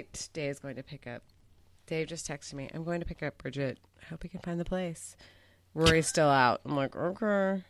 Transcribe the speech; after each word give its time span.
right. 0.00 0.28
Dave's 0.32 0.58
going 0.58 0.76
to 0.76 0.82
pick 0.82 1.06
up. 1.06 1.22
Dave 1.86 2.08
just 2.08 2.26
texted 2.28 2.54
me. 2.54 2.68
I'm 2.72 2.84
going 2.84 3.00
to 3.00 3.06
pick 3.06 3.22
up 3.22 3.38
Bridget. 3.38 3.78
I 4.00 4.06
hope 4.06 4.22
he 4.22 4.28
can 4.28 4.40
find 4.40 4.60
the 4.60 4.64
place. 4.64 5.16
Rory's 5.74 6.06
still 6.06 6.28
out. 6.28 6.60
I'm 6.64 6.76
like, 6.76 6.96
okay. 6.96 7.62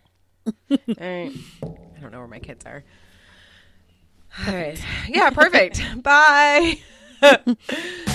All 0.71 0.79
right. 1.01 1.33
I 1.63 2.01
don't 2.01 2.13
know 2.13 2.19
where 2.19 2.29
my 2.29 2.39
kids 2.39 2.65
are. 2.67 2.85
All 4.47 4.55
right. 4.55 4.83
Yeah, 5.09 5.31
perfect. 5.31 5.83
Bye. 6.03 6.79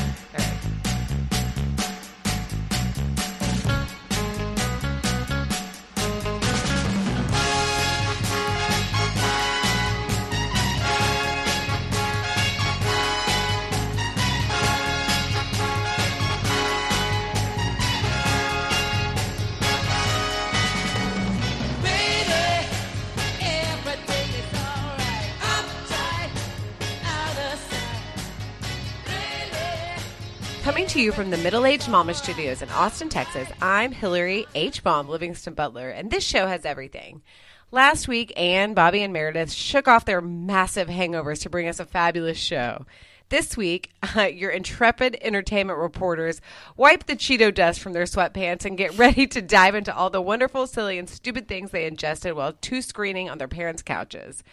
to 30.95 31.01
you 31.01 31.11
from 31.11 31.29
the 31.29 31.35
Middle 31.35 31.65
Aged 31.65 31.89
Mama 31.89 32.13
Studios 32.13 32.61
in 32.61 32.69
Austin, 32.69 33.09
Texas, 33.09 33.49
I'm 33.61 33.91
Hillary 33.91 34.45
H. 34.55 34.81
Baum 34.81 35.09
Livingston 35.09 35.53
Butler, 35.53 35.89
and 35.89 36.09
this 36.09 36.23
show 36.23 36.47
has 36.47 36.63
everything. 36.63 37.21
Last 37.69 38.07
week, 38.07 38.31
Ann, 38.37 38.73
Bobby, 38.73 39.03
and 39.03 39.11
Meredith 39.11 39.51
shook 39.51 39.89
off 39.89 40.05
their 40.05 40.21
massive 40.21 40.87
hangovers 40.87 41.41
to 41.41 41.49
bring 41.49 41.67
us 41.67 41.81
a 41.81 41.85
fabulous 41.85 42.37
show. 42.37 42.85
This 43.29 43.57
week, 43.57 43.91
uh, 44.15 44.23
your 44.23 44.51
intrepid 44.51 45.17
entertainment 45.21 45.79
reporters 45.79 46.41
wipe 46.77 47.05
the 47.05 47.15
Cheeto 47.15 47.53
dust 47.53 47.79
from 47.79 47.93
their 47.93 48.03
sweatpants 48.03 48.65
and 48.65 48.77
get 48.77 48.97
ready 48.97 49.27
to 49.27 49.41
dive 49.41 49.75
into 49.75 49.95
all 49.95 50.09
the 50.09 50.21
wonderful, 50.21 50.67
silly, 50.67 50.97
and 50.99 51.09
stupid 51.09 51.47
things 51.47 51.71
they 51.71 51.85
ingested 51.85 52.33
while 52.33 52.53
two 52.53 52.81
screening 52.81 53.29
on 53.29 53.37
their 53.37 53.47
parents' 53.47 53.81
couches. 53.81 54.43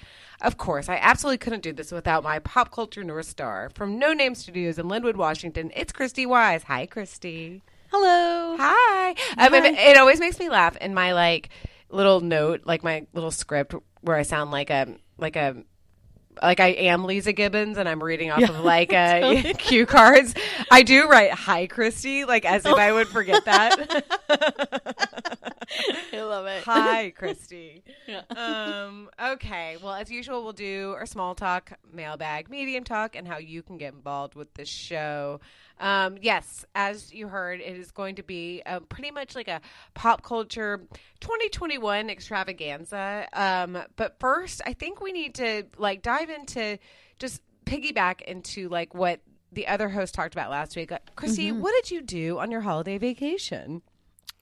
Of 0.40 0.56
course, 0.56 0.88
I 0.88 0.96
absolutely 0.96 1.38
couldn't 1.38 1.62
do 1.62 1.72
this 1.72 1.92
without 1.92 2.24
my 2.24 2.38
pop 2.40 2.72
culture 2.72 3.04
North 3.04 3.26
Star. 3.26 3.70
From 3.74 3.98
No 3.98 4.12
Name 4.12 4.34
Studios 4.34 4.78
in 4.78 4.86
Lynnwood, 4.86 5.16
Washington, 5.16 5.70
it's 5.76 5.92
Christy 5.92 6.26
Wise. 6.26 6.64
Hi, 6.64 6.86
Christy. 6.86 7.62
Hello. 7.92 8.56
Hi. 8.58 9.10
Um, 9.36 9.54
it, 9.54 9.64
it 9.74 9.96
always 9.98 10.18
makes 10.18 10.40
me 10.40 10.48
laugh 10.48 10.76
in 10.78 10.94
my 10.94 11.12
like 11.12 11.50
little 11.90 12.20
note, 12.20 12.62
like 12.64 12.82
my 12.82 13.06
little 13.12 13.30
script, 13.30 13.74
where 14.00 14.16
I 14.16 14.22
sound 14.22 14.50
like 14.50 14.70
a 14.70 14.96
like 15.18 15.36
a 15.36 15.62
like 16.40 16.60
I 16.60 16.68
am 16.68 17.02
Leeza 17.02 17.34
Gibbons 17.34 17.78
and 17.78 17.88
I'm 17.88 18.02
reading 18.02 18.30
off 18.30 18.42
of 18.42 18.60
like 18.64 18.92
uh, 18.92 19.52
cue 19.58 19.86
cards. 19.86 20.34
I 20.70 20.82
do 20.82 21.08
write 21.08 21.32
"Hi, 21.32 21.66
Christy," 21.66 22.24
like 22.24 22.44
as 22.44 22.64
if 22.64 22.74
I 22.74 22.92
would 22.92 23.08
forget 23.08 23.44
that. 23.44 24.04
I 26.12 26.22
love 26.22 26.46
it. 26.46 26.64
Hi, 26.64 27.10
Christy. 27.10 27.82
Um, 28.36 29.08
okay. 29.22 29.76
Well, 29.82 29.94
as 29.94 30.10
usual, 30.10 30.42
we'll 30.44 30.52
do 30.52 30.94
our 30.96 31.06
small 31.06 31.34
talk, 31.34 31.72
mailbag, 31.92 32.50
medium 32.50 32.84
talk, 32.84 33.16
and 33.16 33.26
how 33.26 33.38
you 33.38 33.62
can 33.62 33.78
get 33.78 33.94
involved 33.94 34.34
with 34.34 34.52
this 34.54 34.68
show. 34.68 35.40
Um, 35.82 36.16
yes, 36.22 36.64
as 36.76 37.12
you 37.12 37.26
heard, 37.28 37.60
it 37.60 37.76
is 37.76 37.90
going 37.90 38.14
to 38.14 38.22
be 38.22 38.62
uh, 38.64 38.80
pretty 38.80 39.10
much 39.10 39.34
like 39.34 39.48
a 39.48 39.60
pop 39.94 40.22
culture 40.22 40.86
2021 41.20 42.08
extravaganza. 42.08 43.26
Um, 43.32 43.76
but 43.96 44.18
first, 44.20 44.62
I 44.64 44.72
think 44.74 45.00
we 45.00 45.12
need 45.12 45.34
to 45.34 45.64
like 45.76 46.02
dive 46.02 46.30
into 46.30 46.78
just 47.18 47.42
piggyback 47.66 48.22
into 48.22 48.68
like 48.68 48.94
what 48.94 49.20
the 49.50 49.66
other 49.66 49.88
host 49.88 50.14
talked 50.14 50.34
about 50.34 50.50
last 50.50 50.76
week. 50.76 50.90
Like, 50.92 51.14
Christy, 51.16 51.50
what 51.52 51.74
did 51.82 51.90
you 51.90 52.00
do 52.00 52.38
on 52.38 52.50
your 52.50 52.60
holiday 52.62 52.96
vacation? 52.96 53.82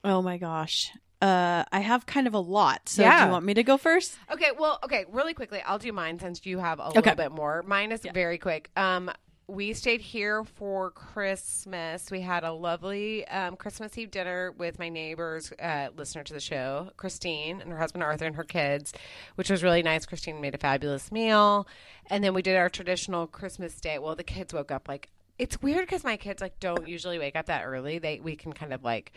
Oh 0.05 0.23
my 0.23 0.37
gosh. 0.37 0.91
Uh, 1.23 1.65
I 1.73 1.81
have 1.81 2.07
kind 2.07 2.27
of 2.27 2.35
a 2.35 2.39
lot. 2.39 2.89
So 2.89 3.03
do 3.03 3.25
you 3.25 3.31
want 3.31 3.45
me 3.45 3.55
to 3.55 3.63
go 3.63 3.77
first? 3.77 4.17
Okay, 4.33 4.51
well, 4.59 4.79
okay, 4.85 5.05
really 5.11 5.35
quickly, 5.35 5.61
I'll 5.67 5.79
do 5.79 5.93
mine 5.93 6.19
since 6.19 6.47
you 6.47 6.59
have 6.59 6.79
a 6.81 6.89
Okay. 6.89 6.97
little 7.01 7.15
bit 7.15 7.33
more. 7.33 7.63
Mine 7.67 7.93
is 7.93 8.07
very 8.15 8.39
quick. 8.39 8.71
Um, 8.77 9.11
we 9.51 9.73
stayed 9.73 10.01
here 10.01 10.45
for 10.45 10.91
Christmas. 10.93 12.11
We 12.11 12.21
had 12.21 12.45
a 12.45 12.53
lovely 12.53 13.27
um, 13.27 13.57
Christmas 13.57 13.99
Eve 13.99 14.11
dinner 14.11 14.53
with 14.53 14.79
my 14.79 14.89
neighbors, 14.89 15.53
uh, 15.61 15.89
listener 15.97 16.23
to 16.23 16.33
the 16.33 16.41
show, 16.41 16.91
Christine, 16.97 17.61
and 17.61 17.71
her 17.71 17.79
husband 17.79 18.05
Arthur 18.05 18.27
and 18.27 18.37
her 18.37 18.45
kids, 18.45 18.93
which 19.35 19.51
was 19.51 19.65
really 19.65 19.83
nice. 19.83 20.07
Christine 20.07 20.41
made 20.41 20.55
a 20.55 20.59
fabulous 20.59 21.11
meal, 21.11 21.67
and 22.09 22.23
then 22.23 22.33
we 22.33 22.43
did 22.43 22.57
our 22.57 22.69
traditional 22.69 23.27
Christmas 23.27 23.81
day. 23.81 23.99
Well, 23.99 24.15
the 24.15 24.23
kids 24.23 24.55
woke 24.55 24.71
up 24.71 24.89
like 24.89 25.09
it's 25.37 25.61
weird 25.61 25.87
because 25.87 26.05
my 26.05 26.17
kids 26.17 26.41
like 26.41 26.61
don't 26.61 26.87
usually 26.87 27.19
wake 27.19 27.35
up 27.35 27.47
that 27.47 27.65
early. 27.65 27.99
They 27.99 28.21
we 28.21 28.37
can 28.37 28.53
kind 28.53 28.73
of 28.73 28.85
like 28.85 29.13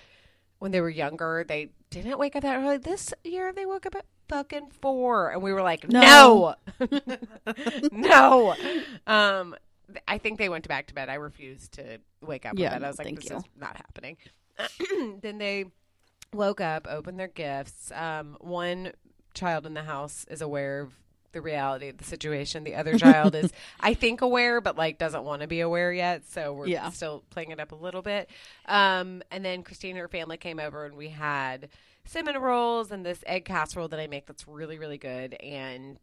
when 0.58 0.72
they 0.72 0.82
were 0.82 0.90
younger, 0.90 1.46
they 1.48 1.70
didn't 1.92 2.18
wake 2.18 2.36
up 2.36 2.42
that 2.42 2.58
early. 2.58 2.78
This 2.78 3.14
year, 3.24 3.54
they 3.54 3.66
woke 3.66 3.86
up 3.86 3.96
at 3.96 4.06
fucking 4.30 4.72
four, 4.82 5.30
and 5.30 5.44
we 5.44 5.54
were 5.54 5.62
like, 5.62 5.88
no, 5.88 6.56
no. 7.92 8.56
Um, 9.06 9.56
I 10.08 10.18
think 10.18 10.38
they 10.40 10.50
went 10.50 10.68
back 10.68 10.88
to 10.88 10.94
bed. 10.94 11.10
I 11.10 11.16
refused 11.16 11.74
to 11.74 12.00
wake 12.22 12.46
up. 12.46 12.54
Yeah, 12.58 12.72
with 12.74 12.80
that. 12.82 12.86
I 12.86 12.88
was 12.90 12.98
like, 13.00 13.16
this 13.16 13.30
you. 13.30 13.38
is 13.38 13.44
not 13.60 13.76
happening. 13.78 14.18
then 15.22 15.38
they 15.38 15.66
woke 16.34 16.62
up, 16.62 16.88
opened 16.90 17.20
their 17.20 17.28
gifts. 17.28 17.92
Um, 17.92 18.38
one 18.40 18.92
child 19.34 19.66
in 19.66 19.74
the 19.74 19.84
house 19.84 20.26
is 20.30 20.42
aware 20.42 20.82
of 20.82 20.94
the 21.32 21.42
reality 21.42 21.90
of 21.90 21.98
the 21.98 22.04
situation. 22.04 22.64
The 22.64 22.76
other 22.76 22.98
child 22.98 23.34
is, 23.34 23.52
I 23.80 23.96
think, 23.96 24.22
aware, 24.22 24.62
but 24.62 24.78
like 24.78 25.00
doesn't 25.00 25.24
want 25.24 25.42
to 25.42 25.48
be 25.48 25.62
aware 25.62 25.92
yet. 25.92 26.28
So 26.30 26.54
we're 26.54 26.68
Yeah. 26.68 26.90
still 26.92 27.24
playing 27.32 27.50
it 27.52 27.60
up 27.60 27.72
a 27.72 27.76
little 27.76 28.04
bit. 28.04 28.30
Um, 28.68 29.24
and 29.32 29.44
then 29.44 29.64
Christine 29.64 29.92
and 29.92 30.00
her 30.00 30.08
family 30.08 30.38
came 30.38 30.60
over, 30.60 30.86
and 30.86 30.96
we 30.96 31.10
had 31.10 31.70
cinnamon 32.06 32.40
rolls 32.42 32.92
and 32.92 33.04
this 33.06 33.24
egg 33.26 33.46
casserole 33.46 33.88
that 33.88 34.00
I 34.00 34.06
make 34.08 34.28
that's 34.28 34.48
really, 34.48 34.78
really 34.78 34.98
good, 35.00 35.34
and 35.36 35.98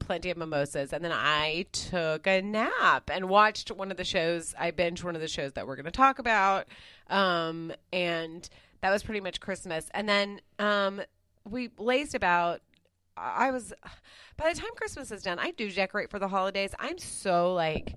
plenty 0.00 0.30
of 0.30 0.36
mimosas. 0.36 0.92
And 0.92 1.04
then 1.04 1.12
I 1.12 1.66
took 1.72 2.26
a 2.26 2.42
nap 2.42 3.10
and 3.12 3.28
watched 3.28 3.70
one 3.70 3.90
of 3.90 3.96
the 3.96 4.04
shows. 4.04 4.54
I 4.58 4.70
binged 4.70 5.04
one 5.04 5.14
of 5.14 5.20
the 5.20 5.28
shows 5.28 5.52
that 5.52 5.66
we're 5.66 5.76
going 5.76 5.84
to 5.86 5.90
talk 5.90 6.18
about. 6.18 6.66
Um, 7.08 7.72
and 7.92 8.48
that 8.80 8.90
was 8.90 9.02
pretty 9.02 9.20
much 9.20 9.40
Christmas. 9.40 9.90
And 9.92 10.08
then 10.08 10.40
um, 10.58 11.00
we 11.48 11.70
lazed 11.78 12.14
about. 12.14 12.60
I 13.16 13.50
was, 13.50 13.74
by 14.36 14.52
the 14.52 14.58
time 14.58 14.70
Christmas 14.76 15.10
is 15.10 15.22
done, 15.22 15.38
I 15.38 15.50
do 15.50 15.70
decorate 15.70 16.10
for 16.10 16.18
the 16.18 16.28
holidays. 16.28 16.70
I'm 16.78 16.96
so 16.96 17.52
like 17.52 17.96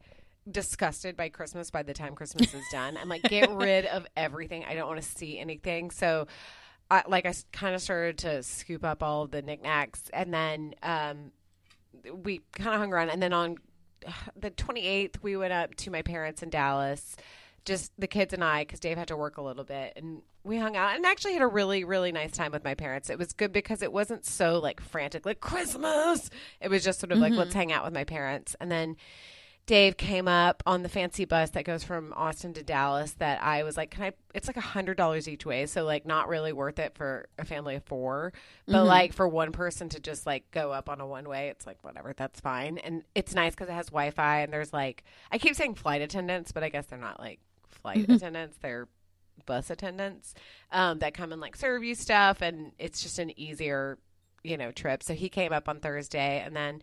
disgusted 0.50 1.16
by 1.16 1.30
Christmas 1.30 1.72
by 1.72 1.84
the 1.84 1.94
time 1.94 2.16
Christmas 2.16 2.54
is 2.54 2.64
done. 2.72 2.98
I'm 2.98 3.10
like, 3.10 3.24
get 3.24 3.50
rid 3.52 3.86
of 3.86 4.06
everything. 4.18 4.66
I 4.66 4.76
don't 4.76 4.88
want 4.88 5.02
to 5.02 5.08
see 5.08 5.40
anything. 5.40 5.92
So, 5.92 6.28
I, 6.92 7.04
like, 7.08 7.26
I 7.26 7.34
kind 7.52 7.76
of 7.76 7.82
started 7.82 8.18
to 8.20 8.44
scoop 8.44 8.84
up 8.84 9.02
all 9.02 9.26
the 9.26 9.42
knickknacks, 9.42 10.10
and 10.14 10.34
then 10.34 10.76
um, 10.84 11.32
we 12.24 12.42
kind 12.54 12.74
of 12.74 12.80
hung 12.80 12.94
around. 12.94 13.10
And 13.10 13.22
then 13.22 13.34
on 13.34 13.58
the 14.36 14.52
28th, 14.52 15.22
we 15.22 15.38
went 15.38 15.54
up 15.54 15.76
to 15.76 15.92
my 15.92 16.02
parents 16.02 16.44
in 16.44 16.50
Dallas, 16.50 17.16
just 17.66 17.92
the 17.98 18.08
kids 18.08 18.34
and 18.34 18.44
I, 18.44 18.64
because 18.64 18.80
Dave 18.80 18.98
had 18.98 19.08
to 19.08 19.18
work 19.18 19.38
a 19.38 19.42
little 19.42 19.64
bit, 19.64 19.94
and 19.96 20.22
we 20.44 20.58
hung 20.58 20.76
out 20.76 20.96
and 20.96 21.06
actually 21.06 21.34
had 21.34 21.42
a 21.42 21.48
really, 21.48 21.86
really 21.86 22.12
nice 22.12 22.32
time 22.32 22.52
with 22.52 22.64
my 22.64 22.76
parents. 22.76 23.10
It 23.10 23.18
was 23.18 23.32
good 23.32 23.54
because 23.54 23.82
it 23.82 23.94
wasn't 23.94 24.26
so 24.26 24.60
like 24.60 24.82
frantic, 24.82 25.26
like 25.26 25.40
Christmas. 25.40 26.30
It 26.60 26.70
was 26.70 26.84
just 26.84 27.00
sort 27.00 27.12
of 27.12 27.20
like 27.20 27.32
mm-hmm. 27.32 27.40
let's 27.40 27.54
hang 27.54 27.72
out 27.72 27.86
with 27.86 27.94
my 27.94 28.04
parents, 28.04 28.56
and 28.60 28.72
then. 28.72 28.98
Dave 29.66 29.96
came 29.96 30.28
up 30.28 30.62
on 30.66 30.84
the 30.84 30.90
fancy 30.90 31.24
bus 31.24 31.52
that 31.52 31.64
goes 31.64 31.86
from 31.86 32.14
Austin 32.18 32.54
to 32.54 32.64
Dallas 32.64 33.14
that 33.14 33.42
I 33.42 33.64
was 33.64 33.78
like, 33.78 33.92
can 33.92 34.04
I, 34.04 34.12
it's 34.34 34.48
like 34.48 34.58
a 34.58 34.62
hundred 34.62 34.98
dollars 34.98 35.30
each 35.30 35.46
way. 35.46 35.66
So 35.68 35.86
like 35.86 36.06
not 36.06 36.28
really 36.28 36.52
worth 36.52 36.80
it 36.80 36.96
for 36.96 37.30
a 37.40 37.46
family 37.46 37.76
of 37.76 37.84
four, 37.86 38.34
but 38.68 38.84
like 38.84 39.14
for 39.14 39.26
one 39.26 39.54
person 39.54 39.88
to 39.90 40.02
just 40.02 40.26
like 40.26 40.52
go 40.52 40.74
up 40.74 40.90
on 40.90 41.00
a 41.00 41.08
one 41.08 41.30
way, 41.30 41.48
it's 41.48 41.66
like, 41.66 41.78
whatever, 41.82 42.14
that's 42.16 42.42
fine. 42.42 42.78
And 42.78 43.04
it's 43.16 43.34
nice 43.34 43.56
cause 43.56 43.70
it 43.70 43.74
has 43.74 43.86
Wi-Fi 43.86 44.42
and 44.42 44.52
there's 44.52 44.74
like, 44.74 45.06
I 45.32 45.38
keep 45.38 45.56
saying 45.56 45.76
flight 45.76 46.02
attendants, 46.02 46.52
but 46.52 46.64
I 46.64 46.68
guess 46.68 46.88
they're 46.88 47.00
not 47.00 47.22
like 47.22 47.40
flight 47.70 48.10
attendants. 48.10 48.58
They're 48.62 48.90
bus 49.46 49.70
attendants, 49.70 50.34
um, 50.74 51.00
that 51.00 51.14
come 51.14 51.32
and 51.32 51.40
like 51.40 51.56
serve 51.56 51.86
you 51.86 51.96
stuff. 51.96 52.42
And 52.42 52.74
it's 52.80 53.02
just 53.02 53.18
an 53.18 53.40
easier, 53.40 53.98
you 54.44 54.58
know, 54.58 54.72
trip. 54.72 55.04
So 55.04 55.14
he 55.14 55.30
came 55.30 55.54
up 55.54 55.70
on 55.70 55.80
Thursday 55.80 56.44
and 56.46 56.54
then, 56.54 56.82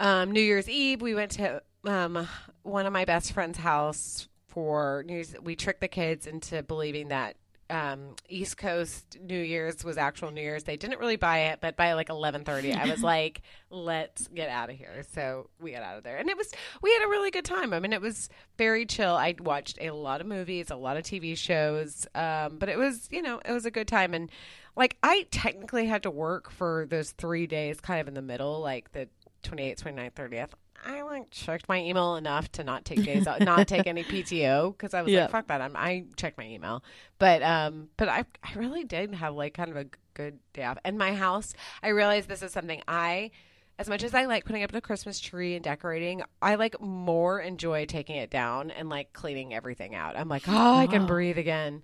um, 0.00 0.32
New 0.32 0.40
Year's 0.40 0.68
Eve, 0.68 1.02
we 1.02 1.14
went 1.14 1.32
to 1.32 1.62
um, 1.84 2.26
one 2.62 2.86
of 2.86 2.92
my 2.92 3.04
best 3.04 3.32
friend's 3.32 3.58
house 3.58 4.28
for 4.48 5.04
New 5.06 5.14
Year's. 5.14 5.34
We 5.40 5.54
tricked 5.54 5.82
the 5.82 5.88
kids 5.88 6.26
into 6.26 6.62
believing 6.62 7.08
that 7.08 7.36
um, 7.68 8.16
East 8.28 8.56
Coast 8.56 9.18
New 9.22 9.38
Year's 9.38 9.84
was 9.84 9.96
actual 9.96 10.30
New 10.30 10.40
Year's. 10.40 10.64
They 10.64 10.76
didn't 10.76 10.98
really 10.98 11.16
buy 11.16 11.38
it, 11.38 11.60
but 11.60 11.76
by 11.76 11.92
like 11.92 12.08
eleven 12.08 12.44
thirty, 12.44 12.72
I 12.72 12.86
was 12.86 13.02
like, 13.04 13.42
"Let's 13.70 14.26
get 14.28 14.48
out 14.48 14.70
of 14.70 14.76
here." 14.76 15.04
So 15.12 15.50
we 15.60 15.72
got 15.72 15.82
out 15.82 15.98
of 15.98 16.02
there, 16.02 16.16
and 16.16 16.28
it 16.28 16.36
was 16.36 16.50
we 16.82 16.92
had 16.92 17.04
a 17.04 17.08
really 17.08 17.30
good 17.30 17.44
time. 17.44 17.72
I 17.72 17.78
mean, 17.78 17.92
it 17.92 18.00
was 18.00 18.28
very 18.58 18.86
chill. 18.86 19.14
I 19.14 19.34
watched 19.38 19.78
a 19.80 19.90
lot 19.90 20.20
of 20.20 20.26
movies, 20.26 20.70
a 20.70 20.76
lot 20.76 20.96
of 20.96 21.04
TV 21.04 21.36
shows, 21.36 22.06
um, 22.14 22.56
but 22.58 22.68
it 22.68 22.78
was 22.78 23.06
you 23.10 23.22
know 23.22 23.40
it 23.44 23.52
was 23.52 23.66
a 23.66 23.70
good 23.70 23.88
time 23.88 24.14
and. 24.14 24.30
Like 24.76 24.96
I 25.02 25.26
technically 25.32 25.86
had 25.86 26.04
to 26.04 26.10
work 26.10 26.48
for 26.48 26.86
those 26.88 27.10
three 27.10 27.48
days, 27.48 27.80
kind 27.80 28.00
of 28.00 28.06
in 28.06 28.14
the 28.14 28.22
middle, 28.22 28.60
like 28.60 28.92
the 28.92 29.08
28th, 29.42 29.82
29th, 29.82 30.12
30th. 30.12 30.48
I 30.84 31.02
like 31.02 31.30
checked 31.30 31.68
my 31.68 31.78
email 31.78 32.16
enough 32.16 32.50
to 32.52 32.64
not 32.64 32.86
take 32.86 33.04
days, 33.04 33.26
off, 33.26 33.40
not 33.40 33.68
take 33.68 33.86
any 33.86 34.02
PTO 34.02 34.72
because 34.72 34.94
I 34.94 35.02
was 35.02 35.12
Yeah. 35.12 35.22
like, 35.22 35.30
fuck 35.30 35.46
that. 35.48 35.60
I'm, 35.60 35.76
I 35.76 36.04
checked 36.16 36.38
my 36.38 36.46
email, 36.46 36.82
but 37.18 37.42
um, 37.42 37.90
but 37.98 38.08
I 38.08 38.24
I 38.42 38.54
really 38.54 38.84
did 38.84 39.14
have 39.14 39.34
like 39.34 39.52
kind 39.52 39.70
of 39.70 39.76
a 39.76 39.86
good 40.14 40.38
day 40.54 40.64
off. 40.64 40.78
And 40.84 40.96
my 40.96 41.14
house, 41.14 41.52
I 41.82 41.88
realized 41.88 42.28
this 42.28 42.42
is 42.42 42.52
something 42.52 42.82
I. 42.88 43.30
As 43.78 43.88
much 43.88 44.02
as 44.02 44.14
I 44.14 44.26
like 44.26 44.44
putting 44.44 44.62
up 44.62 44.72
the 44.72 44.82
Christmas 44.82 45.18
tree 45.18 45.54
and 45.54 45.64
decorating, 45.64 46.22
I 46.42 46.56
like 46.56 46.78
more 46.82 47.40
enjoy 47.40 47.86
taking 47.86 48.16
it 48.16 48.28
down 48.28 48.70
and 48.70 48.90
like 48.90 49.14
cleaning 49.14 49.54
everything 49.54 49.94
out. 49.94 50.18
I'm 50.18 50.28
like, 50.28 50.42
oh, 50.48 50.76
I 50.76 50.86
can 50.86 51.06
breathe 51.06 51.38
again. 51.38 51.82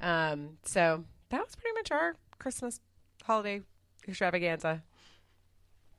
Um, 0.00 0.58
so 0.64 1.02
that 1.30 1.40
was 1.44 1.56
pretty 1.56 1.74
much 1.74 1.90
our 1.90 2.14
Christmas 2.38 2.78
holiday 3.24 3.62
extravaganza. 4.06 4.82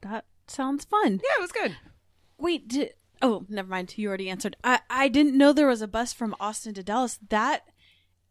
That 0.02 0.24
sounds 0.48 0.86
fun. 0.86 1.14
Yeah, 1.24 1.38
it 1.38 1.42
was 1.42 1.52
good. 1.52 1.76
Wait, 2.38 2.68
did, 2.68 2.94
oh, 3.22 3.46
never 3.50 3.68
mind. 3.70 3.94
You 3.98 4.08
already 4.10 4.30
answered. 4.30 4.56
I, 4.64 4.80
I 4.90 5.08
didn't 5.08 5.38
know 5.38 5.54
there 5.54 5.68
was 5.68 5.82
a 5.82 5.88
bus 5.88 6.14
from 6.14 6.36
Austin 6.40 6.74
to 6.76 6.84
Dallas. 6.84 7.20
That 7.30 7.62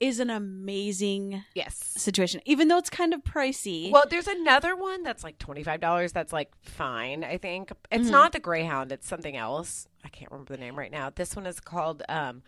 is 0.00 0.18
an 0.18 0.30
amazing 0.30 1.44
Yes. 1.54 1.76
situation, 1.76 2.40
even 2.44 2.66
though 2.68 2.78
it's 2.78 2.90
kind 2.90 3.14
of 3.14 3.22
pricey. 3.22 3.90
Well, 3.92 4.04
there's 4.10 4.26
another 4.26 4.74
one 4.74 5.04
that's 5.04 5.22
like 5.22 5.38
twenty 5.38 5.62
five 5.62 5.80
dollars. 5.80 6.10
That's 6.12 6.32
like 6.32 6.50
fine. 6.60 7.22
I 7.22 7.38
think 7.38 7.70
it's 7.90 8.08
Mhm. 8.08 8.10
not 8.10 8.32
the 8.32 8.40
Greyhound. 8.40 8.90
It's 8.90 9.06
something 9.06 9.36
else. 9.36 9.86
I 10.04 10.08
can't 10.08 10.30
remember 10.32 10.54
the 10.56 10.60
name 10.60 10.76
right 10.76 10.90
now. 10.90 11.10
This 11.10 11.36
one 11.36 11.46
is 11.46 11.60
called 11.60 12.02
um, 12.08 12.42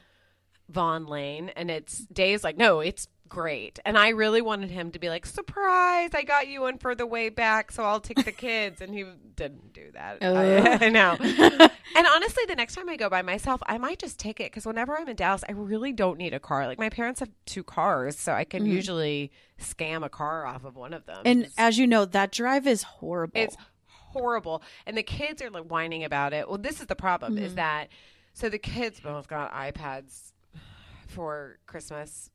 Vonlane, 0.72 1.52
and 1.54 1.70
it's 1.70 1.98
Dave's 2.06 2.42
like, 2.42 2.56
no, 2.56 2.80
it's 2.80 3.06
great. 3.28 3.78
And 3.84 3.96
I 3.98 4.10
really 4.10 4.42
wanted 4.42 4.70
him 4.70 4.90
to 4.92 4.98
be 4.98 5.08
like, 5.08 5.26
surprise! 5.26 6.10
I 6.14 6.22
got 6.22 6.46
you 6.48 6.60
one 6.62 6.78
for 6.78 6.94
the 6.94 7.06
way 7.06 7.28
back, 7.30 7.72
so 7.72 7.82
I'll 7.82 8.00
take 8.00 8.24
the 8.24 8.32
kids. 8.46 8.80
and 8.80 8.94
he 8.94 9.04
didn't 9.36 9.72
do 9.72 9.90
that. 9.92 10.18
I, 10.22 10.78
I 10.86 10.88
know. 10.90 11.16
And 11.96 12.08
honestly, 12.08 12.42
the 12.48 12.56
next 12.56 12.74
time 12.74 12.88
I 12.88 12.96
go 12.96 13.08
by 13.08 13.22
myself, 13.22 13.62
I 13.66 13.78
might 13.78 14.00
just 14.00 14.18
take 14.18 14.40
it 14.40 14.50
because 14.50 14.66
whenever 14.66 14.96
I'm 14.98 15.08
in 15.08 15.14
Dallas, 15.14 15.44
I 15.48 15.52
really 15.52 15.92
don't 15.92 16.18
need 16.18 16.34
a 16.34 16.40
car. 16.40 16.66
Like 16.66 16.76
my 16.78 16.88
parents 16.90 17.20
have 17.20 17.30
two 17.46 17.62
cars, 17.62 18.18
so 18.18 18.32
I 18.32 18.42
can 18.42 18.64
Mhm. 18.64 18.70
usually 18.72 19.30
scam 19.60 20.04
a 20.04 20.08
car 20.08 20.44
off 20.44 20.64
of 20.64 20.74
one 20.74 20.92
of 20.92 21.06
them. 21.06 21.22
and 21.24 21.40
It's- 21.42 21.54
as 21.56 21.78
you 21.78 21.86
know, 21.86 22.04
that 22.04 22.32
drive 22.32 22.66
is 22.66 22.82
horrible. 22.82 23.40
it's 23.40 23.56
horrible, 23.88 24.60
and 24.86 24.96
the 24.96 25.04
kids 25.04 25.40
are 25.40 25.50
like 25.50 25.64
whining 25.70 26.02
about 26.02 26.32
it. 26.32 26.48
Well, 26.48 26.58
this 26.58 26.80
is 26.80 26.86
the 26.88 26.96
problem: 26.96 27.38
is 27.38 27.52
Mhm. 27.52 27.56
that 27.56 27.88
so 28.32 28.48
the 28.48 28.58
kids 28.58 28.98
both 28.98 29.28
got 29.28 29.52
iPads 29.52 30.32
for 31.06 31.58
Christmas. 31.66 32.30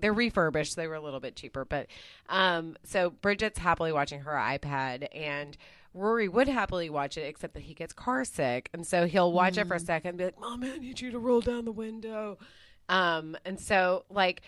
They're 0.00 0.12
refurbished. 0.12 0.76
They 0.76 0.86
were 0.86 0.94
a 0.94 1.00
little 1.00 1.20
bit 1.20 1.36
cheaper, 1.36 1.64
but 1.64 1.86
um, 2.28 2.76
so 2.84 3.10
Bridget's 3.10 3.58
happily 3.58 3.92
watching 3.92 4.20
her 4.20 4.32
iPad, 4.32 5.08
and 5.14 5.56
Rory 5.94 6.28
would 6.28 6.48
happily 6.48 6.90
watch 6.90 7.16
it, 7.16 7.22
except 7.22 7.54
that 7.54 7.62
he 7.62 7.74
gets 7.74 7.92
car 7.92 8.24
sick, 8.24 8.68
and 8.72 8.86
so 8.86 9.06
he'll 9.06 9.32
watch 9.32 9.56
it 9.56 9.66
for 9.66 9.74
a 9.74 9.80
second, 9.80 10.10
and 10.10 10.18
be 10.18 10.24
like, 10.24 10.40
"Mom, 10.40 10.64
I 10.64 10.76
need 10.78 11.00
you 11.00 11.10
to 11.12 11.18
roll 11.18 11.40
down 11.40 11.64
the 11.64 11.72
window," 11.72 12.38
um, 12.88 13.36
and 13.44 13.58
so 13.60 14.04
like 14.10 14.42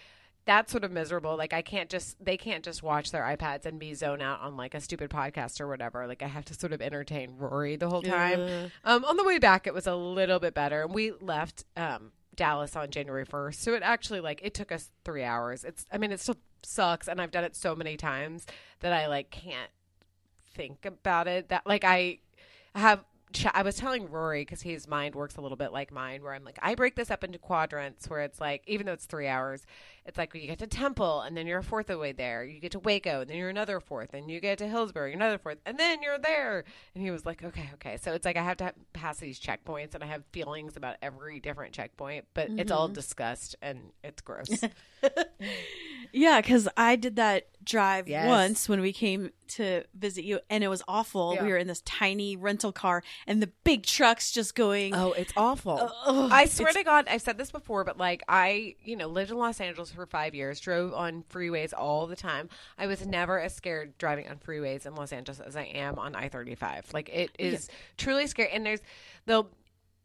that's 0.46 0.70
sort 0.70 0.84
of 0.84 0.93
miserable. 0.93 1.37
Like 1.37 1.52
I 1.52 1.60
can't 1.60 1.90
just 1.90 2.25
they 2.25 2.37
can't 2.37 2.64
just 2.64 2.82
watch 2.82 3.10
their 3.10 3.22
iPads 3.22 3.66
and 3.66 3.78
be 3.78 3.94
zone 3.94 4.22
out 4.22 4.40
on 4.40 4.56
like 4.56 4.75
a 4.75 4.81
stupid 4.81 5.10
podcast 5.10 5.60
or 5.60 5.69
whatever. 5.69 6.06
Like 6.06 6.22
I 6.22 6.28
have 6.28 6.44
to 6.46 6.54
sort 6.54 6.72
of 6.72 6.81
entertain 6.81 7.37
Rory 7.37 7.76
the 7.76 7.88
whole 7.88 8.02
time. 8.02 8.40
Ugh. 8.40 8.70
Um, 8.84 9.04
on 9.04 9.16
the 9.16 9.25
way 9.25 9.38
back, 9.38 9.66
it 9.66 9.75
was 9.75 9.87
a 9.87 9.94
little 9.94 10.38
bit 10.38 10.54
better, 10.54 10.82
and 10.82 10.94
we 10.94 11.12
left 11.20 11.64
um, 11.76 12.12
Dallas 12.36 12.76
on 12.76 12.90
January 12.90 13.24
first. 13.24 13.62
So 13.62 13.74
it 13.74 13.82
actually 13.82 14.20
like 14.20 14.40
it 14.42 14.54
took 14.54 14.70
us 14.70 14.90
three 15.04 15.24
hours. 15.24 15.64
It's 15.64 15.86
I 15.92 15.98
mean 15.98 16.12
it 16.12 16.20
still 16.20 16.36
sucks, 16.62 17.08
and 17.08 17.20
I've 17.20 17.30
done 17.30 17.44
it 17.44 17.56
so 17.56 17.74
many 17.74 17.96
times 17.96 18.46
that 18.80 18.92
I 18.92 19.06
like 19.06 19.30
can't 19.30 19.70
think 20.54 20.84
about 20.84 21.28
it. 21.28 21.48
That 21.48 21.66
like 21.66 21.84
I 21.84 22.18
have. 22.74 23.04
I 23.52 23.62
was 23.62 23.74
telling 23.74 24.08
Rory 24.08 24.42
because 24.42 24.62
his 24.62 24.86
mind 24.86 25.14
works 25.14 25.36
a 25.36 25.40
little 25.40 25.56
bit 25.56 25.72
like 25.72 25.92
mine, 25.92 26.22
where 26.22 26.32
I'm 26.32 26.44
like, 26.44 26.58
I 26.62 26.74
break 26.74 26.94
this 26.94 27.10
up 27.10 27.24
into 27.24 27.38
quadrants, 27.38 28.08
where 28.08 28.20
it's 28.20 28.40
like, 28.40 28.62
even 28.66 28.86
though 28.86 28.92
it's 28.92 29.04
three 29.04 29.26
hours, 29.26 29.66
it's 30.06 30.18
like 30.18 30.34
you 30.34 30.46
get 30.46 30.58
to 30.60 30.66
Temple, 30.66 31.22
and 31.22 31.36
then 31.36 31.46
you're 31.46 31.58
a 31.58 31.64
fourth 31.64 31.90
of 31.90 31.96
the 31.96 31.98
way 31.98 32.12
there. 32.12 32.44
You 32.44 32.60
get 32.60 32.72
to 32.72 32.78
Waco, 32.78 33.20
and 33.20 33.30
then 33.30 33.36
you're 33.36 33.48
another 33.48 33.80
fourth, 33.80 34.14
and 34.14 34.30
you 34.30 34.40
get 34.40 34.58
to 34.58 34.68
Hillsboro, 34.68 35.10
another 35.10 35.38
fourth, 35.38 35.58
and 35.66 35.78
then 35.78 36.02
you're 36.02 36.18
there. 36.18 36.64
And 36.94 37.02
he 37.02 37.10
was 37.10 37.26
like, 37.26 37.42
okay, 37.42 37.70
okay. 37.74 37.96
So 38.00 38.12
it's 38.12 38.24
like 38.24 38.36
I 38.36 38.42
have 38.42 38.56
to 38.58 38.72
pass 38.92 39.18
these 39.18 39.40
checkpoints, 39.40 39.94
and 39.94 40.04
I 40.04 40.06
have 40.06 40.24
feelings 40.32 40.76
about 40.76 40.96
every 41.02 41.40
different 41.40 41.72
checkpoint, 41.72 42.26
but 42.34 42.48
it's 42.50 42.70
all 42.70 42.86
mm-hmm. 42.86 42.94
disgust 42.94 43.56
and 43.60 43.80
it's 44.04 44.22
gross. 44.22 44.48
yeah, 46.12 46.40
because 46.40 46.68
I 46.76 46.96
did 46.96 47.16
that 47.16 47.48
drive 47.64 48.08
Yes. 48.08 48.28
once 48.28 48.68
when 48.68 48.80
we 48.80 48.92
came 48.92 49.30
to 49.48 49.82
visit 49.94 50.24
you, 50.24 50.40
and 50.48 50.64
it 50.64 50.68
was 50.68 50.82
awful. 50.88 51.34
Yeah. 51.34 51.44
We 51.44 51.50
were 51.50 51.56
in 51.56 51.66
this 51.66 51.82
tiny 51.82 52.36
rental 52.36 52.72
car, 52.72 53.02
and 53.26 53.42
the 53.42 53.50
big 53.64 53.84
trucks 53.84 54.30
just 54.30 54.54
going. 54.54 54.94
oh, 54.94 55.12
it's 55.12 55.32
awful. 55.36 55.90
Ugh, 56.06 56.30
I 56.32 56.46
swear 56.46 56.72
to 56.72 56.82
God, 56.82 57.06
I've 57.08 57.22
said 57.22 57.38
this 57.38 57.50
before, 57.50 57.84
but 57.84 57.98
like 57.98 58.22
I, 58.28 58.76
you 58.82 58.96
know, 58.96 59.08
lived 59.08 59.30
in 59.30 59.36
Los 59.36 59.60
Angeles 59.60 59.90
for 59.96 60.06
five 60.06 60.34
years, 60.34 60.60
drove 60.60 60.94
on 60.94 61.25
freeways 61.32 61.72
all 61.76 62.06
the 62.06 62.16
time. 62.16 62.48
I 62.78 62.87
was 62.87 63.04
never 63.06 63.40
as 63.40 63.54
scared 63.54 63.98
driving 63.98 64.28
on 64.28 64.37
freeways 64.37 64.87
in 64.87 64.94
Los 64.94 65.12
Angeles 65.12 65.40
as 65.40 65.56
I 65.56 65.64
am 65.64 65.98
on 65.98 66.14
I 66.14 66.28
thirty 66.28 66.54
five. 66.54 66.87
Like 66.94 67.08
it 67.08 67.31
is 67.38 67.69
truly 67.96 68.26
scary. 68.28 68.50
And 68.52 68.64
there's 68.64 68.82
the 69.25 69.44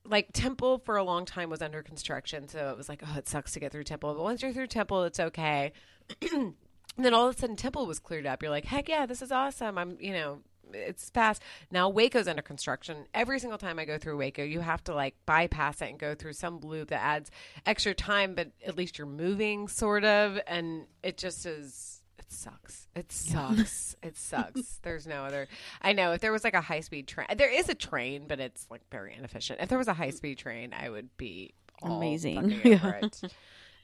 like 0.05 0.29
Temple 0.33 0.79
for 0.79 0.97
a 0.97 1.03
long 1.03 1.25
time 1.25 1.49
was 1.49 1.61
under 1.61 1.83
construction, 1.83 2.47
so 2.47 2.71
it 2.71 2.77
was 2.77 2.89
like, 2.89 3.03
oh, 3.05 3.17
it 3.17 3.27
sucks 3.27 3.51
to 3.53 3.59
get 3.59 3.71
through 3.71 3.83
Temple. 3.83 4.13
But 4.13 4.23
once 4.23 4.41
you're 4.41 4.53
through 4.53 4.67
Temple, 4.67 5.03
it's 5.03 5.19
okay. 5.19 5.73
and 6.31 6.55
then 6.97 7.13
all 7.13 7.27
of 7.27 7.35
a 7.35 7.39
sudden, 7.39 7.55
Temple 7.55 7.85
was 7.85 7.99
cleared 7.99 8.25
up. 8.25 8.41
You're 8.41 8.51
like, 8.51 8.65
heck 8.65 8.89
yeah, 8.89 9.05
this 9.05 9.21
is 9.21 9.31
awesome. 9.31 9.77
I'm, 9.77 9.97
you 9.99 10.13
know, 10.13 10.39
it's 10.73 11.09
past. 11.09 11.41
Now 11.71 11.89
Waco's 11.89 12.27
under 12.27 12.41
construction. 12.41 13.05
Every 13.13 13.39
single 13.39 13.57
time 13.57 13.79
I 13.79 13.85
go 13.85 13.97
through 13.97 14.17
Waco, 14.17 14.43
you 14.43 14.59
have 14.59 14.83
to 14.85 14.93
like 14.93 15.15
bypass 15.25 15.81
it 15.81 15.89
and 15.89 15.99
go 15.99 16.15
through 16.15 16.33
some 16.33 16.59
loop 16.59 16.89
that 16.89 17.01
adds 17.01 17.31
extra 17.65 17.93
time, 17.93 18.35
but 18.35 18.51
at 18.65 18.77
least 18.77 18.97
you're 18.97 19.07
moving, 19.07 19.67
sort 19.67 20.03
of. 20.03 20.39
And 20.47 20.85
it 21.03 21.17
just 21.17 21.45
is. 21.45 22.01
It 22.19 22.31
sucks. 22.31 22.87
It 22.95 23.11
sucks. 23.11 23.95
it 24.03 24.17
sucks. 24.17 24.79
There's 24.83 25.07
no 25.07 25.23
other. 25.23 25.47
I 25.81 25.93
know 25.93 26.13
if 26.13 26.21
there 26.21 26.31
was 26.31 26.43
like 26.43 26.53
a 26.53 26.61
high 26.61 26.81
speed 26.81 27.07
train, 27.07 27.27
there 27.35 27.51
is 27.51 27.69
a 27.69 27.75
train, 27.75 28.25
but 28.27 28.39
it's 28.39 28.67
like 28.69 28.81
very 28.91 29.15
inefficient. 29.15 29.59
If 29.61 29.69
there 29.69 29.77
was 29.77 29.87
a 29.87 29.93
high 29.93 30.11
speed 30.11 30.37
train, 30.37 30.73
I 30.73 30.89
would 30.89 31.15
be 31.17 31.53
all 31.81 31.97
Amazing. 31.97 32.51
it. 32.63 33.21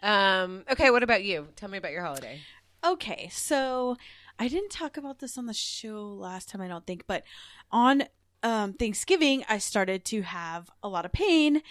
Um. 0.04 0.64
Okay. 0.72 0.92
What 0.92 1.04
about 1.04 1.24
you? 1.24 1.48
Tell 1.56 1.70
me 1.70 1.78
about 1.78 1.92
your 1.92 2.04
holiday. 2.04 2.40
Okay, 2.84 3.30
so 3.32 3.98
I 4.40 4.48
didn't 4.48 4.70
talk 4.72 4.98
about 4.98 5.20
this 5.20 5.38
on 5.38 5.46
the 5.48 5.54
show 5.54 6.06
last 6.08 6.50
time, 6.50 6.62
I 6.62 6.68
don't 6.68 6.86
think, 6.86 7.06
but 7.08 7.24
on 7.72 8.04
um, 8.44 8.74
Thanksgiving, 8.74 9.44
I 9.50 9.58
started 9.58 10.06
to 10.06 10.22
have 10.22 10.70
a 10.84 10.88
lot 10.90 11.06
of 11.06 11.12
pain, 11.12 11.62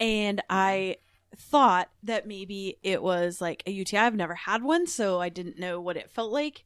and 0.00 0.42
I 0.48 0.96
thought 1.36 1.90
that 2.02 2.26
maybe 2.26 2.78
it 2.82 3.02
was 3.02 3.40
like 3.40 3.62
a 3.66 3.70
UTI. 3.70 3.98
I've 3.98 4.14
never 4.14 4.34
had 4.34 4.62
one, 4.62 4.86
so 4.86 5.20
I 5.20 5.28
didn't 5.28 5.58
know 5.58 5.80
what 5.80 5.96
it 5.96 6.10
felt 6.10 6.32
like. 6.32 6.64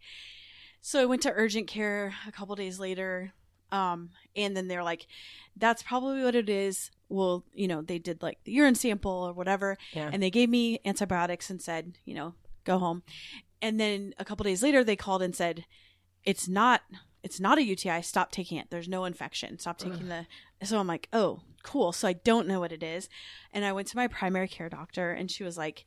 So 0.81 1.03
I 1.03 1.07
went 1.07 1.23
to 1.23 1.33
urgent 1.33 1.67
care 1.67 2.15
a 2.27 2.33
couple 2.33 2.55
days 2.55 2.79
later, 2.79 3.33
um, 3.73 4.11
and 4.37 4.57
then 4.57 4.69
they're 4.69 4.85
like, 4.85 5.07
"That's 5.57 5.83
probably 5.83 6.23
what 6.23 6.37
it 6.37 6.49
is." 6.49 6.91
Well, 7.09 7.45
you 7.53 7.67
know, 7.67 7.83
they 7.83 7.99
did 7.99 8.23
like 8.23 8.39
the 8.45 8.53
urine 8.53 8.75
sample 8.77 9.11
or 9.11 9.33
whatever, 9.33 9.77
Yeah. 9.93 10.11
and 10.13 10.23
they 10.23 10.31
gave 10.31 10.49
me 10.51 10.79
antibiotics 10.85 11.51
and 11.51 11.61
said, 11.61 11.99
you 12.05 12.15
know, 12.15 12.35
go 12.65 12.79
home. 12.79 13.03
And 13.61 13.79
then 13.81 14.15
a 14.19 14.25
couple 14.25 14.45
days 14.45 14.63
later, 14.63 14.85
they 14.85 14.97
called 14.97 15.23
and 15.23 15.35
said, 15.35 15.65
it's 16.25 16.49
not, 16.49 16.83
it's 17.23 17.41
not 17.41 17.59
a 17.59 17.65
UTI. 17.65 18.03
Stop 18.03 18.31
taking 18.31 18.59
it. 18.59 18.69
There's 18.71 18.89
no 18.89 19.05
infection. 19.05 19.59
Stop 19.59 19.79
taking 19.79 20.09
the. 20.09 20.27
So 20.63 20.79
I'm 20.79 20.87
like, 20.87 21.09
oh, 21.13 21.41
cool. 21.63 21.93
So 21.93 22.07
I 22.09 22.13
don't 22.13 22.47
know 22.47 22.61
what 22.61 22.73
it 22.73 22.83
is. 22.83 23.09
And 23.53 23.65
I 23.65 23.73
went 23.73 23.89
to 23.89 23.97
my 23.97 24.07
primary 24.07 24.49
care 24.49 24.69
doctor, 24.69 25.11
and 25.11 25.31
she 25.31 25.45
was 25.45 25.57
like, 25.57 25.85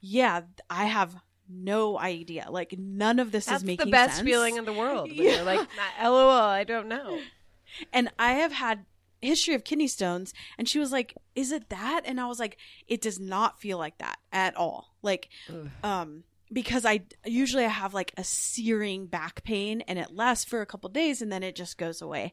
yeah, 0.00 0.42
I 0.68 0.84
have 0.86 1.16
no 1.48 1.98
idea. 1.98 2.46
Like 2.50 2.78
none 2.78 3.18
of 3.18 3.32
this 3.32 3.46
That's 3.46 3.62
is 3.62 3.64
making 3.64 3.86
the 3.86 3.92
best 3.92 4.16
sense. 4.16 4.26
feeling 4.26 4.56
in 4.56 4.64
the 4.64 4.72
world. 4.72 5.10
Yeah. 5.10 5.36
You're 5.36 5.44
like, 5.44 5.68
LOL, 6.02 6.30
I 6.30 6.64
don't 6.64 6.88
know. 6.88 7.20
and 7.92 8.10
I 8.18 8.32
have 8.32 8.52
had 8.52 8.86
history 9.20 9.54
of 9.54 9.64
kidney 9.64 9.88
stones 9.88 10.34
and 10.58 10.68
she 10.68 10.78
was 10.78 10.92
like 10.92 11.14
is 11.34 11.50
it 11.50 11.70
that 11.70 12.02
and 12.04 12.20
i 12.20 12.26
was 12.26 12.38
like 12.38 12.58
it 12.86 13.00
does 13.00 13.18
not 13.18 13.58
feel 13.58 13.78
like 13.78 13.96
that 13.96 14.18
at 14.30 14.54
all 14.54 14.94
like 15.00 15.30
Ugh. 15.48 15.70
um 15.82 16.24
because 16.52 16.84
i 16.84 17.00
usually 17.24 17.64
i 17.64 17.68
have 17.68 17.94
like 17.94 18.12
a 18.16 18.24
searing 18.24 19.06
back 19.06 19.42
pain 19.44 19.80
and 19.82 19.98
it 19.98 20.14
lasts 20.14 20.44
for 20.44 20.60
a 20.60 20.66
couple 20.66 20.88
days 20.90 21.22
and 21.22 21.32
then 21.32 21.42
it 21.42 21.56
just 21.56 21.78
goes 21.78 22.02
away. 22.02 22.32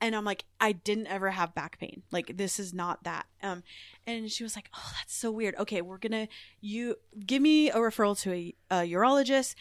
And 0.00 0.14
i'm 0.14 0.24
like 0.24 0.44
i 0.60 0.72
didn't 0.72 1.06
ever 1.06 1.30
have 1.30 1.54
back 1.54 1.78
pain. 1.78 2.02
Like 2.10 2.36
this 2.36 2.58
is 2.58 2.74
not 2.74 3.04
that. 3.04 3.26
Um 3.42 3.62
and 4.06 4.30
she 4.30 4.42
was 4.42 4.56
like 4.56 4.68
oh 4.74 4.92
that's 4.98 5.14
so 5.14 5.30
weird. 5.30 5.54
Okay 5.58 5.82
we're 5.82 5.98
gonna 5.98 6.28
you 6.60 6.96
give 7.24 7.40
me 7.40 7.70
a 7.70 7.76
referral 7.76 8.18
to 8.20 8.32
a, 8.32 8.54
a 8.70 8.74
urologist 8.90 9.54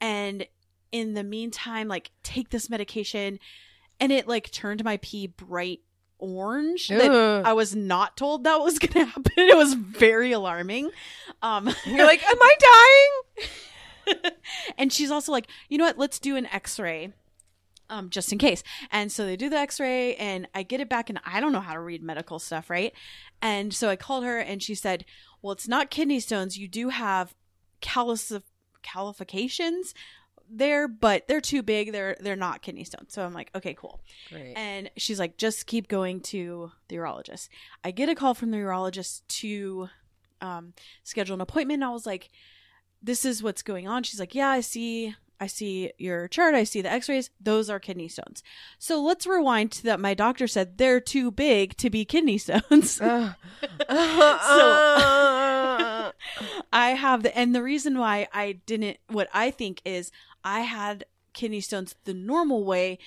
and 0.00 0.46
in 0.92 1.14
the 1.14 1.24
meantime 1.24 1.88
like 1.88 2.10
take 2.22 2.50
this 2.50 2.68
medication. 2.68 3.38
And 3.98 4.12
it 4.12 4.28
like 4.28 4.50
turned 4.50 4.84
my 4.84 4.98
pee 4.98 5.26
bright 5.26 5.80
orange 6.18 6.88
that 6.88 7.10
i 7.44 7.52
was 7.52 7.74
not 7.76 8.16
told 8.16 8.44
that 8.44 8.56
was 8.60 8.78
gonna 8.80 9.04
happen 9.06 9.32
it 9.36 9.56
was 9.56 9.74
very 9.74 10.32
alarming 10.32 10.90
um 11.42 11.68
You're 11.86 12.06
like, 12.06 12.22
am 12.24 12.38
I 12.40 12.54
dying? 14.06 14.32
and 14.78 14.92
she's 14.92 15.10
also 15.10 15.32
like, 15.32 15.48
you 15.68 15.76
know 15.78 15.84
what? 15.84 15.98
Let's 15.98 16.18
do 16.18 16.36
an 16.36 16.46
X-ray. 16.46 17.12
um, 17.90 18.08
just 18.10 18.32
in 18.32 18.38
case. 18.38 18.62
And 18.90 19.12
so 19.12 19.26
they 19.26 19.36
do 19.36 19.48
the 19.50 19.58
x 19.58 19.78
ray 19.78 20.14
and 20.16 20.48
I 20.54 20.62
get 20.62 20.80
it 20.80 20.88
back 20.88 21.10
and 21.10 21.20
I 21.24 21.40
don't 21.40 21.52
know 21.52 21.60
how 21.60 21.74
to 21.74 21.80
read 21.80 22.02
medical 22.02 22.38
stuff, 22.38 22.70
right? 22.70 22.92
And 23.42 23.74
so 23.74 23.88
I 23.88 23.96
called 23.96 24.24
her 24.24 24.38
and 24.38 24.62
she 24.62 24.74
said, 24.74 25.04
Well, 25.42 25.52
it's 25.52 25.68
not 25.68 25.90
kidney 25.90 26.20
stones. 26.20 26.56
You 26.56 26.66
do 26.68 26.88
have 26.88 27.34
calcif- 27.82 28.42
califications 28.82 29.92
there, 30.50 30.88
but 30.88 31.28
they're 31.28 31.40
too 31.40 31.62
big. 31.62 31.92
They're 31.92 32.16
they're 32.20 32.36
not 32.36 32.62
kidney 32.62 32.84
stones. 32.84 33.12
So 33.12 33.24
I'm 33.24 33.32
like, 33.32 33.50
okay, 33.54 33.74
cool. 33.74 34.00
Great. 34.30 34.54
And 34.56 34.90
she's 34.96 35.18
like, 35.18 35.36
just 35.36 35.66
keep 35.66 35.88
going 35.88 36.20
to 36.22 36.72
the 36.88 36.96
urologist. 36.96 37.48
I 37.84 37.90
get 37.90 38.08
a 38.08 38.14
call 38.14 38.34
from 38.34 38.50
the 38.50 38.58
urologist 38.58 39.22
to 39.28 39.88
um, 40.40 40.74
schedule 41.02 41.34
an 41.34 41.40
appointment. 41.40 41.82
And 41.82 41.84
I 41.84 41.92
was 41.92 42.06
like, 42.06 42.28
this 43.02 43.24
is 43.24 43.42
what's 43.42 43.62
going 43.62 43.88
on. 43.88 44.02
She's 44.02 44.20
like, 44.20 44.34
yeah, 44.34 44.48
I 44.48 44.60
see. 44.60 45.14
I 45.38 45.48
see 45.48 45.92
your 45.98 46.28
chart. 46.28 46.54
I 46.54 46.64
see 46.64 46.80
the 46.80 46.90
x 46.90 47.10
rays. 47.10 47.28
Those 47.38 47.68
are 47.68 47.78
kidney 47.78 48.08
stones. 48.08 48.42
So 48.78 49.02
let's 49.02 49.26
rewind 49.26 49.70
to 49.72 49.82
that. 49.82 50.00
My 50.00 50.14
doctor 50.14 50.46
said 50.46 50.78
they're 50.78 50.98
too 50.98 51.30
big 51.30 51.76
to 51.76 51.90
be 51.90 52.06
kidney 52.06 52.38
stones. 52.46 52.98
Ugh. 53.02 53.34
So- 53.88 56.12
I 56.72 56.90
have 56.90 57.22
the, 57.22 57.36
and 57.36 57.54
the 57.54 57.62
reason 57.62 57.98
why 57.98 58.28
I 58.32 58.52
didn't, 58.66 58.98
what 59.08 59.28
I 59.32 59.50
think 59.50 59.80
is 59.84 60.10
I 60.46 60.60
had 60.60 61.04
kidney 61.32 61.60
stones 61.60 61.96
the 62.04 62.14
normal 62.14 62.64
way 62.64 62.98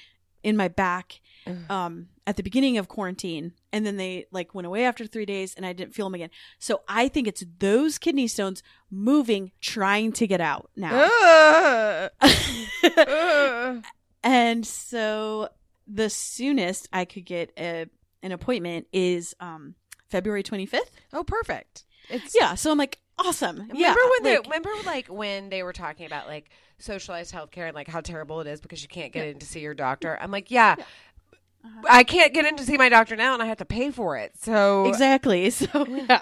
in 0.44 0.58
my 0.58 0.68
back 0.68 1.22
um, 1.70 2.10
at 2.28 2.36
the 2.36 2.44
beginning 2.44 2.78
of 2.78 2.90
quarantine. 2.90 3.54
And 3.72 3.86
then 3.86 3.96
they 3.96 4.26
like 4.30 4.54
went 4.54 4.68
away 4.68 4.84
after 4.84 5.08
three 5.08 5.26
days 5.26 5.56
and 5.56 5.66
I 5.66 5.72
didn't 5.72 5.96
feel 5.96 6.06
them 6.06 6.16
again. 6.16 6.32
So 6.60 6.82
I 6.88 7.08
think 7.08 7.28
it's 7.28 7.44
those 7.60 7.98
kidney 7.98 8.28
stones 8.28 8.62
moving, 8.92 9.52
trying 9.62 10.12
to 10.14 10.28
get 10.28 10.42
out 10.42 10.70
now. 10.76 11.10
Ugh. 11.10 12.12
Ugh. 12.22 13.84
and 14.24 14.68
so 14.68 15.50
the 15.88 16.10
soonest 16.10 16.90
I 16.92 17.06
could 17.06 17.26
get 17.26 17.52
a, 17.58 17.88
an 18.22 18.34
appointment 18.34 18.88
is 18.92 19.34
um, 19.40 19.76
February 20.10 20.44
25th. 20.44 20.92
oh, 21.14 21.24
perfect. 21.24 21.86
It's 22.10 22.36
Yeah. 22.38 22.56
So 22.56 22.70
I'm 22.72 22.78
like, 22.78 23.00
awesome. 23.26 23.58
Remember 23.58 23.76
yeah. 23.76 23.94
when 23.96 24.24
they 24.24 24.38
like- 24.38 24.46
remember 24.48 24.70
like 24.86 25.08
when 25.08 25.50
they 25.50 25.64
were 25.64 25.74
talking 25.74 26.06
about 26.06 26.28
like 26.28 26.50
socialized 26.78 27.34
healthcare 27.34 27.66
and 27.68 27.76
like 27.76 27.88
how 27.88 28.02
terrible 28.02 28.40
it 28.42 28.48
is 28.48 28.62
because 28.62 28.82
you 28.82 28.88
can't 28.88 29.12
get 29.12 29.28
in 29.28 29.40
to 29.40 29.46
see 29.46 29.60
your 29.60 29.74
doctor. 29.74 30.18
I'm 30.22 30.32
like, 30.32 30.50
yeah, 30.52 30.76
Uh-huh. 30.78 31.82
I 31.90 32.04
can't 32.04 32.34
get 32.34 32.46
in 32.46 32.56
to 32.56 32.64
see 32.64 32.78
my 32.78 32.88
doctor 32.90 33.16
now, 33.18 33.34
and 33.34 33.44
I 33.44 33.46
have 33.48 33.58
to 33.58 33.66
pay 33.66 33.92
for 33.92 34.18
it. 34.18 34.32
So 34.40 34.86
exactly 34.86 35.50
so 35.60 35.86
yeah 36.10 36.22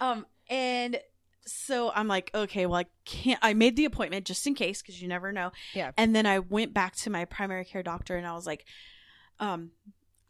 um 0.00 0.26
and 0.50 0.98
so 1.46 1.90
i'm 1.94 2.06
like 2.06 2.30
okay 2.34 2.66
well 2.66 2.78
i 2.78 2.84
can't 3.04 3.38
i 3.42 3.52
made 3.52 3.74
the 3.74 3.84
appointment 3.84 4.24
just 4.24 4.46
in 4.46 4.54
case 4.54 4.80
because 4.80 5.02
you 5.02 5.08
never 5.08 5.32
know 5.32 5.50
Yeah. 5.74 5.90
and 5.96 6.14
then 6.14 6.24
i 6.24 6.38
went 6.38 6.72
back 6.72 6.94
to 6.96 7.10
my 7.10 7.24
primary 7.24 7.64
care 7.64 7.82
doctor 7.82 8.16
and 8.16 8.24
i 8.26 8.32
was 8.32 8.46
like 8.46 8.64
um 9.40 9.70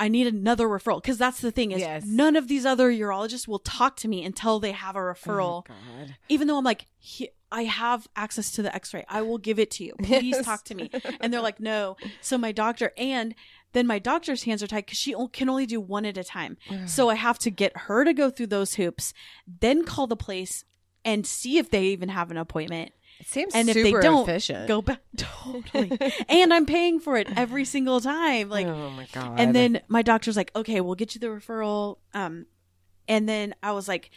i 0.05 0.09
need 0.09 0.27
another 0.27 0.67
referral 0.69 1.01
because 1.03 1.19
that's 1.19 1.41
the 1.41 1.51
thing 1.59 1.71
is 1.73 1.81
Yes. 1.81 2.05
none 2.07 2.35
of 2.41 2.45
these 2.49 2.65
other 2.73 2.89
urologists 2.91 3.47
will 3.51 3.59
talk 3.79 3.93
to 4.03 4.09
me 4.09 4.19
until 4.25 4.59
they 4.61 4.73
have 4.73 4.97
a 4.97 5.05
referral 5.13 5.63
Oh, 5.63 5.65
God. 5.69 6.17
even 6.29 6.45
though 6.49 6.59
i'm 6.59 6.65
like 6.73 6.87
i 7.51 7.65
have 7.65 8.01
access 8.25 8.51
to 8.53 8.63
the 8.63 8.75
x-ray 8.75 9.05
i 9.09 9.21
will 9.23 9.39
give 9.49 9.59
it 9.59 9.71
to 9.77 9.85
you 9.85 9.93
please 10.03 10.37
Yes. 10.37 10.45
talk 10.45 10.65
to 10.65 10.75
me 10.75 10.91
and 11.21 11.33
they're 11.33 11.41
like 11.51 11.61
no 11.61 11.97
so 12.21 12.37
my 12.39 12.53
doctor 12.53 12.93
and 12.97 13.35
then 13.75 13.87
my 13.87 13.99
doctor's 13.99 14.43
hands 14.43 14.63
are 14.63 14.67
tied 14.67 14.85
because 14.87 14.99
she 14.99 15.15
can 15.33 15.49
only 15.49 15.67
do 15.67 15.81
one 15.81 16.05
at 16.05 16.19
a 16.19 16.25
time 16.25 16.57
so 16.87 17.09
I 17.09 17.15
have 17.15 17.39
to 17.41 17.51
get 17.51 17.73
her 17.87 18.05
to 18.05 18.13
go 18.13 18.29
through 18.29 18.49
those 18.49 18.75
hoops, 18.75 19.15
then 19.61 19.85
call 19.85 20.07
the 20.07 20.17
place 20.29 20.65
and 21.05 21.27
see 21.27 21.57
if 21.59 21.71
they 21.71 21.85
even 21.87 22.11
have 22.11 22.31
an 22.31 22.37
appointment. 22.37 22.93
It 23.23 23.29
seems 23.29 23.55
And 23.55 23.69
if 23.69 23.75
they 23.75 23.93
don't, 23.93 24.29
efficient. 24.29 24.67
Go 24.67 24.83
back 24.83 24.99
totally. 25.17 25.97
and 26.29 26.53
I'm 26.53 26.67
paying 26.67 26.99
for 26.99 27.17
it 27.17 27.29
every 27.37 27.65
single 27.65 28.01
time. 28.01 28.49
Like 28.49 28.67
oh 28.67 28.91
my 28.91 29.07
god. 29.13 29.39
and 29.39 29.55
then 29.55 29.81
my 29.87 30.03
doctor's 30.03 30.37
like, 30.37 30.51
"Okay, 30.57 30.81
we'll 30.81 30.97
get 30.97 31.15
you 31.15 31.21
the 31.21 31.29
referral." 31.29 31.99
Um 32.15 32.47
and 33.07 33.29
then 33.29 33.55
I 33.63 33.71
was 33.73 33.87
like, 33.87 34.11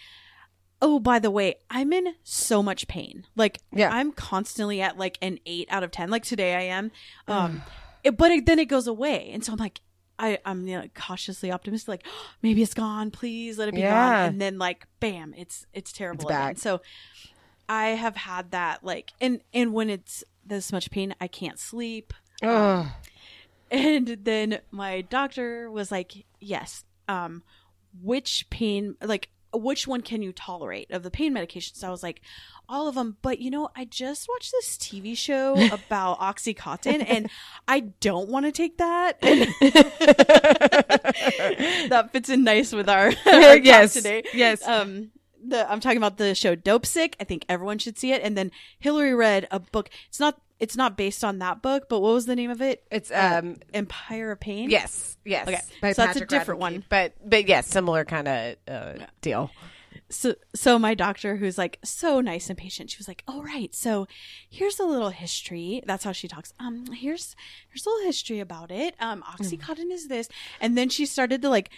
"Oh, 0.82 0.98
by 1.00 1.20
the 1.20 1.30
way, 1.30 1.56
I'm 1.70 1.94
in 1.94 2.16
so 2.24 2.64
much 2.64 2.88
pain. 2.88 3.28
Like 3.36 3.60
Yeah. 3.72 3.90
I'm 3.94 4.12
constantly 4.12 4.82
at 4.82 4.98
like 4.98 5.20
an 5.22 5.38
8 5.46 5.68
out 5.70 5.84
of 5.84 5.92
10. 5.92 6.10
Like 6.10 6.24
today 6.24 6.56
I 6.56 6.62
am. 6.76 6.92
Um 7.28 7.62
it, 8.04 8.18
but 8.18 8.32
it, 8.32 8.46
then 8.48 8.58
it 8.58 8.66
goes 8.66 8.88
away. 8.88 9.30
And 9.34 9.46
so 9.46 9.52
I'm 9.54 9.60
like 9.60 9.82
I, 10.18 10.40
I'm 10.46 10.66
you 10.66 10.80
know, 10.80 10.88
cautiously 10.96 11.52
optimistic, 11.52 11.90
like 11.90 12.04
maybe 12.42 12.64
it's 12.64 12.74
gone. 12.74 13.12
Please 13.12 13.58
let 13.60 13.68
it 13.68 13.76
be 13.76 13.82
Yeah. 13.82 13.92
gone. 13.92 14.30
And 14.30 14.42
then 14.42 14.58
like, 14.58 14.88
bam, 15.00 15.36
it's 15.38 15.68
it's 15.74 15.92
terrible. 15.92 16.28
It's. 16.30 16.62
So 16.64 16.82
I 17.68 17.90
have 17.90 18.16
had 18.16 18.52
that 18.52 18.84
like, 18.84 19.14
and 19.20 19.42
and 19.54 19.74
when 19.74 19.90
it's 19.90 20.24
this 20.46 20.72
much 20.72 20.92
pain, 20.92 21.16
I 21.20 21.28
can't 21.28 21.60
sleep. 21.60 22.14
Ugh. 22.44 22.86
And 23.72 24.08
then 24.24 24.60
my 24.72 25.02
doctor 25.02 25.70
was 25.72 25.92
like, 25.92 26.26
"Yes, 26.40 26.84
um, 27.08 27.44
which 28.02 28.48
pain, 28.50 28.96
like, 29.02 29.30
which 29.54 29.88
one 29.88 30.02
can 30.02 30.22
you 30.22 30.32
tolerate 30.32 30.92
of 30.92 31.04
the 31.04 31.12
pain 31.12 31.34
medications?" 31.34 31.78
So 31.78 31.88
I 31.88 31.92
was 31.92 32.04
like, 32.04 32.22
"All 32.70 32.88
of 32.88 32.96
them." 32.96 33.18
But 33.24 33.40
you 33.40 33.50
know, 33.50 33.70
I 33.76 33.86
just 33.86 34.28
watched 34.30 34.52
this 34.52 34.78
TV 34.78 35.18
show 35.18 35.54
about 35.74 36.20
OxyContin, 36.20 37.04
and 37.08 37.30
I 37.68 37.80
don't 37.80 38.30
want 38.30 38.46
to 38.46 38.52
take 38.52 38.78
that. 38.78 39.20
That 41.90 42.12
fits 42.12 42.30
in 42.30 42.44
nice 42.44 42.74
with 42.74 42.90
our, 42.90 43.08
our 43.26 43.58
yes. 43.58 43.94
today. 43.94 44.24
Yes. 44.34 44.66
Um, 44.68 45.12
the 45.50 45.70
I'm 45.72 45.80
talking 45.80 45.98
about 45.98 46.18
the 46.18 46.36
show 46.36 46.56
Dopesick. 46.56 47.14
I 47.20 47.24
think 47.24 47.46
everyone 47.50 47.78
should 47.78 47.98
see 47.98 48.12
it. 48.12 48.22
And 48.24 48.38
then 48.38 48.52
Hillary 48.80 49.14
read 49.14 49.48
a 49.52 49.60
book. 49.60 49.90
It's 50.10 50.20
not. 50.20 50.40
It's 50.58 50.78
not 50.78 50.96
based 50.96 51.24
on 51.26 51.40
that 51.40 51.62
book, 51.62 51.90
but 51.90 52.00
what 52.00 52.14
was 52.14 52.28
the 52.28 52.36
name 52.36 52.50
of 52.50 52.62
it? 52.62 52.84
it's 52.90 53.12
um 53.12 53.58
Empire 53.74 54.32
of 54.32 54.40
Pain. 54.40 54.70
yes 54.70 55.18
yes 55.26 55.48
Okay. 55.48 55.94
So 55.94 56.06
that's 56.06 56.22
a 56.22 56.26
different 56.26 56.60
Radden 56.60 56.62
one. 56.62 56.84
But 56.88 57.14
but 57.24 57.46
yes 57.48 57.68
similar 57.68 58.06
kind 58.06 58.28
of 58.28 58.56
uh, 58.68 58.94
deal. 59.20 59.52
So, 60.10 60.36
so 60.54 60.78
my 60.78 60.94
doctor, 60.94 61.36
who's 61.36 61.58
like 61.58 61.80
so 61.84 62.22
nice 62.22 62.50
and 62.50 62.58
patient, 62.58 62.92
she 62.92 62.98
was 62.98 63.08
like, 63.08 63.24
"All 63.28 63.42
right, 63.42 63.74
so 63.74 64.08
here's 64.50 64.80
a 64.80 64.86
little 64.86 65.10
history." 65.10 65.82
That's 65.86 66.04
how 66.04 66.12
she 66.12 66.28
talks. 66.28 66.54
Um, 66.60 66.86
here's 66.94 67.36
here's 67.70 67.86
a 67.86 67.90
little 67.90 68.06
history 68.06 68.40
about 68.40 68.72
it. 68.72 68.96
Um, 69.00 69.24
oxycontin 69.24 69.92
is 69.92 70.08
this, 70.08 70.30
and 70.62 70.78
then 70.78 70.90
she 70.90 71.06
started 71.06 71.42
to 71.42 71.50
like 71.50 71.70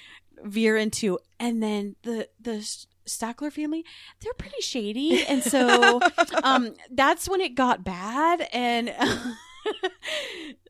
veer 0.43 0.75
into, 0.77 1.19
and 1.39 1.63
then 1.63 1.95
the 2.03 2.27
the 2.39 2.67
Sackler 3.07 3.51
family, 3.51 3.83
they're 4.21 4.33
pretty 4.33 4.61
shady, 4.61 5.23
and 5.25 5.41
so 5.43 5.99
um, 6.43 6.73
that's 6.91 7.27
when 7.27 7.41
it 7.41 7.55
got 7.55 7.83
bad, 7.83 8.47
and. 8.53 8.93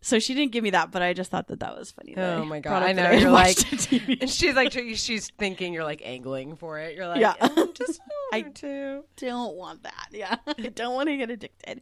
so 0.02 0.18
she 0.20 0.34
didn't 0.34 0.52
give 0.52 0.64
me 0.64 0.72
that, 0.72 0.92
but 0.92 1.02
I 1.02 1.14
just 1.14 1.30
thought 1.30 1.48
that 1.50 1.60
that 1.60 1.78
was 1.78 1.92
funny. 1.92 2.16
that 2.16 2.38
Oh 2.40 2.46
my 2.46 2.60
god! 2.60 2.84
I 2.84 2.94
know 2.94 3.04
had 3.04 3.22
you're 3.22 3.32
like, 3.32 3.58
and 4.22 4.30
she's 4.30 4.56
like, 4.56 4.72
she's 4.96 5.30
thinking 5.38 5.74
you're 5.74 5.84
like 5.84 6.02
angling 6.04 6.56
for 6.56 6.80
it. 6.80 6.96
You're 6.96 7.08
like, 7.08 7.20
Yeah. 7.20 7.34
I'm 7.40 7.74
just 7.74 8.00
I- 8.34 8.38
I 8.38 8.42
to. 8.42 9.04
don't 9.18 9.56
want 9.56 9.84
that. 9.84 10.08
Yeah. 10.12 10.38
I 10.48 10.54
don't 10.70 10.94
want 10.96 11.10
to 11.10 11.18
get 11.18 11.30
addicted. 11.30 11.82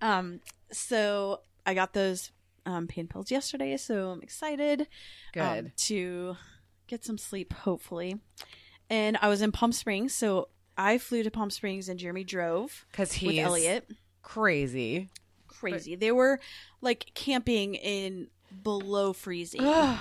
Um, 0.00 0.40
so 0.70 1.40
I 1.66 1.74
got 1.74 1.94
those 1.94 2.30
um, 2.66 2.86
pain 2.86 3.06
pills 3.06 3.30
yesterday, 3.30 3.76
so 3.76 4.10
I'm 4.10 4.22
excited 4.22 4.82
um, 4.82 4.86
Good. 5.64 5.72
to 5.78 6.36
get 6.86 7.04
some 7.04 7.18
sleep, 7.18 7.52
hopefully. 7.52 8.18
And 8.90 9.16
I 9.22 9.28
was 9.28 9.40
in 9.40 9.52
Palm 9.52 9.72
Springs, 9.72 10.12
so 10.12 10.48
I 10.76 10.98
flew 10.98 11.22
to 11.22 11.30
Palm 11.30 11.48
Springs 11.50 11.88
and 11.88 11.98
Jeremy 11.98 12.24
drove 12.24 12.84
Because 12.90 13.10
with 13.10 13.32
he's 13.32 13.38
Elliot. 13.40 13.88
crazy. 14.22 15.08
Crazy. 15.46 15.94
They 15.94 16.10
were 16.12 16.40
like 16.80 17.10
camping 17.14 17.76
in 17.76 18.28
below 18.62 19.12
freezing. 19.12 19.60
Ugh. 19.64 19.98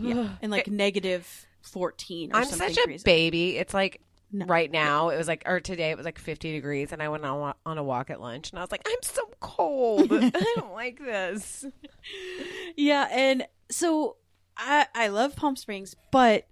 yeah, 0.00 0.14
Ugh. 0.18 0.30
in 0.42 0.50
like 0.50 0.66
negative 0.68 1.46
14 1.62 2.32
or 2.32 2.36
I'm 2.38 2.44
something 2.44 2.68
such 2.68 2.78
a 2.78 2.82
crazy. 2.86 3.04
baby. 3.04 3.56
It's 3.56 3.72
like 3.74 4.00
No. 4.32 4.46
right 4.46 4.70
now 4.70 5.10
it 5.10 5.16
was 5.18 5.28
like, 5.28 5.42
or 5.46 5.60
today 5.60 5.90
it 5.90 5.96
was 5.96 6.04
like 6.06 6.18
50 6.18 6.52
degrees, 6.52 6.90
and 6.92 7.00
I 7.02 7.08
went 7.08 7.24
on, 7.24 7.54
on 7.64 7.78
a 7.78 7.84
walk 7.84 8.10
at 8.10 8.20
lunch, 8.20 8.50
and 8.50 8.58
I 8.58 8.62
was 8.62 8.72
like, 8.72 8.82
I'm 8.86 9.02
so 9.02 9.22
cold. 9.40 10.10
I 10.12 10.30
don't 10.56 10.72
like 10.72 10.98
this. 10.98 11.66
Yeah, 12.76 13.06
and 13.12 13.46
so 13.70 14.16
I 14.56 14.86
I 14.94 15.08
love 15.08 15.36
Palm 15.36 15.54
Springs, 15.56 15.94
but 16.10 16.46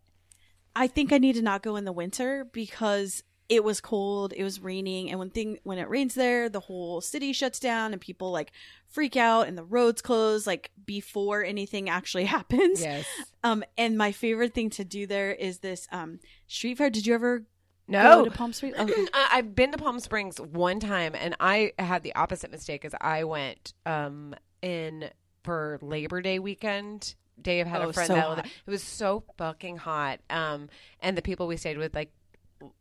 I 0.77 0.87
think 0.87 1.12
I 1.12 1.19
need 1.19 1.35
to 1.35 1.43
not 1.43 1.62
go 1.62 1.77
in 1.77 1.85
the 1.85 1.93
winter 1.93 2.45
because 2.53 3.23
it 3.49 3.65
was 3.65 3.81
cold, 3.81 4.33
it 4.37 4.45
was 4.45 4.61
raining, 4.61 5.11
and 5.11 5.19
when 5.19 5.31
thing 5.31 5.59
when 5.65 5.79
it 5.79 5.89
rains 5.89 6.15
there, 6.15 6.49
the 6.49 6.61
whole 6.61 7.00
city 7.00 7.33
shuts 7.33 7.59
down 7.59 7.93
and 7.93 8.00
people 8.00 8.31
like 8.31 8.53
freak 8.87 9.17
out 9.17 9.49
and 9.49 9.59
the 9.59 9.65
roads 9.65 10.00
close 10.03 10.47
like 10.47 10.71
before 10.87 11.45
anything 11.45 11.89
actually 11.89 12.25
happens. 12.37 12.81
Yes. 12.81 13.05
Um 13.43 13.65
and 13.77 13.99
my 13.99 14.12
favorite 14.12 14.55
thing 14.55 14.71
to 14.71 14.85
do 14.85 15.07
there 15.07 15.33
is 15.33 15.59
this 15.59 15.89
um 15.91 16.21
street 16.47 16.79
fair. 16.79 16.91
Did 16.91 17.07
you 17.07 17.15
ever 17.15 17.45
No. 17.89 18.23
go 18.23 18.25
to 18.27 18.31
Palm 18.31 18.53
Springs? 18.53 18.77
I- 18.79 19.29
I've 19.33 19.55
been 19.57 19.73
to 19.73 19.79
Palm 19.79 19.99
Springs 19.99 20.41
one 20.41 20.79
time, 20.79 21.17
and 21.17 21.35
I 21.41 21.73
had 21.79 22.05
the 22.05 22.15
opposite 22.15 22.53
mistake. 22.53 22.85
As 22.85 22.95
I 23.00 23.25
went 23.25 23.75
um, 23.85 24.37
in 24.62 25.11
for 25.43 25.79
Labor 25.83 26.23
Day 26.23 26.39
weekend. 26.39 27.17
Dave 27.42 27.66
had 27.66 27.82
Oh, 27.82 27.88
a 27.88 27.92
friend 27.92 28.09
so 28.09 28.14
that 28.14 28.25
hot. 28.25 28.47
it 28.47 28.70
was 28.70 28.82
so 28.82 29.25
fucking 29.38 29.78
hot. 29.78 30.20
Um, 30.30 30.68
and 31.00 31.16
the 31.16 31.23
people 31.23 31.47
we 31.47 31.56
stayed 31.56 31.78
with, 31.78 31.94
like, 31.94 32.12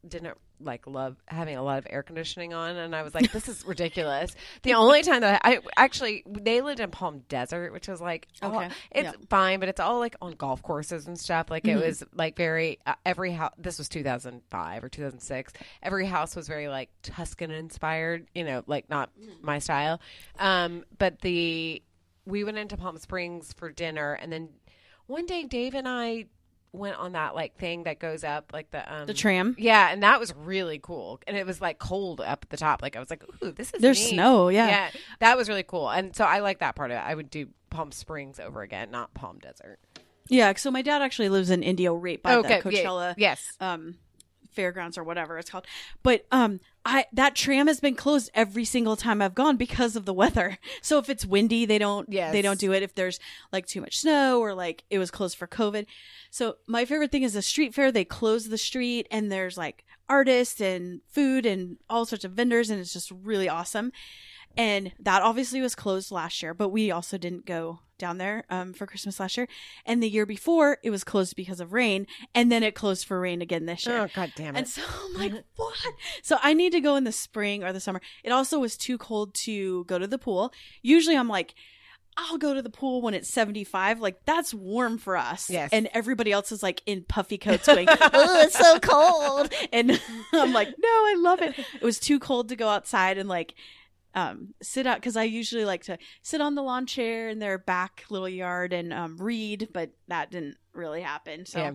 didn't 0.07 0.37
like 0.61 0.85
love 0.87 1.15
having 1.29 1.55
a 1.55 1.63
lot 1.63 1.77
of 1.77 1.87
air 1.89 2.03
conditioning 2.03 2.53
on, 2.53 2.75
and 2.75 2.93
I 2.93 3.01
was 3.01 3.15
like, 3.15 3.31
"This 3.31 3.47
is 3.47 3.63
ridiculous." 3.65 4.35
the 4.63 4.73
only 4.73 5.03
time 5.03 5.21
that 5.21 5.39
I 5.45 5.59
actually 5.77 6.21
they 6.27 6.59
lived 6.59 6.81
in 6.81 6.91
Palm 6.91 7.19
Desert, 7.29 7.71
which 7.71 7.87
was 7.87 8.01
like, 8.01 8.27
all- 8.41 8.57
Okay, 8.57 8.69
it's 8.91 9.05
yeah. 9.05 9.11
fine, 9.29 9.61
but 9.61 9.69
it's 9.69 9.79
all 9.79 9.99
like 9.99 10.17
on 10.21 10.33
golf 10.33 10.61
courses 10.61 11.07
and 11.07 11.17
stuff. 11.17 11.49
Like 11.49 11.65
it 11.65 11.77
was 11.77 12.03
like 12.13 12.35
very 12.35 12.79
uh, 12.85 12.95
every 13.05 13.31
house. 13.31 13.53
This 13.57 13.77
was 13.77 13.87
2005 13.87 14.83
or 14.83 14.89
2006. 14.89 15.53
Every 15.81 16.05
house 16.05 16.35
was 16.35 16.49
very 16.49 16.67
like 16.67 16.89
Tuscan 17.01 17.49
inspired, 17.51 18.27
you 18.35 18.43
know, 18.43 18.63
like 18.67 18.89
not 18.89 19.11
my 19.41 19.59
style. 19.59 20.01
Um, 20.39 20.83
but 20.97 21.21
the 21.21 21.81
we 22.29 22.43
went 22.43 22.57
into 22.57 22.77
Palm 22.77 22.97
Springs 22.97 23.53
for 23.53 23.71
dinner, 23.71 24.13
and 24.13 24.31
then 24.31 24.49
one 25.07 25.25
day 25.25 25.43
Dave 25.43 25.73
and 25.75 25.87
I 25.87 26.27
went 26.71 26.95
on 26.97 27.13
that 27.13 27.33
like 27.33 27.57
thing 27.57 27.83
that 27.85 27.97
goes 27.97 28.23
up 28.23 28.51
like 28.53 28.69
the 28.69 28.93
um 28.93 29.07
The 29.07 29.13
tram. 29.15 29.55
yeah 29.57 29.89
and 29.91 30.03
that 30.03 30.19
was 30.19 30.35
really 30.35 30.77
cool 30.77 31.19
and 31.25 31.35
it 31.35 31.43
was 31.47 31.59
like 31.59 31.79
cold 31.79 32.21
up 32.21 32.43
at 32.43 32.49
the 32.51 32.57
top 32.57 32.83
like 32.83 32.95
i 32.95 32.99
was 32.99 33.09
like 33.09 33.23
ooh 33.43 33.51
this 33.51 33.73
is 33.73 33.81
There's 33.81 33.99
neat. 33.99 34.09
snow, 34.11 34.49
yeah. 34.49 34.67
yeah 34.67 34.89
that 35.17 35.35
was 35.35 35.49
really 35.49 35.63
cool 35.63 35.89
and 35.89 36.15
so 36.15 36.25
i 36.25 36.41
like 36.41 36.59
that 36.59 36.75
part 36.75 36.91
of 36.91 36.97
it 36.97 36.99
i 36.99 37.15
would 37.15 37.31
do 37.31 37.47
palm 37.71 37.91
springs 37.91 38.39
over 38.39 38.61
again 38.61 38.91
not 38.91 39.11
palm 39.15 39.39
desert 39.39 39.79
Yeah, 40.27 40.53
so 40.57 40.69
my 40.69 40.83
dad 40.83 41.01
actually 41.01 41.29
lives 41.29 41.49
in 41.49 41.63
Indio 41.63 41.95
right 41.95 42.21
by 42.21 42.39
the 42.39 42.47
yeah, 42.47 42.61
Coachella 42.61 43.15
yes 43.17 43.51
um 43.59 43.95
fairgrounds 44.51 44.95
or 44.95 45.03
whatever 45.03 45.39
it's 45.39 45.49
called. 45.49 45.65
But 46.03 46.25
um 46.31 46.59
I 46.85 47.05
that 47.13 47.35
tram 47.35 47.67
has 47.67 47.79
been 47.79 47.95
closed 47.95 48.31
every 48.33 48.65
single 48.65 48.95
time 48.95 49.21
I've 49.21 49.35
gone 49.35 49.57
because 49.57 49.95
of 49.95 50.05
the 50.05 50.13
weather. 50.13 50.57
So 50.81 50.97
if 50.97 51.09
it's 51.09 51.25
windy, 51.25 51.65
they 51.65 51.77
don't 51.77 52.07
Yes. 52.11 52.31
they 52.31 52.41
don't 52.41 52.59
do 52.59 52.71
it 52.71 52.83
if 52.83 52.95
there's 52.95 53.19
like 53.51 53.65
too 53.65 53.81
much 53.81 53.99
snow 53.99 54.39
or 54.39 54.53
like 54.53 54.83
it 54.89 54.97
was 54.97 55.11
closed 55.11 55.37
for 55.37 55.45
COVID. 55.47 55.85
So 56.31 56.55
my 56.67 56.85
favorite 56.85 57.11
thing 57.11 57.23
is 57.23 57.33
the 57.33 57.41
street 57.41 57.73
fair. 57.73 57.91
They 57.91 58.05
close 58.05 58.47
the 58.47 58.57
street 58.57 59.07
and 59.11 59.31
there's 59.31 59.57
like 59.57 59.83
artists 60.07 60.61
and 60.61 61.01
food 61.07 61.45
and 61.45 61.77
all 61.89 62.05
sorts 62.05 62.23
of 62.25 62.31
vendors 62.31 62.69
and 62.69 62.79
it's 62.79 62.93
just 62.93 63.11
really 63.11 63.49
awesome. 63.49 63.91
And 64.57 64.93
that 64.99 65.21
obviously 65.21 65.61
was 65.61 65.75
closed 65.75 66.11
last 66.11 66.41
year, 66.41 66.53
but 66.53 66.69
we 66.69 66.91
also 66.91 67.17
didn't 67.17 67.45
go 67.45 67.79
down 67.99 68.17
there 68.17 68.45
um, 68.49 68.73
for 68.73 68.87
Christmas 68.87 69.19
last 69.19 69.37
year. 69.37 69.47
And 69.85 70.01
the 70.01 70.09
year 70.09 70.25
before, 70.25 70.79
it 70.83 70.89
was 70.89 71.03
closed 71.03 71.35
because 71.35 71.59
of 71.59 71.73
rain, 71.73 72.07
and 72.33 72.51
then 72.51 72.63
it 72.63 72.73
closed 72.73 73.05
for 73.05 73.19
rain 73.19 73.41
again 73.41 73.65
this 73.67 73.85
year. 73.85 73.99
oh 73.99 74.07
god 74.15 74.31
damn 74.35 74.55
it 74.55 74.59
And 74.59 74.67
so 74.67 74.81
I'm 75.05 75.13
like, 75.19 75.43
what? 75.55 75.75
So 76.23 76.37
I 76.41 76.53
need 76.53 76.71
to 76.71 76.81
go 76.81 76.95
in 76.95 77.03
the 77.03 77.11
spring 77.11 77.63
or 77.63 77.71
the 77.71 77.79
summer. 77.79 78.01
It 78.23 78.31
also 78.31 78.57
was 78.59 78.75
too 78.75 78.97
cold 78.97 79.33
to 79.45 79.83
go 79.85 79.99
to 79.99 80.07
the 80.07 80.17
pool. 80.17 80.51
Usually 80.81 81.15
I'm 81.15 81.29
like, 81.29 81.53
I'll 82.17 82.37
go 82.37 82.53
to 82.53 82.61
the 82.61 82.69
pool 82.69 83.01
when 83.01 83.13
it's 83.13 83.29
75. 83.29 84.01
Like, 84.01 84.25
that's 84.25 84.53
warm 84.53 84.97
for 84.97 85.15
us. 85.15 85.49
Yes. 85.49 85.69
And 85.71 85.87
everybody 85.93 86.31
else 86.33 86.51
is 86.51 86.61
like 86.61 86.81
in 86.85 87.03
puffy 87.03 87.37
coats 87.45 87.67
going, 87.67 87.87
oh, 87.89 88.41
it's 88.41 88.57
so 88.57 88.79
cold. 88.79 89.53
And 89.71 89.91
I'm 90.33 90.51
like, 90.51 90.67
no, 90.67 90.87
I 90.89 91.15
love 91.17 91.41
it. 91.41 91.57
It 91.57 91.83
was 91.83 91.99
too 91.99 92.19
cold 92.19 92.49
to 92.49 92.55
go 92.57 92.67
outside 92.67 93.17
and 93.17 93.29
like, 93.29 93.53
um, 94.15 94.53
sit 94.61 94.87
out 94.87 94.97
because 94.97 95.15
I 95.15 95.23
usually 95.23 95.65
like 95.65 95.83
to 95.85 95.97
sit 96.21 96.41
on 96.41 96.55
the 96.55 96.63
lawn 96.63 96.85
chair 96.85 97.29
in 97.29 97.39
their 97.39 97.57
back 97.57 98.05
little 98.09 98.29
yard 98.29 98.73
and 98.73 98.91
um, 98.93 99.17
read, 99.17 99.69
but 99.73 99.91
that 100.07 100.31
didn't 100.31 100.57
really 100.73 101.01
happen. 101.01 101.45
So 101.45 101.59
yeah 101.59 101.71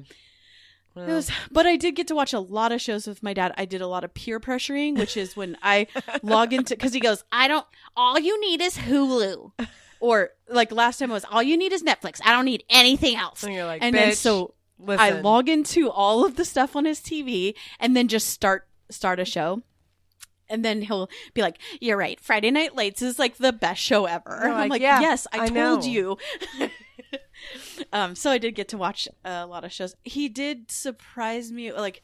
it 0.96 1.08
was, 1.08 1.30
but 1.50 1.66
I 1.66 1.76
did 1.76 1.96
get 1.96 2.06
to 2.08 2.14
watch 2.14 2.32
a 2.32 2.38
lot 2.38 2.70
of 2.70 2.80
shows 2.80 3.06
with 3.06 3.22
my 3.22 3.34
dad. 3.34 3.52
I 3.58 3.64
did 3.64 3.80
a 3.80 3.86
lot 3.86 4.04
of 4.04 4.14
peer 4.14 4.38
pressuring, 4.38 4.96
which 4.96 5.16
is 5.16 5.36
when 5.36 5.56
I 5.60 5.88
log 6.22 6.52
into 6.52 6.74
because 6.76 6.92
he 6.92 7.00
goes, 7.00 7.24
"I 7.32 7.48
don't. 7.48 7.66
All 7.96 8.18
you 8.18 8.40
need 8.40 8.60
is 8.60 8.76
Hulu," 8.76 9.52
or 9.98 10.30
like 10.48 10.70
last 10.70 10.98
time 10.98 11.10
it 11.10 11.14
was, 11.14 11.24
"All 11.24 11.42
you 11.42 11.56
need 11.56 11.72
is 11.72 11.82
Netflix. 11.82 12.20
I 12.24 12.30
don't 12.30 12.44
need 12.44 12.62
anything 12.70 13.16
else." 13.16 13.42
and 13.42 13.52
you're 13.52 13.64
like 13.64 13.82
and 13.82 13.94
then 13.94 14.14
so 14.14 14.54
listen. 14.78 15.00
I 15.00 15.20
log 15.20 15.48
into 15.48 15.90
all 15.90 16.24
of 16.24 16.36
the 16.36 16.44
stuff 16.44 16.76
on 16.76 16.84
his 16.84 17.00
TV 17.00 17.54
and 17.80 17.96
then 17.96 18.06
just 18.06 18.28
start 18.28 18.68
start 18.88 19.18
a 19.18 19.24
show. 19.24 19.62
And 20.48 20.64
then 20.64 20.82
he'll 20.82 21.08
be 21.32 21.42
like, 21.42 21.58
"You're 21.80 21.96
right. 21.96 22.20
Friday 22.20 22.50
Night 22.50 22.74
Lights 22.76 23.02
is 23.02 23.18
like 23.18 23.36
the 23.36 23.52
best 23.52 23.80
show 23.82 24.06
ever." 24.06 24.44
I'm 24.44 24.52
like, 24.52 24.70
like, 24.70 24.82
"Yeah, 24.82 25.00
"Yes, 25.00 25.26
I, 25.32 25.44
I 25.44 25.48
told 25.48 25.54
know." 25.54 25.80
you." 25.82 26.18
um, 27.92 28.14
so 28.14 28.30
I 28.30 28.38
did 28.38 28.54
get 28.54 28.68
to 28.68 28.78
watch 28.78 29.08
a 29.24 29.46
lot 29.46 29.64
of 29.64 29.72
shows. 29.72 29.94
He 30.02 30.28
did 30.28 30.70
surprise 30.70 31.50
me, 31.50 31.72
like 31.72 32.02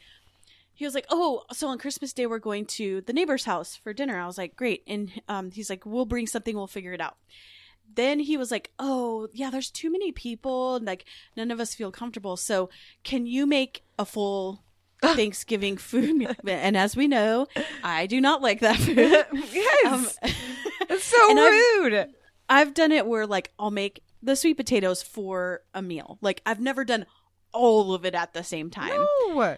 he 0.73 0.85
was 0.85 0.95
like, 0.95 1.07
"Oh, 1.11 1.43
so 1.53 1.69
on 1.69 1.79
Christmas 1.79 2.13
Day 2.13 2.27
we're 2.27 2.39
going 2.39 2.65
to 2.67 3.03
the 3.03 3.13
neighbor's 3.13 3.45
house 3.45 3.77
for 3.77 3.93
dinner." 3.93 4.19
I 4.19 4.27
was 4.27 4.39
like, 4.39 4.57
"Great," 4.57 4.83
and 4.87 5.11
um, 5.29 5.51
he's 5.51 5.69
like, 5.69 5.85
"We'll 5.85 6.07
bring 6.07 6.27
something. 6.27 6.57
We'll 6.57 6.67
figure 6.67 6.95
it 6.95 7.01
out." 7.01 7.17
Then 7.93 8.21
he 8.21 8.37
was 8.37 8.51
like, 8.51 8.71
"Oh, 8.79 9.29
yeah, 9.33 9.51
there's 9.51 9.71
too 9.71 9.91
many 9.91 10.13
people, 10.13 10.77
and 10.77 10.87
like 10.87 11.05
none 11.37 11.51
of 11.51 11.61
us 11.61 11.75
feel 11.75 11.93
comfortable. 11.93 12.37
So 12.37 12.71
can 13.05 13.27
you 13.27 13.47
make 13.47 13.83
a 13.99 14.07
full 14.07 14.63
Thanksgiving 15.17 15.77
food? 15.77 16.37
And 16.47 16.77
as 16.77 16.97
we 16.97 17.09
know, 17.09 17.47
I 17.83 18.07
do 18.07 18.21
not 18.21 18.43
like 18.43 18.61
that 18.61 18.77
food. 18.77 18.97
yes 19.53 19.87
Um, 19.93 20.07
it's 20.89 21.05
so 21.05 21.31
and 21.31 21.39
I've- 21.41 21.57
rude 21.57 22.07
I've 22.49 22.75
done 22.75 22.91
it 22.93 23.07
where 23.07 23.27
like 23.27 23.53
I'll 23.59 23.71
make 23.71 24.03
the 24.23 24.35
sweet 24.37 24.57
potatoes 24.57 25.03
for 25.03 25.63
a 25.73 25.81
meal. 25.81 26.19
Like 26.21 26.43
I've 26.45 26.61
never 26.61 26.85
done 26.85 27.07
all 27.53 27.95
of 27.95 28.05
it 28.05 28.15
at 28.15 28.33
the 28.35 28.43
same 28.45 28.71
time. 28.71 28.89
no 28.91 29.57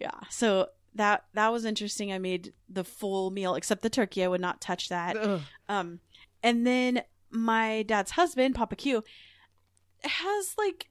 Yeah. 0.00 0.10
So 0.28 0.68
that 0.96 1.24
that 1.34 1.52
was 1.52 1.64
interesting. 1.64 2.12
I 2.12 2.18
made 2.18 2.52
the 2.68 2.82
full 2.84 3.30
meal 3.30 3.54
except 3.54 3.82
the 3.82 3.90
turkey. 3.90 4.24
I 4.24 4.28
would 4.28 4.40
not 4.40 4.60
touch 4.60 4.88
that. 4.88 5.16
Ugh. 5.16 5.40
Um 5.68 6.00
and 6.42 6.66
then 6.66 7.02
my 7.30 7.82
dad's 7.84 8.12
husband, 8.12 8.54
Papa 8.54 8.76
Q, 8.76 9.04
has 10.02 10.54
like 10.58 10.88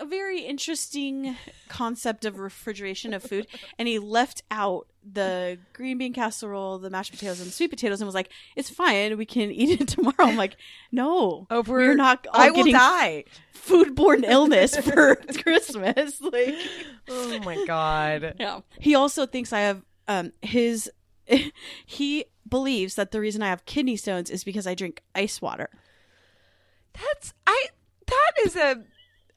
a 0.00 0.04
very 0.06 0.40
interesting 0.40 1.36
concept 1.68 2.24
of 2.24 2.38
refrigeration 2.38 3.12
of 3.12 3.22
food 3.22 3.46
and 3.78 3.86
he 3.86 3.98
left 3.98 4.42
out 4.50 4.86
the 5.12 5.58
green 5.72 5.98
bean 5.98 6.12
casserole, 6.12 6.78
the 6.78 6.90
mashed 6.90 7.12
potatoes 7.12 7.40
and 7.40 7.48
the 7.48 7.52
sweet 7.52 7.70
potatoes 7.70 8.00
and 8.00 8.06
was 8.06 8.14
like, 8.14 8.30
"It's 8.56 8.68
fine. 8.68 9.16
We 9.16 9.24
can 9.26 9.50
eat 9.50 9.80
it 9.80 9.88
tomorrow." 9.96 10.14
I'm 10.18 10.36
like, 10.36 10.56
"No. 10.92 11.46
over 11.50 11.72
We're 11.74 11.94
not 11.94 12.26
all 12.26 12.40
i 12.40 12.50
will 12.50 12.70
die 12.70 13.24
foodborne 13.54 14.24
illness 14.28 14.76
for 14.76 15.16
Christmas." 15.42 16.20
Like 16.20 16.54
oh 17.08 17.38
my 17.40 17.64
god 17.66 18.34
yeah. 18.38 18.60
He 18.78 18.94
also 18.94 19.26
thinks 19.26 19.52
I 19.52 19.60
have 19.60 19.82
um 20.08 20.32
his 20.42 20.90
he 21.86 22.24
believes 22.48 22.96
that 22.96 23.10
the 23.12 23.20
reason 23.20 23.42
I 23.42 23.48
have 23.48 23.64
kidney 23.64 23.96
stones 23.96 24.30
is 24.30 24.44
because 24.44 24.66
I 24.66 24.74
drink 24.74 25.02
ice 25.14 25.40
water. 25.40 25.70
That's 26.92 27.32
I. 27.46 27.66
That 28.06 28.32
is 28.44 28.56
a. 28.56 28.82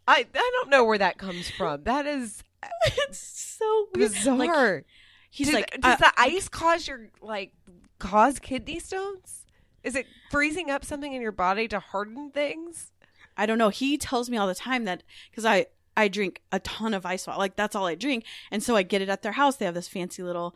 I 0.07 0.25
I 0.33 0.51
don't 0.55 0.69
know 0.69 0.83
where 0.83 0.97
that 0.97 1.17
comes 1.17 1.49
from. 1.49 1.83
That 1.83 2.05
is 2.05 2.43
it's 2.85 3.19
so 3.19 3.87
weird. 3.95 4.11
bizarre. 4.11 4.75
Like, 4.75 4.85
he's 5.29 5.47
Does- 5.47 5.53
like 5.55 5.81
does 5.81 5.93
uh, 5.93 5.95
the 5.97 6.11
ice 6.17 6.47
cause 6.49 6.87
your 6.87 7.09
like 7.21 7.53
cause 7.99 8.39
kidney 8.39 8.79
stones? 8.79 9.45
Is 9.83 9.95
it 9.95 10.05
freezing 10.31 10.69
up 10.71 10.85
something 10.85 11.13
in 11.13 11.21
your 11.21 11.31
body 11.33 11.67
to 11.69 11.79
harden 11.79 12.31
things? 12.31 12.91
I 13.35 13.45
don't 13.45 13.57
know. 13.57 13.69
He 13.69 13.97
tells 13.97 14.29
me 14.29 14.37
all 14.37 14.47
the 14.47 14.55
time 14.55 14.85
that 14.85 15.03
cuz 15.33 15.45
I 15.45 15.65
I 15.95 16.07
drink 16.07 16.41
a 16.51 16.59
ton 16.59 16.93
of 16.93 17.05
ice 17.05 17.27
water. 17.27 17.39
Like 17.39 17.55
that's 17.55 17.75
all 17.75 17.85
I 17.85 17.95
drink. 17.95 18.25
And 18.51 18.63
so 18.63 18.75
I 18.75 18.83
get 18.83 19.01
it 19.01 19.09
at 19.09 19.21
their 19.21 19.33
house. 19.33 19.57
They 19.57 19.65
have 19.65 19.73
this 19.75 19.87
fancy 19.87 20.23
little 20.23 20.55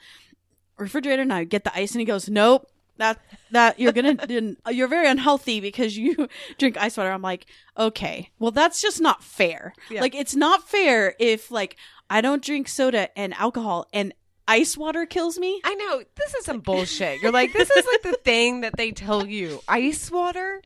refrigerator 0.78 1.22
and 1.22 1.34
I 1.34 1.44
get 1.44 1.64
the 1.64 1.76
ice 1.76 1.92
and 1.94 2.00
he 2.00 2.06
goes, 2.06 2.30
"Nope. 2.30 2.70
That 2.98 3.20
that 3.52 3.80
you're 3.80 3.92
to 3.94 4.56
you're 4.72 4.88
very 4.88 5.08
unhealthy 5.08 5.60
because 5.60 5.98
you 5.98 6.28
drink 6.58 6.78
ice 6.78 6.98
water." 6.98 7.12
I'm 7.12 7.22
like, 7.22 7.46
"Okay. 7.78 8.30
Well, 8.40 8.52
that's 8.52 8.82
just 8.82 9.02
not 9.02 9.24
fair." 9.24 9.74
Yeah. 9.90 10.02
Like 10.02 10.16
it's 10.16 10.36
not 10.36 10.68
fair 10.68 11.16
if 11.20 11.52
like 11.52 11.78
I 12.10 12.22
don't 12.22 12.44
drink 12.44 12.68
soda 12.68 13.18
and 13.18 13.34
alcohol 13.34 13.88
and 13.94 14.14
ice 14.48 14.78
water 14.78 15.06
kills 15.06 15.38
me. 15.38 15.62
I 15.64 15.76
know 15.76 16.04
this 16.16 16.34
is 16.36 16.46
some 16.46 16.60
bullshit. 16.66 17.22
You're 17.22 17.32
like 17.32 17.54
this 17.54 17.70
is 17.70 17.86
like 17.86 18.02
the 18.02 18.18
thing 18.24 18.62
that 18.62 18.76
they 18.78 18.92
tell 18.92 19.26
you. 19.26 19.62
Ice 19.68 20.10
water. 20.10 20.62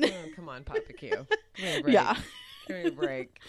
Oh, 0.00 0.10
come 0.36 0.48
on, 0.48 0.64
Papa 0.64 0.92
Q. 0.92 1.26
Give 1.56 1.64
me 1.64 1.76
a 1.78 1.82
break. 1.82 1.94
Yeah. 1.94 2.16
Give 2.68 2.76
me 2.76 2.88
a 2.88 2.92
break. 2.92 3.40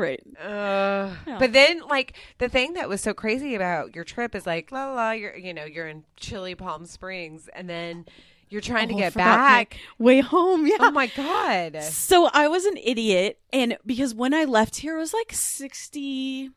Right. 0.00 0.22
Uh, 0.40 1.14
Yeah. 1.26 1.38
But 1.38 1.52
then, 1.52 1.80
like 1.88 2.14
the 2.38 2.48
thing 2.48 2.72
that 2.74 2.88
was 2.88 3.00
so 3.00 3.12
crazy 3.14 3.54
about 3.54 3.94
your 3.94 4.04
trip 4.04 4.34
is 4.34 4.46
like, 4.46 4.72
la 4.72 4.86
la, 4.88 4.94
la 4.94 5.10
you're 5.12 5.36
you 5.36 5.52
know 5.54 5.64
you're 5.64 5.88
in 5.88 6.04
chilly 6.16 6.54
Palm 6.54 6.86
Springs, 6.86 7.48
and 7.54 7.68
then 7.68 8.06
you're 8.48 8.60
trying 8.60 8.88
to 8.88 8.94
Oh, 8.94 8.98
I 8.98 9.00
get 9.00 9.14
back. 9.14 9.76
way 9.98 10.20
home. 10.20 10.66
Yeah. 10.66 10.76
Oh 10.80 10.90
my 10.90 11.06
god! 11.06 11.82
So 11.84 12.28
I 12.32 12.48
was 12.48 12.64
an 12.64 12.76
idiot. 12.82 13.38
And 13.52 13.76
because 13.86 14.14
when 14.14 14.34
I 14.34 14.44
left 14.44 14.76
here, 14.76 14.96
it 14.96 14.98
was 14.98 15.14
like 15.14 15.32
60, 15.32 16.50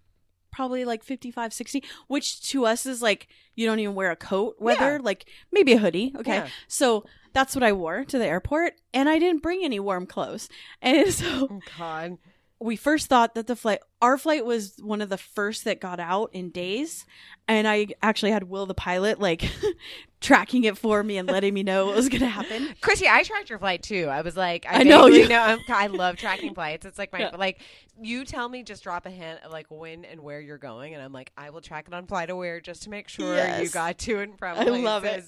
probably 0.52 0.86
like 0.86 1.04
55, 1.04 1.54
60, 1.54 1.84
which 2.08 2.42
to 2.50 2.66
us 2.66 2.86
is 2.86 3.02
like, 3.02 3.28
you 3.56 3.66
don't 3.68 3.80
even 3.80 3.96
wear 3.96 4.12
a 4.12 4.16
coat 4.16 4.56
weather, 4.60 4.94
Yeah. 4.94 5.00
like 5.04 5.26
maybe 5.52 5.74
a 5.74 5.78
hoodie. 5.78 6.14
Okay. 6.18 6.36
Yeah. 6.38 6.48
So 6.68 7.06
that's 7.34 7.56
what 7.56 7.64
I 7.64 7.74
wore 7.74 8.04
to 8.06 8.18
the 8.18 8.26
airport. 8.26 8.74
And 8.94 9.08
I 9.10 9.18
didn't 9.20 9.42
bring 9.44 9.64
any 9.64 9.80
warm 9.80 10.06
clothes. 10.06 10.50
And 10.82 11.12
so 11.14 11.48
Oh 11.52 11.60
god! 11.78 12.18
We 12.64 12.78
first 12.78 13.08
thought 13.08 13.36
that 13.36 13.48
the 13.48 13.58
flight, 13.58 13.80
our 14.02 14.18
flight 14.18 14.46
was 14.46 14.78
one 14.82 15.02
of 15.02 15.10
the 15.10 15.18
first 15.18 15.66
that 15.66 15.82
got 15.82 16.00
out 16.00 16.30
in 16.32 16.50
days. 16.50 17.06
And 17.46 17.68
I 17.68 17.88
actually 18.02 18.32
had 18.32 18.46
Will 18.46 18.66
the 18.66 18.74
pilot 18.74 19.20
like 19.20 19.44
tracking 20.24 20.64
it 20.64 20.78
for 20.78 21.04
me 21.04 21.18
and 21.18 21.28
letting 21.28 21.54
me 21.54 21.62
know 21.62 21.86
what 21.86 21.96
was 21.96 22.10
going 22.10 22.22
to 22.22 22.28
happen. 22.28 22.74
Chrissy, 22.82 23.08
I 23.08 23.22
tracked 23.22 23.50
your 23.52 23.60
flight 23.60 23.84
too. 23.84 24.08
I 24.10 24.22
was 24.22 24.36
like, 24.36 24.66
I, 24.68 24.80
I 24.80 24.84
know 24.84 25.06
you- 25.06 25.28
know. 25.28 25.40
I'm, 25.42 25.60
I 25.68 25.88
love 25.88 26.16
tracking 26.16 26.56
flights. 26.56 26.86
It's 26.86 26.98
like 26.98 27.14
my 27.14 27.20
Yeah. 27.20 27.32
like. 27.38 27.62
You 28.02 28.26
tell 28.26 28.50
me, 28.50 28.64
just 28.64 28.82
drop 28.84 29.06
a 29.06 29.12
hint 29.12 29.42
of 29.46 29.52
like 29.52 29.68
when 29.70 30.04
and 30.04 30.22
where 30.22 30.42
you're 30.42 30.58
going, 30.58 30.96
and 30.96 31.04
I'm 31.04 31.14
like, 31.14 31.32
I 31.38 31.52
will 31.52 31.62
track 31.62 31.86
it 31.88 31.94
on 31.94 32.08
FlightAware 32.08 32.64
just 32.64 32.82
to 32.84 32.90
make 32.90 33.08
sure 33.08 33.36
you 33.62 33.70
got 33.70 34.00
to 34.00 34.20
and 34.20 34.36
from. 34.36 34.58
I 34.58 34.64
love 34.64 35.06
it. 35.06 35.24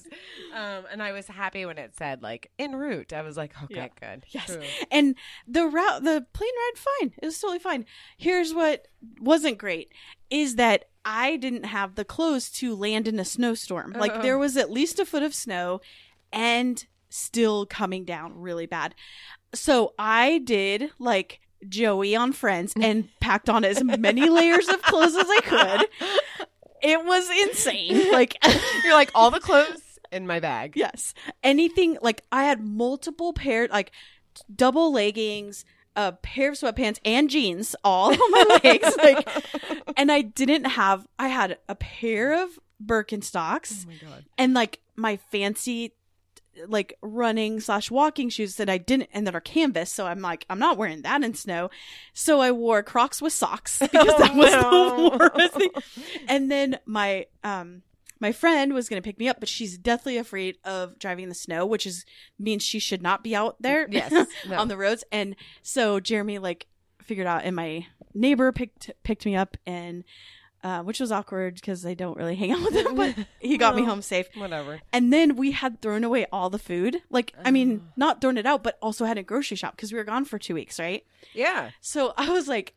Um, 0.51 0.85
and 0.91 1.03
I 1.03 1.11
was 1.11 1.27
happy 1.27 1.63
when 1.67 1.77
it 1.77 1.93
said 1.95 2.23
like 2.23 2.49
en 2.57 2.75
route. 2.75 3.13
I 3.13 3.21
was 3.21 3.37
like, 3.37 3.51
okay, 3.65 3.75
Yeah. 3.75 3.87
good. 4.15 4.23
Yes. 4.29 4.47
True. 4.47 4.63
And 4.89 5.13
the 5.47 5.67
route, 5.67 6.03
the 6.03 6.25
plane 6.33 6.49
ride, 6.57 6.71
fine. 7.01 7.13
It 7.21 7.25
was 7.27 7.39
totally 7.39 7.59
fine. 7.59 7.85
Here's 8.17 8.51
what 8.51 8.87
wasn't 9.21 9.59
great 9.59 9.91
is 10.31 10.55
that 10.55 10.85
I 11.05 11.37
didn't 11.37 11.65
have 11.65 11.95
the 11.95 12.03
clothes 12.03 12.49
to 12.53 12.75
land 12.75 13.07
in 13.07 13.19
a 13.19 13.25
snowstorm. 13.25 13.93
Uh-oh. 13.93 13.99
Like 13.99 14.21
there 14.21 14.37
was 14.37 14.57
at 14.57 14.71
least 14.71 14.99
a 14.99 15.05
foot 15.05 15.23
of 15.23 15.33
snow 15.33 15.79
and 16.33 16.83
still 17.09 17.65
coming 17.65 18.03
down 18.03 18.39
really 18.41 18.65
bad. 18.65 18.95
So 19.53 19.93
I 19.97 20.39
did 20.39 20.91
like 20.99 21.39
Joey 21.69 22.15
on 22.15 22.33
Friends 22.33 22.73
and 22.79 23.07
packed 23.21 23.49
on 23.49 23.63
as 23.63 23.83
many 23.83 24.29
layers 24.29 24.67
of 24.67 24.81
clothes 24.81 25.15
as 25.15 25.27
I 25.29 25.39
could. 25.41 25.87
It 26.81 27.05
was 27.05 27.29
insane. 27.47 28.07
Like 28.11 28.37
You're 28.83 28.93
like 28.93 29.11
all 29.15 29.31
the 29.31 29.39
clothes 29.39 29.99
in 30.11 30.27
my 30.27 30.39
bag. 30.39 30.73
Yes. 30.75 31.13
Anything 31.43 31.97
like 32.01 32.23
I 32.31 32.43
had 32.45 32.65
multiple 32.65 33.33
pair 33.33 33.67
like 33.67 33.91
double 34.53 34.91
leggings, 34.91 35.65
a 35.95 36.11
pair 36.13 36.49
of 36.51 36.55
sweatpants 36.57 36.99
and 37.05 37.29
jeans 37.29 37.75
all 37.83 38.11
on 38.11 38.31
my 38.31 38.59
legs. 38.63 38.95
Like 38.97 39.27
and 39.97 40.11
I 40.11 40.21
didn't 40.21 40.65
have 40.65 41.07
I 41.19 41.27
had 41.29 41.57
a 41.69 41.75
pair 41.75 42.43
of 42.43 42.49
Birkenstocks 42.83 43.85
Oh 43.85 43.89
my 43.89 44.09
god. 44.09 44.25
and 44.37 44.53
like 44.53 44.79
my 44.95 45.17
fancy 45.31 45.93
like 46.67 46.97
running 47.01 47.59
slash 47.59 47.91
walking 47.91 48.29
shoes 48.29 48.55
that 48.55 48.69
I 48.69 48.77
didn't 48.77 49.09
and 49.13 49.27
that 49.27 49.35
are 49.35 49.41
canvas. 49.41 49.91
So 49.91 50.05
I'm 50.07 50.21
like, 50.21 50.45
I'm 50.49 50.59
not 50.59 50.77
wearing 50.77 51.01
that 51.01 51.21
in 51.21 51.33
snow. 51.33 51.69
So 52.13 52.39
I 52.39 52.51
wore 52.53 52.81
Crocs 52.81 53.21
with 53.21 53.33
socks 53.33 53.79
because 53.81 54.07
Oh, 54.07 54.17
that 54.19 54.35
was 54.35 54.51
no. 54.51 55.09
the 55.09 55.17
worst 55.37 55.53
thing. 55.55 55.69
And 56.29 56.49
then 56.49 56.79
my 56.85 57.25
um 57.43 57.81
my 58.19 58.31
friend 58.31 58.73
was 58.73 58.87
gonna 58.89 59.01
pick 59.01 59.19
me 59.19 59.27
up, 59.27 59.39
but 59.39 59.49
she's 59.49 59.77
deathly 59.77 60.17
afraid 60.17 60.57
of 60.63 60.97
driving 60.99 61.23
in 61.23 61.29
the 61.29 61.35
snow, 61.35 61.65
which 61.65 61.85
is 61.85 62.05
means 62.39 62.63
she 62.63 62.79
should 62.79 63.01
not 63.01 63.23
be 63.23 63.35
out 63.35 63.55
there 63.61 63.87
Yes. 63.89 64.11
No. 64.47 64.59
on 64.59 64.67
the 64.67 64.77
roads. 64.77 65.03
And 65.11 65.35
so 65.61 65.99
Jeremy 65.99 66.39
like 66.39 66.67
figured 67.01 67.27
out, 67.27 67.43
and 67.43 67.55
my 67.55 67.85
neighbor 68.13 68.51
picked 68.51 68.91
picked 69.03 69.25
me 69.25 69.35
up, 69.35 69.57
and 69.65 70.03
uh, 70.63 70.81
which 70.81 70.99
was 70.99 71.11
awkward 71.11 71.53
because 71.55 71.85
I 71.85 71.93
don't 71.93 72.17
really 72.17 72.33
hang 72.35 72.51
out 72.51 72.63
with 72.63 72.73
him, 72.75 72.95
but 72.95 73.13
he 73.39 73.55
got 73.55 73.75
me 73.75 73.83
home 73.83 74.01
safe. 74.01 74.27
Whatever. 74.35 74.81
And 74.91 75.13
then 75.13 75.35
we 75.35 75.51
had 75.51 75.79
thrown 75.79 76.03
away 76.03 76.25
all 76.31 76.49
the 76.49 76.57
food. 76.57 77.03
Like, 77.11 77.33
I 77.45 77.51
mean, 77.51 77.87
not 77.95 78.19
thrown 78.19 78.35
it 78.35 78.47
out, 78.47 78.63
but 78.63 78.79
also 78.81 79.05
had 79.05 79.19
a 79.19 79.23
grocery 79.23 79.57
shop 79.57 79.75
because 79.75 79.91
we 79.91 79.99
were 79.99 80.03
gone 80.03 80.25
for 80.25 80.39
two 80.39 80.55
weeks, 80.55 80.79
right? 80.79 81.05
Yeah. 81.33 81.69
So 81.81 82.15
I 82.17 82.31
was 82.31 82.47
like, 82.47 82.73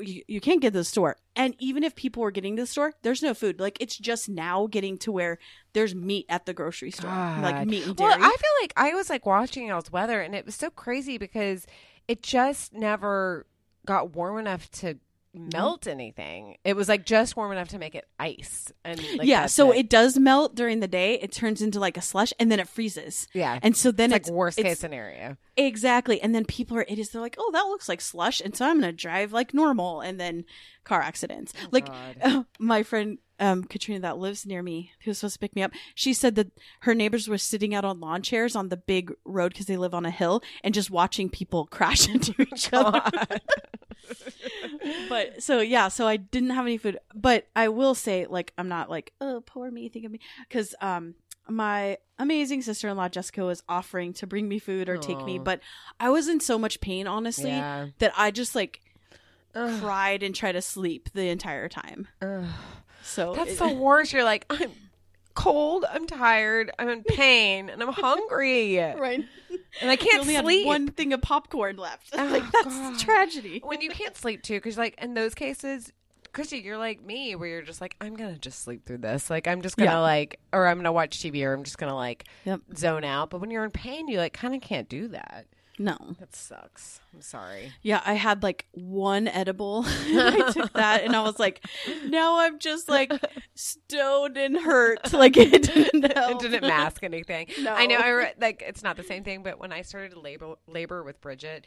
you, 0.00 0.22
you 0.26 0.40
can't 0.40 0.60
get 0.60 0.72
to 0.72 0.78
the 0.78 0.84
store. 0.84 1.16
And 1.36 1.54
even 1.58 1.84
if 1.84 1.94
people 1.94 2.22
were 2.22 2.30
getting 2.30 2.56
to 2.56 2.62
the 2.62 2.66
store, 2.66 2.92
there's 3.02 3.22
no 3.22 3.34
food. 3.34 3.60
Like, 3.60 3.78
it's 3.80 3.96
just 3.96 4.28
now 4.28 4.66
getting 4.66 4.98
to 4.98 5.12
where 5.12 5.38
there's 5.72 5.94
meat 5.94 6.26
at 6.28 6.46
the 6.46 6.52
grocery 6.52 6.90
store, 6.90 7.10
like 7.10 7.66
meat 7.66 7.86
and 7.86 7.96
dairy. 7.96 8.10
Well, 8.10 8.18
I 8.18 8.36
feel 8.36 8.50
like 8.62 8.72
I 8.76 8.94
was 8.94 9.08
like 9.08 9.26
watching 9.26 9.66
y'all's 9.66 9.92
weather, 9.92 10.20
and 10.20 10.34
it 10.34 10.44
was 10.46 10.54
so 10.54 10.70
crazy 10.70 11.18
because 11.18 11.66
it 12.08 12.22
just 12.22 12.72
never 12.72 13.46
got 13.86 14.14
warm 14.14 14.38
enough 14.38 14.70
to 14.70 14.98
melt 15.34 15.86
anything. 15.86 16.56
It 16.64 16.74
was 16.74 16.88
like 16.88 17.06
just 17.06 17.36
warm 17.36 17.52
enough 17.52 17.68
to 17.68 17.78
make 17.78 17.94
it 17.94 18.04
ice, 18.18 18.72
and 18.84 18.98
like, 19.16 19.28
yeah, 19.28 19.46
so 19.46 19.70
it. 19.72 19.88
does 19.88 20.18
melt 20.18 20.54
during 20.54 20.80
the 20.80 20.88
day. 20.88 21.14
It 21.20 21.32
turns 21.32 21.62
into 21.62 21.78
like 21.78 21.96
a 21.96 22.02
slush, 22.02 22.32
and 22.38 22.50
then 22.50 22.58
it 22.60 22.68
freezes. 22.68 23.28
yeah, 23.32 23.58
And 23.62 23.76
so 23.76 23.90
then 23.92 24.10
it's 24.12 24.20
it's, 24.20 24.28
like 24.28 24.36
worst 24.36 24.58
it's- 24.58 24.72
case 24.74 24.80
scenario. 24.80 25.36
Exactly. 25.56 26.22
And 26.22 26.34
then 26.34 26.46
people 26.46 26.78
are 26.78 26.86
idiots. 26.88 27.10
They're 27.10 27.20
like, 27.20 27.36
oh, 27.38 27.50
that 27.52 27.64
looks 27.64 27.86
like 27.86 28.00
slush. 28.00 28.40
And 28.40 28.56
so 28.56 28.64
I'm 28.64 28.80
going 28.80 28.90
to 28.92 28.96
drive 28.96 29.30
like 29.34 29.52
normal. 29.52 30.00
And 30.00 30.18
then 30.18 30.44
car 30.84 31.02
accidents. 31.02 31.52
like 31.70 31.86
God. 32.22 32.46
my 32.58 32.82
friend, 32.82 33.18
um, 33.38 33.64
Katrina, 33.64 34.00
that 34.00 34.16
lives 34.16 34.46
near 34.46 34.62
me, 34.62 34.92
who 35.04 35.10
was 35.10 35.18
supposed 35.18 35.34
to 35.34 35.38
pick 35.38 35.54
me 35.54 35.62
up, 35.62 35.72
she 35.94 36.14
said 36.14 36.34
that 36.36 36.46
her 36.82 36.94
neighbors 36.94 37.28
were 37.28 37.36
sitting 37.36 37.74
out 37.74 37.84
on 37.84 38.00
lawn 38.00 38.22
chairs 38.22 38.56
on 38.56 38.70
the 38.70 38.76
big 38.78 39.12
road 39.26 39.52
because 39.52 39.66
they 39.66 39.76
live 39.76 39.92
on 39.92 40.06
a 40.06 40.10
hill 40.10 40.42
and 40.64 40.72
just 40.72 40.90
watching 40.90 41.28
people 41.28 41.66
crash 41.70 42.08
into 42.08 42.34
each 42.40 42.70
other. 42.72 43.02
But 45.08 45.42
so 45.42 45.60
yeah, 45.60 45.88
so 45.88 46.06
I 46.06 46.16
didn't 46.16 46.50
have 46.50 46.66
any 46.66 46.78
food, 46.78 46.98
but 47.14 47.46
I 47.54 47.68
will 47.68 47.94
say 47.94 48.26
like 48.28 48.52
I'm 48.56 48.68
not 48.68 48.90
like 48.90 49.12
oh 49.20 49.42
poor 49.44 49.70
me, 49.70 49.88
think 49.88 50.04
of 50.04 50.12
me 50.12 50.20
because 50.48 50.74
um 50.80 51.14
my 51.48 51.98
amazing 52.18 52.62
sister-in-law 52.62 53.08
Jessica 53.08 53.44
was 53.44 53.62
offering 53.68 54.12
to 54.14 54.26
bring 54.26 54.48
me 54.48 54.58
food 54.58 54.88
or 54.88 54.96
take 54.96 55.24
me, 55.24 55.38
but 55.38 55.60
I 55.98 56.10
was 56.10 56.28
in 56.28 56.40
so 56.40 56.58
much 56.58 56.80
pain 56.80 57.06
honestly 57.06 57.50
yeah. 57.50 57.88
that 57.98 58.12
I 58.16 58.30
just 58.30 58.54
like 58.54 58.80
Ugh. 59.54 59.80
cried 59.80 60.22
and 60.22 60.34
tried 60.34 60.52
to 60.52 60.62
sleep 60.62 61.10
the 61.12 61.28
entire 61.28 61.68
time. 61.68 62.06
Ugh. 62.22 62.44
So 63.02 63.34
That's 63.34 63.52
it- 63.52 63.58
the 63.58 63.68
worst. 63.68 64.12
You're 64.12 64.24
like, 64.24 64.46
I'm 64.50 64.70
cold, 65.34 65.84
I'm 65.90 66.06
tired, 66.06 66.70
I'm 66.78 66.88
in 66.88 67.02
pain, 67.04 67.68
and 67.70 67.82
I'm 67.82 67.92
hungry, 67.92 68.76
right. 68.98 69.24
and 69.80 69.90
I 69.90 69.96
can't 69.96 70.20
only 70.20 70.34
had 70.34 70.44
sleep. 70.44 70.66
one 70.66 70.88
thing 70.88 71.12
of 71.12 71.22
popcorn 71.22 71.76
left. 71.76 72.10
Oh, 72.18 72.24
like 72.26 72.44
that's 72.52 72.64
God. 72.66 72.98
tragedy. 72.98 73.60
when 73.64 73.80
you 73.80 73.90
can't 73.90 74.16
sleep 74.16 74.42
too, 74.42 74.54
because 74.54 74.76
like 74.78 75.00
in 75.02 75.14
those 75.14 75.34
cases, 75.34 75.92
Christy, 76.32 76.58
you're 76.58 76.78
like 76.78 77.02
me, 77.02 77.34
where 77.34 77.48
you're 77.48 77.62
just 77.62 77.80
like, 77.80 77.96
I'm 78.00 78.14
gonna 78.14 78.38
just 78.38 78.60
sleep 78.62 78.84
through 78.86 78.98
this. 78.98 79.30
Like 79.30 79.48
I'm 79.48 79.62
just 79.62 79.76
gonna 79.76 79.90
Yeah. 79.92 79.98
like, 79.98 80.38
or 80.52 80.66
I'm 80.66 80.76
gonna 80.78 80.92
watch 80.92 81.18
TV, 81.18 81.44
or 81.44 81.52
I'm 81.52 81.64
just 81.64 81.78
gonna 81.78 81.96
like 81.96 82.24
Yep. 82.44 82.60
zone 82.76 83.04
out. 83.04 83.30
But 83.30 83.40
when 83.40 83.50
you're 83.50 83.64
in 83.64 83.70
pain, 83.72 84.06
you 84.08 84.18
like 84.18 84.32
kind 84.32 84.54
of 84.54 84.60
can't 84.60 84.88
do 84.88 85.08
that. 85.08 85.46
No. 85.80 85.96
That 86.18 86.36
sucks. 86.36 87.00
I'm 87.14 87.22
sorry. 87.22 87.72
Yeah, 87.80 88.02
I 88.04 88.12
had 88.12 88.42
like 88.42 88.66
one 88.72 89.26
edible. 89.26 89.84
I 89.86 90.50
took 90.52 90.74
that 90.74 91.04
and 91.04 91.16
I 91.16 91.22
was 91.22 91.38
like, 91.38 91.64
now 92.04 92.38
I'm 92.40 92.58
just 92.58 92.86
like 92.86 93.10
stoned 93.54 94.36
and 94.36 94.58
hurt. 94.58 95.10
Like 95.20 95.38
it 95.38 95.62
didn't 95.62 96.04
It 96.04 96.38
didn't 96.38 96.62
mask 96.68 97.02
anything. 97.02 97.46
No. 97.60 97.72
I 97.72 97.86
know. 97.86 97.96
I 97.96 98.08
re- 98.10 98.32
like 98.38 98.62
it's 98.66 98.82
not 98.82 98.96
the 98.98 99.02
same 99.02 99.24
thing, 99.24 99.42
but 99.42 99.58
when 99.58 99.72
I 99.72 99.80
started 99.80 100.16
labor 100.16 100.56
labor 100.66 101.02
with 101.02 101.18
Bridget, 101.22 101.64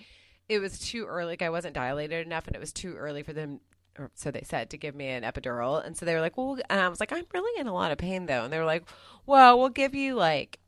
it 0.48 0.60
was 0.60 0.78
too 0.78 1.06
early. 1.06 1.34
Like 1.34 1.42
I 1.42 1.50
wasn't 1.50 1.74
dilated 1.74 2.26
enough, 2.26 2.46
and 2.46 2.56
it 2.56 2.60
was 2.60 2.72
too 2.72 2.96
early 2.96 3.24
for 3.24 3.34
them. 3.34 3.62
Or 3.98 4.12
so 4.16 4.32
they 4.32 4.44
said 4.44 4.70
to 4.72 4.78
give 4.78 4.96
me 4.96 5.08
an 5.10 5.24
epidural, 5.24 5.84
and 5.86 5.96
so 5.98 6.06
they 6.06 6.16
were 6.16 6.22
like, 6.22 6.36
"Well," 6.38 6.58
and 6.70 6.80
I 6.80 6.88
was 6.90 7.00
like, 7.00 7.12
"I'm 7.12 7.26
really 7.34 7.60
in 7.60 7.68
a 7.68 7.74
lot 7.74 7.92
of 7.92 7.98
pain 8.00 8.26
though," 8.28 8.44
and 8.44 8.52
they 8.52 8.58
were 8.58 8.66
like, 8.66 8.84
"Well, 9.26 9.60
we'll 9.60 9.70
give 9.70 9.94
you 9.94 10.16
like." 10.16 10.60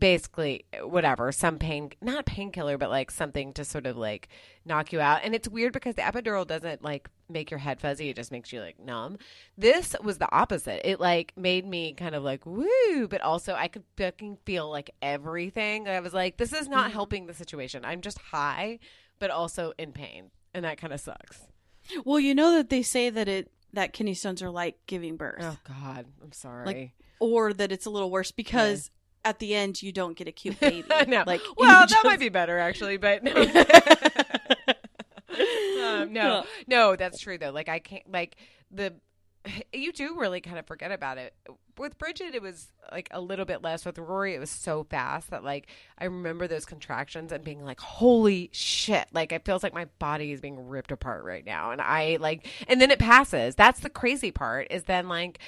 Basically 0.00 0.64
whatever 0.82 1.30
some 1.30 1.58
pain 1.58 1.90
not 2.00 2.26
painkiller 2.26 2.76
but 2.78 2.90
like 2.90 3.10
something 3.10 3.52
to 3.52 3.64
sort 3.64 3.86
of 3.86 3.96
like 3.96 4.28
knock 4.64 4.92
you 4.92 5.00
out. 5.00 5.20
And 5.22 5.34
it's 5.34 5.48
weird 5.48 5.72
because 5.72 5.94
the 5.94 6.02
epidural 6.02 6.46
doesn't 6.46 6.82
like 6.82 7.08
make 7.28 7.50
your 7.50 7.58
head 7.58 7.80
fuzzy. 7.80 8.08
It 8.08 8.16
just 8.16 8.32
makes 8.32 8.52
you 8.52 8.60
like 8.60 8.78
numb. 8.80 9.18
This 9.56 9.94
was 10.02 10.18
the 10.18 10.28
opposite. 10.34 10.88
It 10.88 10.98
like 11.00 11.32
made 11.36 11.66
me 11.66 11.92
kind 11.92 12.14
of 12.14 12.22
like 12.24 12.44
woo 12.46 13.06
but 13.08 13.20
also 13.20 13.54
i 13.54 13.68
could 13.68 13.84
fucking 13.96 14.38
feel 14.44 14.68
like 14.70 14.90
everything. 15.00 15.88
I 15.88 16.00
was 16.00 16.12
like 16.14 16.36
this 16.38 16.52
is 16.52 16.68
not 16.68 16.90
Mhm. 16.90 16.94
helping 16.94 17.26
the 17.26 17.34
situation. 17.34 17.84
I'm 17.84 18.00
just 18.00 18.18
high 18.18 18.78
but 19.18 19.30
also 19.30 19.72
in 19.78 19.92
pain. 19.92 20.30
And 20.54 20.64
that 20.64 20.78
kind 20.78 20.92
of 20.92 20.98
sucks. 21.00 21.46
Well, 22.04 22.18
you 22.18 22.34
know 22.34 22.52
that 22.56 22.70
they 22.70 22.82
say 22.82 23.10
that 23.10 23.28
it 23.28 23.50
that 23.72 23.92
kidney 23.92 24.14
stones 24.14 24.42
are 24.42 24.50
like 24.50 24.78
giving 24.86 25.16
birth, 25.16 25.38
oh 25.42 25.56
god. 25.64 26.06
I'm 26.22 26.32
sorry. 26.32 26.66
like, 26.66 26.90
or 27.20 27.52
that 27.52 27.70
it's 27.70 27.86
a 27.86 27.90
little 27.90 28.10
worse 28.10 28.32
because 28.32 28.90
at 29.24 29.38
the 29.38 29.54
end 29.54 29.82
you 29.82 29.92
don't 29.92 30.16
get 30.16 30.28
a 30.28 30.32
cute 30.32 30.58
baby. 30.60 30.84
no 31.06 31.24
Like 31.26 31.42
well 31.56 31.82
you 31.82 31.86
that 31.88 32.02
might 32.04 32.20
be 32.20 32.28
better 32.28 32.58
actually 32.58 32.96
but 32.96 33.22
no 33.24 33.34
um, 36.02 36.12
no, 36.12 36.44
no, 36.66 36.96
that's 36.96 37.18
true 37.18 37.38
though. 37.38 37.50
Like 37.50 37.68
I 37.68 37.78
can't 37.78 38.10
like 38.10 38.36
the 38.70 38.94
you 39.72 39.92
do 39.92 40.18
really 40.18 40.40
kind 40.40 40.58
of 40.58 40.66
forget 40.66 40.92
about 40.92 41.18
it. 41.18 41.34
With 41.78 41.98
Bridget, 41.98 42.34
it 42.34 42.42
was 42.42 42.68
like 42.92 43.08
a 43.10 43.20
little 43.20 43.44
bit 43.44 43.62
less. 43.62 43.84
With 43.84 43.98
Rory, 43.98 44.34
it 44.34 44.38
was 44.38 44.50
so 44.50 44.84
fast 44.84 45.30
that 45.30 45.44
like 45.44 45.68
I 45.98 46.04
remember 46.04 46.46
those 46.46 46.64
contractions 46.66 47.32
and 47.32 47.42
being 47.42 47.64
like, 47.64 47.80
"Holy 47.80 48.50
shit!" 48.52 49.06
Like 49.12 49.32
it 49.32 49.44
feels 49.44 49.62
like 49.62 49.74
my 49.74 49.86
body 49.98 50.32
is 50.32 50.40
being 50.40 50.68
ripped 50.68 50.92
apart 50.92 51.24
right 51.24 51.44
now, 51.44 51.70
and 51.70 51.80
I 51.80 52.18
like, 52.20 52.46
and 52.68 52.80
then 52.80 52.90
it 52.90 52.98
passes. 52.98 53.54
That's 53.54 53.80
the 53.80 53.90
crazy 53.90 54.30
part. 54.30 54.66
Is 54.70 54.84
then 54.84 55.08
like 55.08 55.38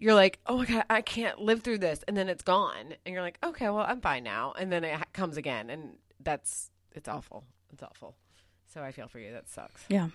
you're 0.00 0.14
like, 0.14 0.38
"Oh 0.46 0.58
my 0.58 0.64
god, 0.64 0.84
I 0.90 1.02
can't 1.02 1.38
live 1.38 1.62
through 1.62 1.78
this," 1.78 2.02
and 2.08 2.16
then 2.16 2.28
it's 2.28 2.42
gone, 2.42 2.94
and 3.04 3.12
you're 3.12 3.22
like, 3.22 3.38
"Okay, 3.44 3.66
well, 3.68 3.84
I'm 3.86 4.00
fine 4.00 4.24
now," 4.24 4.54
and 4.58 4.72
then 4.72 4.82
it 4.84 4.94
ha- 4.94 5.04
comes 5.12 5.36
again, 5.36 5.70
and 5.70 5.96
that's 6.18 6.70
it's 6.92 7.08
awful. 7.08 7.44
It's 7.72 7.82
awful. 7.82 8.16
So 8.72 8.82
I 8.82 8.92
feel 8.92 9.08
for 9.08 9.18
you. 9.18 9.32
That 9.32 9.48
sucks. 9.48 9.84
Yeah. 9.88 10.08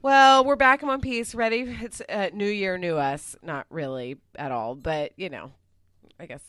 Well, 0.00 0.44
we're 0.44 0.56
back 0.56 0.82
in 0.82 0.88
one 0.88 1.00
piece, 1.00 1.34
ready. 1.34 1.60
It's 1.80 2.00
uh, 2.08 2.30
New 2.32 2.48
Year, 2.48 2.78
new 2.78 2.96
us. 2.96 3.36
Not 3.42 3.66
really 3.70 4.16
at 4.36 4.50
all, 4.50 4.74
but 4.74 5.12
you 5.16 5.28
know, 5.28 5.52
I 6.18 6.26
guess 6.26 6.42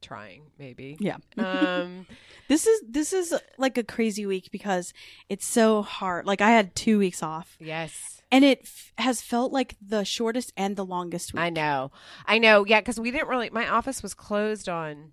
trying 0.00 0.42
maybe. 0.58 0.96
Yeah. 1.00 1.16
Um. 1.38 2.06
This 2.48 2.66
is 2.66 2.82
this 2.88 3.12
is 3.12 3.34
like 3.58 3.78
a 3.78 3.82
crazy 3.84 4.26
week 4.26 4.50
because 4.52 4.92
it's 5.28 5.46
so 5.46 5.82
hard. 5.82 6.26
Like 6.26 6.40
I 6.40 6.50
had 6.50 6.74
two 6.74 6.98
weeks 6.98 7.22
off, 7.22 7.56
yes. 7.58 8.22
And 8.34 8.44
it 8.44 8.60
f- 8.64 8.92
has 8.98 9.20
felt 9.22 9.52
like 9.52 9.76
the 9.80 10.04
shortest 10.04 10.52
and 10.56 10.76
the 10.76 10.84
longest 10.84 11.32
week. 11.34 11.40
I 11.42 11.50
know. 11.50 11.90
I 12.26 12.38
know. 12.38 12.64
Yeah, 12.66 12.80
because 12.80 12.98
we 12.98 13.10
didn't 13.10 13.28
really. 13.28 13.50
My 13.50 13.68
office 13.68 14.02
was 14.02 14.14
closed 14.14 14.68
on 14.68 15.12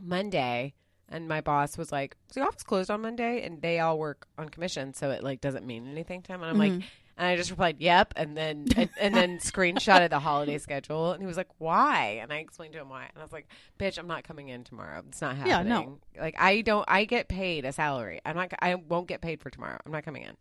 Monday, 0.00 0.74
and 1.08 1.28
my 1.28 1.40
boss 1.40 1.76
was 1.76 1.92
like, 1.92 2.16
"Is 2.28 2.34
the 2.34 2.42
office 2.42 2.62
closed 2.62 2.90
on 2.90 3.00
Monday?" 3.02 3.42
And 3.44 3.60
they 3.60 3.80
all 3.80 3.98
work 3.98 4.26
on 4.38 4.48
commission, 4.48 4.94
so 4.94 5.10
it 5.10 5.22
like 5.22 5.40
doesn't 5.40 5.66
mean 5.66 5.88
anything 5.88 6.22
to 6.22 6.32
him. 6.32 6.42
And 6.42 6.50
I'm 6.50 6.58
like, 6.58 6.72
Mhm. 6.72 6.84
and 7.18 7.26
I 7.26 7.36
just 7.36 7.50
replied, 7.50 7.76
"Yep," 7.80 8.14
and 8.16 8.36
then 8.36 8.66
and, 8.76 8.88
and 8.98 9.14
then 9.14 9.38
screenshotted 9.40 10.10
the 10.10 10.18
holiday 10.20 10.58
schedule, 10.58 11.12
and 11.12 11.22
he 11.22 11.26
was 11.26 11.36
like, 11.36 11.48
"Why?" 11.58 12.18
And 12.22 12.32
I 12.32 12.36
explained 12.36 12.72
to 12.74 12.80
him 12.80 12.88
why, 12.88 13.02
and 13.02 13.18
I 13.18 13.22
was 13.22 13.32
like, 13.32 13.46
"Bitch, 13.78 13.98
I'm 13.98 14.06
not 14.06 14.24
coming 14.24 14.48
in 14.48 14.64
tomorrow. 14.64 15.02
It's 15.08 15.20
not 15.20 15.36
happening. 15.36 15.52
Yeah, 15.52 15.62
no. 15.62 15.98
Like 16.18 16.36
I 16.38 16.62
don't. 16.62 16.84
I 16.88 17.04
get 17.04 17.28
paid 17.28 17.64
a 17.64 17.72
salary. 17.72 18.20
I'm 18.24 18.36
not. 18.36 18.52
I 18.60 18.74
won't 18.76 19.08
get 19.08 19.20
paid 19.20 19.40
for 19.40 19.50
tomorrow. 19.50 19.78
I'm 19.84 19.92
not 19.92 20.04
coming 20.04 20.22
in. 20.22 20.36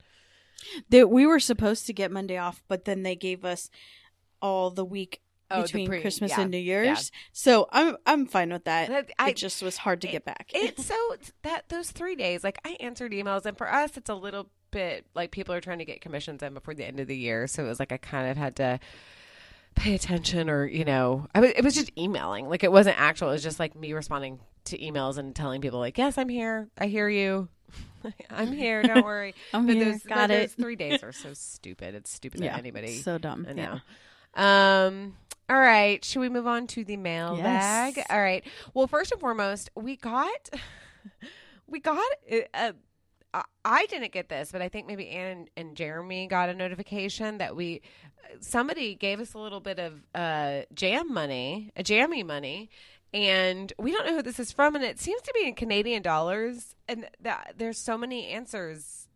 That 0.89 1.09
we 1.09 1.25
were 1.25 1.39
supposed 1.39 1.85
to 1.87 1.93
get 1.93 2.11
Monday 2.11 2.37
off, 2.37 2.61
but 2.67 2.85
then 2.85 3.03
they 3.03 3.15
gave 3.15 3.45
us 3.45 3.69
all 4.41 4.69
the 4.71 4.85
week 4.85 5.21
Oh, 5.51 5.63
between 5.63 5.87
pre- 5.87 6.01
Christmas 6.01 6.29
yeah, 6.31 6.41
and 6.41 6.51
New 6.51 6.59
Year's. 6.59 7.11
So 7.33 7.67
I'm 7.71 7.97
I'm 8.05 8.27
fine 8.27 8.51
with 8.51 8.65
that. 8.65 8.87
That- 8.89 9.09
I- 9.17 9.31
it 9.31 9.35
just 9.35 9.63
was 9.63 9.77
hard 9.77 9.99
to 10.01 10.07
it- 10.07 10.11
get 10.11 10.23
back. 10.25 10.51
it's 10.53 10.85
so 10.87 10.95
that 11.41 11.67
those 11.69 11.89
three 11.89 12.15
days 12.15 12.43
like 12.43 12.59
i 12.63 12.77
answered 12.79 13.11
emails 13.13 13.45
and 13.47 13.57
for 13.57 13.67
us 13.71 13.97
it's 13.97 14.09
a 14.11 14.15
little 14.15 14.49
bit 14.69 15.07
like 15.15 15.31
people 15.31 15.55
are 15.55 15.59
trying 15.61 15.79
to 15.79 15.85
get 15.85 16.01
commissions 16.01 16.43
in 16.43 16.53
before 16.53 16.75
the 16.75 16.85
end 16.85 16.99
of 16.99 17.07
the 17.07 17.17
year 17.17 17.47
so 17.47 17.63
it 17.65 17.67
was 17.67 17.79
like 17.79 17.91
i 17.91 17.97
kind 17.97 18.29
of 18.29 18.37
had 18.37 18.55
to 18.57 18.79
pay 19.75 19.95
attention 19.95 20.49
or 20.51 20.65
you 20.67 20.85
know 20.85 21.25
I 21.33 21.39
was, 21.39 21.49
it 21.55 21.63
was 21.63 21.73
just 21.73 21.91
emailing 21.97 22.47
like 22.47 22.63
it 22.63 22.71
wasn't 22.71 22.99
actual 22.99 23.29
it 23.29 23.33
was 23.33 23.43
just 23.43 23.59
like 23.59 23.75
me 23.75 23.93
responding 23.93 24.39
to 24.65 24.77
emails 24.77 25.17
and 25.17 25.35
telling 25.35 25.61
people 25.61 25.79
like 25.79 25.97
yes 25.97 26.17
i'm 26.19 26.29
here 26.29 26.69
i 26.77 26.85
hear 26.85 27.09
you 27.09 27.47
i'm 28.29 28.51
here 28.51 28.81
don't 28.83 29.03
worry 29.05 29.33
I'm 29.53 29.65
but 29.67 29.75
here. 29.75 29.85
those, 29.91 30.03
Got 30.03 30.15
but 30.15 30.31
it. 30.31 30.41
those 30.41 30.53
three 30.53 30.75
days 30.75 31.03
are 31.03 31.11
so 31.11 31.33
stupid 31.33 31.95
it's 31.95 32.11
stupid 32.11 32.41
yeah, 32.41 32.57
anybody 32.57 32.97
So 32.97 33.17
dumb. 33.17 33.45
I 33.49 33.53
Yeah. 33.53 33.79
Um. 34.35 35.15
All 35.49 35.57
right. 35.57 36.05
Should 36.05 36.19
we 36.19 36.29
move 36.29 36.45
on 36.45 36.67
to 36.67 36.83
the 36.85 36.95
mailbag? 36.97 37.97
Yes. 37.97 38.05
All 38.11 38.21
right. 38.21 38.45
Well, 38.75 38.85
first 38.85 39.11
and 39.11 39.19
foremost, 39.19 39.71
we 39.75 39.95
got, 39.95 40.49
we 41.67 41.79
got. 41.79 41.97
Uh, 42.53 42.73
I- 43.33 43.43
I 43.65 43.85
didn't 43.87 44.11
get 44.11 44.29
this, 44.29 44.51
but 44.51 44.61
I 44.61 44.69
think 44.69 44.87
maybe 44.87 45.09
Ann 45.09 45.47
and 45.57 45.75
Jeremy 45.75 46.27
got 46.27 46.49
a 46.49 46.53
notification 46.53 47.37
that 47.39 47.55
we 47.55 47.81
somebody 48.41 48.93
gave 48.95 49.19
us 49.19 49.33
a 49.33 49.39
little 49.39 49.59
bit 49.59 49.79
of 49.79 50.01
uh, 50.15 50.61
jam 50.73 51.11
money, 51.13 51.71
a 51.75 51.83
jammy 51.83 52.23
money, 52.23 52.69
and 53.13 53.71
we 53.77 53.91
don't 53.91 54.05
know 54.05 54.15
who 54.15 54.21
this 54.21 54.39
is 54.39 54.51
from, 54.51 54.75
and 54.75 54.83
it 54.83 54.99
seems 54.99 55.21
to 55.23 55.33
be 55.33 55.47
in 55.47 55.55
Canadian 55.55 56.01
dollars, 56.01 56.75
and 56.87 57.07
that 57.21 57.53
there's 57.57 57.77
so 57.77 57.97
many 57.97 58.27
answers. 58.27 59.07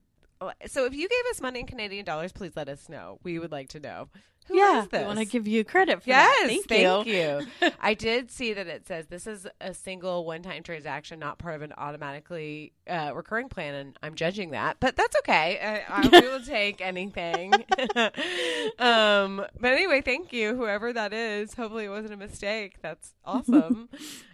So 0.65 0.85
if 0.85 0.93
you 0.93 1.07
gave 1.07 1.31
us 1.31 1.39
money 1.41 1.61
in 1.61 1.67
Canadian 1.67 2.03
dollars, 2.03 2.31
please 2.31 2.51
let 2.55 2.67
us 2.67 2.89
know. 2.89 3.19
We 3.23 3.39
would 3.39 3.51
like 3.51 3.69
to 3.69 3.79
know. 3.79 4.09
Who 4.47 4.57
yeah, 4.57 4.83
is 4.83 4.89
this? 4.89 5.03
I 5.03 5.07
want 5.07 5.19
to 5.19 5.25
give 5.25 5.47
you 5.47 5.63
credit 5.63 6.03
for 6.03 6.09
Yes, 6.09 6.35
that. 6.41 6.47
Thank, 6.47 6.67
thank 6.67 7.07
you. 7.07 7.13
you. 7.61 7.71
I 7.79 7.93
did 7.93 8.29
see 8.31 8.53
that 8.53 8.67
it 8.67 8.87
says 8.87 9.07
this 9.07 9.25
is 9.27 9.47
a 9.61 9.73
single 9.73 10.25
one-time 10.25 10.63
transaction, 10.63 11.19
not 11.19 11.37
part 11.37 11.55
of 11.55 11.61
an 11.61 11.73
automatically 11.77 12.73
uh, 12.87 13.11
recurring 13.15 13.49
plan, 13.49 13.73
and 13.73 13.99
I'm 14.03 14.15
judging 14.15 14.51
that, 14.51 14.77
but 14.79 14.95
that's 14.95 15.15
okay. 15.19 15.83
I, 15.87 16.03
I 16.03 16.07
will 16.19 16.41
take 16.41 16.81
anything. 16.81 17.53
um, 18.79 19.45
but 19.59 19.71
anyway, 19.73 20.01
thank 20.01 20.33
you, 20.33 20.55
whoever 20.55 20.91
that 20.93 21.13
is. 21.13 21.53
Hopefully, 21.53 21.85
it 21.85 21.89
wasn't 21.89 22.13
a 22.13 22.17
mistake. 22.17 22.75
That's 22.81 23.13
awesome. 23.25 23.89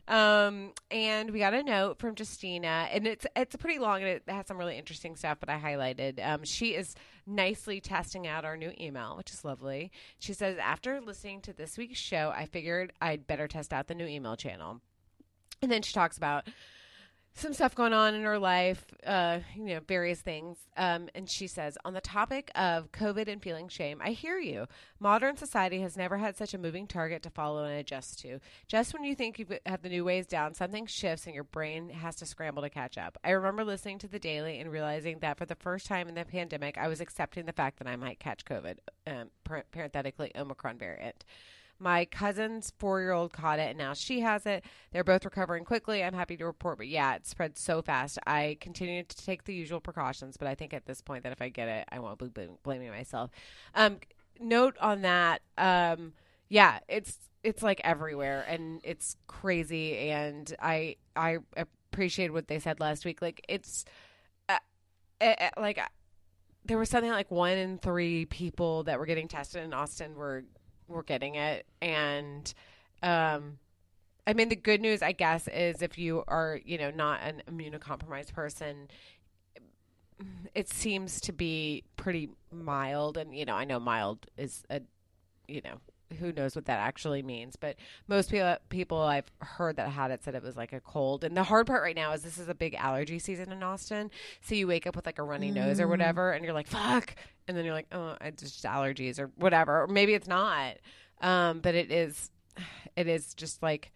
Um, 0.09 0.73
and 0.89 1.31
we 1.31 1.39
got 1.39 1.53
a 1.53 1.63
note 1.63 1.99
from 1.99 2.15
Justina, 2.17 2.87
and 2.91 3.07
it's 3.07 3.25
it's 3.35 3.55
pretty 3.55 3.79
long, 3.79 4.01
and 4.01 4.09
it 4.09 4.23
has 4.27 4.47
some 4.47 4.57
really 4.57 4.77
interesting 4.77 5.15
stuff. 5.15 5.37
But 5.39 5.49
I 5.49 5.59
highlighted. 5.59 6.25
Um, 6.25 6.43
she 6.43 6.75
is 6.75 6.95
nicely 7.27 7.79
testing 7.79 8.27
out 8.27 8.43
our 8.43 8.57
new 8.57 8.73
email, 8.79 9.15
which 9.15 9.31
is 9.31 9.45
lovely. 9.45 9.91
She 10.17 10.33
says, 10.33 10.57
after 10.57 10.99
listening 10.99 11.41
to 11.41 11.53
this 11.53 11.77
week's 11.77 11.99
show, 11.99 12.33
I 12.35 12.45
figured 12.45 12.91
I'd 13.01 13.27
better 13.27 13.47
test 13.47 13.71
out 13.71 13.87
the 13.87 13.95
new 13.95 14.07
email 14.07 14.35
channel. 14.35 14.81
And 15.61 15.71
then 15.71 15.83
she 15.83 15.93
talks 15.93 16.17
about 16.17 16.47
some 17.33 17.53
stuff 17.53 17.73
going 17.73 17.93
on 17.93 18.15
in 18.15 18.23
her 18.23 18.37
life, 18.37 18.85
uh, 19.05 19.39
you 19.55 19.65
know, 19.65 19.79
various 19.87 20.19
things. 20.19 20.57
Um, 20.75 21.09
and 21.15 21.29
she 21.29 21.47
says, 21.47 21.77
on 21.85 21.93
the 21.93 22.01
topic 22.01 22.51
of 22.55 22.91
COVID 22.91 23.27
and 23.27 23.41
feeling 23.41 23.69
shame, 23.69 24.01
I 24.03 24.11
hear 24.11 24.37
you. 24.37 24.67
Modern 24.99 25.37
society 25.37 25.79
has 25.81 25.95
never 25.95 26.17
had 26.17 26.35
such 26.35 26.53
a 26.53 26.57
moving 26.57 26.85
target 26.85 27.23
to 27.23 27.29
follow 27.29 27.63
and 27.63 27.79
adjust 27.79 28.19
to. 28.19 28.39
Just 28.67 28.93
when 28.93 29.03
you 29.03 29.15
think 29.15 29.39
you 29.39 29.45
have 29.65 29.81
the 29.81 29.89
new 29.89 30.03
ways 30.03 30.27
down, 30.27 30.53
something 30.53 30.85
shifts 30.85 31.25
and 31.25 31.35
your 31.35 31.45
brain 31.45 31.89
has 31.89 32.15
to 32.17 32.25
scramble 32.25 32.63
to 32.63 32.69
catch 32.69 32.97
up. 32.97 33.17
I 33.23 33.31
remember 33.31 33.63
listening 33.63 33.99
to 33.99 34.07
the 34.07 34.19
daily 34.19 34.59
and 34.59 34.71
realizing 34.71 35.19
that 35.19 35.37
for 35.37 35.45
the 35.45 35.55
first 35.55 35.85
time 35.85 36.09
in 36.09 36.15
the 36.15 36.25
pandemic, 36.25 36.77
I 36.77 36.87
was 36.87 36.99
accepting 36.99 37.45
the 37.45 37.53
fact 37.53 37.79
that 37.79 37.87
I 37.87 37.95
might 37.95 38.19
catch 38.19 38.43
COVID, 38.43 38.77
um, 39.07 39.29
parenthetically, 39.71 40.31
Omicron 40.35 40.77
variant. 40.77 41.23
My 41.79 42.05
cousin's 42.05 42.73
four 42.77 43.01
year 43.01 43.11
old 43.11 43.33
caught 43.33 43.59
it 43.59 43.69
and 43.69 43.77
now 43.77 43.93
she 43.93 44.19
has 44.19 44.45
it. 44.45 44.63
They're 44.91 45.03
both 45.03 45.25
recovering 45.25 45.63
quickly. 45.65 46.03
I'm 46.03 46.13
happy 46.13 46.37
to 46.37 46.45
report, 46.45 46.77
but 46.77 46.87
yeah, 46.87 47.15
it 47.15 47.25
spread 47.25 47.57
so 47.57 47.81
fast. 47.81 48.19
I 48.27 48.57
continue 48.59 49.03
to 49.03 49.17
take 49.17 49.45
the 49.45 49.53
usual 49.53 49.79
precautions, 49.79 50.37
but 50.37 50.47
I 50.47 50.55
think 50.55 50.73
at 50.73 50.85
this 50.85 51.01
point 51.01 51.23
that 51.23 51.31
if 51.31 51.41
I 51.41 51.49
get 51.49 51.67
it, 51.67 51.85
I 51.91 51.99
won't 51.99 52.19
be 52.19 52.47
blaming 52.63 52.89
myself. 52.89 53.31
Um, 53.75 53.97
note 54.39 54.75
on 54.79 55.01
that. 55.03 55.41
Um, 55.57 56.13
yeah, 56.49 56.79
it's 56.87 57.17
it's 57.43 57.63
like 57.63 57.79
everywhere 57.83 58.45
and 58.47 58.81
it's 58.83 59.15
crazy. 59.27 60.09
And 60.09 60.53
I 60.61 60.97
I 61.15 61.37
appreciate 61.55 62.33
what 62.33 62.47
they 62.47 62.59
said 62.59 62.79
last 62.79 63.05
week. 63.05 63.21
Like 63.21 63.45
it's 63.47 63.85
uh, 64.47 64.57
uh, 65.21 65.35
uh, 65.39 65.49
like 65.57 65.79
there 66.65 66.77
was 66.77 66.89
something 66.89 67.11
like 67.11 67.31
one 67.31 67.57
in 67.57 67.77
three 67.77 68.25
people 68.25 68.83
that 68.83 68.99
were 68.99 69.05
getting 69.05 69.27
tested 69.27 69.63
in 69.63 69.73
Austin 69.73 70.15
were 70.15 70.43
were 70.89 71.03
getting 71.03 71.35
it, 71.35 71.65
and 71.81 72.53
um, 73.03 73.59
I 74.27 74.33
mean 74.33 74.49
the 74.49 74.55
good 74.55 74.81
news, 74.81 75.01
I 75.01 75.11
guess, 75.13 75.47
is 75.47 75.81
if 75.81 75.97
you 75.97 76.23
are 76.27 76.59
you 76.65 76.77
know 76.77 76.91
not 76.91 77.21
an 77.21 77.43
immunocompromised 77.49 78.33
person, 78.33 78.89
it 80.53 80.69
seems 80.69 81.21
to 81.21 81.31
be 81.31 81.83
pretty 81.95 82.29
mild, 82.51 83.17
and 83.17 83.35
you 83.35 83.45
know 83.45 83.55
I 83.55 83.63
know 83.65 83.79
mild 83.79 84.25
is 84.37 84.63
a 84.69 84.81
you 85.47 85.61
know 85.63 85.75
who 86.19 86.31
knows 86.31 86.55
what 86.55 86.65
that 86.65 86.79
actually 86.79 87.21
means. 87.21 87.55
But 87.55 87.75
most 88.07 88.31
people 88.31 88.57
people 88.69 88.97
I've 88.97 89.31
heard 89.41 89.75
that 89.77 89.89
had 89.89 90.11
it 90.11 90.23
said 90.23 90.33
it 90.35 90.43
was 90.43 90.57
like 90.57 90.73
a 90.73 90.79
cold. 90.79 91.23
And 91.23 91.37
the 91.37 91.43
hard 91.43 91.67
part 91.67 91.83
right 91.83 91.95
now 91.95 92.11
is 92.13 92.23
this 92.23 92.37
is 92.39 92.49
a 92.49 92.55
big 92.55 92.73
allergy 92.75 93.19
season 93.19 93.51
in 93.51 93.61
Austin. 93.61 94.09
So 94.41 94.55
you 94.55 94.65
wake 94.67 94.87
up 94.87 94.95
with 94.95 95.05
like 95.05 95.19
a 95.19 95.23
runny 95.23 95.51
nose 95.51 95.79
or 95.79 95.85
Mm. 95.85 95.89
whatever 95.91 96.31
and 96.31 96.43
you're 96.43 96.53
like 96.53 96.67
fuck 96.67 97.15
and 97.49 97.57
then 97.57 97.65
you're 97.65 97.73
like 97.73 97.87
oh 97.91 98.15
it's 98.21 98.41
just 98.43 98.63
allergies 98.63 99.19
or 99.19 99.29
whatever 99.35 99.81
or 99.83 99.87
maybe 99.87 100.13
it's 100.13 100.27
not 100.27 100.75
um 101.21 101.59
but 101.59 101.75
it 101.75 101.91
is 101.91 102.31
it 102.95 103.07
is 103.07 103.33
just 103.33 103.61
like 103.61 103.91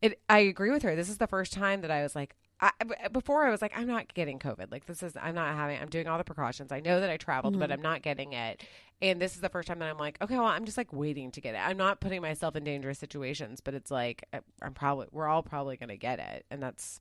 it 0.00 0.18
I 0.30 0.38
agree 0.38 0.70
with 0.70 0.82
her 0.84 0.96
this 0.96 1.10
is 1.10 1.18
the 1.18 1.26
first 1.26 1.52
time 1.52 1.82
that 1.82 1.90
I 1.90 2.02
was 2.02 2.16
like 2.16 2.34
I, 2.60 2.70
before 3.12 3.44
I 3.44 3.50
was 3.50 3.60
like, 3.60 3.76
I'm 3.76 3.88
not 3.88 4.14
getting 4.14 4.38
COVID. 4.38 4.70
Like 4.70 4.86
this 4.86 5.02
is, 5.02 5.14
I'm 5.20 5.34
not 5.34 5.54
having. 5.54 5.78
I'm 5.78 5.88
doing 5.88 6.06
all 6.06 6.16
the 6.16 6.24
precautions. 6.24 6.70
I 6.72 6.78
know 6.80 7.00
that 7.00 7.10
I 7.10 7.16
traveled, 7.18 7.58
but 7.58 7.68
Mhm. 7.68 7.72
I'm 7.74 7.82
not 7.82 8.00
getting 8.00 8.32
it. 8.32 8.62
And 9.02 9.20
this 9.20 9.34
is 9.34 9.40
the 9.42 9.48
first 9.50 9.66
time 9.68 9.80
that 9.80 9.90
I'm 9.90 9.98
like, 9.98 10.16
okay, 10.22 10.36
well, 10.36 10.46
I'm 10.46 10.64
just 10.64 10.78
like 10.78 10.90
waiting 10.92 11.30
to 11.32 11.40
get 11.42 11.56
it. 11.56 11.58
I'm 11.58 11.76
not 11.76 12.00
putting 12.00 12.22
myself 12.22 12.54
in 12.54 12.62
dangerous 12.64 12.98
situations, 12.98 13.60
but 13.60 13.74
it's 13.74 13.90
like 13.90 14.24
I'm 14.62 14.72
probably, 14.72 15.08
we're 15.10 15.26
all 15.26 15.42
probably 15.42 15.76
gonna 15.76 15.96
get 15.96 16.20
it, 16.20 16.46
and 16.50 16.62
that's 16.62 17.00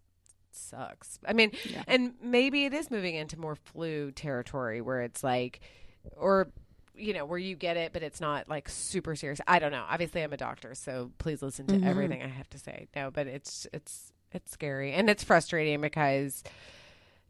sucks. 0.51 1.19
I 1.25 1.33
mean, 1.33 1.51
Yeah. 1.65 1.83
and 1.87 2.15
maybe 2.21 2.65
it 2.65 2.73
is 2.73 2.89
moving 2.91 3.15
into 3.15 3.39
more 3.39 3.55
flu 3.55 4.11
territory 4.11 4.81
where 4.81 5.01
it's 5.03 5.23
like, 5.23 5.61
or 6.17 6.49
you 6.95 7.11
know, 7.13 7.25
where 7.25 7.39
you 7.39 7.55
get 7.55 7.75
it, 7.75 7.91
but 7.91 8.03
it's 8.03 8.21
not 8.21 8.47
like 8.47 8.69
super 8.69 9.15
serious. 9.15 9.41
I 9.47 9.57
don't 9.57 9.71
know. 9.71 9.83
Obviously, 9.89 10.21
I'm 10.21 10.31
a 10.31 10.37
doctor, 10.37 10.75
so 10.75 11.09
please 11.17 11.41
listen 11.41 11.65
to 11.67 11.73
Mhm. 11.73 11.85
everything 11.87 12.21
I 12.21 12.27
have 12.27 12.47
to 12.51 12.59
say. 12.59 12.87
No, 12.95 13.09
but 13.09 13.25
it's 13.25 13.65
it's 13.73 14.13
it's 14.31 14.51
scary 14.51 14.93
and 14.93 15.09
it's 15.09 15.23
frustrating 15.23 15.81
because 15.81 16.43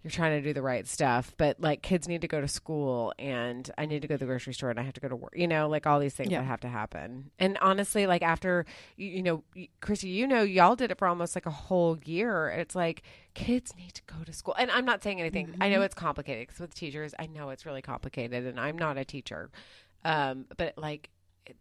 you're 0.03 0.11
trying 0.11 0.39
to 0.39 0.41
do 0.47 0.53
the 0.53 0.61
right 0.61 0.85
stuff, 0.85 1.33
but 1.37 1.59
like 1.61 1.81
kids 1.81 2.07
need 2.09 2.21
to 2.21 2.27
go 2.27 2.41
to 2.41 2.47
school 2.47 3.13
and 3.17 3.71
I 3.77 3.85
need 3.85 4.01
to 4.01 4.07
go 4.07 4.15
to 4.15 4.19
the 4.19 4.25
grocery 4.25 4.53
store 4.53 4.69
and 4.69 4.77
I 4.79 4.83
have 4.83 4.93
to 4.95 4.99
go 5.01 5.07
to 5.07 5.15
work. 5.15 5.33
You 5.35 5.47
know, 5.47 5.69
like 5.69 5.87
all 5.87 5.99
these 5.99 6.13
things 6.13 6.29
Yeah. 6.29 6.39
that 6.41 6.45
have 6.45 6.59
to 6.61 6.67
happen. 6.67 7.31
And 7.39 7.57
honestly, 7.61 8.05
like 8.05 8.21
after 8.21 8.65
you, 8.97 9.07
you 9.07 9.23
know, 9.23 9.43
Chrissy, 9.81 10.09
you 10.09 10.27
know, 10.27 10.43
y'all 10.43 10.75
did 10.75 10.91
it 10.91 10.97
for 10.97 11.07
almost 11.07 11.35
like 11.35 11.45
a 11.45 11.51
whole 11.51 11.97
year. 12.03 12.49
It's 12.49 12.75
like 12.75 13.03
kids 13.33 13.75
need 13.77 13.93
to 13.93 14.01
go 14.05 14.23
to 14.25 14.33
school. 14.33 14.55
And 14.59 14.69
I'm 14.71 14.85
not 14.85 15.01
saying 15.01 15.21
anything. 15.21 15.55
I 15.61 15.69
know 15.69 15.79
Mhm. 15.79 15.85
it's 15.85 15.95
complicated 15.95 16.47
because 16.47 16.59
with 16.59 16.75
teachers, 16.75 17.13
I 17.17 17.27
know 17.27 17.49
it's 17.49 17.65
really 17.65 17.81
complicated, 17.81 18.45
and 18.45 18.59
I'm 18.59 18.77
not 18.77 18.97
a 18.97 19.05
teacher. 19.05 19.49
Um, 20.03 20.45
but 20.57 20.77
like 20.77 21.09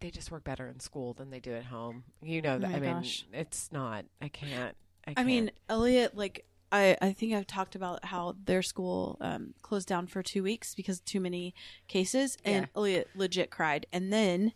they 0.01 0.11
just 0.11 0.31
work 0.31 0.45
better 0.45 0.67
in 0.67 0.81
school 0.81 1.13
than 1.15 1.31
they 1.31 1.41
do 1.41 1.53
at 1.55 1.65
home. 1.65 2.05
You 2.23 2.43
know 2.43 2.55
Oh 2.57 2.59
that. 2.59 2.71
I 2.75 2.81
mean, 2.81 2.95
gosh. 2.95 3.25
it's 3.33 3.71
not. 3.73 4.05
I 4.21 4.29
can't. 4.29 4.77
I, 5.07 5.15
I 5.17 5.25
mean, 5.25 5.51
Elliot, 5.69 6.17
like 6.17 6.45
I, 6.73 6.97
I 7.03 7.13
think 7.13 7.35
I've 7.35 7.47
talked 7.47 7.75
about 7.75 8.05
how 8.07 8.35
their 8.45 8.63
school 8.63 9.19
um, 9.21 9.53
closed 9.63 9.87
down 9.87 10.07
for 10.07 10.23
two 10.23 10.43
weeks 10.43 10.75
because 10.75 11.01
too 11.01 11.21
many 11.21 11.55
cases, 11.87 12.39
and 12.45 12.63
Yeah. 12.63 12.67
Elliot 12.75 13.09
legit 13.15 13.51
cried. 13.51 13.87
And 13.93 14.13
then 14.13 14.53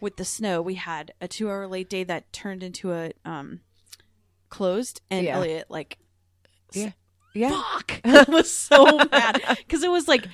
with 0.00 0.16
the 0.16 0.24
snow, 0.24 0.60
we 0.60 0.74
had 0.74 1.14
a 1.20 1.28
two-hour 1.28 1.68
late 1.68 1.88
day 1.88 2.02
that 2.04 2.32
turned 2.32 2.62
into 2.64 2.92
a 2.92 3.12
um, 3.24 3.60
closed, 4.48 5.00
and 5.10 5.24
Yeah. 5.24 5.36
Elliot 5.36 5.66
like, 5.70 5.98
Yeah. 6.72 6.90
Yeah. 7.34 7.50
fuck, 7.72 8.00
was 8.28 8.50
so 8.54 8.98
mad 9.12 9.40
because 9.58 9.82
it 9.82 9.90
was 9.90 10.08
like 10.08 10.26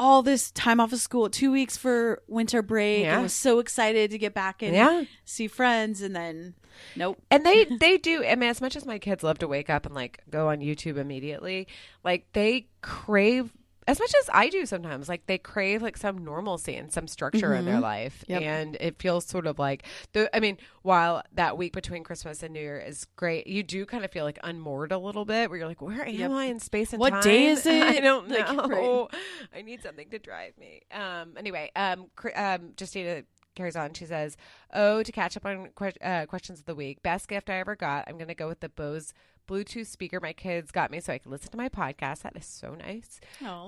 all 0.00 0.22
this 0.22 0.50
time 0.50 0.80
off 0.80 0.92
of 0.94 0.98
school, 0.98 1.28
two 1.28 1.52
weeks 1.52 1.76
for 1.76 2.22
winter 2.26 2.62
break. 2.62 3.04
Yeah. 3.04 3.18
I 3.18 3.22
was 3.22 3.34
so 3.34 3.58
excited 3.58 4.10
to 4.12 4.18
get 4.18 4.32
back 4.32 4.62
and 4.62 4.74
Yeah. 4.74 5.04
see 5.26 5.46
friends, 5.46 6.00
and 6.00 6.16
then 6.16 6.54
nope. 6.96 7.22
And 7.30 7.44
they 7.44 7.64
they 7.80 7.98
do. 7.98 8.24
I 8.24 8.34
mean, 8.34 8.48
as 8.48 8.60
much 8.62 8.76
as 8.76 8.86
my 8.86 8.98
kids 8.98 9.22
love 9.22 9.38
to 9.40 9.46
wake 9.46 9.68
up 9.68 9.84
and 9.84 9.94
like 9.94 10.20
go 10.30 10.48
on 10.48 10.60
YouTube 10.60 10.96
immediately, 10.96 11.68
like 12.02 12.26
they 12.32 12.68
crave 12.80 13.52
as 13.86 13.98
much 13.98 14.12
as 14.20 14.30
I 14.32 14.48
do 14.48 14.66
sometimes. 14.66 15.08
Like 15.08 15.26
they 15.26 15.38
crave 15.38 15.82
like 15.82 15.96
some 15.96 16.18
normalcy 16.24 16.76
and 16.76 16.92
some 16.92 17.08
structure 17.08 17.54
in 17.54 17.64
their 17.64 17.80
life, 17.80 18.24
Yep. 18.28 18.42
and 18.42 18.76
it 18.80 19.00
feels 19.00 19.24
sort 19.26 19.46
of 19.46 19.58
like 19.58 19.84
the. 20.12 20.34
I 20.36 20.40
mean, 20.40 20.58
while 20.82 21.22
that 21.32 21.56
week 21.58 21.72
between 21.72 22.04
Christmas 22.04 22.42
and 22.42 22.52
New 22.54 22.60
Year 22.60 22.78
is 22.78 23.06
great, 23.16 23.46
you 23.46 23.62
do 23.62 23.86
kind 23.86 24.04
of 24.04 24.10
feel 24.10 24.24
like 24.24 24.38
unmoored 24.44 24.92
a 24.92 24.98
little 24.98 25.24
bit, 25.24 25.50
where 25.50 25.58
you're 25.58 25.68
like, 25.68 25.82
where 25.82 26.04
am 26.06 26.14
Yep. 26.14 26.30
I 26.30 26.44
in 26.44 26.60
space 26.60 26.92
and 26.92 27.00
What 27.00 27.10
time? 27.10 27.22
day 27.22 27.46
is 27.46 27.64
it? 27.66 27.82
I 27.82 28.00
don't 28.00 28.28
Like, 28.28 28.46
know. 28.54 29.08
I 29.54 29.62
need 29.62 29.82
something 29.82 30.08
to 30.10 30.18
drive 30.18 30.56
me. 30.58 30.82
Um. 30.92 31.34
Anyway. 31.36 31.70
Um. 31.74 32.06
Um. 32.36 32.72
Justina 32.78 33.22
carries 33.56 33.74
on. 33.76 33.92
She 33.94 34.06
says, 34.06 34.36
"Oh, 34.72 35.02
to 35.02 35.10
catch 35.12 35.36
up 35.36 35.44
on 35.44 35.70
que- 35.74 35.92
uh, 36.02 36.26
questions 36.26 36.60
of 36.60 36.66
the 36.66 36.74
week, 36.74 37.02
best 37.02 37.26
gift 37.28 37.50
I 37.50 37.54
ever 37.58 37.74
got. 37.74 38.04
I'm 38.06 38.16
going 38.16 38.28
to 38.28 38.34
go 38.34 38.46
with 38.46 38.60
the 38.60 38.68
Bose 38.68 39.12
Bluetooth 39.50 39.86
speaker 39.86 40.20
my 40.20 40.32
kids 40.32 40.70
got 40.70 40.92
me 40.92 41.00
so 41.00 41.12
I 41.12 41.18
can 41.18 41.32
listen 41.32 41.50
to 41.50 41.56
my 41.56 41.68
podcast. 41.68 42.22
That 42.22 42.36
is 42.36 42.46
so 42.46 42.74
nice. 42.74 43.20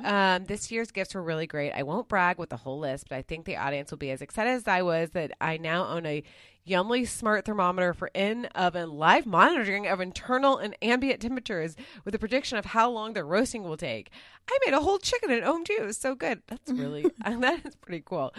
Um, 0.04 0.44
this 0.44 0.70
year's 0.70 0.92
gifts 0.92 1.14
were 1.14 1.22
really 1.22 1.48
great. 1.48 1.72
I 1.72 1.82
won't 1.82 2.08
brag 2.08 2.38
with 2.38 2.50
the 2.50 2.56
whole 2.56 2.78
list, 2.78 3.08
but 3.08 3.16
I 3.16 3.22
think 3.22 3.46
the 3.46 3.56
audience 3.56 3.90
will 3.90 3.98
be 3.98 4.12
as 4.12 4.22
excited 4.22 4.50
as 4.50 4.68
I 4.68 4.82
was 4.82 5.10
that 5.10 5.32
I 5.40 5.56
now 5.56 5.88
own 5.88 6.06
a 6.06 6.22
Yummly 6.64 7.08
smart 7.08 7.44
thermometer 7.44 7.92
for 7.92 8.08
in 8.14 8.46
oven 8.54 8.92
live 8.92 9.26
monitoring 9.26 9.88
of 9.88 10.00
internal 10.00 10.58
and 10.58 10.76
ambient 10.80 11.20
temperatures 11.20 11.74
with 12.04 12.14
a 12.14 12.20
prediction 12.20 12.56
of 12.56 12.66
how 12.66 12.88
long 12.88 13.14
the 13.14 13.24
roasting 13.24 13.64
will 13.64 13.76
take. 13.76 14.10
I 14.48 14.58
made 14.64 14.72
a 14.72 14.80
whole 14.80 14.98
chicken 14.98 15.32
at 15.32 15.42
home 15.42 15.64
too. 15.64 15.78
It 15.80 15.84
was 15.84 15.98
so 15.98 16.14
good. 16.14 16.40
That's 16.46 16.70
really 16.70 17.02
that 17.24 17.66
is 17.66 17.74
pretty 17.74 18.04
cool. 18.06 18.32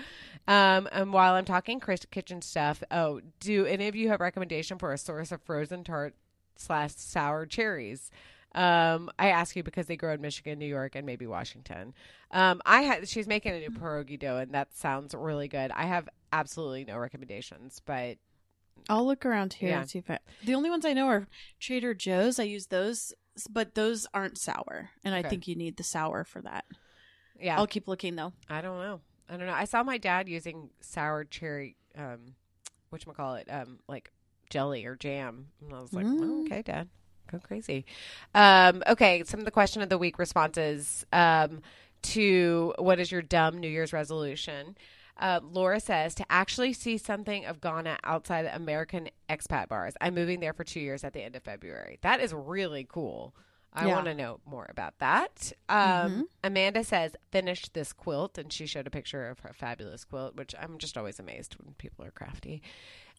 Um, 0.47 0.87
and 0.93 1.11
while 1.11 1.33
I'm 1.33 1.43
talking 1.43 1.81
kitchen 1.81 2.41
stuff, 2.41 2.81
oh, 2.91 3.19
do 3.41 3.65
any 3.65 3.89
of 3.89 3.95
you 3.95 4.07
have 4.07 4.21
recommendation 4.21 4.77
for 4.77 4.93
a 4.93 4.97
source 4.97 5.33
of 5.33 5.41
frozen 5.41 5.83
tart 5.83 6.15
slash 6.55 6.93
sour 6.95 7.45
cherries? 7.45 8.11
Um, 8.55 9.09
I 9.17 9.29
ask 9.29 9.55
you 9.55 9.63
because 9.63 9.87
they 9.87 9.95
grow 9.97 10.13
in 10.13 10.21
Michigan, 10.21 10.59
New 10.59 10.67
York, 10.67 10.95
and 10.95 11.05
maybe 11.05 11.25
Washington. 11.25 11.93
Um, 12.31 12.61
I 12.65 12.81
had 12.83 13.07
she's 13.07 13.27
making 13.27 13.53
a 13.53 13.59
new 13.59 13.71
pierogi 13.71 14.19
dough, 14.19 14.37
and 14.37 14.51
that 14.53 14.75
sounds 14.75 15.15
really 15.15 15.47
good. 15.47 15.71
I 15.71 15.85
have 15.85 16.07
absolutely 16.31 16.85
no 16.85 16.97
recommendations, 16.97 17.81
but 17.83 18.17
I'll 18.89 19.05
look 19.07 19.25
around 19.25 19.53
here 19.53 19.69
Yeah. 19.69 19.81
and 19.81 19.89
see 19.89 19.99
if 19.99 20.09
I. 20.09 20.19
The 20.43 20.53
only 20.55 20.69
ones 20.69 20.85
I 20.85 20.93
know 20.93 21.07
are 21.07 21.27
Trader 21.59 21.93
Joe's. 21.95 22.39
I 22.39 22.43
use 22.43 22.67
those, 22.67 23.13
but 23.49 23.73
those 23.75 24.05
aren't 24.13 24.37
sour, 24.37 24.91
and 25.03 25.15
I 25.15 25.23
think 25.23 25.47
you 25.47 25.55
need 25.55 25.77
the 25.77 25.83
sour 25.83 26.23
for 26.23 26.41
that. 26.41 26.65
yeah, 27.39 27.57
I'll 27.57 27.65
keep 27.67 27.87
looking 27.87 28.15
though. 28.15 28.33
I 28.49 28.61
don't 28.61 28.79
know. 28.79 29.01
I 29.29 29.37
don't 29.37 29.47
know. 29.47 29.53
I 29.53 29.65
saw 29.65 29.81
my 29.83 29.97
dad 29.97 30.29
using 30.29 30.69
sour 30.81 31.23
cherry, 31.23 31.75
um, 31.97 32.35
what 32.89 33.01
should 33.01 33.09
I 33.09 33.13
call 33.13 33.35
it, 33.35 33.47
um, 33.49 33.79
like 33.87 34.11
jelly 34.53 34.85
or 34.85 34.95
jam, 34.95 35.47
and 35.61 35.73
I 35.73 35.81
was 35.81 35.91
like, 35.93 36.05
Mm. 36.05 36.45
okay, 36.45 36.61
Dad, 36.61 36.87
go 37.31 37.39
crazy. 37.39 37.85
Um, 38.35 38.83
okay, 38.87 39.23
some 39.25 39.39
of 39.39 39.45
the 39.45 39.51
question 39.51 39.81
of 39.81 39.89
the 39.89 39.97
week 39.97 40.19
responses 40.19 41.05
um, 41.11 41.61
to 42.03 42.73
what 42.77 42.99
is 42.99 43.11
your 43.11 43.23
dumb 43.23 43.57
New 43.59 43.67
Year's 43.67 43.91
resolution. 43.93 44.77
Uh, 45.17 45.39
Laura 45.43 45.79
says 45.79 46.13
to 46.15 46.25
actually 46.29 46.73
see 46.73 46.97
something 46.97 47.45
of 47.45 47.61
Ghana 47.61 47.97
outside 48.03 48.45
American 48.45 49.09
expat 49.29 49.69
bars. 49.69 49.93
I'm 50.01 50.13
moving 50.15 50.39
there 50.39 50.53
for 50.53 50.63
two 50.63 50.79
years 50.79 51.03
at 51.03 51.13
the 51.13 51.21
end 51.23 51.35
of 51.35 51.43
February. 51.43 51.97
That 52.01 52.19
is 52.19 52.33
really 52.33 52.85
cool. 52.87 53.35
I 53.75 53.87
Yeah. 53.87 53.95
want 53.95 54.05
to 54.05 54.13
know 54.13 54.39
more 54.45 54.67
about 54.69 54.97
that. 54.99 55.51
Um, 55.69 56.27
Amanda 56.43 56.83
says, 56.83 57.15
finish 57.31 57.69
this 57.69 57.91
quilt. 57.93 58.37
And 58.37 58.51
she 58.53 58.65
showed 58.67 58.85
a 58.87 58.91
picture 58.91 59.29
of 59.29 59.39
her 59.39 59.53
fabulous 59.53 60.03
quilt, 60.03 60.35
which 60.35 60.53
I'm 60.59 60.77
just 60.77 60.95
always 60.97 61.19
amazed 61.19 61.55
when 61.55 61.73
people 61.75 62.05
are 62.05 62.11
crafty. 62.11 62.61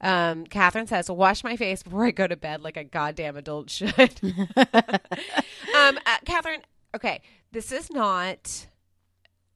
Um, 0.01 0.45
Catherine 0.45 0.87
says, 0.87 1.11
wash 1.11 1.45
my 1.45 1.57
face 1.57 1.83
before 1.83 2.05
I 2.05 2.11
go 2.11 2.27
to 2.27 2.37
bed 2.37 2.63
like 2.63 2.77
a 2.77 2.85
goddamn 2.85 3.37
adult 3.37 3.71
should. 3.71 4.21
um, 4.57 5.99
uh, 6.07 6.19
Catherine, 6.25 6.63
okay, 6.95 7.21
this 7.53 7.73
is 7.73 7.91
not 7.91 8.67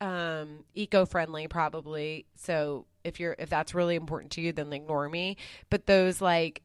um 0.00 0.64
eco-friendly 0.74 1.48
probably 1.48 2.24
so 2.36 2.86
if 3.02 3.18
you're 3.18 3.34
if 3.36 3.50
that's 3.50 3.74
really 3.74 3.96
important 3.96 4.30
to 4.30 4.40
you 4.40 4.52
then 4.52 4.72
ignore 4.72 5.08
me 5.08 5.36
but 5.70 5.86
those 5.86 6.20
like 6.20 6.62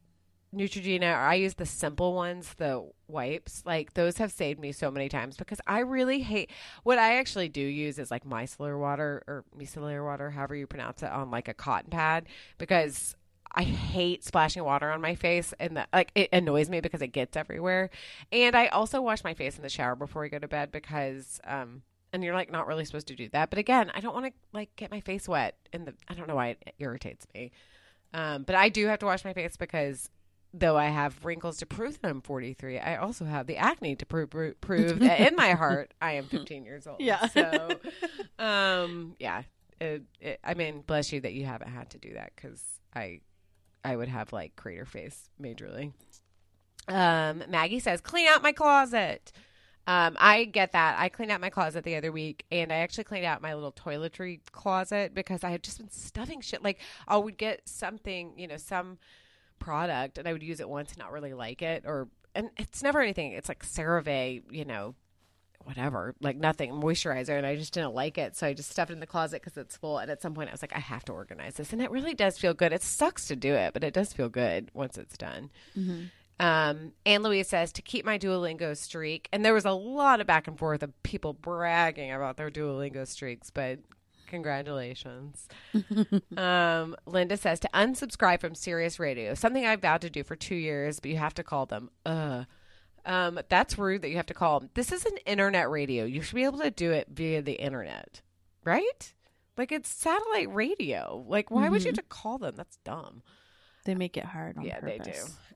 Neutrogena 0.53 1.11
or 1.13 1.19
I 1.19 1.35
use 1.35 1.55
the 1.55 1.65
simple 1.65 2.13
ones 2.13 2.53
the 2.57 2.87
wipes 3.07 3.63
like 3.65 3.95
those 3.95 4.17
have 4.17 4.31
saved 4.31 4.59
me 4.59 4.71
so 4.71 4.91
many 4.91 5.09
times 5.09 5.35
because 5.35 5.59
I 5.65 5.79
really 5.79 6.21
hate 6.21 6.51
what 6.83 6.99
I 6.99 7.17
actually 7.17 7.49
do 7.49 7.61
use 7.61 7.97
is 7.97 8.11
like 8.11 8.23
micellar 8.23 8.79
water 8.79 9.23
or 9.27 9.45
micellar 9.57 10.05
water 10.05 10.29
however 10.29 10.55
you 10.55 10.67
pronounce 10.67 11.01
it 11.01 11.09
on 11.09 11.31
like 11.31 11.47
a 11.47 11.55
cotton 11.55 11.89
pad 11.89 12.27
because 12.59 13.15
I 13.55 13.63
hate 13.63 14.23
splashing 14.23 14.63
water 14.63 14.89
on 14.91 15.01
my 15.01 15.15
face 15.15 15.53
and 15.59 15.77
that 15.77 15.89
like 15.93 16.11
it 16.15 16.29
annoys 16.33 16.69
me 16.69 16.81
because 16.81 17.01
it 17.01 17.09
gets 17.09 17.37
everywhere. 17.37 17.89
And 18.31 18.55
I 18.55 18.67
also 18.67 19.01
wash 19.01 19.23
my 19.23 19.33
face 19.33 19.57
in 19.57 19.63
the 19.63 19.69
shower 19.69 19.95
before 19.95 20.25
I 20.25 20.27
go 20.27 20.39
to 20.39 20.47
bed 20.47 20.71
because 20.71 21.39
um 21.45 21.83
and 22.11 22.23
you're 22.23 22.33
like 22.33 22.51
not 22.51 22.67
really 22.67 22.85
supposed 22.85 23.07
to 23.07 23.15
do 23.15 23.29
that. 23.29 23.49
But 23.49 23.59
again, 23.59 23.91
I 23.93 23.99
don't 23.99 24.13
want 24.13 24.27
to 24.27 24.33
like 24.53 24.75
get 24.75 24.91
my 24.91 24.99
face 24.99 25.27
wet 25.27 25.55
and 25.71 25.85
the 25.87 25.93
I 26.07 26.13
don't 26.15 26.27
know 26.27 26.35
why 26.35 26.49
it 26.49 26.73
irritates 26.79 27.27
me. 27.33 27.51
Um 28.13 28.43
but 28.43 28.55
I 28.55 28.69
do 28.69 28.87
have 28.87 28.99
to 28.99 29.05
wash 29.05 29.23
my 29.23 29.33
face 29.33 29.55
because 29.55 30.09
though 30.53 30.77
I 30.77 30.85
have 30.85 31.23
wrinkles 31.25 31.57
to 31.57 31.65
prove 31.65 31.99
that 32.01 32.09
I'm 32.09 32.21
43, 32.21 32.77
I 32.79 32.97
also 32.97 33.25
have 33.25 33.47
the 33.47 33.57
acne 33.57 33.95
to 33.95 34.05
prove 34.05 34.31
that 34.99 35.19
in 35.19 35.35
my 35.35 35.51
heart 35.53 35.93
I 36.01 36.13
am 36.13 36.25
15 36.25 36.63
years 36.65 36.85
old. 36.87 36.99
Yeah. 37.01 37.27
So, 37.27 37.69
um, 38.39 39.15
yeah. 39.19 39.43
It, 39.81 40.03
it, 40.21 40.39
I 40.43 40.53
mean, 40.53 40.81
bless 40.85 41.11
you 41.11 41.21
that 41.21 41.33
you 41.33 41.45
haven't 41.45 41.69
had 41.69 41.89
to 41.89 41.97
do 41.97 42.13
that 42.13 42.31
because 42.35 42.63
I, 42.95 43.21
I 43.83 43.95
would 43.95 44.07
have 44.07 44.31
like 44.33 44.55
crater 44.55 44.85
face 44.85 45.29
majorly. 45.41 45.93
Um, 46.87 47.43
Maggie 47.49 47.79
says, 47.79 48.01
clean 48.01 48.27
out 48.27 48.43
my 48.43 48.51
closet. 48.51 49.31
Um, 49.85 50.15
I 50.17 50.45
get 50.45 50.71
that. 50.71 50.95
I 50.97 51.09
cleaned 51.09 51.31
out 51.31 51.41
my 51.41 51.49
closet 51.49 51.83
the 51.83 51.97
other 51.97 52.11
week, 52.11 52.45
and 52.51 52.71
I 52.71 52.77
actually 52.77 53.03
cleaned 53.03 53.25
out 53.25 53.41
my 53.41 53.53
little 53.53 53.71
toiletry 53.71 54.39
closet 54.51 55.13
because 55.13 55.43
I 55.43 55.49
had 55.49 55.63
just 55.63 55.77
been 55.77 55.89
stuffing 55.89 56.39
shit. 56.39 56.63
Like 56.63 56.79
I 57.07 57.17
would 57.17 57.37
get 57.37 57.67
something, 57.67 58.33
you 58.37 58.47
know, 58.47 58.57
some 58.57 58.97
product, 59.59 60.17
and 60.17 60.27
I 60.27 60.33
would 60.33 60.43
use 60.43 60.61
it 60.61 60.69
once 60.69 60.91
and 60.91 60.99
not 60.99 61.11
really 61.11 61.33
like 61.33 61.61
it, 61.61 61.83
or 61.85 62.07
and 62.33 62.49
it's 62.57 62.81
never 62.81 63.01
anything. 63.01 63.33
It's 63.33 63.49
like 63.49 63.65
CeraVe, 63.65 64.43
you 64.49 64.63
know, 64.63 64.95
whatever, 65.63 66.15
like 66.21 66.37
nothing 66.37 66.71
moisturizer, 66.71 67.37
and 67.37 67.45
I 67.45 67.55
just 67.55 67.73
didn't 67.73 67.93
like 67.93 68.17
it, 68.17 68.35
so 68.35 68.47
I 68.47 68.53
just 68.53 68.69
stuffed 68.69 68.91
it 68.91 68.93
in 68.93 68.99
the 68.99 69.07
closet 69.07 69.41
because 69.41 69.57
it's 69.57 69.77
full. 69.77 69.97
And 69.97 70.11
at 70.11 70.21
some 70.21 70.33
point, 70.33 70.49
I 70.49 70.51
was 70.51 70.61
like, 70.61 70.75
I 70.75 70.79
have 70.79 71.05
to 71.05 71.13
organize 71.13 71.55
this, 71.55 71.73
and 71.73 71.81
it 71.81 71.91
really 71.91 72.13
does 72.13 72.37
feel 72.37 72.53
good. 72.53 72.73
It 72.73 72.83
sucks 72.83 73.27
to 73.27 73.35
do 73.35 73.53
it, 73.53 73.73
but 73.73 73.83
it 73.83 73.93
does 73.93 74.13
feel 74.13 74.29
good 74.29 74.69
once 74.73 74.97
it's 74.97 75.17
done. 75.17 75.51
Um, 76.39 76.93
Anne 77.05 77.23
Louise 77.23 77.47
says 77.47 77.71
to 77.73 77.81
keep 77.81 78.05
my 78.05 78.17
Duolingo 78.17 78.75
streak, 78.75 79.29
and 79.31 79.45
there 79.45 79.53
was 79.53 79.65
a 79.65 79.71
lot 79.71 80.19
of 80.19 80.27
back 80.27 80.47
and 80.47 80.57
forth 80.57 80.83
of 80.83 81.03
people 81.03 81.33
bragging 81.33 82.11
about 82.11 82.37
their 82.37 82.49
Duolingo 82.49 83.07
streaks, 83.07 83.49
but 83.49 83.79
congratulations. 84.27 85.47
um, 86.37 86.95
Linda 87.05 87.37
says 87.37 87.59
to 87.61 87.69
unsubscribe 87.73 88.41
from 88.41 88.55
Sirius 88.55 88.99
Radio, 88.99 89.35
something 89.35 89.65
I've 89.65 89.81
vowed 89.81 90.01
to 90.01 90.09
do 90.09 90.23
for 90.23 90.35
two 90.35 90.55
years, 90.55 90.99
but 90.99 91.11
you 91.11 91.17
have 91.17 91.35
to 91.35 91.43
call 91.43 91.65
them. 91.65 91.89
Ugh. 92.05 92.45
Um, 93.05 93.39
that's 93.49 93.77
rude 93.77 94.01
that 94.03 94.09
you 94.09 94.15
have 94.15 94.27
to 94.27 94.33
call 94.33 94.59
them. 94.59 94.69
This 94.73 94.91
is 94.91 95.05
an 95.05 95.17
internet 95.25 95.69
radio. 95.69 96.05
You 96.05 96.21
should 96.21 96.35
be 96.35 96.45
able 96.45 96.59
to 96.59 96.71
do 96.71 96.91
it 96.91 97.07
via 97.11 97.41
the 97.41 97.53
internet, 97.53 98.21
right? 98.63 99.13
Like 99.57 99.71
it's 99.71 99.89
satellite 99.89 100.53
radio. 100.53 101.23
Like 101.27 101.51
why 101.51 101.69
would 101.69 101.83
you 101.83 101.89
have 101.89 101.97
to 101.97 102.03
call 102.03 102.37
them? 102.37 102.55
That's 102.55 102.77
dumb. 102.85 103.21
They 103.85 103.95
make 103.95 104.15
it 104.15 104.25
hard 104.25 104.57
on 104.57 104.63
Yeah, 104.63 104.79
they 104.79 104.99
do. 104.99 105.11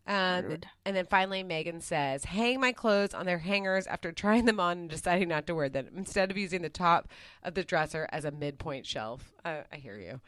Um, 0.06 0.46
Rude. 0.46 0.68
and 0.86 0.96
then 0.96 1.06
finally, 1.06 1.44
Megan 1.44 1.82
says, 1.82 2.24
hang 2.26 2.60
my 2.60 2.72
clothes 2.72 3.14
on 3.14 3.26
their 3.26 3.38
hangers 3.40 3.88
after 3.88 4.12
trying 4.12 4.46
them 4.46 4.60
on 4.60 4.78
and 4.78 4.90
deciding 4.90 5.30
not 5.30 5.48
to 5.48 5.56
wear 5.56 5.70
them 5.70 5.88
instead 5.96 6.32
of 6.32 6.38
using 6.38 6.62
the 6.62 6.70
top 6.70 7.10
of 7.44 7.54
the 7.56 7.64
dresser 7.64 8.08
as 8.12 8.26
a 8.26 8.32
midpoint 8.32 8.86
shelf. 8.86 9.34
Uh, 9.44 9.62
I 9.72 9.78
hear 9.78 9.98
you. 9.98 10.22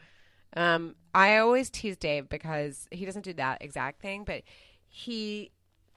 Um, 0.56 0.96
I 1.14 1.38
always 1.38 1.70
tease 1.70 1.96
Dave 1.96 2.28
because 2.28 2.88
he 2.90 3.04
doesn't 3.04 3.24
do 3.24 3.32
that 3.34 3.62
exact 3.62 4.02
thing, 4.02 4.24
but 4.24 4.42
he 4.88 5.50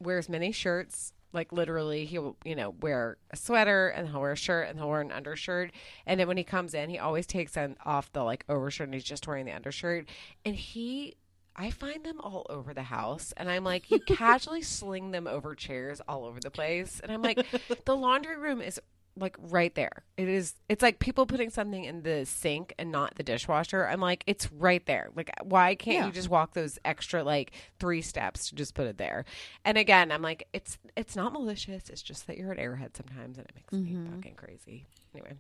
wears 0.04 0.30
many 0.30 0.52
shirts. 0.52 1.14
Like 1.32 1.52
literally, 1.52 2.06
he'll 2.06 2.38
you 2.46 2.56
know 2.56 2.72
wear 2.82 3.18
a 3.32 3.36
sweater 3.36 3.90
and 3.90 4.10
he'll 4.10 4.22
wear 4.22 4.34
a 4.34 4.38
shirt 4.38 4.70
and 4.70 4.78
he'll 4.78 4.90
wear 4.90 5.02
an 5.02 5.12
undershirt. 5.12 5.72
And 6.06 6.20
then 6.20 6.28
when 6.28 6.38
he 6.38 6.44
comes 6.44 6.74
in, 6.74 6.90
he 6.90 7.00
always 7.00 7.26
takes 7.26 7.58
on, 7.58 7.76
off 7.84 8.12
the 8.14 8.24
like 8.24 8.46
overshirt 8.48 8.88
and 8.88 8.94
he's 8.94 9.04
just 9.04 9.28
wearing 9.28 9.46
the 9.46 9.54
undershirt. 9.54 10.08
And 10.46 10.56
he 10.56 11.16
I 11.56 11.70
find 11.70 12.04
them 12.04 12.20
all 12.20 12.48
over 12.50 12.74
the 12.74 12.84
house, 12.84 13.32
and 13.38 13.50
I'm 13.50 13.64
like, 13.64 13.92
you 13.92 14.00
casually 14.08 14.64
sling 14.64 15.12
them 15.12 15.28
over 15.28 15.54
chairs 15.54 16.02
all 16.08 16.26
over 16.26 16.40
the 16.40 16.50
place, 16.50 17.00
and 17.00 17.12
I'm 17.12 17.22
like, 17.22 17.46
the 17.86 17.96
laundry 17.96 18.38
room 18.38 18.60
is 18.60 18.80
like 19.16 19.36
right 19.40 19.74
there. 19.76 20.04
It 20.18 20.28
is. 20.28 20.54
It's 20.70 20.82
like 20.82 21.00
people 21.00 21.26
putting 21.26 21.50
something 21.50 21.84
in 21.84 22.02
the 22.04 22.26
sink 22.26 22.74
and 22.80 22.92
not 22.92 23.16
the 23.16 23.24
dishwasher. 23.24 23.86
I'm 23.88 24.00
like, 24.00 24.24
it's 24.28 24.52
right 24.52 24.84
there. 24.86 25.10
Like, 25.16 25.30
why 25.44 25.76
can't 25.76 25.98
Yeah. 25.98 26.06
you 26.08 26.12
just 26.12 26.30
walk 26.30 26.54
those 26.54 26.80
extra 26.84 27.24
like 27.24 27.52
three 27.80 28.02
steps 28.02 28.50
to 28.50 28.56
just 28.56 28.74
put 28.74 28.88
it 28.88 28.98
there? 28.98 29.26
And 29.66 29.78
again, 29.78 30.12
I'm 30.12 30.22
like, 30.22 30.48
it's 30.54 30.78
it's 30.98 31.16
not 31.16 31.32
malicious. 31.34 31.90
It's 31.90 32.02
just 32.02 32.26
that 32.28 32.38
you're 32.38 32.52
an 32.52 32.58
airhead 32.58 32.96
sometimes, 32.98 33.38
and 33.38 33.48
it 33.48 33.56
makes 33.56 33.74
me 33.74 33.98
fucking 34.16 34.36
crazy. 34.36 34.88
Anyway, 35.14 35.34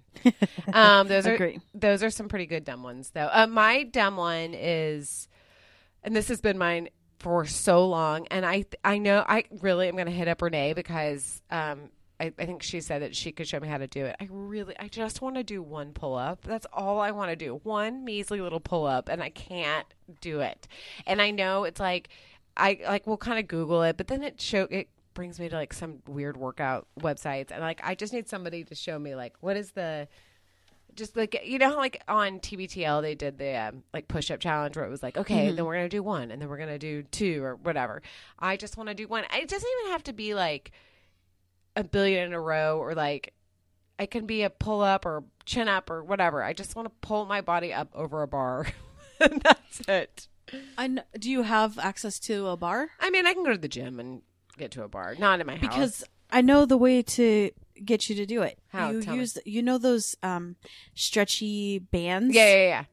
um, 0.74 1.07
those 1.07 1.26
are 1.26 1.53
those 1.74 2.03
are 2.03 2.09
some 2.11 2.28
pretty 2.28 2.45
good 2.45 2.63
dumb 2.63 2.84
ones 2.84 3.09
though. 3.09 3.30
Uh, 3.32 3.47
my 3.47 3.84
dumb 3.84 4.17
one 4.17 4.53
is, 4.53 5.28
and 6.03 6.15
this 6.15 6.28
has 6.28 6.41
been 6.41 6.59
mine 6.59 6.89
for 7.17 7.45
so 7.45 7.88
long, 7.88 8.28
and 8.30 8.45
I 8.45 8.65
I 8.84 8.99
know 8.99 9.26
I 9.28 9.45
really 9.61 9.88
am 9.88 9.95
going 9.95 10.05
to 10.05 10.11
hit 10.11 10.28
up 10.28 10.41
Renee 10.43 10.74
because 10.74 11.41
um 11.49 11.89
I, 12.20 12.32
I 12.38 12.45
think 12.45 12.64
she 12.64 12.80
said 12.82 13.01
that 13.01 13.16
she 13.16 13.32
could 13.32 13.47
show 13.47 13.59
me 13.59 13.68
how 13.68 13.78
to 13.78 13.88
do 13.88 14.05
it. 14.05 14.16
I 14.20 14.28
really 14.30 14.76
I 14.80 14.88
just 14.88 15.22
want 15.22 15.36
to 15.36 15.43
do 15.43 15.61
one 15.61 15.93
pull 15.93 16.16
up. 16.16 16.41
That's 16.43 16.68
all 16.72 16.99
I 16.99 17.11
want 17.11 17.32
to 17.32 17.36
do. 17.36 17.59
One 17.64 18.05
measly 18.05 18.39
little 18.41 18.59
pull 18.59 18.86
up, 18.86 19.09
and 19.09 19.22
I 19.22 19.30
can't 19.30 19.88
do 20.22 20.39
it. 20.39 20.68
And 21.05 21.22
I 21.22 21.32
know 21.32 21.64
it's 21.64 21.80
like 21.80 22.09
I 22.55 22.80
like 22.86 23.07
will 23.07 23.18
kind 23.18 23.39
of 23.39 23.47
Google 23.47 23.84
it, 23.84 23.97
but 23.97 24.07
then 24.07 24.24
it 24.24 24.39
show 24.39 24.68
it 24.70 24.89
brings 25.14 25.39
me 25.39 25.49
to 25.49 25.55
like 25.55 25.74
some 25.74 26.01
weird 26.07 26.38
workout 26.38 26.88
websites, 26.99 27.51
and 27.51 27.61
like 27.61 27.82
I 27.84 27.95
just 27.95 28.14
need 28.14 28.30
somebody 28.30 28.64
to 28.64 28.76
show 28.76 28.99
me 28.99 29.16
like 29.16 29.34
what 29.41 29.57
is 29.57 29.72
the 29.72 30.07
just 30.95 31.18
like 31.18 31.41
you 31.43 31.57
know 31.57 31.70
how 31.70 31.78
like 31.78 32.03
on 32.07 32.39
TBTL 32.39 33.01
they 33.01 33.16
did 33.16 33.39
the 33.39 33.55
um, 33.55 33.84
like 33.93 34.07
push 34.07 34.30
up 34.30 34.39
challenge 34.39 34.76
where 34.76 34.86
it 34.86 34.89
was 34.89 35.01
like 35.01 35.18
okay 35.18 35.51
then 35.51 35.66
we're 35.66 35.74
gonna 35.74 35.89
do 35.89 36.03
one 36.03 36.30
and 36.30 36.39
then 36.39 36.47
we're 36.47 36.57
gonna 36.57 36.80
do 36.80 37.03
two 37.03 37.43
or 37.43 37.55
whatever. 37.55 38.01
I 38.39 38.57
just 38.57 38.78
want 38.78 38.89
to 38.89 38.95
do 38.95 39.07
one. 39.07 39.24
It 39.34 39.49
doesn't 39.49 39.70
even 39.80 39.91
have 39.91 40.03
to 40.03 40.14
be 40.14 40.36
like 40.36 40.72
a 41.76 41.84
billion 41.84 42.26
in 42.28 42.34
a 42.34 42.39
row 42.39 42.78
or 42.80 42.93
like 42.93 43.34
it 43.99 44.11
can 44.11 44.26
be 44.26 44.43
a 44.43 44.49
pull 44.49 44.82
up 44.82 45.05
or 45.05 45.24
chin 45.45 45.67
up 45.67 45.89
or 45.89 46.03
whatever. 46.03 46.43
I 46.43 46.53
just 46.53 46.76
want 46.76 46.88
to 46.88 46.93
pull 47.07 47.26
my 47.26 47.41
body 47.41 47.71
up 47.74 47.89
over 47.93 48.21
a 48.21 48.28
bar. 48.28 48.67
and 49.19 49.41
that's 49.41 49.82
it. 49.88 50.28
And 50.78 51.03
do 51.17 51.30
you 51.32 51.43
have 51.43 51.80
access 51.80 52.19
to 52.21 52.47
a 52.47 52.57
bar? 52.57 52.89
I 52.99 53.09
mean, 53.09 53.26
I 53.26 53.34
can 53.34 53.43
go 53.43 53.51
to 53.51 53.57
the 53.57 53.67
gym 53.67 53.99
and 53.99 54.21
get 54.57 54.71
to 54.71 54.84
a 54.84 54.88
bar, 54.88 55.15
not 55.17 55.39
in 55.39 55.47
my 55.47 55.53
house. 55.55 55.61
Because 55.61 56.03
I 56.32 56.41
know 56.41 56.65
the 56.65 56.78
way 56.78 57.01
to 57.01 57.51
get 57.84 58.09
you 58.09 58.15
to 58.17 58.26
do 58.26 58.41
it. 58.41 58.59
How? 58.69 58.91
You 58.91 59.01
Tell 59.01 59.13
me. 59.13 59.19
use 59.21 59.38
you 59.45 59.61
know 59.63 59.78
those 59.78 60.15
um 60.21 60.55
stretchy 60.95 61.80
bands? 61.80 62.36
yeah, 62.36 62.47
yeah, 62.47 62.67
yeah. 62.67 62.84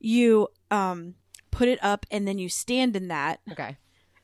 You 0.00 0.48
um 0.70 1.14
put 1.50 1.68
it 1.68 1.78
up 1.82 2.06
and 2.10 2.26
then 2.28 2.38
you 2.38 2.48
stand 2.48 2.94
in 2.94 3.08
that 3.08 3.40
Okay. 3.50 3.76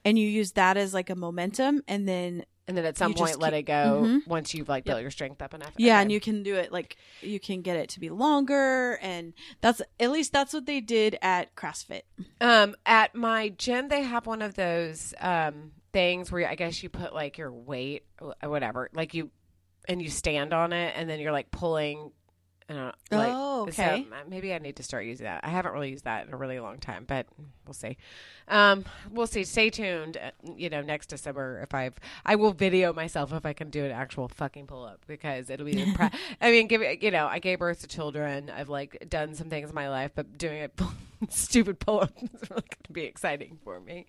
and 0.04 0.18
you 0.18 0.26
use 0.28 0.52
that 0.52 0.76
as 0.76 0.94
like 0.94 1.10
a 1.10 1.16
momentum 1.16 1.82
and 1.88 2.06
then 2.08 2.44
And 2.66 2.76
then 2.76 2.84
at 2.86 2.96
some 2.96 3.10
You 3.10 3.16
point, 3.16 3.38
let 3.40 3.52
keep- 3.52 3.58
it 3.60 3.62
go 3.64 4.02
Mhm. 4.06 4.26
once 4.26 4.54
you've 4.54 4.68
like 4.70 4.84
built 4.84 5.02
your 5.02 5.10
strength 5.10 5.42
up 5.42 5.52
enough. 5.52 5.74
yeah, 5.76 5.94
Okay. 5.96 6.02
and 6.02 6.12
you 6.12 6.18
can 6.20 6.42
do 6.42 6.54
it 6.56 6.72
like 6.72 6.96
you 7.20 7.38
can 7.38 7.60
get 7.60 7.76
it 7.76 7.90
to 7.90 8.00
be 8.00 8.08
longer 8.08 8.98
and 9.02 9.34
that's 9.60 9.82
at 10.00 10.10
least 10.10 10.32
that's 10.32 10.54
what 10.54 10.64
they 10.64 10.80
did 10.80 11.18
at 11.20 11.54
CrossFit. 11.56 12.02
Um, 12.40 12.74
at 12.86 13.14
my 13.14 13.50
gym, 13.50 13.88
they 13.88 14.02
have 14.02 14.26
one 14.26 14.40
of 14.42 14.54
those 14.54 15.12
um 15.20 15.72
things 15.92 16.32
where 16.32 16.48
I 16.48 16.54
guess 16.54 16.82
you 16.82 16.88
put 16.88 17.12
like 17.14 17.36
your 17.38 17.52
weight 17.52 18.04
whatever, 18.42 18.88
like 18.94 19.14
you, 19.14 19.30
and 19.86 20.00
you 20.00 20.08
stand 20.08 20.52
on 20.54 20.72
it, 20.72 20.94
and 20.96 21.08
then 21.08 21.20
you're 21.20 21.32
like 21.32 21.50
pulling. 21.50 22.10
I 22.68 22.72
don't 22.72 22.82
know, 23.10 23.18
like, 23.18 23.30
Oh, 23.32 23.68
so 23.70 23.82
okay. 23.82 24.06
maybe 24.26 24.54
I 24.54 24.58
need 24.58 24.76
to 24.76 24.82
start 24.82 25.04
using 25.04 25.24
that. 25.24 25.44
I 25.44 25.50
haven't 25.50 25.72
really 25.72 25.90
used 25.90 26.04
that 26.04 26.26
in 26.26 26.32
a 26.32 26.36
really 26.36 26.58
long 26.60 26.78
time, 26.78 27.04
but 27.06 27.26
we'll 27.66 27.74
see. 27.74 27.98
Um, 28.48 28.86
we'll 29.10 29.26
see. 29.26 29.44
Stay 29.44 29.68
tuned. 29.68 30.16
uh, 30.16 30.30
You 30.56 30.70
know, 30.70 30.80
next 30.80 31.08
December, 31.08 31.60
if 31.62 31.74
I've, 31.74 31.94
I 32.24 32.36
will 32.36 32.52
video 32.52 32.92
myself 32.94 33.32
if 33.34 33.44
I 33.44 33.52
can 33.52 33.68
do 33.68 33.84
an 33.84 33.90
actual 33.90 34.28
fucking 34.28 34.66
pull 34.66 34.82
up 34.84 35.00
because 35.06 35.50
it'll 35.50 35.66
be. 35.66 35.74
Impre- 35.74 36.14
I 36.40 36.50
mean, 36.50 36.66
give. 36.66 36.80
You 37.02 37.10
know, 37.10 37.26
I 37.26 37.38
gave 37.38 37.58
birth 37.58 37.80
to 37.82 37.86
children. 37.86 38.48
I've 38.50 38.70
like 38.70 39.08
done 39.10 39.34
some 39.34 39.50
things 39.50 39.68
in 39.68 39.74
my 39.74 39.90
life, 39.90 40.12
but 40.14 40.38
doing 40.38 40.62
a 40.64 40.70
stupid 41.28 41.78
pull 41.80 42.00
up 42.00 42.12
is 42.22 42.30
really 42.50 42.62
going 42.62 42.84
to 42.84 42.92
be 42.92 43.02
exciting 43.04 43.58
for 43.62 43.78
me. 43.80 44.06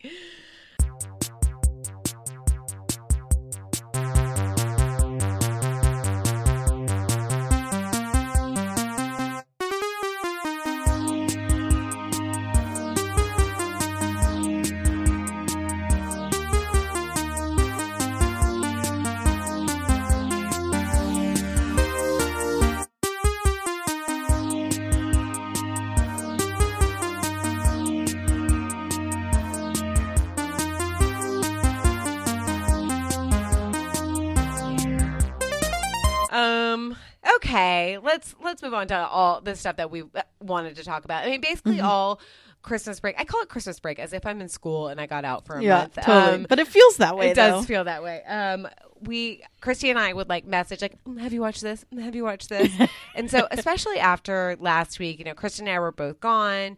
Let's 38.15 38.33
let's 38.41 38.61
move 38.63 38.73
on 38.73 38.87
to 38.87 38.95
all 38.95 39.41
the 39.41 39.55
stuff 39.55 39.75
that 39.75 39.91
we 39.91 40.03
wanted 40.39 40.77
to 40.77 40.83
talk 40.85 41.03
about. 41.03 41.25
I 41.25 41.29
mean, 41.31 41.41
basically 41.41 41.77
Mm-hmm. 41.77 41.85
all 41.85 42.21
Christmas 42.61 42.99
break. 43.01 43.15
I 43.19 43.25
call 43.25 43.41
it 43.41 43.49
Christmas 43.49 43.77
break 43.81 43.99
as 43.99 44.13
if 44.13 44.25
I'm 44.25 44.39
in 44.39 44.47
school 44.47 44.87
and 44.87 45.01
I 45.01 45.05
got 45.05 45.25
out 45.25 45.45
for 45.45 45.57
a 45.57 45.61
month. 45.81 45.97
Um, 46.07 46.45
but 46.47 46.57
it 46.59 46.67
feels 46.67 46.97
that 46.97 47.17
way 47.17 47.31
it 47.31 47.35
does 47.35 47.65
feel 47.65 47.83
that 47.83 48.01
way. 48.03 48.23
Um, 48.23 48.67
we 49.01 49.43
Christy 49.59 49.89
and 49.89 49.99
I 49.99 50.13
would 50.13 50.29
like 50.29 50.45
message 50.45 50.81
like, 50.81 51.03
"Mm, 51.03 51.19
"Have 51.19 51.33
you 51.33 51.41
watched 51.41 51.61
this? 51.61 51.83
Mm, 51.93 52.01
Have 52.03 52.15
you 52.15 52.23
watched 52.23 52.47
this?" 52.47 52.71
and 53.15 53.29
so, 53.29 53.47
especially 53.51 53.99
after 53.99 54.55
last 54.61 54.97
week, 54.97 55.19
you 55.19 55.25
know, 55.25 55.33
Christy 55.33 55.63
and 55.63 55.69
I 55.69 55.77
were 55.79 55.91
both 55.91 56.21
gone. 56.21 56.77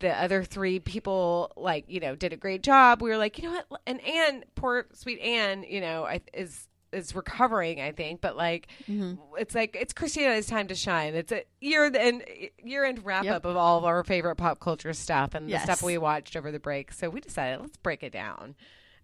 The 0.00 0.10
other 0.10 0.44
three 0.44 0.78
people, 0.78 1.52
like 1.56 1.86
you 1.88 2.00
know, 2.00 2.14
did 2.14 2.34
a 2.34 2.36
great 2.36 2.62
job. 2.62 3.00
We 3.00 3.08
were 3.08 3.16
like, 3.16 3.38
you 3.38 3.44
know 3.48 3.62
what? 3.68 3.80
And 3.86 3.98
Anne, 4.04 4.44
poor 4.54 4.84
sweet 4.92 5.18
Anne, 5.20 5.62
you 5.66 5.80
know, 5.80 6.04
I, 6.04 6.20
is 6.34 6.68
is 6.92 7.14
recovering, 7.14 7.80
I 7.80 7.92
think. 7.92 8.20
But 8.20 8.36
like, 8.36 8.68
it's 8.88 9.54
like 9.54 9.76
it's 9.78 9.92
Christina's 9.92 10.46
time 10.46 10.68
to 10.68 10.74
shine. 10.74 11.14
It's 11.14 11.32
a 11.32 11.44
year 11.60 11.84
and 11.86 12.22
year 12.62 12.84
end 12.84 13.04
wrap 13.04 13.24
Yep. 13.24 13.34
up 13.36 13.44
of 13.44 13.56
all 13.56 13.78
of 13.78 13.84
our 13.84 14.02
favorite 14.04 14.36
pop 14.36 14.60
culture 14.60 14.92
stuff 14.92 15.34
and 15.34 15.48
Yes. 15.50 15.66
the 15.66 15.72
stuff 15.74 15.82
we 15.86 15.98
watched 15.98 16.36
over 16.36 16.50
the 16.52 16.60
break. 16.60 16.92
So 16.92 17.10
we 17.10 17.20
decided 17.20 17.60
let's 17.60 17.76
break 17.76 18.02
it 18.02 18.12
down. 18.12 18.54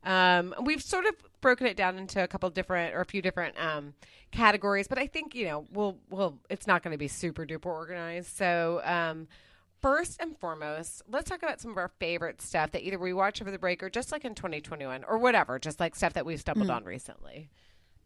Um, 0.04 0.54
we've 0.62 0.82
sort 0.82 1.06
of 1.06 1.14
broken 1.40 1.66
it 1.66 1.76
down 1.76 1.96
into 1.96 2.22
a 2.22 2.26
couple 2.26 2.50
different 2.50 2.94
or 2.94 3.00
a 3.00 3.04
few 3.04 3.22
different 3.22 3.54
um, 3.60 3.94
categories, 4.32 4.88
but 4.88 4.98
I 4.98 5.06
think 5.06 5.34
you 5.34 5.44
know 5.46 5.66
we'll 5.72 5.98
we'll 6.10 6.38
it's 6.50 6.66
not 6.66 6.82
going 6.82 6.92
to 6.92 6.98
be 6.98 7.08
super 7.08 7.46
duper 7.46 7.66
organized. 7.66 8.36
So 8.36 8.80
um, 8.84 9.28
first 9.80 10.20
and 10.20 10.36
foremost, 10.38 11.02
let's 11.08 11.28
talk 11.30 11.42
about 11.42 11.60
some 11.60 11.70
of 11.70 11.76
our 11.76 11.90
favorite 12.00 12.40
stuff 12.42 12.72
that 12.72 12.82
either 12.84 12.98
we 12.98 13.12
watched 13.12 13.40
over 13.42 13.50
the 13.52 13.58
break 13.60 13.80
or 13.82 13.90
just 13.90 14.10
like 14.10 14.24
in 14.24 14.34
2021 14.34 15.04
or 15.04 15.18
whatever, 15.18 15.58
just 15.60 15.78
like 15.78 15.94
stuff 15.94 16.14
that 16.14 16.26
we've 16.26 16.40
stumbled 16.40 16.70
on 16.70 16.84
recently. 16.84 17.48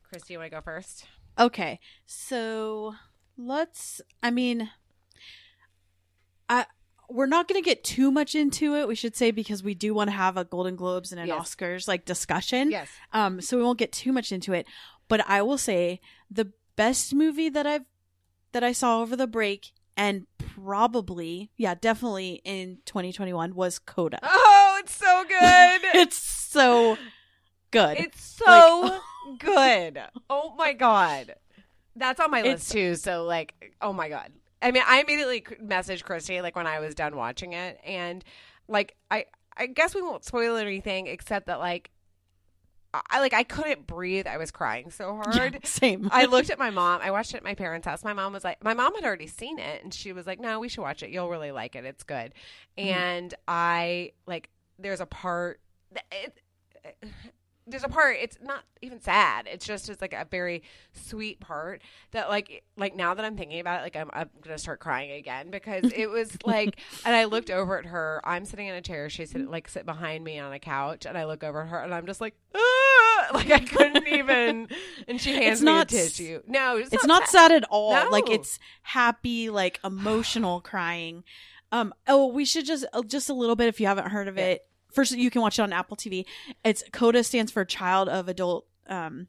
Christy, 0.08 0.34
you 0.34 0.38
want 0.38 0.50
to 0.50 0.56
go 0.56 0.60
first? 0.62 1.06
Okay, 1.38 1.80
so 2.06 2.94
let's. 3.36 4.00
I 4.22 4.30
mean, 4.30 4.70
I 6.48 6.66
we're 7.08 7.26
not 7.26 7.46
going 7.48 7.62
to 7.62 7.64
get 7.64 7.84
too 7.84 8.10
much 8.10 8.34
into 8.34 8.74
it. 8.74 8.88
We 8.88 8.94
should 8.94 9.16
say 9.16 9.30
because 9.30 9.62
we 9.62 9.74
do 9.74 9.94
want 9.94 10.10
to 10.10 10.16
have 10.16 10.36
a 10.36 10.44
Golden 10.44 10.76
Globes 10.76 11.12
and 11.12 11.20
an 11.20 11.28
Yes. 11.28 11.54
Oscars 11.54 11.86
like 11.88 12.04
discussion. 12.04 12.70
Yes. 12.70 12.88
Um, 13.12 13.40
so 13.40 13.56
we 13.56 13.62
won't 13.62 13.78
get 13.78 13.92
too 13.92 14.12
much 14.12 14.32
into 14.32 14.52
it. 14.52 14.66
But 15.08 15.28
I 15.28 15.42
will 15.42 15.58
say 15.58 16.00
the 16.30 16.52
best 16.74 17.14
movie 17.14 17.48
that 17.48 17.66
I've 17.66 17.84
that 18.52 18.64
I 18.64 18.72
saw 18.72 19.00
over 19.02 19.16
the 19.16 19.26
break 19.26 19.72
and 19.96 20.26
probably, 20.38 21.50
yeah, 21.56 21.74
definitely 21.74 22.40
in 22.44 22.78
2021 22.86 23.54
was 23.54 23.78
Coda. 23.78 24.18
Oh, 24.22 24.80
it's 24.80 24.94
so 24.94 25.24
good. 25.28 25.80
it's 26.00 26.16
so 26.18 26.98
good. 27.70 27.98
It's 27.98 28.20
so 28.22 29.00
good. 29.38 30.00
Oh 30.30 30.54
my 30.56 30.72
god, 30.72 31.34
that's 31.96 32.20
on 32.20 32.30
my 32.30 32.42
list 32.42 32.70
too. 32.72 32.94
So 32.94 33.24
like, 33.24 33.74
oh 33.82 33.92
my 33.92 34.08
god. 34.08 34.32
I 34.62 34.70
mean, 34.70 34.82
I 34.86 35.00
immediately 35.00 35.42
messaged 35.62 36.04
Christy 36.04 36.40
like 36.40 36.56
when 36.56 36.66
I 36.66 36.80
was 36.80 36.94
done 36.94 37.14
watching 37.16 37.52
it, 37.52 37.78
and 37.84 38.24
like 38.68 38.96
I, 39.10 39.26
I 39.56 39.66
guess 39.66 39.94
we 39.94 40.02
won't 40.02 40.24
spoil 40.24 40.56
anything 40.56 41.06
except 41.06 41.46
that 41.46 41.58
like, 41.58 41.90
I 43.10 43.20
like 43.20 43.34
I 43.34 43.42
couldn't 43.42 43.86
breathe. 43.86 44.26
I 44.26 44.38
was 44.38 44.50
crying 44.50 44.90
so 44.90 45.16
hard. 45.24 45.54
Yeah, 45.54 45.58
same. 45.64 46.08
I 46.10 46.24
looked 46.24 46.48
at 46.50 46.58
my 46.58 46.70
mom. 46.70 47.00
I 47.02 47.10
watched 47.10 47.34
it 47.34 47.38
at 47.38 47.44
my 47.44 47.54
parents' 47.54 47.86
house. 47.86 48.02
My 48.02 48.14
mom 48.14 48.32
was 48.32 48.44
like, 48.44 48.64
my 48.64 48.72
mom 48.74 48.94
had 48.94 49.04
already 49.04 49.26
seen 49.26 49.58
it, 49.58 49.82
and 49.84 49.92
she 49.92 50.12
was 50.12 50.26
like, 50.26 50.40
"No, 50.40 50.58
we 50.58 50.68
should 50.68 50.80
watch 50.80 51.02
it. 51.02 51.10
You'll 51.10 51.28
really 51.28 51.52
like 51.52 51.76
it. 51.76 51.84
It's 51.84 52.02
good." 52.04 52.32
Mm-hmm. 52.78 52.88
And 52.88 53.34
I 53.46 54.12
like, 54.26 54.48
there's 54.78 55.00
a 55.00 55.06
part. 55.06 55.60
that- 55.92 56.04
It, 56.10 56.38
there's 57.66 57.84
a 57.84 57.88
part. 57.88 58.16
It's 58.20 58.38
not 58.40 58.62
even 58.80 59.00
sad. 59.00 59.48
It's 59.50 59.66
just 59.66 59.88
it's 59.88 60.00
like 60.00 60.12
a 60.12 60.26
very 60.30 60.62
sweet 60.92 61.40
part 61.40 61.82
that 62.12 62.28
like 62.28 62.64
like 62.76 62.94
now 62.94 63.14
that 63.14 63.24
I'm 63.24 63.36
thinking 63.36 63.58
about 63.60 63.80
it, 63.80 63.82
like 63.82 63.96
I'm 63.96 64.10
I'm 64.12 64.30
gonna 64.42 64.58
start 64.58 64.78
crying 64.78 65.10
again 65.12 65.50
because 65.50 65.90
it 65.92 66.08
was 66.08 66.36
like. 66.44 66.78
and 67.04 67.14
I 67.14 67.24
looked 67.24 67.50
over 67.50 67.78
at 67.78 67.86
her. 67.86 68.20
I'm 68.24 68.44
sitting 68.44 68.68
in 68.68 68.74
a 68.74 68.80
chair. 68.80 69.10
She's 69.10 69.30
sitting 69.30 69.50
like 69.50 69.68
sit 69.68 69.84
behind 69.84 70.22
me 70.24 70.38
on 70.38 70.52
a 70.52 70.58
couch, 70.60 71.06
and 71.06 71.18
I 71.18 71.24
look 71.24 71.42
over 71.42 71.62
at 71.62 71.68
her, 71.68 71.78
and 71.80 71.94
I'm 71.94 72.06
just 72.06 72.20
like. 72.20 72.34
"Ah!" 72.54 72.60
Like 73.32 73.50
I 73.50 73.58
couldn't 73.60 74.06
even. 74.12 74.68
And 75.08 75.20
she 75.20 75.32
hands 75.32 75.54
It's 75.54 75.60
me 75.62 75.64
not 75.64 75.90
a 75.90 75.96
tissue. 75.96 76.42
No, 76.46 76.76
it's, 76.76 76.92
it's 76.92 77.06
not 77.06 77.26
sad 77.28 77.50
at 77.50 77.64
all. 77.70 77.90
Like 78.10 78.30
it's 78.30 78.58
happy, 78.82 79.50
like 79.50 79.80
emotional 79.82 80.60
crying. 80.70 81.24
Um. 81.72 81.92
Oh, 82.06 82.26
we 82.28 82.44
should 82.44 82.66
just 82.66 82.84
uh, 82.92 83.02
just 83.02 83.28
a 83.28 83.34
little 83.34 83.56
bit 83.56 83.68
if 83.68 83.80
you 83.80 83.86
haven't 83.86 84.08
heard 84.10 84.28
of 84.28 84.38
it. 84.38 84.62
First, 84.96 85.12
you 85.12 85.30
can 85.30 85.42
watch 85.42 85.58
it 85.60 85.62
on 85.62 85.72
Apple 85.72 85.96
TV. 85.96 86.24
It's 86.64 86.82
CODA 86.92 87.22
stands 87.22 87.52
for 87.52 87.64
Child 87.64 88.08
of 88.08 88.28
Adult. 88.28 88.66
Um. 88.88 89.28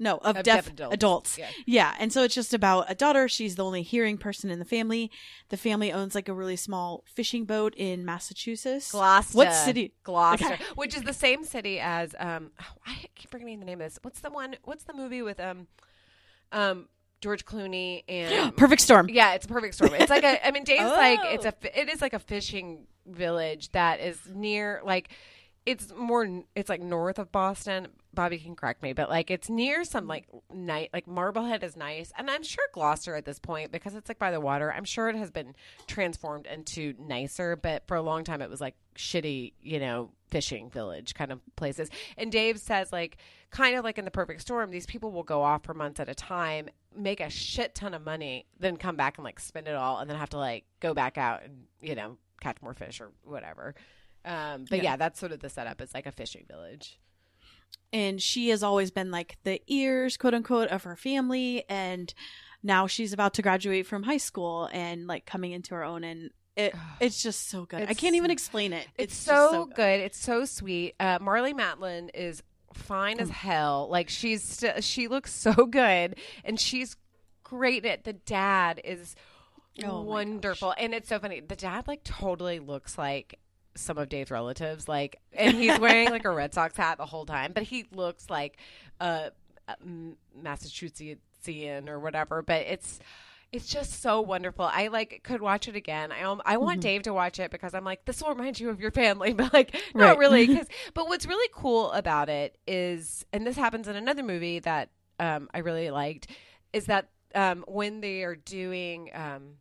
No, 0.00 0.16
of, 0.18 0.36
Of 0.36 0.42
deaf, 0.42 0.64
deaf 0.64 0.72
adults. 0.72 0.94
adults. 0.94 1.38
Yeah. 1.38 1.48
Yeah, 1.66 1.94
and 2.00 2.12
so 2.12 2.24
it's 2.24 2.34
just 2.34 2.52
about 2.52 2.90
a 2.90 2.96
daughter. 2.96 3.28
She's 3.28 3.54
the 3.54 3.64
only 3.64 3.82
hearing 3.82 4.18
person 4.18 4.50
in 4.50 4.58
the 4.58 4.64
family. 4.64 5.08
The 5.50 5.56
family 5.56 5.92
owns 5.92 6.16
like 6.16 6.28
a 6.28 6.34
really 6.34 6.56
small 6.56 7.04
fishing 7.06 7.44
boat 7.44 7.74
in 7.76 8.04
Massachusetts. 8.04 8.90
Gloucester. 8.90 9.36
What 9.36 9.52
city? 9.54 9.94
Gloucester, 10.02 10.54
Okay. 10.54 10.64
which 10.74 10.96
is 10.96 11.02
the 11.02 11.12
same 11.12 11.44
city 11.44 11.78
as 11.78 12.12
um. 12.18 12.50
oh, 12.60 12.64
I 12.84 13.04
keep 13.14 13.30
forgetting 13.30 13.60
the 13.60 13.64
name 13.66 13.80
of 13.80 13.86
this. 13.86 14.00
What's 14.02 14.18
the 14.20 14.30
one? 14.30 14.56
What's 14.64 14.82
the 14.82 14.94
movie 14.94 15.22
with 15.22 15.38
um, 15.38 15.68
um 16.50 16.88
George 17.20 17.44
Clooney 17.44 18.04
and 18.08 18.56
Perfect 18.56 18.82
storm. 18.82 19.08
Yeah, 19.08 19.34
it's 19.34 19.46
a 19.46 19.48
perfect 19.48 19.74
storm. 19.74 19.94
It's 19.94 20.10
like 20.10 20.24
a. 20.24 20.46
I 20.46 20.50
mean, 20.50 20.64
Dave's 20.64 20.82
like 20.96 21.20
oh. 21.22 21.28
it's 21.30 21.46
Oh. 21.46 21.52
a. 21.62 21.80
It 21.80 21.88
is 21.88 22.02
like 22.02 22.12
a 22.12 22.18
fishing 22.18 22.86
village 23.06 23.72
that 23.72 24.00
is 24.00 24.18
near 24.34 24.80
like. 24.84 25.08
It's 25.66 25.92
more. 25.96 26.42
It's 26.54 26.68
like 26.68 26.82
north 26.82 27.18
of 27.18 27.32
Boston. 27.32 27.88
Bobby 28.14 28.38
can 28.38 28.56
correct 28.56 28.82
me, 28.82 28.92
but 28.92 29.08
like 29.08 29.30
it's 29.30 29.48
near 29.50 29.84
some 29.84 30.06
like 30.06 30.26
night. 30.52 30.90
Like 30.92 31.06
Marblehead 31.06 31.62
is 31.62 31.76
nice, 31.76 32.12
and 32.16 32.30
I'm 32.30 32.42
sure 32.42 32.64
Gloucester 32.72 33.14
at 33.14 33.24
this 33.24 33.38
point 33.38 33.72
because 33.72 33.94
it's 33.94 34.08
like 34.08 34.18
by 34.18 34.30
the 34.30 34.40
water. 34.40 34.72
I'm 34.72 34.84
sure 34.84 35.08
it 35.08 35.16
has 35.16 35.30
been 35.30 35.54
transformed 35.86 36.46
into 36.46 36.94
nicer, 36.98 37.56
but 37.56 37.86
for 37.86 37.96
a 37.96 38.02
long 38.02 38.24
time 38.24 38.40
it 38.42 38.50
was 38.50 38.60
like 38.60 38.74
shitty, 38.96 39.52
you 39.60 39.78
know, 39.80 40.10
fishing 40.30 40.70
village 40.70 41.14
kind 41.14 41.32
of 41.32 41.40
places. 41.56 41.90
And 42.16 42.30
Dave 42.32 42.58
says 42.58 42.92
like 42.92 43.18
kind 43.50 43.76
of 43.76 43.84
like 43.84 43.98
in 43.98 44.04
the 44.04 44.10
perfect 44.10 44.40
storm, 44.40 44.70
these 44.70 44.86
people 44.86 45.10
will 45.12 45.22
go 45.22 45.42
off 45.42 45.64
for 45.64 45.74
months 45.74 46.00
at 46.00 46.08
a 46.08 46.14
time, 46.14 46.68
make 46.96 47.20
a 47.20 47.30
shit 47.30 47.74
ton 47.74 47.94
of 47.94 48.02
money, 48.04 48.46
then 48.58 48.76
come 48.76 48.96
back 48.96 49.18
and 49.18 49.24
like 49.24 49.40
spend 49.40 49.68
it 49.68 49.74
all 49.74 49.98
and 49.98 50.08
then 50.08 50.16
have 50.16 50.30
to 50.30 50.38
like 50.38 50.64
go 50.80 50.94
back 50.94 51.18
out 51.18 51.42
and, 51.44 51.64
you 51.80 51.94
know, 51.94 52.16
catch 52.40 52.60
more 52.62 52.74
fish 52.74 53.00
or 53.00 53.10
whatever. 53.24 53.74
Um, 54.24 54.64
but 54.70 54.78
Yeah. 54.78 54.84
yeah. 54.84 54.96
that's 54.96 55.20
sort 55.20 55.32
of 55.32 55.40
the 55.40 55.48
setup. 55.50 55.80
It's 55.80 55.94
like 55.94 56.06
a 56.06 56.12
fishing 56.12 56.46
village. 56.48 56.98
And 57.92 58.20
she 58.20 58.48
has 58.48 58.62
always 58.62 58.90
been 58.90 59.10
like 59.10 59.36
the 59.44 59.60
ears 59.68 60.16
quote 60.16 60.34
unquote 60.34 60.68
of 60.68 60.82
her 60.84 60.96
family 60.96 61.64
and 61.68 62.12
now 62.62 62.86
she's 62.86 63.12
about 63.12 63.34
to 63.34 63.42
graduate 63.42 63.86
from 63.86 64.02
high 64.04 64.16
school 64.16 64.68
and 64.72 65.06
like 65.06 65.26
coming 65.26 65.52
into 65.52 65.74
her 65.74 65.84
own 65.84 66.02
and 66.02 66.30
it 66.56 66.74
it's 67.00 67.22
just 67.22 67.48
so 67.50 67.64
good 67.66 67.88
i 67.88 67.94
can't 67.94 68.14
even 68.14 68.30
explain 68.30 68.72
it 68.72 68.86
It's, 68.96 69.24
just 69.24 69.26
so, 69.26 69.66
good. 69.66 70.00
It's 70.00 70.18
so 70.18 70.44
sweet. 70.44 70.94
Uh, 71.00 71.18
Marlee 71.18 71.52
Matlin 71.52 72.10
is 72.14 72.42
fine 72.72 73.18
Mm. 73.18 73.22
as 73.22 73.30
hell. 73.30 73.88
Like 73.90 74.08
she's 74.08 74.42
st- 74.42 74.82
she 74.82 75.08
looks 75.08 75.32
so 75.32 75.52
good, 75.66 76.16
and 76.44 76.58
she's 76.58 76.96
great 77.42 77.84
at. 77.84 78.04
The 78.04 78.12
dad 78.14 78.80
is 78.84 79.14
Oh 79.84 80.02
wonderful, 80.02 80.72
and 80.78 80.94
it's 80.94 81.08
so 81.08 81.18
funny. 81.18 81.40
The 81.40 81.56
dad 81.56 81.86
like 81.88 82.04
totally 82.04 82.60
looks 82.60 82.96
like 82.96 83.40
some 83.76 83.98
of 83.98 84.08
Dave's 84.08 84.30
relatives. 84.30 84.88
Like, 84.88 85.20
and 85.32 85.56
he's 85.56 85.78
wearing 85.78 86.10
like 86.10 86.24
a 86.24 86.30
Red 86.30 86.54
Sox 86.54 86.76
hat 86.76 86.98
the 86.98 87.06
whole 87.06 87.26
time, 87.26 87.52
but 87.52 87.62
he 87.64 87.86
looks 87.92 88.28
like 88.30 88.58
a, 89.00 89.30
Massachusettsian 90.42 91.88
or 91.88 91.98
whatever. 91.98 92.42
But 92.42 92.62
it's 92.62 93.00
it's 93.52 93.68
just 93.68 94.02
so 94.02 94.20
wonderful. 94.20 94.64
I 94.64 94.88
like 94.88 95.20
could 95.22 95.40
watch 95.40 95.68
it 95.68 95.76
again. 95.76 96.10
I 96.12 96.22
um, 96.22 96.42
I 96.44 96.56
want 96.56 96.78
Mhm. 96.80 96.82
Dave 96.82 97.02
to 97.04 97.12
watch 97.14 97.38
it 97.38 97.50
because 97.50 97.74
I'm 97.74 97.84
like 97.84 98.04
this 98.04 98.22
will 98.22 98.30
remind 98.30 98.58
you 98.58 98.68
of 98.70 98.80
your 98.80 98.90
family, 98.90 99.32
but 99.34 99.52
like 99.52 99.74
not 99.94 100.10
Right. 100.10 100.18
really. 100.18 100.46
'cause- 100.56 100.68
but 100.94 101.06
what's 101.08 101.26
really 101.26 101.48
cool 101.54 101.92
about 101.92 102.28
it 102.28 102.58
is, 102.66 103.24
and 103.32 103.46
this 103.46 103.56
happens 103.56 103.88
in 103.88 103.96
another 103.96 104.22
movie 104.22 104.58
that 104.60 104.90
um, 105.20 105.48
I 105.54 105.58
really 105.58 105.90
liked, 105.90 106.26
is 106.72 106.86
that 106.86 107.08
um, 107.36 107.64
when 107.68 108.00
they 108.00 108.22
are 108.24 108.34
doing 108.34 109.10
um, 109.14 109.54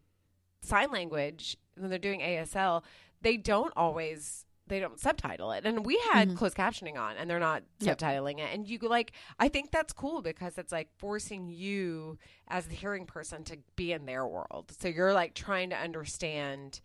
sign 0.62 0.92
language, 0.92 1.58
when 1.78 1.90
they're 1.92 2.00
doing 2.00 2.22
ASL, 2.22 2.82
they 3.24 3.38
don't 3.38 3.74
always 3.76 4.46
they 4.68 4.80
don't 4.80 4.98
subtitle 4.98 5.52
it. 5.52 5.66
And 5.66 5.86
we 5.86 6.00
had 6.14 6.30
Mhm. 6.30 6.38
closed 6.38 6.56
captioning 6.56 6.96
on 6.98 7.18
and 7.18 7.30
they're 7.30 7.38
not 7.40 7.64
Yep. 7.82 7.98
subtitling 7.98 8.40
it. 8.40 8.54
And 8.54 8.66
you 8.68 8.78
like 8.80 9.12
I 9.38 9.50
think 9.50 9.72
that's 9.72 9.92
cool 9.92 10.22
because 10.22 10.58
it's 10.58 10.72
like 10.72 10.90
forcing 10.98 11.50
you 11.50 12.18
as 12.48 12.68
the 12.68 12.76
hearing 12.76 13.06
person 13.06 13.44
to 13.46 13.58
be 13.76 13.92
in 13.92 14.06
their 14.06 14.26
world. 14.26 14.72
So 14.80 14.88
you're 14.88 15.14
like 15.14 15.34
trying 15.34 15.70
to 15.72 15.76
understand, 15.78 16.80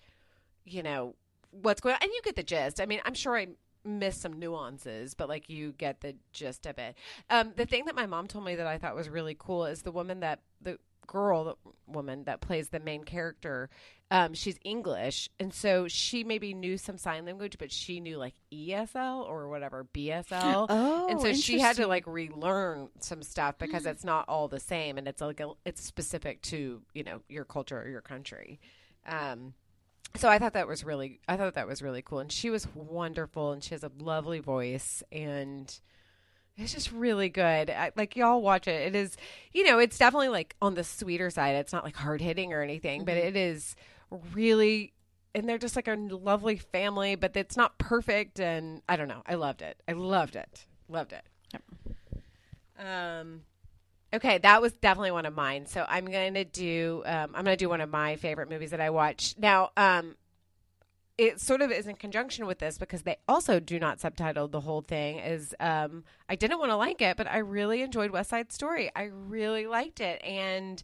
you 0.65 0.83
know, 0.83 1.15
what's 1.51 1.81
going 1.81 1.95
on 1.95 2.01
and 2.03 2.11
you 2.13 2.21
get 2.25 2.35
the 2.37 2.43
gist. 2.43 2.81
I 2.81 2.87
mean, 2.87 3.01
I'm 3.05 3.15
sure 3.15 3.37
I 3.37 3.47
missed 3.85 4.21
some 4.23 4.39
nuances, 4.41 5.15
but 5.15 5.29
like 5.29 5.49
you 5.49 5.73
get 5.73 6.01
the 6.01 6.17
gist 6.33 6.67
of 6.67 6.79
it. 6.79 6.97
Um, 7.31 7.53
the 7.57 7.65
thing 7.65 7.85
that 7.85 7.95
my 7.95 8.07
mom 8.07 8.27
told 8.27 8.45
me 8.45 8.57
that 8.57 8.67
I 8.67 8.77
thought 8.79 8.97
was 8.97 9.09
really 9.09 9.37
cool 9.39 9.65
is 9.67 9.83
the 9.83 9.93
woman 9.93 10.19
that 10.21 10.41
the 10.61 10.79
girl, 11.07 11.45
the 11.45 11.55
woman 11.87 12.25
that 12.25 12.41
plays 12.41 12.69
the 12.69 12.81
main 12.81 13.05
character, 13.05 13.71
um, 14.11 14.33
she's 14.35 14.59
English, 14.65 15.29
and 15.39 15.53
so 15.53 15.87
she 15.89 16.25
maybe 16.25 16.55
knew 16.55 16.79
some 16.79 16.97
sign 16.97 17.27
language, 17.27 17.57
but 17.59 17.71
she 17.71 18.01
knew 18.01 18.17
like 18.17 18.35
ESL 18.53 19.29
or 19.29 19.49
whatever 19.49 19.87
BSL. 19.93 20.67
oh 20.71 21.07
and 21.11 21.21
so 21.21 21.33
she 21.35 21.59
had 21.59 21.77
to. 21.77 21.87
Like 21.87 22.07
relearn 22.07 22.89
some 23.01 23.23
stuff 23.23 23.59
because 23.59 23.85
it's 23.87 24.05
not 24.05 24.27
all 24.29 24.49
the 24.49 24.61
same 24.61 24.99
and 24.99 25.07
it's 25.09 25.21
like 25.21 25.41
a, 25.41 25.51
it's 25.65 25.83
specific 25.83 26.41
to 26.43 26.81
you 26.95 27.03
know 27.05 27.21
your 27.29 27.45
culture 27.45 27.81
or 27.81 27.89
your 27.89 28.01
country 28.03 28.61
um 29.07 29.55
so 30.17 30.29
i 30.29 30.39
thought 30.39 30.53
that 30.53 30.67
was 30.69 30.85
really 30.85 31.21
i 31.29 31.37
thought 31.37 31.55
that 31.55 31.67
was 31.67 31.81
really 31.83 32.03
cool 32.03 32.19
and 32.19 32.31
she 32.31 32.51
was 32.51 32.67
wonderful 32.75 33.53
and 33.53 33.63
she 33.65 33.71
has 33.75 33.83
a 33.85 33.91
lovely 33.99 34.39
voice 34.41 35.03
and 35.13 35.81
it's 36.57 36.73
just 36.75 36.91
really 36.93 37.29
good 37.29 37.71
I, 37.71 37.93
like 37.97 38.17
y'all 38.17 38.43
watch 38.43 38.69
it 38.69 38.95
it 38.95 38.95
is 38.97 39.17
you 39.53 39.65
know 39.65 39.79
it's 39.79 39.97
definitely 39.99 40.29
like 40.29 40.55
on 40.61 40.75
the 40.75 40.85
sweeter 40.85 41.31
side 41.31 41.57
it's 41.57 41.73
not 41.73 41.85
like 41.85 41.97
hard 41.97 42.21
hitting 42.21 42.53
or 42.53 42.63
anything 42.63 43.05
but 43.05 43.15
Mhm. 43.15 43.25
it 43.25 43.37
is 43.37 43.77
really 44.11 44.93
and 45.35 45.49
they're 45.49 45.59
just 45.59 45.77
like 45.77 45.89
a 45.89 45.95
lovely 45.95 46.57
family 46.57 47.15
but 47.15 47.37
it's 47.37 47.57
not 47.57 47.79
perfect. 47.79 48.41
And 48.41 48.83
i 48.89 48.97
don't 48.97 49.09
know. 49.09 49.23
I 49.27 49.35
loved 49.35 49.63
it. 49.63 49.81
I 49.89 49.93
loved 49.93 50.37
it. 50.37 50.67
Loved 50.89 51.13
it. 51.13 51.25
Um 52.79 53.43
okay. 54.15 54.39
That 54.39 54.63
was 54.63 54.73
definitely 54.73 55.11
one 55.11 55.27
of 55.27 55.35
mine. 55.35 55.67
So 55.67 55.85
i'm 55.89 56.07
gonna 56.07 56.45
do 56.45 57.03
um, 57.07 57.35
i'm 57.35 57.45
gonna 57.45 57.57
do 57.57 57.69
one 57.69 57.81
of 57.81 57.91
my 57.91 58.17
favorite 58.17 58.49
movies 58.49 58.71
that 58.71 58.81
i 58.81 58.91
watched. 58.91 59.39
Now 59.39 59.71
um 59.77 60.17
it 61.19 61.41
sort 61.41 61.61
of 61.61 61.73
is 61.73 61.89
in 61.89 61.97
conjunction 61.97 62.47
with 62.47 62.61
this 62.61 62.79
because 62.79 63.03
they 63.03 63.17
also 63.27 63.59
do 63.59 63.81
not 63.81 63.99
subtitle 63.99 64.47
the 64.47 64.61
whole 64.61 64.81
thing 64.83 65.19
is 65.19 65.53
um 65.59 66.05
i 66.29 66.37
didn't 66.37 66.61
want 66.61 66.71
to 66.71 66.77
like 66.77 67.03
it 67.03 67.17
but 67.17 67.27
i 67.27 67.39
really 67.39 67.83
enjoyed 67.83 68.11
west 68.13 68.31
side 68.31 68.53
story. 68.53 68.91
I 68.95 69.11
really 69.13 69.67
liked 69.67 70.01
it. 70.01 70.23
And 70.25 70.83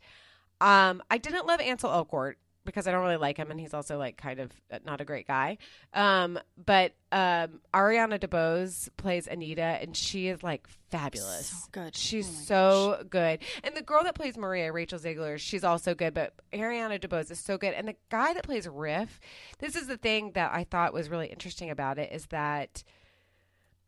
um 0.61 1.03
i 1.11 1.19
didn't 1.19 1.47
love 1.47 1.61
ansel 1.61 1.91
elgort 1.91 2.35
because 2.65 2.87
I 2.87 2.93
don't 2.93 3.03
really 3.03 3.17
like 3.17 3.37
him, 3.37 3.51
and 3.51 3.61
he's 3.61 3.75
also 3.75 3.99
like 3.99 4.17
kind 4.17 4.41
of 4.41 4.53
not 4.85 5.01
a 5.01 5.05
great 5.05 5.27
guy. 5.27 5.59
Um, 5.93 6.39
but 6.65 6.93
um, 7.13 7.61
Ariana 7.73 8.19
DeBose 8.19 8.89
plays 8.97 9.27
Anita, 9.27 9.63
and 9.63 9.97
she 9.97 10.29
is 10.29 10.43
like 10.43 10.67
fabulous. 10.91 11.49
So 11.49 11.57
good. 11.73 11.97
She's 11.97 12.27
Oh 12.27 12.45
so 12.45 13.05
good, 13.09 13.41
and 13.63 13.77
the 13.77 13.83
girl 13.83 14.05
that 14.05 14.15
plays 14.15 14.37
Maria, 14.37 14.73
Rachel 14.73 14.99
Zegler, 14.99 15.39
she's 15.39 15.65
also 15.65 15.95
good. 15.95 16.15
But 16.15 16.35
Ariana 16.53 17.01
DeBose 17.01 17.31
is 17.31 17.41
so 17.41 17.59
good, 17.59 17.75
and 17.75 17.89
the 17.89 17.97
guy 18.11 18.35
that 18.35 18.45
plays 18.45 18.69
Riff, 18.69 19.21
this 19.59 19.77
is 19.77 19.87
the 19.87 19.97
thing 19.97 20.33
that 20.33 20.53
I 20.53 20.65
thought 20.65 20.93
was 20.93 21.09
really 21.09 21.29
interesting 21.29 21.71
about 21.71 21.99
it 21.99 22.13
is 22.13 22.27
that. 22.27 22.83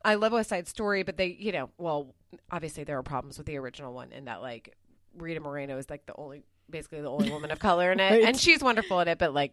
I 0.04 0.14
love 0.14 0.30
West 0.30 0.50
Side 0.50 0.68
Story, 0.68 1.02
but 1.02 1.16
they, 1.16 1.26
you 1.26 1.50
know, 1.50 1.70
well, 1.78 2.14
obviously 2.48 2.84
there 2.84 2.96
are 2.96 3.02
problems 3.02 3.38
with 3.38 3.46
the 3.48 3.56
original 3.56 3.92
one 3.92 4.12
in 4.12 4.26
that 4.26 4.40
like 4.40 4.76
Rita 5.16 5.40
Moreno 5.40 5.78
is 5.78 5.90
like 5.90 6.06
the 6.06 6.14
only, 6.16 6.44
basically 6.70 7.00
the 7.00 7.10
only 7.10 7.30
woman 7.30 7.50
of 7.50 7.58
color 7.58 7.92
in 7.92 8.00
it, 8.00 8.10
Right. 8.10 8.22
and 8.24 8.38
she's 8.38 8.62
wonderful 8.62 9.00
in 9.00 9.08
it. 9.08 9.18
But 9.18 9.34
like, 9.34 9.52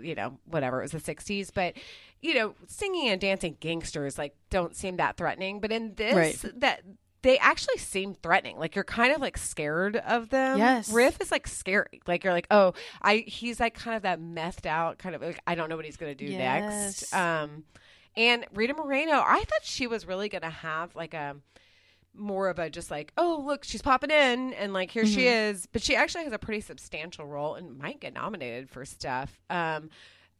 you 0.00 0.14
know, 0.14 0.38
whatever. 0.46 0.80
It 0.82 0.92
was 0.92 1.04
the 1.04 1.14
'60s, 1.14 1.50
but 1.54 1.74
you 2.22 2.34
know, 2.34 2.54
singing 2.66 3.08
and 3.08 3.20
dancing 3.20 3.56
gangsters 3.60 4.16
like 4.16 4.34
don't 4.50 4.74
seem 4.74 4.96
that 4.96 5.16
threatening. 5.16 5.60
But 5.60 5.72
in 5.72 5.94
this, 5.94 6.14
Right. 6.14 6.60
that 6.60 6.82
they 7.22 7.38
actually 7.38 7.78
seem 7.78 8.14
threatening. 8.22 8.58
Like 8.58 8.74
you're 8.74 8.84
kind 8.84 9.12
of 9.14 9.20
like 9.20 9.36
scared 9.38 9.96
of 9.96 10.28
them. 10.30 10.58
Yes. 10.58 10.90
Riff 10.90 11.20
is 11.20 11.30
like 11.30 11.46
scary. 11.46 12.00
Like 12.06 12.24
you're 12.24 12.32
like, 12.32 12.46
oh, 12.50 12.74
I. 13.02 13.24
He's 13.26 13.60
like 13.60 13.74
kind 13.74 13.96
of 13.96 14.02
that 14.02 14.20
methed 14.20 14.66
out 14.66 14.98
kind 14.98 15.14
of 15.14 15.22
like 15.22 15.38
I 15.46 15.54
don't 15.54 15.68
know 15.68 15.76
what 15.76 15.84
he's 15.84 15.96
gonna 15.96 16.14
do 16.14 16.28
next. 16.28 17.12
Um, 17.14 17.64
and 18.16 18.46
Rita 18.54 18.74
Moreno, 18.74 19.14
I 19.24 19.38
thought 19.40 19.64
she 19.64 19.86
was 19.86 20.06
really 20.06 20.28
gonna 20.28 20.48
have 20.50 20.94
like 20.94 21.14
a 21.14 21.36
more 22.16 22.48
of 22.48 22.58
a 22.58 22.70
just 22.70 22.90
like, 22.90 23.12
oh 23.16 23.42
look, 23.44 23.64
she's 23.64 23.82
popping 23.82 24.10
in 24.10 24.52
and 24.54 24.72
like 24.72 24.90
here 24.90 25.06
she 25.06 25.26
is. 25.26 25.66
But 25.72 25.82
she 25.82 25.96
actually 25.96 26.24
has 26.24 26.32
a 26.32 26.38
pretty 26.38 26.60
substantial 26.60 27.26
role 27.26 27.54
and 27.54 27.78
might 27.78 28.00
get 28.00 28.14
nominated 28.14 28.70
for 28.70 28.84
stuff. 28.84 29.38
Um, 29.50 29.90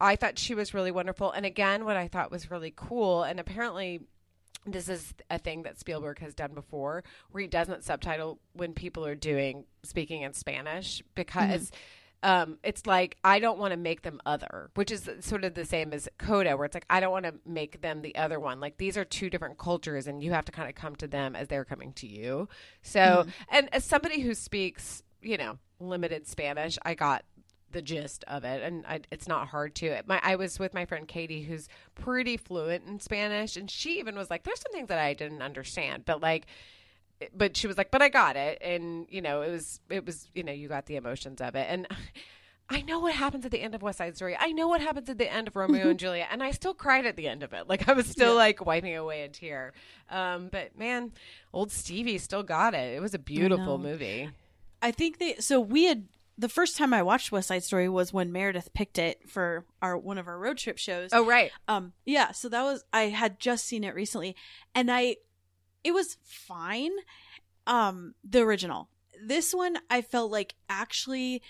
I 0.01 0.17
thought 0.17 0.39
she 0.39 0.55
was 0.55 0.75
really 0.75 0.91
wonderful. 0.91 1.31
And 1.31 1.47
again, 1.47 1.85
what 1.85 1.97
I 1.97 2.09
thought 2.09 2.31
was 2.31 2.51
really 2.51 2.73
cool, 2.75 3.23
and 3.23 3.39
apparently 3.39 4.01
this 4.67 4.89
is 4.89 5.15
a 5.31 5.39
thing 5.39 5.63
that 5.65 5.79
Spielberg 5.79 6.19
has 6.21 6.35
done 6.35 6.55
before, 6.55 7.05
where 7.31 7.43
he 7.43 7.47
doesn't 7.47 7.85
subtitle 7.85 8.39
when 8.55 8.73
people 8.73 9.05
are 9.05 9.15
doing 9.15 9.65
speaking 9.83 10.23
in 10.23 10.33
Spanish 10.33 11.03
because 11.15 11.71
um, 12.25 12.57
it's 12.65 12.87
like 12.87 13.19
I 13.23 13.39
don't 13.39 13.59
want 13.59 13.73
to 13.73 13.77
make 13.77 14.01
them 14.01 14.19
other, 14.25 14.71
which 14.75 14.91
is 14.91 15.09
sort 15.21 15.45
of 15.45 15.53
the 15.53 15.67
same 15.67 15.93
as 15.93 16.09
Coda, 16.17 16.57
where 16.57 16.65
it's 16.65 16.75
like 16.75 16.87
I 16.89 16.99
don't 16.99 17.13
want 17.13 17.27
to 17.27 17.35
make 17.45 17.83
them 17.83 18.01
the 18.01 18.17
other 18.17 18.41
one. 18.41 18.61
Like 18.61 18.79
these 18.79 18.97
are 18.97 19.05
two 19.05 19.29
different 19.29 19.59
cultures, 19.59 20.07
and 20.07 20.23
you 20.25 20.33
have 20.33 20.47
to 20.47 20.53
kind 20.53 20.69
of 20.69 20.75
come 20.75 20.97
to 20.97 21.07
them 21.07 21.37
as 21.37 21.49
they're 21.49 21.67
coming 21.67 21.93
to 21.93 22.07
you. 22.07 22.49
So, 22.81 23.27
and 23.51 23.73
as 23.75 23.85
somebody 23.85 24.23
who 24.23 24.35
speaks, 24.35 25.03
you 25.21 25.37
know, 25.37 25.59
limited 25.79 26.27
Spanish, 26.27 26.79
I 26.83 26.95
got 26.95 27.25
the 27.73 27.83
gist 27.83 28.25
of 28.27 28.45
it, 28.45 28.63
and 28.63 28.87
I, 28.87 29.01
it's 29.11 29.29
not 29.29 29.49
hard 29.49 29.75
to. 29.77 30.01
My 30.07 30.19
I 30.23 30.37
was 30.37 30.59
with 30.59 30.73
my 30.73 30.87
friend 30.87 31.07
Katie, 31.07 31.43
who's 31.43 31.69
pretty 31.95 32.39
fluent 32.39 32.87
in 32.87 33.01
Spanish, 33.01 33.59
and 33.59 33.71
she 33.71 33.99
even 33.99 34.17
was 34.17 34.31
like, 34.31 34.45
"There's 34.45 34.61
some 34.61 34.73
things 34.73 34.89
that 34.89 34.99
I 34.99 35.13
didn't 35.13 35.43
understand," 35.43 36.07
but 36.07 36.23
like 36.23 36.47
but 37.35 37.57
she 37.57 37.67
was 37.67 37.77
like, 37.77 37.91
"But 37.91 38.03
I 38.03 38.09
got 38.09 38.37
it," 38.37 38.59
and 38.61 39.07
you 39.09 39.23
know, 39.23 39.43
it 39.43 39.51
was 39.51 39.81
it 39.91 40.05
was 40.05 40.29
you 40.35 40.43
know, 40.43 40.53
you 40.53 40.69
got 40.69 40.87
the 40.87 40.97
emotions 40.97 41.41
of 41.41 41.55
it, 41.55 41.67
and 41.69 41.87
I 42.69 42.81
know 42.83 42.99
what 42.99 43.15
happens 43.15 43.45
at 43.45 43.51
the 43.51 43.61
end 43.61 43.75
of 43.75 43.83
West 43.83 43.99
Side 43.99 44.17
Story. 44.17 44.37
I 44.39 44.53
know 44.53 44.69
what 44.69 44.81
happens 44.81 45.11
at 45.11 45.19
the 45.19 45.31
end 45.31 45.49
of 45.49 45.57
Romeo 45.57 45.89
and 45.89 45.99
Juliet, 45.99 46.29
and 46.31 46.43
I 46.43 46.51
still 46.51 46.75
cried 46.75 47.05
at 47.05 47.17
the 47.17 47.29
end 47.29 47.43
of 47.43 47.53
it. 47.53 47.69
Like 47.69 47.89
I 47.89 47.93
was 47.93 48.07
still 48.07 48.35
like 48.35 48.65
wiping 48.65 48.97
away 48.97 49.23
a 49.23 49.29
tear. 49.29 49.75
Um, 50.11 50.49
but 50.51 50.79
man, 50.79 51.13
old 51.53 51.71
Stevie 51.71 52.19
still 52.19 52.43
got 52.43 52.75
it. 52.75 52.95
It 52.95 53.03
was 53.03 53.15
a 53.15 53.19
beautiful 53.19 53.79
know. 53.79 53.85
movie. 53.85 54.31
I 54.81 54.91
think 54.91 55.19
they 55.19 55.35
so 55.37 55.61
we 55.61 55.85
had 55.85 56.09
the 56.37 56.49
first 56.49 56.77
time 56.77 56.93
I 56.93 57.03
watched 57.03 57.31
West 57.31 57.49
Side 57.49 57.65
Story 57.65 57.89
was 57.89 58.13
when 58.13 58.33
Meredith 58.33 58.73
picked 58.73 58.99
it 58.99 59.29
for 59.29 59.65
our 59.83 59.97
one 59.97 60.19
of 60.19 60.27
our 60.27 60.39
road 60.39 60.57
trip 60.57 60.79
shows. 60.79 61.11
Oh 61.13 61.25
right, 61.25 61.51
Um 61.69 61.93
yeah, 62.07 62.33
so 62.33 62.49
that 62.49 62.63
was 62.63 62.83
I 62.93 63.05
had 63.05 63.39
just 63.39 63.67
seen 63.67 63.85
it 63.85 63.95
recently 63.95 64.37
and 64.75 64.91
I 64.91 65.17
it 65.85 65.93
was 65.93 66.17
fine. 66.25 66.91
Um 67.67 68.15
the 68.29 68.41
original. 68.41 68.89
This 69.25 69.55
one 69.55 69.79
I 69.89 70.03
felt 70.03 70.31
like 70.33 70.55
actually 70.69 71.43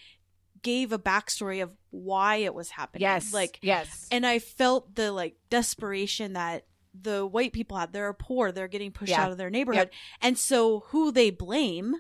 gave 0.62 0.92
a 0.92 0.98
backstory 0.98 1.62
of 1.62 1.72
why 1.90 2.36
it 2.36 2.54
was 2.54 2.70
happening. 2.70 3.02
yes, 3.02 3.32
Like 3.32 3.58
yes, 3.62 4.08
and 4.10 4.26
I 4.26 4.38
felt 4.38 4.94
the 4.94 5.12
like 5.12 5.36
desperation 5.50 6.34
that 6.34 6.66
the 6.98 7.26
white 7.26 7.52
people 7.52 7.76
had. 7.76 7.92
They're 7.92 8.12
poor. 8.12 8.52
They're 8.52 8.68
getting 8.68 8.92
pushed 8.92 9.10
Yeah. 9.10 9.24
out 9.24 9.32
of 9.32 9.38
their 9.38 9.50
neighborhood, 9.50 9.90
and 10.20 10.38
so 10.38 10.80
who 10.88 11.10
they 11.10 11.30
blame 11.30 11.94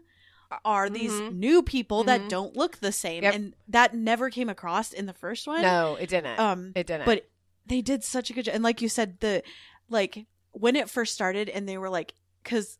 are 0.64 0.88
these 0.88 1.10
Mhm. 1.12 1.34
new 1.34 1.62
people 1.64 2.04
that 2.04 2.20
Mhm. 2.22 2.28
don't 2.28 2.56
look 2.56 2.78
the 2.78 2.92
same, 2.92 3.24
Yep. 3.24 3.34
and 3.34 3.56
that 3.66 3.92
never 3.94 4.30
came 4.30 4.48
across 4.48 4.92
in 4.92 5.06
the 5.06 5.12
first 5.12 5.46
one. 5.48 5.62
no, 5.62 5.96
it 5.96 6.08
didn't. 6.08 6.38
um, 6.38 6.72
it 6.76 6.86
didn't. 6.86 7.06
but 7.06 7.28
they 7.66 7.80
did 7.82 8.04
such 8.04 8.30
a 8.30 8.32
good 8.32 8.44
job, 8.44 8.54
and 8.54 8.62
like 8.62 8.80
you 8.80 8.88
said, 8.88 9.18
the 9.20 9.42
like 9.88 10.26
when 10.52 10.76
it 10.76 10.88
first 10.88 11.12
started, 11.12 11.48
and 11.48 11.68
they 11.68 11.76
were 11.76 11.90
like, 11.90 12.14
because 12.44 12.78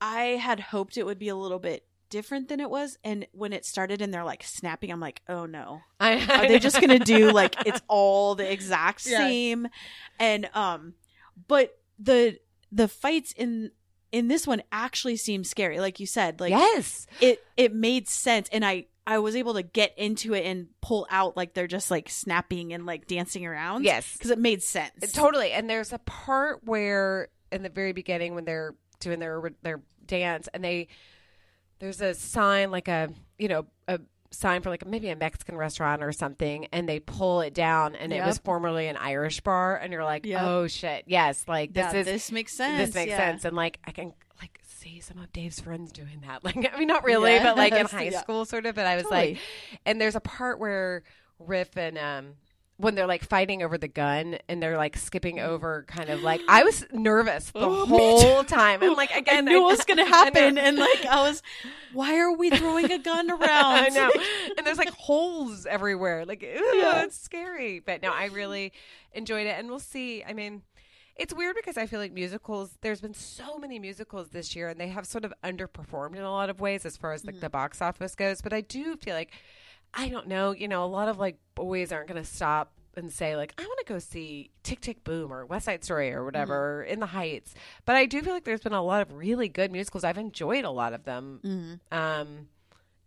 I 0.00 0.22
had 0.40 0.60
hoped 0.60 0.96
it 0.96 1.04
would 1.06 1.18
be 1.18 1.28
a 1.28 1.36
little 1.36 1.58
bit 1.58 1.86
different 2.10 2.48
than 2.48 2.60
it 2.60 2.70
was, 2.70 2.98
and 3.02 3.26
when 3.32 3.52
it 3.52 3.64
started, 3.64 4.00
and 4.00 4.12
they're 4.14 4.24
like 4.24 4.42
snapping, 4.44 4.90
I'm 4.92 5.00
like, 5.00 5.20
oh 5.28 5.46
no, 5.46 5.80
I, 5.98 6.24
are 6.40 6.46
they 6.48 6.58
just 6.58 6.80
gonna 6.80 6.98
do 6.98 7.30
like 7.32 7.66
it's 7.66 7.80
all 7.88 8.34
the 8.34 8.50
exact 8.50 9.06
Yeah. 9.06 9.18
same 9.18 9.68
and 10.20 10.48
um 10.54 10.94
but 11.48 11.76
the 11.98 12.38
the 12.70 12.86
fights 12.88 13.32
in 13.32 13.70
in 14.12 14.28
this 14.28 14.46
one 14.46 14.62
actually 14.70 15.16
seem 15.16 15.42
scary 15.42 15.80
like 15.80 15.98
you 15.98 16.06
said 16.06 16.38
like 16.40 16.50
yes, 16.50 17.06
it 17.20 17.42
it 17.56 17.74
made 17.74 18.08
sense 18.08 18.48
and 18.52 18.64
i 18.64 18.84
i 19.06 19.18
was 19.18 19.34
able 19.34 19.54
to 19.54 19.62
get 19.62 19.92
into 19.98 20.34
it 20.34 20.44
and 20.46 20.68
pull 20.80 21.04
out 21.10 21.36
like 21.36 21.54
they're 21.54 21.66
just 21.66 21.90
like 21.90 22.08
snapping 22.08 22.72
and 22.72 22.86
like 22.86 23.06
dancing 23.08 23.44
around 23.44 23.84
yes, 23.84 24.12
because 24.12 24.30
it 24.30 24.38
made 24.38 24.62
sense 24.62 25.12
Totally. 25.12 25.50
And 25.52 25.68
there's 25.68 25.92
a 25.92 25.98
part 25.98 26.60
where 26.64 27.28
in 27.54 27.62
the 27.62 27.68
very 27.70 27.92
beginning 27.92 28.34
when 28.34 28.44
they're 28.44 28.74
doing 29.00 29.18
their 29.18 29.42
their 29.62 29.80
dance 30.06 30.48
and 30.52 30.62
they 30.64 30.88
there's 31.78 32.00
a 32.00 32.14
sign 32.14 32.70
like 32.70 32.88
a 32.88 33.08
you 33.38 33.48
know 33.48 33.66
a 33.88 33.98
sign 34.30 34.60
for 34.62 34.70
like 34.70 34.84
maybe 34.86 35.08
a 35.10 35.16
Mexican 35.16 35.56
restaurant 35.56 36.02
or 36.02 36.10
something 36.10 36.66
and 36.72 36.88
they 36.88 36.98
pull 36.98 37.40
it 37.40 37.54
down 37.54 37.94
and 37.94 38.12
it 38.12 38.24
was 38.24 38.38
formerly 38.38 38.88
an 38.88 38.96
Irish 38.96 39.40
bar 39.42 39.76
and 39.76 39.92
you're 39.92 40.04
like 40.04 40.26
Yep. 40.26 40.42
oh 40.42 40.66
shit 40.66 41.04
yes 41.06 41.44
like 41.46 41.72
this 41.72 41.92
Yeah, 41.92 42.00
is 42.00 42.06
this 42.06 42.32
makes 42.32 42.52
sense 42.52 42.86
this 42.86 42.94
makes 42.94 43.10
yeah. 43.10 43.16
sense 43.16 43.44
and 43.44 43.54
like 43.56 43.78
I 43.84 43.92
can 43.92 44.12
like 44.40 44.58
see 44.66 44.98
some 45.00 45.18
of 45.18 45.32
Dave's 45.32 45.60
friends 45.60 45.92
doing 45.92 46.22
that 46.26 46.44
like 46.44 46.56
I 46.56 46.76
mean 46.78 46.88
not 46.88 47.04
really 47.04 47.38
but 47.38 47.56
like 47.56 47.72
in 47.74 47.86
high 47.98 48.08
yeah. 48.08 48.20
school 48.20 48.44
sort 48.44 48.66
of 48.66 48.74
but 48.74 48.86
I 48.86 48.96
was 48.96 49.04
Totally. 49.04 49.34
like 49.34 49.38
and 49.86 50.00
there's 50.00 50.16
a 50.16 50.20
part 50.20 50.58
where 50.58 51.04
Riff 51.38 51.76
and 51.76 51.96
um 51.98 52.34
when 52.76 52.96
they're 52.96 53.06
like 53.06 53.22
fighting 53.24 53.62
over 53.62 53.78
the 53.78 53.86
gun 53.86 54.36
and 54.48 54.60
they're 54.60 54.76
like 54.76 54.96
skipping 54.96 55.38
over 55.38 55.84
kind 55.86 56.10
of 56.10 56.22
like 56.22 56.40
I 56.48 56.62
was 56.64 56.84
nervous 56.92 57.50
the 57.52 57.60
Oh, 57.60 57.86
whole 57.86 58.42
time 58.44 58.82
and 58.82 58.96
like 58.96 59.14
again 59.14 59.46
I 59.48 59.52
knew 59.52 59.58
it 59.60 59.64
was 59.64 59.84
gonna 59.84 60.04
happen, 60.08 60.58
and 60.58 60.76
like 60.76 61.06
I 61.06 61.22
was, 61.22 61.40
why 61.92 62.18
are 62.18 62.32
we 62.32 62.50
throwing 62.50 62.90
a 62.90 62.98
gun 62.98 63.30
around? 63.30 63.40
I 63.76 63.88
know. 63.88 64.10
And 64.56 64.66
there's 64.66 64.78
like 64.78 64.90
holes 64.90 65.66
everywhere. 65.66 66.24
Like, 66.26 66.42
Yeah. 66.42 67.02
it's 67.04 67.16
scary. 67.18 67.80
But 67.80 68.02
no, 68.02 68.12
I 68.12 68.26
really 68.26 68.72
enjoyed 69.12 69.46
it. 69.46 69.56
And 69.58 69.68
we'll 69.68 69.78
see. 69.78 70.24
I 70.24 70.32
mean, 70.32 70.62
it's 71.16 71.32
weird 71.32 71.54
because 71.54 71.76
I 71.76 71.86
feel 71.86 72.00
like 72.00 72.12
musicals, 72.12 72.76
there's 72.80 73.00
been 73.00 73.14
so 73.14 73.56
many 73.58 73.78
musicals 73.78 74.30
this 74.30 74.56
year 74.56 74.68
and 74.68 74.80
they 74.80 74.88
have 74.88 75.06
sort 75.06 75.24
of 75.24 75.32
underperformed 75.44 76.16
in 76.16 76.22
a 76.22 76.30
lot 76.30 76.50
of 76.50 76.60
ways 76.60 76.84
as 76.84 76.96
far 76.96 77.12
as 77.12 77.24
like 77.24 77.36
mm-hmm. 77.36 77.42
the 77.42 77.50
box 77.50 77.80
office 77.80 78.16
goes. 78.16 78.42
But 78.42 78.52
I 78.52 78.60
do 78.62 78.96
feel 78.96 79.14
like, 79.14 79.32
I 79.96 80.08
don't 80.08 80.26
know, 80.28 80.52
you 80.52 80.68
know, 80.68 80.84
a 80.84 80.86
lot 80.86 81.08
of 81.08 81.18
like 81.18 81.36
boys 81.54 81.92
aren't 81.92 82.08
going 82.08 82.22
to 82.22 82.28
stop 82.28 82.72
and 82.96 83.12
say 83.12 83.36
like 83.36 83.52
I 83.58 83.62
want 83.62 83.78
to 83.86 83.92
go 83.92 83.98
see 83.98 84.50
Tick 84.62 84.80
Tick 84.80 85.02
Boom 85.04 85.32
or 85.32 85.44
West 85.46 85.64
Side 85.66 85.82
Story 85.84 86.12
or 86.12 86.24
whatever 86.24 86.82
in 86.82 87.00
the 87.00 87.06
Heights. 87.06 87.54
But 87.84 87.96
I 87.96 88.06
do 88.06 88.20
feel 88.22 88.32
like 88.32 88.44
there's 88.44 88.60
been 88.60 88.72
a 88.72 88.82
lot 88.82 89.02
of 89.02 89.12
really 89.14 89.48
good 89.48 89.72
musicals. 89.72 90.04
I've 90.04 90.18
enjoyed 90.18 90.64
a 90.64 90.70
lot 90.70 90.92
of 90.92 91.04
them. 91.04 91.40
Mhm. 91.44 91.96
Um, 91.96 92.48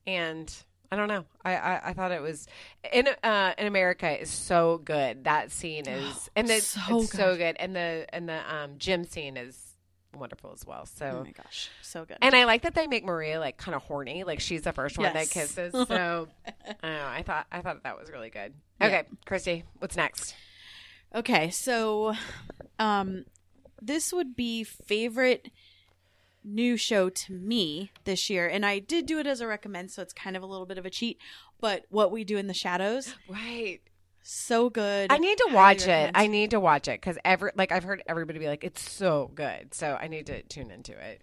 and 0.06 0.54
I 0.92 0.96
don't 0.96 1.08
know. 1.10 1.26
I, 1.44 1.56
I, 1.56 1.82
I 1.90 1.94
thought 1.94 2.12
it 2.14 2.22
was 2.22 2.48
in 2.94 3.08
uh 3.24 3.54
in 3.58 3.68
America 3.68 4.20
is 4.22 4.30
so 4.30 4.78
good. 4.84 5.26
That 5.26 5.52
scene 5.52 5.88
is 5.88 6.30
and 6.36 6.50
it's 6.50 6.68
So 6.68 7.00
it's 7.00 7.12
so 7.12 7.32
good. 7.32 7.38
good. 7.38 7.56
And 7.60 7.76
the 7.76 8.06
and 8.14 8.28
the 8.30 8.40
um 8.54 8.76
gym 8.78 9.04
scene 9.04 9.36
is 9.38 9.66
wonderful 10.16 10.51
as 10.53 10.66
well. 10.66 10.86
So, 10.86 11.20
Oh 11.22 11.24
my 11.24 11.32
gosh, 11.32 11.70
so 11.82 12.05
good. 12.05 12.18
and 12.22 12.36
I 12.36 12.45
like 12.45 12.64
that 12.64 12.76
they 12.76 12.88
make 12.88 13.03
Maria 13.05 13.39
like 13.39 13.58
kind 13.58 13.76
of 13.76 13.82
horny. 13.84 14.24
Like 14.24 14.39
she's 14.39 14.62
the 14.64 14.74
first 14.74 14.97
one 14.97 15.14
that 15.14 15.30
kisses. 15.30 15.74
So 15.74 16.28
I 16.47 16.74
don't 16.82 16.93
know. 16.93 17.05
I 17.08 17.24
thought 17.24 17.47
I 17.51 17.62
thought 17.62 17.84
that 17.84 17.97
was 17.99 18.10
really 18.12 18.30
good. 18.30 18.53
Yeah. 18.82 18.88
Okay, 18.88 19.03
Christy, 19.26 19.64
what's 19.80 19.95
next? 19.95 20.36
Okay, 21.16 21.49
so 21.49 22.14
um 22.80 23.26
this 23.82 24.12
would 24.12 24.36
be 24.36 24.64
favorite 24.64 25.51
new 26.43 26.78
show 26.78 27.10
to 27.10 27.34
me 27.34 27.91
this 28.05 28.30
year 28.30 28.47
and 28.47 28.66
I 28.66 28.80
did 28.80 29.05
do 29.05 29.20
it 29.20 29.28
as 29.28 29.41
a 29.41 29.47
recommend 29.47 29.91
so 29.91 30.01
it's 30.01 30.14
kind 30.14 30.38
of 30.38 30.43
a 30.43 30.45
little 30.45 30.66
bit 30.66 30.78
of 30.78 30.86
a 30.86 30.89
cheat, 30.89 31.18
but 31.60 31.84
What 31.89 32.12
We 32.12 32.24
Do 32.24 32.38
in 32.38 32.47
the 32.47 32.53
Shadows, 32.53 33.14
Right. 33.30 33.80
So 34.30 34.69
good. 34.69 35.11
I 35.11 35.17
need 35.19 35.38
to 35.38 35.49
watch 35.53 35.88
it. 35.88 36.11
I 36.13 36.28
need 36.28 36.51
to 36.51 36.59
watch 36.59 36.88
it 36.88 36.99
because 36.99 37.17
every 37.23 37.51
like 37.55 37.71
I've 37.71 37.84
heard 37.84 38.03
everybody 38.07 38.39
be 38.39 38.47
like 38.47 38.63
it's 38.63 38.82
so 38.89 39.32
good. 39.34 39.73
So 39.73 39.97
I 39.99 40.07
need 40.07 40.25
to 40.28 40.41
tune 40.43 40.69
into 40.71 40.91
it. 40.91 41.21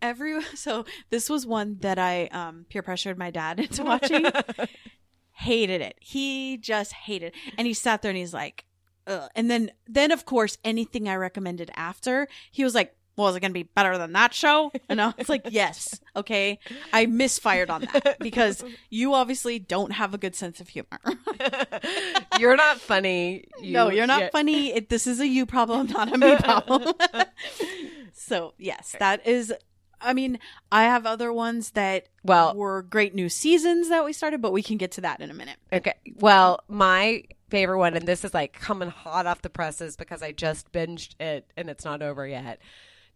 every 0.00 0.40
so 0.54 0.84
this 1.10 1.28
was 1.28 1.44
one 1.46 1.78
that 1.80 1.98
I 1.98 2.26
um 2.26 2.64
peer 2.68 2.82
pressured 2.82 3.18
my 3.18 3.30
dad 3.30 3.58
into 3.64 3.82
watching. 3.92 4.26
hated 5.32 5.80
it. 5.80 5.96
He 6.00 6.56
just 6.58 6.92
hated. 6.92 7.28
it. 7.28 7.54
And 7.56 7.66
he 7.66 7.74
sat 7.74 8.02
there 8.02 8.10
and 8.10 8.18
he's 8.18 8.34
like, 8.34 8.64
Ugh. 9.06 9.28
and 9.34 9.50
then 9.50 9.70
then 9.86 10.10
of 10.12 10.24
course 10.24 10.58
anything 10.64 11.08
I 11.08 11.16
recommended 11.16 11.70
after, 11.74 12.28
he 12.50 12.62
was 12.64 12.74
like, 12.74 12.94
well, 13.18 13.26
is 13.28 13.36
it 13.36 13.40
going 13.40 13.50
to 13.50 13.54
be 13.54 13.64
better 13.64 13.98
than 13.98 14.12
that 14.12 14.32
show? 14.32 14.70
And 14.88 15.02
I 15.02 15.12
was 15.18 15.28
like, 15.28 15.42
yes. 15.50 16.00
Okay. 16.16 16.60
I 16.92 17.06
misfired 17.06 17.68
on 17.68 17.82
that 17.92 18.18
because 18.20 18.64
you 18.88 19.12
obviously 19.12 19.58
don't 19.58 19.90
have 19.90 20.14
a 20.14 20.18
good 20.18 20.34
sense 20.34 20.60
of 20.60 20.68
humor. 20.68 21.00
you're 22.38 22.56
not 22.56 22.80
funny. 22.80 23.44
You- 23.60 23.72
no, 23.72 23.90
you're 23.90 24.06
not 24.06 24.20
yeah. 24.20 24.30
funny. 24.30 24.72
It, 24.72 24.88
this 24.88 25.06
is 25.08 25.18
a 25.20 25.26
you 25.26 25.44
problem, 25.44 25.88
not 25.88 26.12
a 26.14 26.16
me 26.16 26.36
problem. 26.36 26.94
so, 28.12 28.54
yes, 28.56 28.94
that 29.00 29.26
is. 29.26 29.52
I 30.00 30.14
mean, 30.14 30.38
I 30.70 30.84
have 30.84 31.04
other 31.06 31.32
ones 31.32 31.72
that 31.72 32.06
Well, 32.22 32.54
were 32.54 32.82
great 32.82 33.16
new 33.16 33.28
seasons 33.28 33.88
that 33.88 34.04
we 34.04 34.12
started, 34.12 34.40
but 34.40 34.52
we 34.52 34.62
can 34.62 34.76
get 34.76 34.92
to 34.92 35.00
that 35.00 35.20
in 35.20 35.28
a 35.28 35.34
minute. 35.34 35.56
Okay. 35.72 35.94
Well, 36.14 36.60
my 36.68 37.24
favorite 37.50 37.78
one, 37.78 37.94
and 37.94 38.06
this 38.06 38.24
is 38.24 38.32
like 38.32 38.52
coming 38.52 38.90
hot 38.90 39.26
off 39.26 39.42
the 39.42 39.50
presses 39.50 39.96
because 39.96 40.22
I 40.22 40.30
just 40.30 40.70
binged 40.72 41.20
it 41.20 41.50
and 41.56 41.68
it's 41.68 41.84
not 41.84 42.00
over 42.00 42.26
yet. 42.28 42.60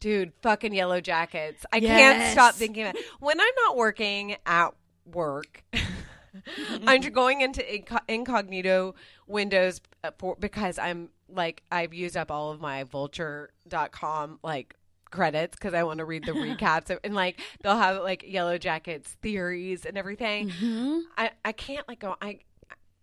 Dude, 0.02 0.32
fucking 0.42 0.74
Yellow 0.74 1.00
Jackets. 1.00 1.64
I 1.72 1.78
can't 1.78 2.32
stop 2.32 2.56
thinking 2.56 2.82
about 2.82 3.00
When 3.20 3.40
I'm 3.40 3.54
not 3.64 3.76
working 3.76 4.34
at 4.44 4.70
work, 5.06 5.62
I'm 6.88 7.00
going 7.02 7.40
into 7.40 7.62
inco- 7.62 8.00
incognito 8.08 8.96
windows 9.28 9.80
uh, 10.02 10.10
for 10.18 10.34
because 10.34 10.76
I'm 10.76 11.10
like, 11.28 11.62
I've 11.70 11.94
used 11.94 12.16
up 12.16 12.32
all 12.32 12.50
of 12.50 12.60
my 12.60 12.82
vulture.com 12.82 14.40
like 14.42 14.74
credits 15.12 15.56
because 15.56 15.72
I 15.72 15.84
want 15.84 15.98
to 15.98 16.04
read 16.04 16.24
the 16.24 16.32
recaps 16.32 16.98
and 17.04 17.14
like 17.14 17.40
they'll 17.62 17.76
have 17.76 18.02
like 18.02 18.24
Yellow 18.26 18.58
Jackets 18.58 19.16
theories 19.22 19.86
and 19.86 19.96
everything. 19.96 20.48
Mm-hmm. 20.48 20.98
I, 21.16 21.30
I 21.44 21.52
can't 21.52 21.86
like 21.86 22.00
go 22.00 22.16
I 22.20 22.40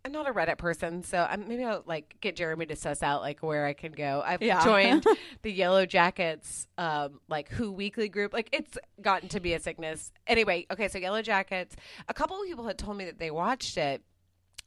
I'm 0.09 0.13
not 0.13 0.27
a 0.27 0.33
Reddit 0.33 0.57
person, 0.57 1.03
so 1.03 1.19
I'm, 1.29 1.47
maybe 1.47 1.63
I'll 1.63 1.83
like 1.85 2.15
get 2.19 2.35
Jeremy 2.35 2.65
to 2.65 2.75
suss 2.75 3.03
out 3.03 3.21
like 3.21 3.41
where 3.43 3.67
I 3.67 3.73
can 3.73 3.91
go. 3.91 4.23
I've 4.25 4.41
Yeah. 4.41 4.63
joined 4.63 5.05
the 5.43 5.51
Yellow 5.51 5.85
Jackets 5.85 6.67
um 6.79 7.19
like 7.27 7.49
Who 7.49 7.71
Weekly 7.71 8.09
group. 8.09 8.33
Like 8.33 8.49
it's 8.51 8.75
gotten 9.01 9.29
to 9.29 9.39
be 9.39 9.53
a 9.53 9.59
sickness. 9.59 10.11
Anyway, 10.25 10.65
okay, 10.71 10.87
so 10.87 10.97
Yellow 10.97 11.21
Jackets. 11.21 11.75
A 12.07 12.13
couple 12.15 12.41
of 12.41 12.47
people 12.47 12.65
had 12.65 12.79
told 12.79 12.97
me 12.97 13.05
that 13.05 13.19
they 13.19 13.29
watched 13.29 13.77
it, 13.77 14.01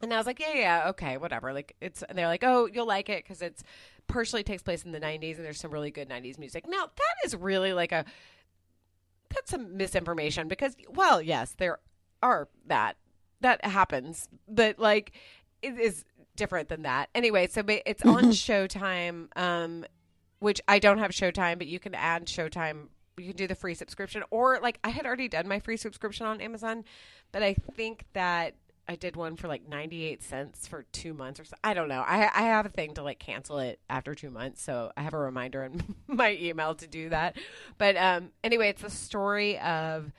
and 0.00 0.14
I 0.14 0.16
was 0.16 0.26
like, 0.26 0.38
yeah, 0.38 0.54
yeah, 0.54 0.88
okay, 0.90 1.16
whatever. 1.16 1.52
Like 1.52 1.74
it's. 1.80 2.02
And 2.04 2.16
they're 2.16 2.28
like, 2.28 2.44
oh, 2.44 2.68
you'll 2.72 2.86
like 2.86 3.08
it 3.08 3.24
because 3.24 3.42
it's 3.42 3.64
partially 4.06 4.44
takes 4.44 4.62
place 4.62 4.84
in 4.84 4.92
the 4.92 5.00
90s, 5.00 5.36
and 5.36 5.44
there's 5.44 5.58
some 5.58 5.72
really 5.72 5.90
good 5.90 6.08
90s 6.08 6.38
music. 6.38 6.68
Now 6.68 6.84
that 6.84 7.14
is 7.26 7.34
really 7.34 7.72
like 7.72 7.90
a 7.90 8.04
that's 9.34 9.50
some 9.50 9.76
misinformation 9.76 10.46
because 10.46 10.76
well 10.90 11.20
yes 11.22 11.54
there 11.56 11.78
are 12.22 12.48
that 12.66 12.96
that 13.42 13.64
happens 13.64 14.28
but 14.48 14.78
like 14.78 15.12
it 15.60 15.78
is 15.78 16.04
different 16.34 16.68
than 16.68 16.82
that. 16.82 17.08
Anyway 17.14 17.46
so 17.46 17.62
it's 17.66 18.04
on 18.04 18.24
showtime 18.24 19.28
um 19.36 19.84
which 20.38 20.60
i 20.66 20.78
don't 20.78 20.98
have 20.98 21.10
showtime 21.10 21.58
but 21.58 21.66
you 21.66 21.78
can 21.78 21.94
add 21.94 22.26
showtime. 22.26 22.88
You 23.18 23.28
can 23.28 23.36
do 23.36 23.46
the 23.46 23.54
free 23.54 23.74
subscription 23.74 24.22
or 24.30 24.58
like 24.62 24.78
i 24.82 24.88
had 24.88 25.04
already 25.06 25.28
done 25.28 25.46
my 25.46 25.60
free 25.60 25.76
subscription 25.76 26.26
on 26.26 26.40
amazon 26.40 26.84
but 27.30 27.42
i 27.42 27.54
think 27.76 28.06
that 28.14 28.54
i 28.88 28.96
did 28.96 29.16
one 29.16 29.36
for 29.36 29.48
like 29.48 29.68
98 29.68 30.22
cents 30.22 30.66
for 30.66 30.84
two 30.92 31.12
months 31.12 31.38
or 31.38 31.44
so. 31.44 31.54
I 31.62 31.74
don't 31.74 31.88
know. 31.88 32.00
I, 32.00 32.22
I 32.34 32.42
have 32.44 32.66
a 32.66 32.70
thing 32.70 32.94
to 32.94 33.02
like 33.02 33.18
cancel 33.18 33.58
it 33.58 33.78
after 33.90 34.14
two 34.14 34.30
months 34.30 34.62
so 34.62 34.90
i 34.96 35.02
have 35.02 35.12
a 35.14 35.18
reminder 35.18 35.62
in 35.64 35.82
my 36.06 36.32
email 36.40 36.74
to 36.76 36.86
do 36.86 37.10
that. 37.10 37.36
But 37.76 37.96
um 37.98 38.30
anyway 38.42 38.70
it's 38.70 38.82
the 38.82 38.90
story 38.90 39.58
of 39.58 40.10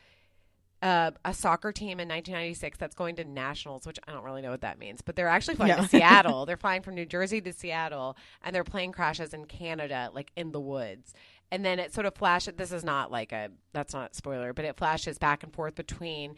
uh, 0.84 1.12
a 1.26 1.34
soccer 1.34 1.72
team 1.72 2.00
in 2.00 2.08
1996 2.10 2.78
that's 2.78 2.94
going 2.94 3.16
to 3.16 3.24
nationals, 3.24 3.88
which 3.88 3.98
I 4.08 4.12
don't 4.12 4.24
really 4.24 4.42
know 4.44 4.52
what 4.52 4.62
that 4.62 4.78
means, 4.78 5.02
but 5.02 5.16
they're 5.16 5.28
actually 5.30 5.56
flying 5.56 5.70
Yeah. 5.70 5.82
to 5.82 5.88
Seattle. 5.90 6.46
They're 6.46 6.58
flying 6.58 6.82
from 6.84 6.94
New 6.96 7.06
Jersey 7.06 7.42
to 7.42 7.54
Seattle, 7.54 8.18
and 8.44 8.54
their 8.54 8.64
plane 8.66 8.92
crashes 8.92 9.34
in 9.34 9.46
Canada, 9.46 10.12
like 10.14 10.30
in 10.36 10.52
the 10.52 10.60
woods. 10.60 11.14
And 11.52 11.64
then 11.64 11.80
it 11.80 11.94
sort 11.94 12.06
of 12.06 12.16
flashes. 12.16 12.56
This 12.58 12.72
is 12.72 12.84
not 12.84 13.12
like 13.12 13.32
a 13.32 13.50
that's 13.74 13.94
not 13.94 14.14
spoiler, 14.14 14.54
but 14.54 14.66
it 14.66 14.76
flashes 14.78 15.18
back 15.18 15.42
and 15.44 15.54
forth 15.54 15.76
between 15.76 16.36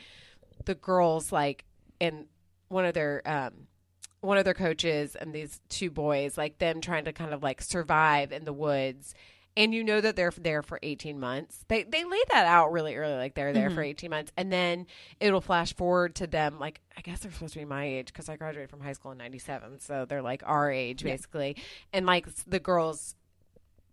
the 0.65 0.75
girls, 0.75 1.31
like 1.31 1.65
in 1.99 2.27
one 2.67 2.85
of 2.85 2.93
their 2.93 3.21
um, 3.25 3.67
one 4.21 4.37
of 4.37 4.43
their 4.45 4.53
coaches 4.53 5.15
and 5.15 5.33
these 5.33 5.59
two 5.69 5.89
boys, 5.89 6.37
like 6.37 6.57
them 6.59 6.81
trying 6.81 7.05
to 7.05 7.13
kind 7.13 7.33
of 7.33 7.41
like 7.43 7.61
survive 7.61 8.31
in 8.31 8.43
the 8.45 8.53
woods. 8.53 9.13
And 9.57 9.73
you 9.73 9.83
know 9.83 10.01
that 10.01 10.15
they're 10.17 10.33
there 10.37 10.61
for 10.61 10.79
18 10.83 11.19
months. 11.19 11.63
They 11.69 11.83
they 11.83 12.03
lay 12.03 12.21
that 12.31 12.45
out 12.45 12.73
really 12.73 12.95
early, 12.95 13.15
like 13.15 13.35
they're 13.35 13.53
there 13.53 13.69
for 13.69 13.81
18 13.81 14.09
months. 14.09 14.31
And 14.35 14.51
then 14.51 14.85
it'll 15.19 15.39
flash 15.41 15.73
forward 15.73 16.15
to 16.15 16.27
them, 16.27 16.59
like, 16.59 16.81
I 16.97 17.01
guess 17.01 17.21
they're 17.21 17.31
supposed 17.31 17.53
to 17.53 17.59
be 17.59 17.65
my 17.65 17.85
age 17.85 18.07
because 18.07 18.27
I 18.27 18.35
graduated 18.35 18.69
from 18.69 18.81
high 18.81 18.93
school 18.93 19.11
in 19.11 19.17
97. 19.17 19.79
So 19.79 20.05
they're 20.05 20.21
like 20.21 20.43
our 20.45 20.69
age, 20.69 21.03
basically. 21.03 21.55
And 21.93 22.05
like 22.05 22.27
the 22.45 22.59
girls, 22.59 23.15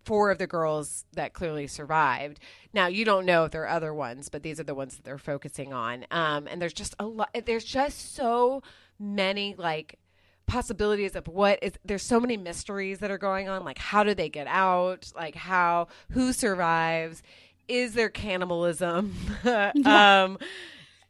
four 0.03 0.31
of 0.31 0.37
the 0.37 0.47
girls 0.47 1.05
that 1.13 1.33
clearly 1.33 1.67
survived. 1.67 2.39
Now 2.73 2.87
you 2.87 3.05
don't 3.05 3.25
know 3.25 3.45
if 3.45 3.51
there 3.51 3.63
are 3.63 3.69
other 3.69 3.93
ones, 3.93 4.27
but 4.27 4.43
these 4.43 4.59
are 4.59 4.63
the 4.63 4.75
ones 4.75 4.95
that 4.97 5.05
they're 5.05 5.17
focusing 5.17 5.71
on. 5.71 6.05
Um, 6.11 6.45
and 6.47 6.61
there's 6.61 6.73
just 6.73 6.93
a 6.99 7.05
lot. 7.05 7.29
There's 7.45 7.63
just 7.63 8.15
so 8.15 8.63
many 8.99 9.55
like 9.57 9.97
possibilities 10.45 11.15
of 11.15 11.27
what 11.27 11.59
is. 11.61 11.73
There's 11.85 12.03
so 12.03 12.19
many 12.19 12.37
mysteries 12.37 12.99
that 12.99 13.11
are 13.11 13.17
going 13.17 13.49
on. 13.49 13.63
Like 13.63 13.77
how 13.77 14.03
do 14.03 14.13
they 14.13 14.29
get 14.29 14.47
out? 14.47 15.11
Like 15.15 15.35
how 15.35 15.87
who 16.11 16.33
survives? 16.33 17.23
Is 17.67 17.93
there 17.93 18.09
cannibalism? 18.09 19.15
um, 19.85 20.37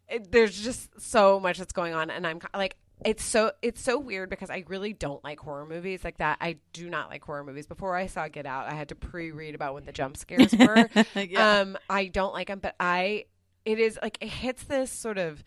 it, 0.08 0.32
there's 0.32 0.62
just 0.62 1.02
so 1.02 1.40
much 1.40 1.58
that's 1.58 1.74
going 1.74 1.94
on, 1.94 2.10
and 2.10 2.26
I'm 2.26 2.40
like. 2.54 2.76
It's 3.06 3.24
so 3.26 3.52
it's 3.62 3.82
so 3.82 4.00
weird 4.00 4.30
because 4.30 4.50
I 4.50 4.64
really 4.68 4.94
don't 4.94 5.22
like 5.26 5.38
horror 5.42 5.66
movies 5.66 6.06
like 6.06 6.20
that. 6.20 6.38
I 6.40 6.56
do 6.72 6.90
not 6.90 7.10
like 7.10 7.22
horror 7.22 7.44
movies. 7.44 7.68
Before 7.68 7.98
I 7.98 8.06
saw 8.06 8.30
Get 8.30 8.46
Out, 8.46 8.68
I 8.68 8.76
had 8.76 8.88
to 8.90 8.96
pre-read 8.96 9.56
about 9.56 9.74
when 9.74 9.84
the 9.84 9.92
jump 9.92 10.16
scares 10.16 10.56
were. 10.56 10.88
Yeah. 11.16 11.60
Um, 11.60 11.78
I 11.90 12.06
don't 12.06 12.32
like 12.32 12.48
them, 12.48 12.60
but 12.60 12.76
I 12.80 13.26
it 13.66 13.78
is 13.80 14.00
like 14.02 14.18
it 14.22 14.30
hits 14.30 14.64
this 14.64 14.90
sort 14.90 15.18
of 15.18 15.44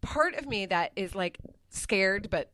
part 0.00 0.34
of 0.34 0.46
me 0.46 0.66
that 0.66 0.92
is 0.96 1.14
like 1.14 1.38
scared, 1.70 2.28
but 2.30 2.50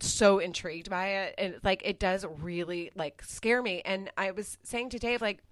so 0.00 0.38
intrigued 0.38 0.90
by 0.90 1.08
it, 1.08 1.34
and 1.38 1.60
like 1.62 1.82
it 1.84 1.98
does 1.98 2.26
really 2.40 2.90
like 2.94 3.22
scare 3.22 3.62
me. 3.62 3.82
And 3.84 4.10
I 4.16 4.32
was 4.32 4.58
saying 4.62 4.90
to 4.90 4.98
Dave, 4.98 5.20
like 5.22 5.42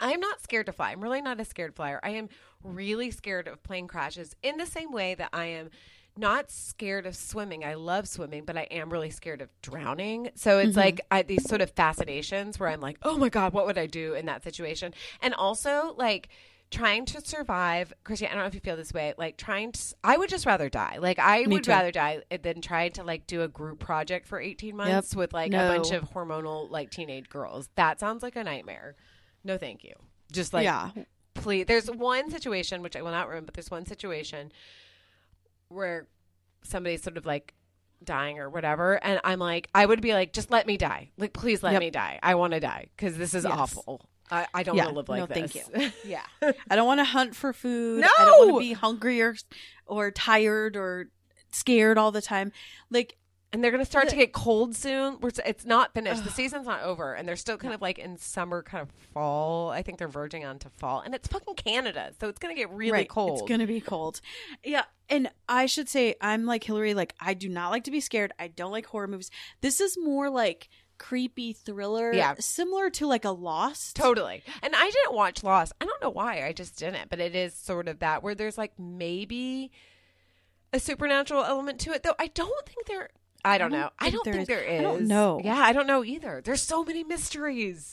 I'm 0.00 0.20
not 0.20 0.42
scared 0.42 0.66
to 0.66 0.72
fly. 0.72 0.90
I'm 0.92 1.00
really 1.00 1.22
not 1.22 1.40
a 1.40 1.44
scared 1.44 1.74
flyer. 1.74 2.00
I 2.02 2.10
am 2.10 2.28
really 2.62 3.10
scared 3.10 3.48
of 3.48 3.62
plane 3.62 3.86
crashes 3.86 4.34
in 4.42 4.56
the 4.56 4.66
same 4.66 4.92
way 4.92 5.14
that 5.14 5.30
I 5.32 5.46
am 5.46 5.70
not 6.16 6.50
scared 6.50 7.06
of 7.06 7.16
swimming. 7.16 7.64
I 7.64 7.74
love 7.74 8.06
swimming, 8.06 8.44
but 8.44 8.56
I 8.56 8.62
am 8.64 8.90
really 8.90 9.10
scared 9.10 9.40
of 9.40 9.48
drowning. 9.62 10.30
So 10.34 10.58
it's 10.58 10.70
mm-hmm. 10.70 10.80
like 10.80 11.00
I, 11.10 11.22
these 11.22 11.48
sort 11.48 11.60
of 11.62 11.70
fascinations 11.70 12.60
where 12.60 12.68
I'm 12.68 12.80
like, 12.80 12.98
oh 13.02 13.16
my 13.16 13.28
God, 13.28 13.52
what 13.52 13.66
would 13.66 13.78
I 13.78 13.86
do 13.86 14.14
in 14.14 14.26
that 14.26 14.44
situation? 14.44 14.92
And 15.22 15.34
also, 15.34 15.94
like, 15.96 16.28
trying 16.72 17.04
to 17.06 17.20
survive 17.20 17.92
christian 18.04 18.28
i 18.28 18.30
don't 18.34 18.40
know 18.42 18.46
if 18.46 18.54
you 18.54 18.60
feel 18.60 18.76
this 18.76 18.92
way 18.92 19.14
like 19.18 19.36
trying 19.36 19.70
to 19.70 19.80
i 20.02 20.16
would 20.16 20.28
just 20.28 20.46
rather 20.46 20.68
die. 20.68 20.98
Like 21.00 21.18
i 21.18 21.40
Me 21.42 21.54
would 21.54 21.64
too. 21.64 21.70
rather 21.70 21.92
die 21.92 22.22
than 22.42 22.60
try 22.60 22.88
to 22.90 23.04
like 23.04 23.26
do 23.26 23.42
a 23.42 23.48
group 23.48 23.78
project 23.78 24.26
for 24.26 24.40
18 24.40 24.76
months 24.76 25.14
with 25.14 25.32
like 25.32 25.52
a 25.52 25.56
bunch 25.56 25.92
of 25.92 26.10
hormonal 26.10 26.70
like 26.70 26.90
teenage 26.90 27.28
girls. 27.28 27.68
That 27.76 28.00
sounds 28.00 28.22
like 28.22 28.34
a 28.36 28.42
nightmare. 28.44 28.96
No 29.44 29.58
thank 29.58 29.84
you. 29.84 29.94
Just 30.32 30.52
like 30.52 30.64
yeah. 30.64 30.90
please 31.34 31.66
there's 31.66 31.90
one 31.90 32.30
situation 32.30 32.82
which 32.82 32.96
i 32.96 33.02
will 33.02 33.10
not 33.12 33.28
ruin 33.28 33.44
but 33.44 33.54
there's 33.54 33.70
one 33.70 33.86
situation 33.86 34.50
where 35.68 36.06
somebody's 36.64 37.02
sort 37.02 37.16
of 37.16 37.26
like 37.26 37.54
dying 38.04 38.38
or 38.38 38.50
whatever 38.50 38.94
and 39.04 39.20
i'm 39.24 39.38
like 39.38 39.68
i 39.74 39.86
would 39.86 40.00
be 40.00 40.12
like 40.12 40.32
just 40.32 40.50
let 40.50 40.66
me 40.66 40.76
die. 40.76 41.10
Like 41.18 41.32
please 41.32 41.62
let 41.62 41.72
Yep. 41.74 41.80
me 41.80 41.90
die. 41.90 42.18
I 42.22 42.34
want 42.34 42.52
to 42.52 42.60
die 42.60 42.86
because 42.96 43.16
this 43.16 43.32
is 43.34 43.44
Yes. 43.44 43.52
awful 43.52 44.08
I, 44.32 44.46
I 44.54 44.62
don't 44.62 44.76
Yeah. 44.76 44.84
want 44.86 44.94
to 44.94 44.98
live 44.98 45.08
like 45.08 45.20
No, 45.20 45.26
this 45.26 45.52
thank 45.52 45.94
Yeah. 46.04 46.22
I 46.70 46.74
don't 46.76 46.86
want 46.86 47.00
to 47.00 47.04
hunt 47.04 47.36
for 47.36 47.52
food. 47.52 48.00
No. 48.00 48.08
I 48.18 48.24
don't 48.24 48.48
want 48.48 48.62
to 48.62 48.68
be 48.68 48.72
hungry 48.72 49.20
or, 49.20 49.36
or 49.86 50.10
tired 50.10 50.76
or 50.76 51.08
scared 51.50 51.98
all 51.98 52.10
the 52.10 52.22
time. 52.22 52.50
Like, 52.90 53.18
and 53.52 53.62
they're 53.62 53.70
going 53.70 53.84
to 53.84 53.90
start 53.90 54.08
to 54.08 54.16
get 54.16 54.32
cold 54.32 54.74
soon 54.74 55.18
We're- 55.20 55.34
it's 55.44 55.66
not 55.66 55.92
finished 55.92 56.24
the 56.24 56.30
season's 56.30 56.66
not 56.66 56.82
over 56.84 57.12
and 57.12 57.28
they're 57.28 57.36
still 57.36 57.58
kind 57.58 57.74
of 57.74 57.82
like 57.82 57.98
in 57.98 58.16
summer 58.16 58.62
kind 58.62 58.80
of 58.80 58.88
fall 59.12 59.68
i 59.68 59.82
think 59.82 59.98
they're 59.98 60.08
verging 60.08 60.42
on 60.46 60.58
to 60.60 60.70
fall 60.70 61.00
and 61.00 61.14
it's 61.14 61.28
fucking 61.28 61.56
canada 61.56 62.12
so 62.18 62.30
it's 62.30 62.38
going 62.38 62.54
to 62.54 62.58
get 62.58 62.70
really 62.70 62.92
right, 62.92 63.08
cold 63.10 63.40
It's 63.40 63.46
going 63.46 63.60
to 63.60 63.66
be 63.66 63.82
cold. 63.82 64.22
Yeah. 64.64 64.84
And 65.10 65.28
I 65.50 65.66
should 65.66 65.90
say, 65.90 66.14
I'm 66.22 66.46
like 66.46 66.64
Hillary. 66.64 66.94
Like, 66.94 67.14
I 67.20 67.34
do 67.34 67.50
not 67.50 67.68
like 67.70 67.84
to 67.84 67.90
be 67.90 68.00
scared. 68.00 68.32
I 68.38 68.48
don't 68.48 68.72
like 68.72 68.86
horror 68.86 69.06
movies. 69.06 69.30
This 69.60 69.78
is 69.78 69.98
more 70.02 70.30
like 70.30 70.70
creepy 71.02 71.52
thriller. 71.52 72.12
Yeah. 72.12 72.34
Similar 72.38 72.88
to 72.90 73.06
like 73.06 73.24
a 73.24 73.30
Lost. 73.30 73.96
Totally. 73.96 74.42
And 74.62 74.74
I 74.74 74.84
didn't 74.88 75.16
watch 75.16 75.42
Lost. 75.42 75.72
I 75.80 75.84
don't 75.84 76.00
know 76.00 76.10
why. 76.10 76.46
I 76.46 76.52
just 76.52 76.78
didn't. 76.78 77.10
But 77.10 77.18
it 77.18 77.34
is 77.34 77.54
sort 77.54 77.88
of 77.88 77.98
that 77.98 78.22
where 78.22 78.36
there's 78.36 78.56
like 78.56 78.78
maybe 78.78 79.72
a 80.72 80.78
supernatural 80.78 81.44
element 81.44 81.80
to 81.80 81.90
it. 81.90 82.04
Though 82.04 82.14
I 82.18 82.28
don't 82.28 82.66
think 82.66 82.86
there. 82.86 83.10
I 83.44 83.58
don't, 83.58 83.72
don't 83.72 83.80
know. 83.80 83.90
I 83.98 84.10
don't 84.10 84.24
there 84.24 84.34
think 84.34 84.42
is. 84.42 84.48
there 84.48 84.62
is. 84.62 84.78
I 84.78 84.82
don't 84.82 85.08
know. 85.08 85.40
Yeah, 85.42 85.58
I 85.58 85.72
don't 85.72 85.88
know 85.88 86.04
either. 86.04 86.40
There's 86.44 86.62
so 86.62 86.84
many 86.84 87.02
mysteries. 87.02 87.90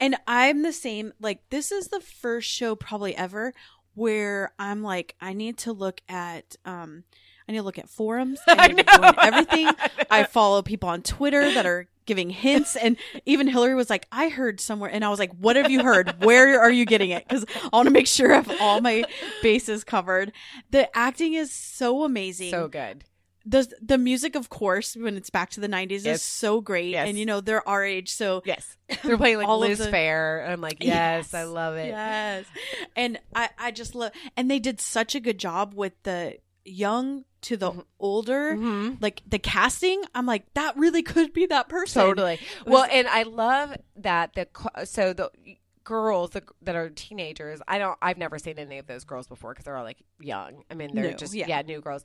And 0.00 0.16
I'm 0.26 0.62
the 0.62 0.72
same. 0.72 1.12
Like, 1.20 1.48
this 1.50 1.70
is 1.70 1.88
the 1.88 2.00
first 2.00 2.50
show 2.50 2.74
probably 2.74 3.14
ever 3.14 3.54
where 3.94 4.52
I'm 4.58 4.82
like, 4.82 5.14
I 5.20 5.34
need 5.34 5.58
to 5.58 5.72
look 5.72 6.00
at, 6.08 6.56
um, 6.64 7.04
I 7.48 7.52
need 7.52 7.58
to 7.58 7.64
look 7.64 7.78
at 7.78 7.88
forums. 7.88 8.38
I 8.46 8.54
I 8.56 8.66
need 8.68 8.86
to 8.86 8.98
know. 9.00 9.12
join 9.12 9.14
everything. 9.20 9.70
I 10.10 10.24
follow 10.24 10.62
people 10.62 10.88
on 10.88 11.02
Twitter 11.02 11.52
that 11.54 11.64
are 11.66 11.88
giving 12.06 12.30
hints. 12.30 12.76
And 12.76 12.96
even 13.26 13.48
Hillary 13.48 13.74
was 13.74 13.90
like, 13.90 14.06
I 14.12 14.28
heard 14.28 14.60
somewhere. 14.60 14.90
And 14.90 15.04
I 15.04 15.08
was 15.10 15.18
like, 15.18 15.32
what 15.38 15.56
have 15.56 15.70
you 15.70 15.82
heard? 15.82 16.24
Where 16.24 16.60
are 16.60 16.70
you 16.70 16.84
getting 16.86 17.10
it? 17.10 17.26
Because 17.28 17.44
I 17.64 17.68
want 17.76 17.86
to 17.86 17.90
make 17.92 18.06
sure 18.06 18.32
I 18.32 18.36
have 18.36 18.60
all 18.60 18.80
my 18.80 19.04
bases 19.42 19.84
covered. 19.84 20.32
The 20.70 20.94
acting 20.96 21.34
is 21.34 21.52
so 21.52 22.04
amazing. 22.04 22.50
So 22.50 22.66
good. 22.68 23.04
the, 23.44 23.70
the 23.82 23.98
music, 23.98 24.36
of 24.36 24.48
course, 24.48 24.96
when 24.96 25.16
it's 25.18 25.28
back 25.30 25.50
to 25.50 25.60
the 25.60 25.68
90s 25.68 26.04
Yes. 26.04 26.16
is 26.16 26.22
so 26.22 26.60
great. 26.62 26.90
Yes. 26.92 27.08
And, 27.08 27.18
you 27.18 27.26
know, 27.26 27.40
they're 27.42 27.66
our 27.68 27.84
age. 27.84 28.10
So 28.12 28.42
Yes. 28.46 28.76
They're 29.04 29.18
playing 29.18 29.38
like 29.38 29.48
All 29.48 29.58
Liz 29.58 29.78
the- 29.78 29.86
Phair. 29.88 30.48
I'm 30.48 30.62
like, 30.62 30.78
yes, 30.82 31.34
I 31.34 31.44
love 31.44 31.76
it. 31.76 31.88
Yes. 31.88 32.46
And 32.96 33.18
I, 33.34 33.50
I 33.58 33.70
just 33.70 33.94
love, 33.94 34.12
and 34.36 34.50
they 34.50 34.58
did 34.60 34.80
such 34.80 35.14
a 35.14 35.20
good 35.20 35.38
job 35.38 35.74
with 35.74 35.92
the 36.04 36.38
young 36.64 37.24
to 37.42 37.56
the 37.56 37.84
older, 38.00 38.54
hmm 38.54 38.94
like 39.00 39.22
the 39.26 39.38
casting. 39.38 40.02
I'm 40.14 40.26
like, 40.26 40.52
that 40.54 40.76
really 40.76 41.02
could 41.02 41.32
be 41.32 41.46
that 41.46 41.68
person. 41.68 42.02
Totally. 42.02 42.40
Well, 42.66 42.86
and 42.90 43.06
I 43.08 43.22
love 43.22 43.76
that 43.96 44.34
the 44.34 44.48
so 44.84 45.12
the 45.12 45.30
girls 45.88 46.30
that, 46.30 46.44
that 46.60 46.76
are 46.76 46.90
teenagers. 46.90 47.60
I 47.66 47.78
don't. 47.78 47.96
I've 48.02 48.18
never 48.18 48.38
seen 48.38 48.58
any 48.58 48.76
of 48.78 48.86
those 48.86 49.04
girls 49.04 49.26
before 49.26 49.52
because 49.52 49.64
they're 49.64 49.76
all 49.76 49.84
like 49.84 50.02
young. 50.20 50.64
I 50.70 50.74
mean, 50.74 50.94
they're 50.94 51.10
New, 51.10 51.14
just 51.14 51.34
yeah. 51.34 51.46
yeah. 51.48 51.62
new 51.62 51.80
girls. 51.80 52.02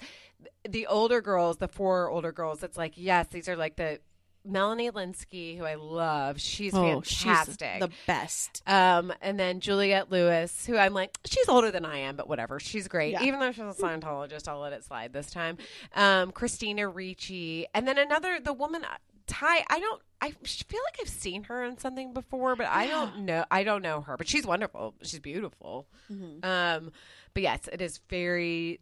The 0.68 0.88
older 0.88 1.20
girls, 1.22 1.58
the 1.58 1.68
four 1.68 2.10
older 2.10 2.32
girls. 2.32 2.64
It's 2.64 2.78
like 2.78 2.94
yes, 2.96 3.28
these 3.28 3.50
are 3.50 3.58
like 3.58 3.76
the 3.76 4.00
Melanie 4.46 4.92
Lynskey, 4.92 5.58
who 5.58 5.64
I 5.66 5.76
love. 5.76 6.40
She's 6.40 6.74
Oh, 6.74 7.02
she's 7.02 7.24
fantastic. 7.24 7.80
the 7.80 7.90
best. 8.08 8.62
Um, 8.68 9.14
and 9.22 9.40
then 9.40 9.60
Juliette 9.62 10.12
Lewis, 10.12 10.66
who 10.66 10.78
I'm 10.78 10.94
like, 10.94 11.18
she's 11.26 11.48
older 11.48 11.72
than 11.72 11.86
I 11.86 12.00
am, 12.00 12.16
but 12.16 12.28
whatever. 12.28 12.60
She's 12.60 12.88
great. 12.88 13.14
Yeah. 13.14 13.24
Even 13.24 13.40
though 13.40 13.52
she's 13.52 13.60
a 13.64 13.82
Scientologist, 13.82 14.48
I'll 14.48 14.60
let 14.60 14.74
it 14.74 14.84
slide 14.84 15.14
this 15.14 15.32
time. 15.32 15.58
Um, 15.96 16.32
Christina 16.32 16.88
Ricci. 16.90 17.68
And 17.74 17.88
then 17.88 17.98
another, 17.98 18.40
the 18.44 18.54
woman, 18.54 18.86
Ty, 19.28 19.64
I 19.70 19.80
don't, 19.80 20.02
I 20.22 20.32
feel 20.32 20.82
like 20.86 20.98
I've 21.02 21.10
seen 21.10 21.44
her 21.46 21.64
in 21.64 21.78
something 21.78 22.14
before, 22.14 22.56
but 22.58 22.66
I 22.68 22.88
don't 22.88 23.20
know, 23.20 23.46
I 23.50 23.64
don't 23.64 23.82
know 23.82 24.02
her, 24.02 24.18
but 24.18 24.28
she's 24.28 24.46
wonderful. 24.46 24.94
She's 25.04 25.20
beautiful. 25.20 25.88
Mhm. 26.12 26.44
Um, 26.46 26.92
but 27.34 27.44
yes, 27.44 27.62
it 27.72 27.82
is 27.82 28.00
very 28.10 28.80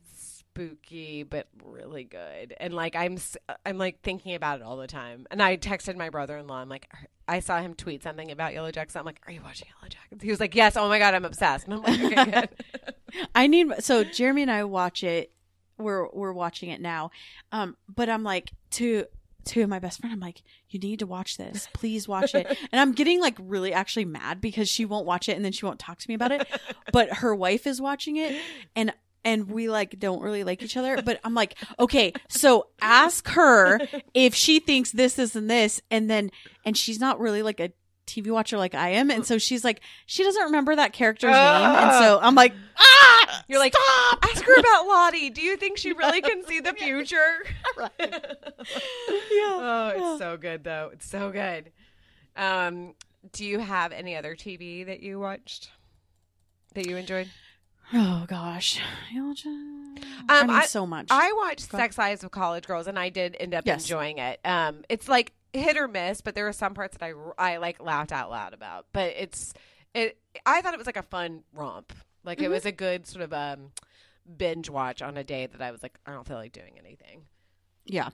spooky, 0.54 1.24
but 1.24 1.48
really 1.64 2.04
good. 2.04 2.54
And 2.60 2.74
like, 2.74 2.96
I'm, 2.96 3.18
i'm 3.66 3.78
like 3.78 4.02
thinking 4.02 4.36
about 4.36 4.60
it 4.60 4.64
all 4.64 4.78
the 4.78 4.88
time. 4.88 5.26
And 5.32 5.42
I 5.42 5.58
texted 5.58 5.96
my 5.96 6.10
brother-in-law. 6.10 6.56
I'm 6.56 6.70
like, 6.70 6.92
I 7.28 7.40
saw 7.40 7.62
him 7.62 7.74
tweet 7.74 8.04
something 8.04 8.32
about 8.32 8.54
Yellow 8.54 8.72
Jackets. 8.72 8.96
I'm 8.96 9.06
like, 9.06 9.22
are 9.26 9.32
you 9.32 9.42
watching 9.42 9.70
Yellow 9.70 9.90
Jackets? 9.90 10.24
He 10.24 10.30
was 10.30 10.40
like, 10.40 10.56
yes. 10.56 10.76
Oh 10.76 10.88
my 10.90 11.00
God, 11.00 11.14
I'm 11.14 11.26
obsessed. 11.26 11.68
And 11.68 11.76
I'm 11.76 11.82
like, 11.82 12.18
okay, 12.18 12.32
good. 12.32 12.96
I 13.36 13.48
need 13.48 13.72
so 13.80 14.04
Jeremy 14.04 14.44
and 14.44 14.52
I 14.52 14.64
watch 14.64 15.04
it. 15.04 15.32
We're 15.78 16.08
we're 16.10 16.34
watching 16.34 16.70
it 16.70 16.80
now, 16.80 17.10
um. 17.52 17.76
But 17.94 18.08
I'm 18.08 18.24
like 18.24 18.52
to 18.72 19.06
to 19.46 19.66
my 19.66 19.80
best 19.80 20.00
friend. 20.00 20.14
I'm 20.14 20.20
like, 20.20 20.44
you 20.70 20.80
need 20.80 21.00
to 21.00 21.08
watch 21.08 21.38
this. 21.38 21.68
Please 21.74 22.08
watch 22.08 22.36
it. 22.36 22.46
And 22.72 22.80
I'm 22.80 22.92
getting 22.92 23.20
like 23.20 23.36
really 23.40 23.74
actually 23.74 24.06
mad 24.06 24.42
because 24.42 24.70
she 24.70 24.86
won't 24.86 25.08
watch 25.08 25.28
it 25.28 25.36
and 25.36 25.44
then 25.44 25.52
she 25.52 25.66
won't 25.66 25.80
talk 25.80 25.98
to 25.98 26.08
me 26.08 26.14
about 26.14 26.32
it. 26.32 26.48
But 26.94 27.18
her 27.18 27.34
wife 27.34 27.66
is 27.66 27.82
watching 27.82 28.18
it 28.18 28.40
and. 28.76 28.94
And 29.24 29.50
we 29.50 29.70
like 29.70 30.00
don't 30.00 30.22
really 30.22 30.44
like 30.44 30.64
each 30.64 30.76
other, 30.76 31.02
but 31.02 31.20
I'm 31.24 31.36
like, 31.36 31.56
okay, 31.80 32.12
so 32.28 32.68
ask 32.82 33.28
her 33.30 33.80
if 34.16 34.34
she 34.34 34.60
thinks 34.60 34.92
this, 34.92 35.14
this, 35.14 35.36
and 35.36 35.48
this, 35.50 35.80
and 35.92 36.10
then, 36.10 36.32
and 36.66 36.76
she's 36.76 37.00
not 37.00 37.20
really 37.20 37.44
like 37.44 37.60
a 37.60 37.72
TV 38.08 38.32
watcher 38.32 38.58
like 38.58 38.74
I 38.74 38.90
am, 38.90 39.12
and 39.12 39.24
so 39.26 39.38
she's 39.38 39.64
like, 39.64 39.82
she 40.08 40.24
doesn't 40.24 40.44
remember 40.46 40.76
that 40.76 40.92
character's 40.92 41.32
name, 41.32 41.38
and 41.38 41.92
so 41.92 42.20
I'm 42.20 42.34
like, 42.36 42.54
ah, 42.78 43.44
You're 43.48 43.60
like, 43.60 43.74
stop! 43.76 44.20
ask 44.24 44.44
her 44.44 44.60
about 44.60 44.88
Lottie. 44.88 45.30
Do 45.30 45.42
you 45.42 45.56
think 45.56 45.78
she 45.78 45.94
really 45.94 46.22
can 46.22 46.44
see 46.46 46.60
the 46.60 46.74
future? 46.74 47.18
Right. 47.78 47.92
yeah. 47.98 48.10
Oh, 49.64 49.92
it's 49.94 50.00
yeah. 50.02 50.18
so 50.18 50.38
good 50.38 50.64
though. 50.66 50.90
It's 50.92 51.08
so 51.10 51.32
good. 51.32 51.72
Um, 52.36 52.96
do 53.32 53.46
you 53.46 53.60
have 53.60 53.92
any 53.94 54.16
other 54.16 54.36
TV 54.36 54.86
that 54.86 55.02
you 55.02 55.20
watched 55.20 55.70
that 56.74 56.86
you 56.88 56.98
enjoyed? 56.98 57.30
Oh 57.94 58.26
gosh, 58.28 58.80
I 60.30 60.44
mean, 60.44 60.50
I- 60.50 60.66
so 60.66 60.86
much. 60.86 61.08
I 61.10 61.34
watched 61.34 61.70
Go. 61.70 61.78
Sex 61.78 61.98
Lives 61.98 62.24
of 62.24 62.32
College 62.32 62.66
Girls, 62.66 62.88
and 62.88 62.98
I 62.98 63.10
did 63.10 63.36
end 63.40 63.54
up 63.54 63.66
Yes. 63.66 63.84
enjoying 63.84 64.18
it. 64.18 64.40
Um, 64.46 64.84
it's 64.90 65.10
like 65.10 65.34
hit 65.54 65.78
or 65.78 65.88
miss, 65.88 66.22
but 66.22 66.34
there 66.36 66.46
were 66.46 66.54
some 66.54 66.74
parts 66.74 66.98
that 66.98 67.06
I 67.06 67.14
I 67.54 67.58
like 67.58 67.82
laughed 67.82 68.12
out 68.12 68.30
loud 68.30 68.54
about. 68.54 68.86
But 68.94 69.14
it's 69.18 69.54
it. 69.94 70.18
I 70.46 70.62
thought 70.62 70.74
it 70.74 70.78
was 70.78 70.86
like 70.88 70.98
a 70.98 71.04
fun 71.04 71.44
romp. 71.54 71.94
Like 72.24 72.42
it 72.42 72.46
Mhm. 72.48 72.52
was 72.52 72.66
a 72.66 72.72
good 72.72 73.06
sort 73.08 73.24
of 73.24 73.34
um 73.34 73.72
binge 74.38 74.70
watch 74.70 75.02
on 75.02 75.18
a 75.18 75.24
day 75.24 75.48
that 75.48 75.62
I 75.62 75.72
was 75.72 75.84
like, 75.84 75.98
I 76.06 76.12
don't 76.14 76.28
feel 76.28 76.38
like 76.38 76.52
doing 76.54 76.78
anything. 76.80 77.26
yeah, 77.86 78.10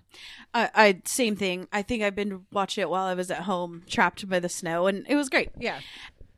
I, 0.54 0.70
I 0.74 1.02
same 1.06 1.36
thing. 1.36 1.68
I 1.74 1.82
think 1.84 2.02
I've 2.02 2.16
been 2.16 2.46
watching 2.52 2.82
it 2.82 2.90
while 2.90 3.04
I 3.06 3.14
was 3.14 3.30
at 3.30 3.42
home, 3.42 3.84
trapped 3.88 4.28
by 4.28 4.40
the 4.40 4.50
snow, 4.50 4.88
and 4.88 5.06
it 5.10 5.16
was 5.16 5.30
great. 5.30 5.50
Yeah. 5.58 5.82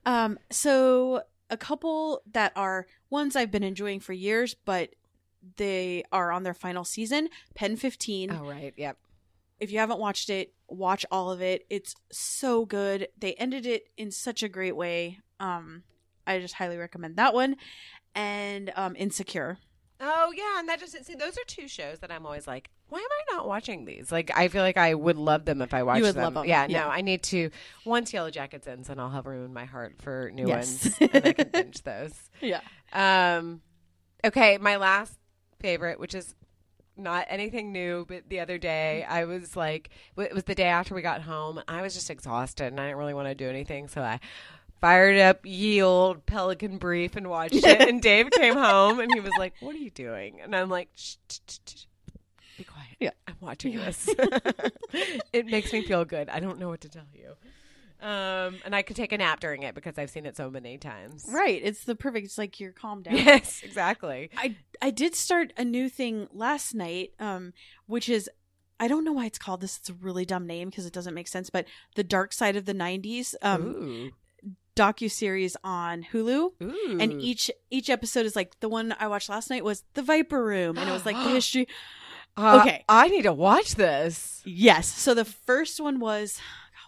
Um, 0.05 0.39
so 0.49 1.21
a 1.49 1.57
couple 1.57 2.21
that 2.31 2.51
are 2.55 2.87
ones 3.09 3.35
I've 3.35 3.51
been 3.51 3.63
enjoying 3.63 3.99
for 3.99 4.13
years, 4.13 4.53
but 4.53 4.89
they 5.57 6.03
are 6.11 6.31
on 6.31 6.43
their 6.43 6.53
final 6.53 6.83
season. 6.83 7.29
Pen 7.55 7.75
fifteen. 7.77 8.31
Oh 8.31 8.45
right. 8.49 8.73
Yep. 8.77 8.97
if 9.59 9.71
you 9.71 9.79
haven't 9.79 9.99
watched 9.99 10.29
it, 10.29 10.53
watch 10.67 11.05
all 11.11 11.31
of 11.31 11.41
it. 11.41 11.65
It's 11.69 11.95
so 12.11 12.65
good. 12.65 13.07
They 13.17 13.33
ended 13.33 13.65
it 13.65 13.87
in 13.97 14.11
such 14.11 14.43
a 14.43 14.49
great 14.49 14.75
way. 14.75 15.19
Um, 15.39 15.83
I 16.27 16.39
just 16.39 16.55
highly 16.55 16.77
recommend 16.77 17.15
that 17.17 17.33
one. 17.33 17.55
And 18.15 18.71
um, 18.75 18.95
Insecure. 18.97 19.57
Oh 20.01 20.31
yeah, 20.35 20.59
and 20.59 20.69
that 20.69 20.79
just 20.79 21.03
see 21.05 21.15
those 21.15 21.37
are 21.37 21.43
two 21.47 21.67
shows 21.67 21.99
that 21.99 22.11
I'm 22.11 22.25
always 22.25 22.47
like, 22.47 22.69
why 22.87 22.99
am 22.99 23.03
I 23.05 23.35
not 23.35 23.47
watching 23.47 23.83
these? 23.85 24.11
Like 24.11 24.31
I 24.35 24.47
feel 24.47 24.61
like 24.63 24.77
I 24.77 24.93
would 24.93 25.17
love 25.17 25.45
them 25.45 25.61
if 25.61 25.73
I 25.73 25.83
watched 25.83 26.01
would 26.01 26.15
them. 26.15 26.23
love 26.35 26.37
'em, 26.37 26.49
Yeah, 26.49 26.65
yeah. 26.69 26.83
no, 26.85 26.87
I 26.89 27.01
need 27.01 27.21
to 27.23 27.49
once 27.85 28.13
Yellow 28.13 28.31
Jackets 28.31 28.65
ends, 28.67 28.89
and 28.89 28.99
I'll 29.01 29.09
have 29.09 29.25
room 29.25 29.43
in 29.45 29.53
my 29.53 29.65
heart 29.65 29.95
for 30.01 30.31
new 30.33 30.47
Yes. 30.47 30.83
ones, 30.83 30.97
and 31.13 31.25
I 31.25 31.33
can 31.33 31.49
binge 31.49 31.83
those. 31.83 32.13
Yeah. 32.41 32.61
Um, 32.93 33.61
okay, 34.23 34.57
my 34.57 34.77
last 34.77 35.17
favorite, 35.59 35.99
which 35.99 36.15
is 36.15 36.33
not 36.95 37.25
anything 37.29 37.71
new, 37.71 38.05
but 38.07 38.29
the 38.29 38.39
other 38.39 38.57
day 38.57 39.03
I 39.03 39.25
was 39.25 39.55
like, 39.55 39.89
it 40.17 40.33
was 40.33 40.43
the 40.45 40.55
day 40.55 40.65
after 40.65 40.95
we 40.95 41.01
got 41.01 41.21
home. 41.21 41.61
I 41.67 41.81
was 41.81 41.93
just 41.93 42.09
exhausted 42.09 42.67
and 42.67 42.79
I 42.79 42.85
didn't 42.87 42.97
really 42.97 43.13
want 43.13 43.27
to 43.27 43.35
do 43.35 43.47
anything, 43.49 43.87
so 43.89 44.01
I 44.01 44.19
fired 44.81 45.19
up 45.19 45.45
ye 45.45 45.75
Yield 45.75 46.25
Pelican 46.25 46.77
Brief 46.77 47.15
and 47.15 47.27
watched 47.29 47.55
it. 47.55 47.87
and 47.89 48.01
Dave 48.01 48.31
came 48.31 48.55
home 48.55 48.99
and 48.99 49.11
he 49.13 49.19
was 49.19 49.31
like, 49.37 49.53
"What 49.59 49.75
are 49.75 49.79
you 49.79 49.89
doing?" 49.91 50.41
And 50.41 50.55
I'm 50.55 50.69
like, 50.69 50.89
shh, 50.95 51.15
shh, 51.29 51.39
shh, 51.47 51.59
shh. 51.67 51.85
"Be 52.57 52.63
quiet. 52.63 52.95
Yeah. 52.99 53.11
I'm 53.27 53.35
watching 53.39 53.75
this. 53.75 54.09
it 55.33 55.45
makes 55.45 55.71
me 55.71 55.83
feel 55.83 56.05
good. 56.05 56.29
I 56.29 56.39
don't 56.39 56.59
know 56.59 56.69
what 56.69 56.81
to 56.81 56.89
tell 56.89 57.07
you." 57.13 57.35
Um, 58.01 58.55
and 58.63 58.73
I 58.73 58.81
could 58.81 58.95
take 58.95 59.11
a 59.11 59.17
nap 59.17 59.41
during 59.41 59.63
it 59.63 59.75
because 59.75 59.97
I've 59.97 60.09
seen 60.09 60.25
it 60.25 60.37
so 60.37 60.49
many 60.49 60.77
times. 60.77 61.25
Right. 61.29 61.59
It's 61.61 61.83
the 61.83 61.95
perfect. 61.95 62.25
It's 62.25 62.37
like 62.37 62.59
you're 62.59 62.71
calm 62.71 63.01
down. 63.01 63.15
Yes, 63.17 63.61
exactly. 63.63 64.29
I 64.37 64.55
I 64.81 64.89
did 64.89 65.15
start 65.15 65.51
a 65.57 65.65
new 65.65 65.89
thing 65.89 66.29
last 66.31 66.73
night, 66.73 67.11
um, 67.19 67.51
which 67.87 68.07
is 68.07 68.29
I 68.79 68.87
don't 68.87 69.03
know 69.03 69.11
why 69.11 69.25
it's 69.25 69.37
called 69.37 69.59
this. 69.59 69.77
It's 69.77 69.89
a 69.89 69.93
really 69.93 70.25
dumb 70.25 70.47
name 70.47 70.69
because 70.69 70.85
it 70.85 70.93
doesn't 70.93 71.13
make 71.13 71.27
sense. 71.27 71.49
But 71.49 71.65
the 71.95 72.03
Dark 72.03 72.31
Side 72.31 72.55
of 72.55 72.63
the 72.65 72.73
'90s 72.73 73.35
um, 73.41 73.61
ooh, 73.63 74.11
docu 74.79 75.11
series 75.11 75.55
on 75.63 76.03
Hulu. 76.11 76.51
ooh. 76.63 76.97
and 76.99 77.21
each 77.21 77.51
each 77.69 77.89
episode 77.89 78.25
is 78.25 78.35
like 78.35 78.59
the 78.59 78.69
one 78.69 78.95
I 78.99 79.07
watched 79.07 79.29
last 79.29 79.49
night 79.49 79.63
was 79.63 79.83
the 79.93 80.01
Viper 80.01 80.43
Room, 80.43 80.77
and 80.77 80.89
it 80.89 80.93
was 80.93 81.05
like 81.05 81.15
the 81.15 81.29
history. 81.39 81.67
Uh, 82.37 82.59
okay. 82.61 82.85
I 82.87 83.09
need 83.09 83.23
to 83.23 83.33
watch 83.33 83.75
this. 83.75 84.41
Yes, 84.45 84.87
so 84.87 85.13
the 85.13 85.25
first 85.25 85.79
one 85.81 85.99
was 85.99 86.39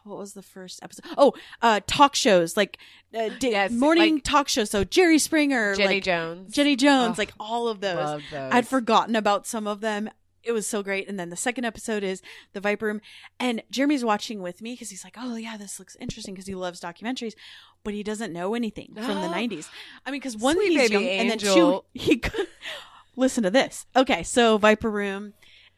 what 0.03 0.17
was 0.17 0.33
the 0.33 0.41
first 0.41 0.79
episode? 0.81 1.05
Oh, 1.17 1.33
uh, 1.61 1.79
talk 1.85 2.15
shows 2.15 2.57
like 2.57 2.77
uh, 3.13 3.29
di- 3.39 3.51
Yes, 3.51 3.71
morning 3.71 4.15
like- 4.15 4.23
talk 4.23 4.47
shows. 4.47 4.69
So 4.71 4.83
Jerry 4.83 5.19
Springer, 5.19 5.75
Jenny 5.75 5.95
like 5.95 6.03
Jones. 6.03 6.53
Jenny 6.53 6.75
Jones, 6.75 7.17
Oh, 7.17 7.21
like 7.21 7.33
all 7.39 7.67
of 7.67 7.81
those. 7.81 8.21
Those. 8.31 8.51
I'd 8.53 8.67
forgotten 8.67 9.15
about 9.15 9.45
some 9.45 9.67
of 9.67 9.81
them. 9.81 10.09
It 10.43 10.51
was 10.51 10.67
so 10.67 10.81
great. 10.81 11.07
And 11.07 11.19
then 11.19 11.29
the 11.29 11.35
second 11.35 11.65
episode 11.65 12.03
is 12.03 12.21
the 12.53 12.59
Viper 12.59 12.87
Room. 12.87 13.01
And 13.39 13.61
Jeremy's 13.69 14.03
watching 14.03 14.41
with 14.41 14.61
me 14.61 14.73
because 14.73 14.89
he's 14.89 15.03
like, 15.03 15.15
oh, 15.17 15.35
yeah, 15.35 15.57
this 15.57 15.79
looks 15.79 15.95
interesting 15.99 16.33
because 16.33 16.47
he 16.47 16.55
loves 16.55 16.79
documentaries, 16.79 17.35
but 17.83 17.93
he 17.93 18.03
doesn't 18.03 18.33
know 18.33 18.53
anything 18.53 18.93
from 18.95 19.21
the 19.21 19.27
90s. 19.35 19.69
I 20.05 20.11
mean, 20.11 20.19
because 20.19 20.37
one, 20.37 20.55
Sweet 20.55 20.79
he's 20.79 20.91
young, 20.91 21.05
and 21.05 21.29
then 21.29 21.37
two, 21.37 21.83
he 21.93 22.17
could 22.17 22.47
listen 23.15 23.43
to 23.43 23.51
this. 23.51 23.85
Okay, 23.95 24.23
so 24.23 24.57
Viper 24.57 24.89
Room 24.89 25.33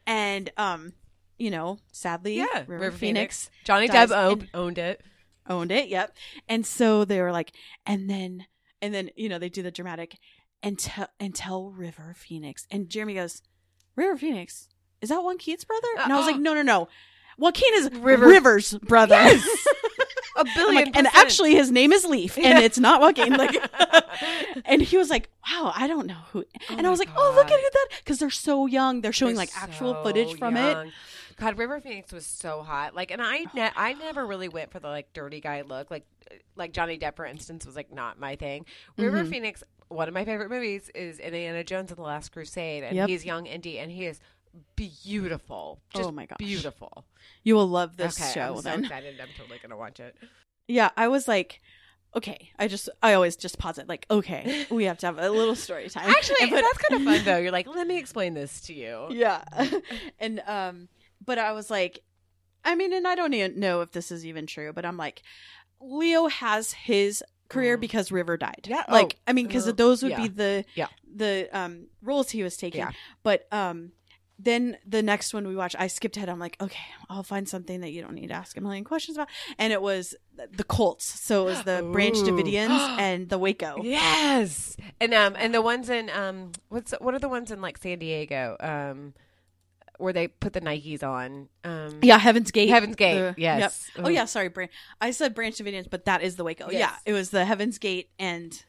and, 0.06 0.50
um, 0.56 0.92
you 1.38 1.50
know, 1.50 1.78
sadly, 1.92 2.36
yeah, 2.36 2.64
River, 2.66 2.90
Phoenix, 2.90 3.50
Johnny 3.64 3.88
does, 3.88 4.10
Depp 4.10 4.16
owned, 4.16 4.48
owned 4.54 4.78
it. 4.78 5.02
owned 5.48 5.72
it. 5.72 5.88
Yep. 5.88 6.14
And 6.48 6.64
so 6.64 7.04
they 7.04 7.20
were 7.20 7.32
like, 7.32 7.52
and 7.84 8.08
then, 8.08 8.46
and 8.80 8.94
then, 8.94 9.10
you 9.16 9.28
know, 9.28 9.38
they 9.38 9.48
do 9.48 9.62
the 9.62 9.70
dramatic 9.70 10.18
and 10.62 10.78
tell, 10.78 11.08
and 11.20 11.34
tell 11.34 11.70
River 11.70 12.14
Phoenix. 12.16 12.66
And 12.70 12.88
Jeremy 12.88 13.14
goes, 13.14 13.42
River 13.96 14.16
Phoenix, 14.16 14.68
is 15.00 15.08
that 15.10 15.22
Joaquin's 15.22 15.64
brother? 15.64 15.88
And 16.02 16.12
I 16.12 16.16
was 16.16 16.26
like, 16.26 16.36
Uh-uh. 16.36 16.40
no, 16.42 16.54
no, 16.54 16.62
no. 16.62 16.88
Joaquin 17.38 17.74
is 17.74 17.90
River- 17.92 18.26
River's 18.26 18.74
brother. 18.74 19.16
A 20.36 20.40
I'm 20.40 20.46
billion. 20.56 20.84
like, 20.86 20.96
and 20.96 21.06
actually 21.08 21.54
his 21.54 21.70
name 21.70 21.92
is 21.92 22.04
Leaf 22.04 22.36
and 22.38 22.58
it's 22.58 22.78
not 22.78 23.00
Joaquin. 23.00 23.34
Like, 23.34 23.56
and 24.64 24.82
he 24.82 24.96
was 24.96 25.08
like, 25.08 25.28
wow, 25.48 25.72
I 25.76 25.86
don't 25.86 26.06
know 26.08 26.18
who. 26.32 26.44
Oh 26.70 26.76
and 26.76 26.86
I 26.86 26.90
was 26.90 26.98
like, 26.98 27.08
oh, 27.16 27.32
look 27.36 27.46
at 27.46 27.52
who 27.60 27.70
that. 27.72 27.88
Cause 28.04 28.18
they're 28.18 28.30
so 28.30 28.66
young. 28.66 29.00
They're 29.00 29.12
showing 29.12 29.34
They're 29.34 29.42
like 29.42 29.50
actual 29.56 29.94
so 29.94 30.02
footage 30.02 30.36
from 30.38 30.56
it. 30.56 30.90
God, 31.36 31.56
River 31.58 31.80
Phoenix 31.80 32.12
was 32.12 32.26
so 32.26 32.62
hot. 32.62 32.94
Like, 32.96 33.10
and 33.12 33.22
I, 33.22 33.46
ne- 33.54 33.70
I 33.76 33.92
never 33.94 34.26
really 34.26 34.48
went 34.48 34.72
for 34.72 34.80
the 34.80 34.88
like 34.88 35.12
dirty 35.12 35.40
guy 35.40 35.62
look. 35.62 35.88
Like, 35.90 36.04
like 36.56 36.72
Johnny 36.72 36.98
Depp, 36.98 37.14
for 37.16 37.26
instance, 37.26 37.64
was 37.66 37.76
like 37.76 37.92
not 37.92 38.18
my 38.18 38.34
thing. 38.34 38.66
River 38.96 39.22
Mhm. 39.24 39.30
Phoenix, 39.30 39.62
one 39.88 40.08
of 40.08 40.14
my 40.14 40.24
favorite 40.24 40.50
movies 40.50 40.90
is 40.94 41.18
Indiana 41.18 41.62
Jones 41.64 41.90
and 41.90 41.98
the 41.98 42.02
Last 42.02 42.30
Crusade, 42.32 42.84
and 42.84 42.96
Yep. 42.96 43.08
he's 43.08 43.24
young 43.24 43.46
Indy, 43.46 43.78
and 43.78 43.90
he 43.92 44.06
is 44.06 44.20
beautiful. 44.76 45.80
Just 45.94 46.08
Oh 46.08 46.12
my 46.12 46.26
gosh. 46.26 46.36
beautiful. 46.38 47.04
You 47.42 47.54
will 47.54 47.68
love 47.68 47.96
this 47.96 48.18
okay, 48.20 48.32
show 48.32 48.50
I'm 48.56 48.56
so 48.56 48.62
then. 48.62 48.80
excited. 48.84 49.20
I'm 49.20 49.28
totally 49.36 49.58
gonna 49.62 49.76
watch 49.76 50.00
it. 50.00 50.16
Yeah, 50.68 50.90
I 50.96 51.08
was 51.08 51.28
like, 51.28 51.60
okay. 52.16 52.50
I 52.58 52.68
just, 52.68 52.88
I 53.02 53.14
always 53.14 53.36
just 53.36 53.58
pause 53.58 53.78
it. 53.78 53.88
Like, 53.88 54.06
okay, 54.10 54.66
we 54.70 54.84
have 54.84 54.98
to 54.98 55.06
have 55.06 55.18
a 55.18 55.30
little 55.30 55.54
story 55.54 55.88
time. 55.88 56.08
Actually, 56.08 56.36
And 56.42 56.50
put- 56.50 56.60
that's 56.62 56.78
kind 56.78 57.00
of 57.00 57.14
fun 57.14 57.24
though. 57.24 57.38
You're 57.38 57.52
like, 57.52 57.66
let 57.66 57.86
me 57.86 57.98
explain 58.04 58.34
this 58.34 58.60
to 58.62 58.74
you. 58.74 59.06
yeah, 59.10 59.42
and 60.18 60.40
um, 60.46 60.88
but 61.24 61.38
I 61.38 61.52
was 61.52 61.70
like, 61.70 62.00
I 62.64 62.74
mean, 62.74 62.92
and 62.92 63.06
I 63.06 63.14
don't 63.14 63.34
even 63.34 63.60
know 63.60 63.80
if 63.82 63.92
this 63.92 64.10
is 64.10 64.24
even 64.24 64.46
true, 64.46 64.72
but 64.72 64.84
I'm 64.86 64.96
like, 64.96 65.22
Leo 65.80 66.28
has 66.28 66.72
his 66.72 67.22
career 67.48 67.76
Mm. 67.76 67.80
because 67.80 68.10
River 68.12 68.36
died. 68.36 68.66
Yeah, 68.68 68.84
like 68.88 69.16
oh, 69.18 69.22
I 69.28 69.32
mean, 69.32 69.46
because 69.46 69.72
those 69.74 70.02
would 70.02 70.12
yeah. 70.12 70.22
be 70.22 70.28
the 70.28 70.64
Yeah. 70.74 70.86
the 71.14 71.48
um 71.52 71.86
roles 72.02 72.30
he 72.30 72.42
was 72.42 72.56
taking. 72.56 72.80
Yeah. 72.80 72.90
But 73.22 73.46
um, 73.52 73.92
then 74.38 74.76
the 74.84 75.00
next 75.02 75.32
one 75.32 75.46
we 75.46 75.54
watched, 75.54 75.76
I 75.78 75.86
skipped 75.86 76.16
ahead. 76.16 76.28
I'm 76.28 76.40
like, 76.40 76.56
okay, 76.60 76.82
I'll 77.08 77.22
find 77.22 77.48
something 77.48 77.80
that 77.82 77.92
you 77.92 78.02
don't 78.02 78.14
need 78.14 78.26
to 78.28 78.34
ask 78.34 78.56
a 78.56 78.60
million 78.60 78.82
questions 78.82 79.16
about. 79.16 79.28
And 79.58 79.72
it 79.72 79.80
was 79.80 80.16
the 80.50 80.64
Colts. 80.64 81.04
So 81.04 81.42
it 81.42 81.50
was 81.50 81.62
the 81.62 81.88
Branch 81.92 82.16
Davidians 82.16 82.70
and 82.98 83.28
the 83.28 83.38
Waco. 83.38 83.80
Yes, 83.82 84.76
and 85.00 85.14
um, 85.14 85.34
and 85.38 85.54
the 85.54 85.62
ones 85.62 85.88
in 85.88 86.10
um, 86.10 86.50
what's 86.68 86.92
what 87.00 87.14
are 87.14 87.20
the 87.20 87.28
ones 87.28 87.50
in 87.52 87.60
like 87.60 87.78
San 87.78 87.98
Diego, 88.00 88.56
um, 88.58 89.14
where 89.98 90.12
they 90.12 90.28
put 90.28 90.52
the 90.52 90.60
Nikes 90.60 91.02
on, 91.02 91.48
um, 91.64 91.98
Yeah, 92.02 92.18
Heaven's 92.18 92.50
Gate. 92.50 92.68
Heaven's 92.68 92.96
Gate, 92.96 93.14
The- 93.18 93.34
yes. 93.38 93.90
yep. 93.96 94.04
Oh 94.06 94.08
yeah, 94.08 94.24
sorry, 94.24 94.48
Branch. 94.48 94.70
I 95.00 95.10
said 95.10 95.34
Branch 95.34 95.56
Davidians, 95.56 95.88
but 95.88 96.04
that 96.06 96.22
is 96.22 96.36
the 96.36 96.44
Waco. 96.44 96.70
Yes. 96.70 96.80
Yeah, 96.80 96.96
it 97.06 97.12
was 97.12 97.30
the 97.30 97.44
Heaven's 97.44 97.78
Gate, 97.78 98.10
and 98.18 98.62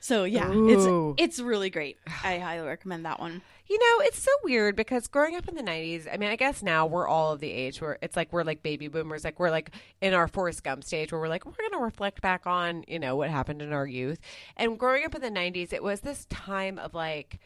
so 0.00 0.24
yeah, 0.24 0.50
Ooh. 0.50 1.14
it's 1.16 1.22
it's 1.22 1.40
really 1.40 1.70
great. 1.70 1.98
I 2.24 2.38
highly 2.38 2.66
recommend 2.66 3.04
that 3.06 3.20
one. 3.20 3.42
You 3.66 3.78
know, 3.78 4.04
it's 4.04 4.18
so 4.18 4.30
weird 4.42 4.76
because 4.76 5.06
growing 5.06 5.36
up 5.36 5.48
in 5.48 5.54
the 5.54 5.62
90s, 5.62 6.06
I 6.12 6.18
mean, 6.18 6.28
I 6.28 6.36
guess 6.36 6.62
now 6.62 6.84
we're 6.84 7.08
all 7.08 7.32
of 7.32 7.40
the 7.40 7.50
age 7.50 7.80
where 7.80 7.96
it's 8.02 8.14
like 8.14 8.30
we're 8.30 8.42
like 8.44 8.62
baby 8.62 8.88
boomers. 8.88 9.24
Like 9.24 9.40
we're 9.40 9.48
like 9.50 9.70
in 10.02 10.12
our 10.12 10.28
Forrest 10.28 10.62
Gump 10.64 10.84
stage 10.84 11.10
where 11.10 11.18
we're 11.18 11.28
like, 11.30 11.46
we're 11.46 11.52
going 11.56 11.70
to 11.72 11.78
reflect 11.78 12.20
back 12.20 12.46
on, 12.46 12.84
you 12.86 12.98
know, 12.98 13.16
what 13.16 13.30
happened 13.30 13.62
in 13.62 13.72
our 13.72 13.86
youth. 13.86 14.18
And 14.58 14.78
growing 14.78 15.06
up 15.06 15.14
in 15.14 15.22
the 15.22 15.30
90s, 15.30 15.72
it 15.72 15.82
was 15.82 16.00
this 16.02 16.26
time 16.26 16.78
of 16.78 16.92
like, 16.92 17.38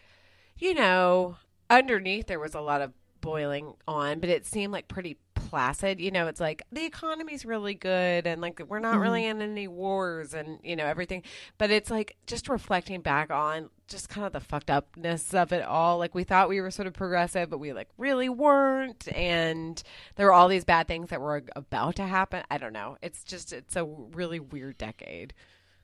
you 0.59 0.75
know, 0.75 1.37
underneath 1.71 2.27
there 2.27 2.41
was 2.41 2.57
a 2.57 2.61
lot 2.61 2.81
of 2.81 2.93
boiling 3.21 3.75
on, 3.87 4.21
but 4.21 4.31
it 4.31 4.47
seemed 4.47 4.73
like 4.73 4.89
pretty 4.89 5.19
placid. 5.49 6.01
You 6.01 6.11
know, 6.11 6.27
it's 6.27 6.41
like 6.41 6.63
the 6.71 6.85
economy's 6.85 7.45
really 7.45 7.75
good 7.75 8.27
and 8.27 8.41
like 8.41 8.61
we're 8.69 8.79
not 8.79 8.99
really 8.99 9.23
mm-hmm. 9.23 9.41
in 9.41 9.51
any 9.51 9.69
wars 9.69 10.35
and, 10.35 10.59
you 10.63 10.77
know, 10.77 10.87
everything. 10.87 11.23
But 11.57 11.71
it's 11.71 11.91
like 11.91 12.17
just 12.27 12.49
reflecting 12.49 13.01
back 13.01 13.31
on 13.31 13.71
just 13.87 14.09
kind 14.09 14.27
of 14.27 14.33
the 14.33 14.41
fucked 14.41 14.71
upness 14.71 15.33
of 15.35 15.53
it 15.53 15.65
all. 15.65 15.99
Like 15.99 16.15
we 16.15 16.25
thought 16.25 16.49
we 16.49 16.61
were 16.61 16.71
sort 16.71 16.87
of 16.87 16.95
progressive, 16.95 17.49
but 17.49 17.59
we 17.59 17.73
like 17.73 17.89
really 17.97 18.29
weren't. 18.29 19.09
And 19.15 19.83
there 20.17 20.27
were 20.27 20.33
all 20.33 20.49
these 20.49 20.65
bad 20.65 20.87
things 20.89 21.11
that 21.11 21.21
were 21.21 21.43
about 21.57 21.97
to 21.97 22.05
happen. 22.05 22.43
I 22.51 22.59
don't 22.59 22.73
know. 22.73 22.99
It's 23.03 23.25
just, 23.25 23.53
it's 23.53 23.77
a 23.77 23.85
really 23.85 24.41
weird 24.41 24.79
decade. 24.79 25.33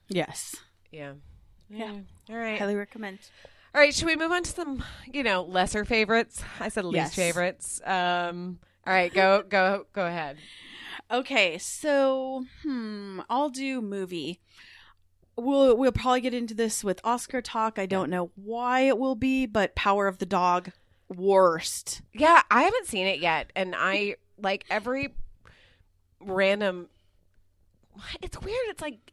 Yes, 0.07 0.55
Yeah. 0.91 1.13
Yeah. 1.69 1.95
All 2.29 2.35
right. 2.37 2.59
highly 2.59 2.75
recommend. 2.75 3.19
All 3.75 3.81
right, 3.81 3.93
should 3.93 4.05
we 4.05 4.15
move 4.15 4.31
on 4.31 4.41
to 4.41 4.49
some, 4.49 4.85
you 5.11 5.21
know, 5.21 5.43
lesser 5.43 5.83
favorites? 5.83 6.41
I 6.61 6.69
said 6.69 6.85
least 6.85 6.95
Yes. 6.95 7.15
favorites. 7.15 7.81
Um, 7.83 8.59
all 8.87 8.93
right, 8.93 9.13
go 9.13 9.43
go 9.43 9.85
go 9.91 10.05
ahead. 10.05 10.37
Okay, 11.11 11.57
so 11.57 12.45
hmm, 12.63 13.19
I'll 13.29 13.49
do 13.49 13.81
movie. 13.81 14.39
We'll 15.35 15.75
we'll 15.75 15.91
probably 15.91 16.21
get 16.21 16.33
into 16.33 16.53
this 16.53 16.85
with 16.85 17.01
Oscar 17.03 17.41
talk. 17.41 17.77
I 17.77 17.85
don't 17.85 18.09
know 18.09 18.31
why 18.35 18.81
it 18.81 18.97
will 18.97 19.15
be, 19.15 19.45
but 19.45 19.75
Power 19.75 20.07
of 20.07 20.19
the 20.19 20.25
Dog 20.25 20.71
worst. 21.09 22.01
Yeah, 22.13 22.43
I 22.49 22.61
haven't 22.61 22.87
seen 22.87 23.07
it 23.07 23.19
yet, 23.19 23.51
and 23.57 23.75
I 23.77 24.15
like 24.41 24.63
every 24.69 25.15
random. 26.21 26.87
It's 28.21 28.39
weird. 28.39 28.67
It's 28.67 28.81
like 28.81 29.11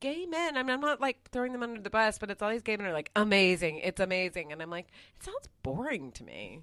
gay 0.00 0.26
men. 0.26 0.56
I 0.56 0.62
mean, 0.62 0.70
I'm 0.70 0.80
not 0.80 1.00
like 1.00 1.30
throwing 1.32 1.52
them 1.52 1.62
under 1.62 1.80
the 1.80 1.90
bus, 1.90 2.18
but 2.18 2.30
it's 2.30 2.42
all 2.42 2.50
these 2.50 2.62
gay 2.62 2.76
men 2.76 2.86
are 2.86 2.92
like 2.92 3.10
amazing. 3.16 3.78
It's 3.78 4.00
amazing, 4.00 4.52
and 4.52 4.60
I'm 4.62 4.70
like, 4.70 4.86
it 5.16 5.22
sounds 5.24 5.48
boring 5.62 6.12
to 6.12 6.24
me. 6.24 6.62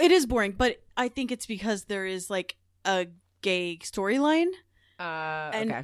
It 0.00 0.10
is 0.12 0.26
boring, 0.26 0.52
but 0.52 0.82
I 0.96 1.08
think 1.08 1.32
it's 1.32 1.46
because 1.46 1.84
there 1.84 2.04
is 2.06 2.28
like 2.30 2.56
a 2.84 3.06
gay 3.42 3.78
storyline. 3.82 4.48
Uh, 5.00 5.50
And- 5.54 5.70
okay. 5.72 5.82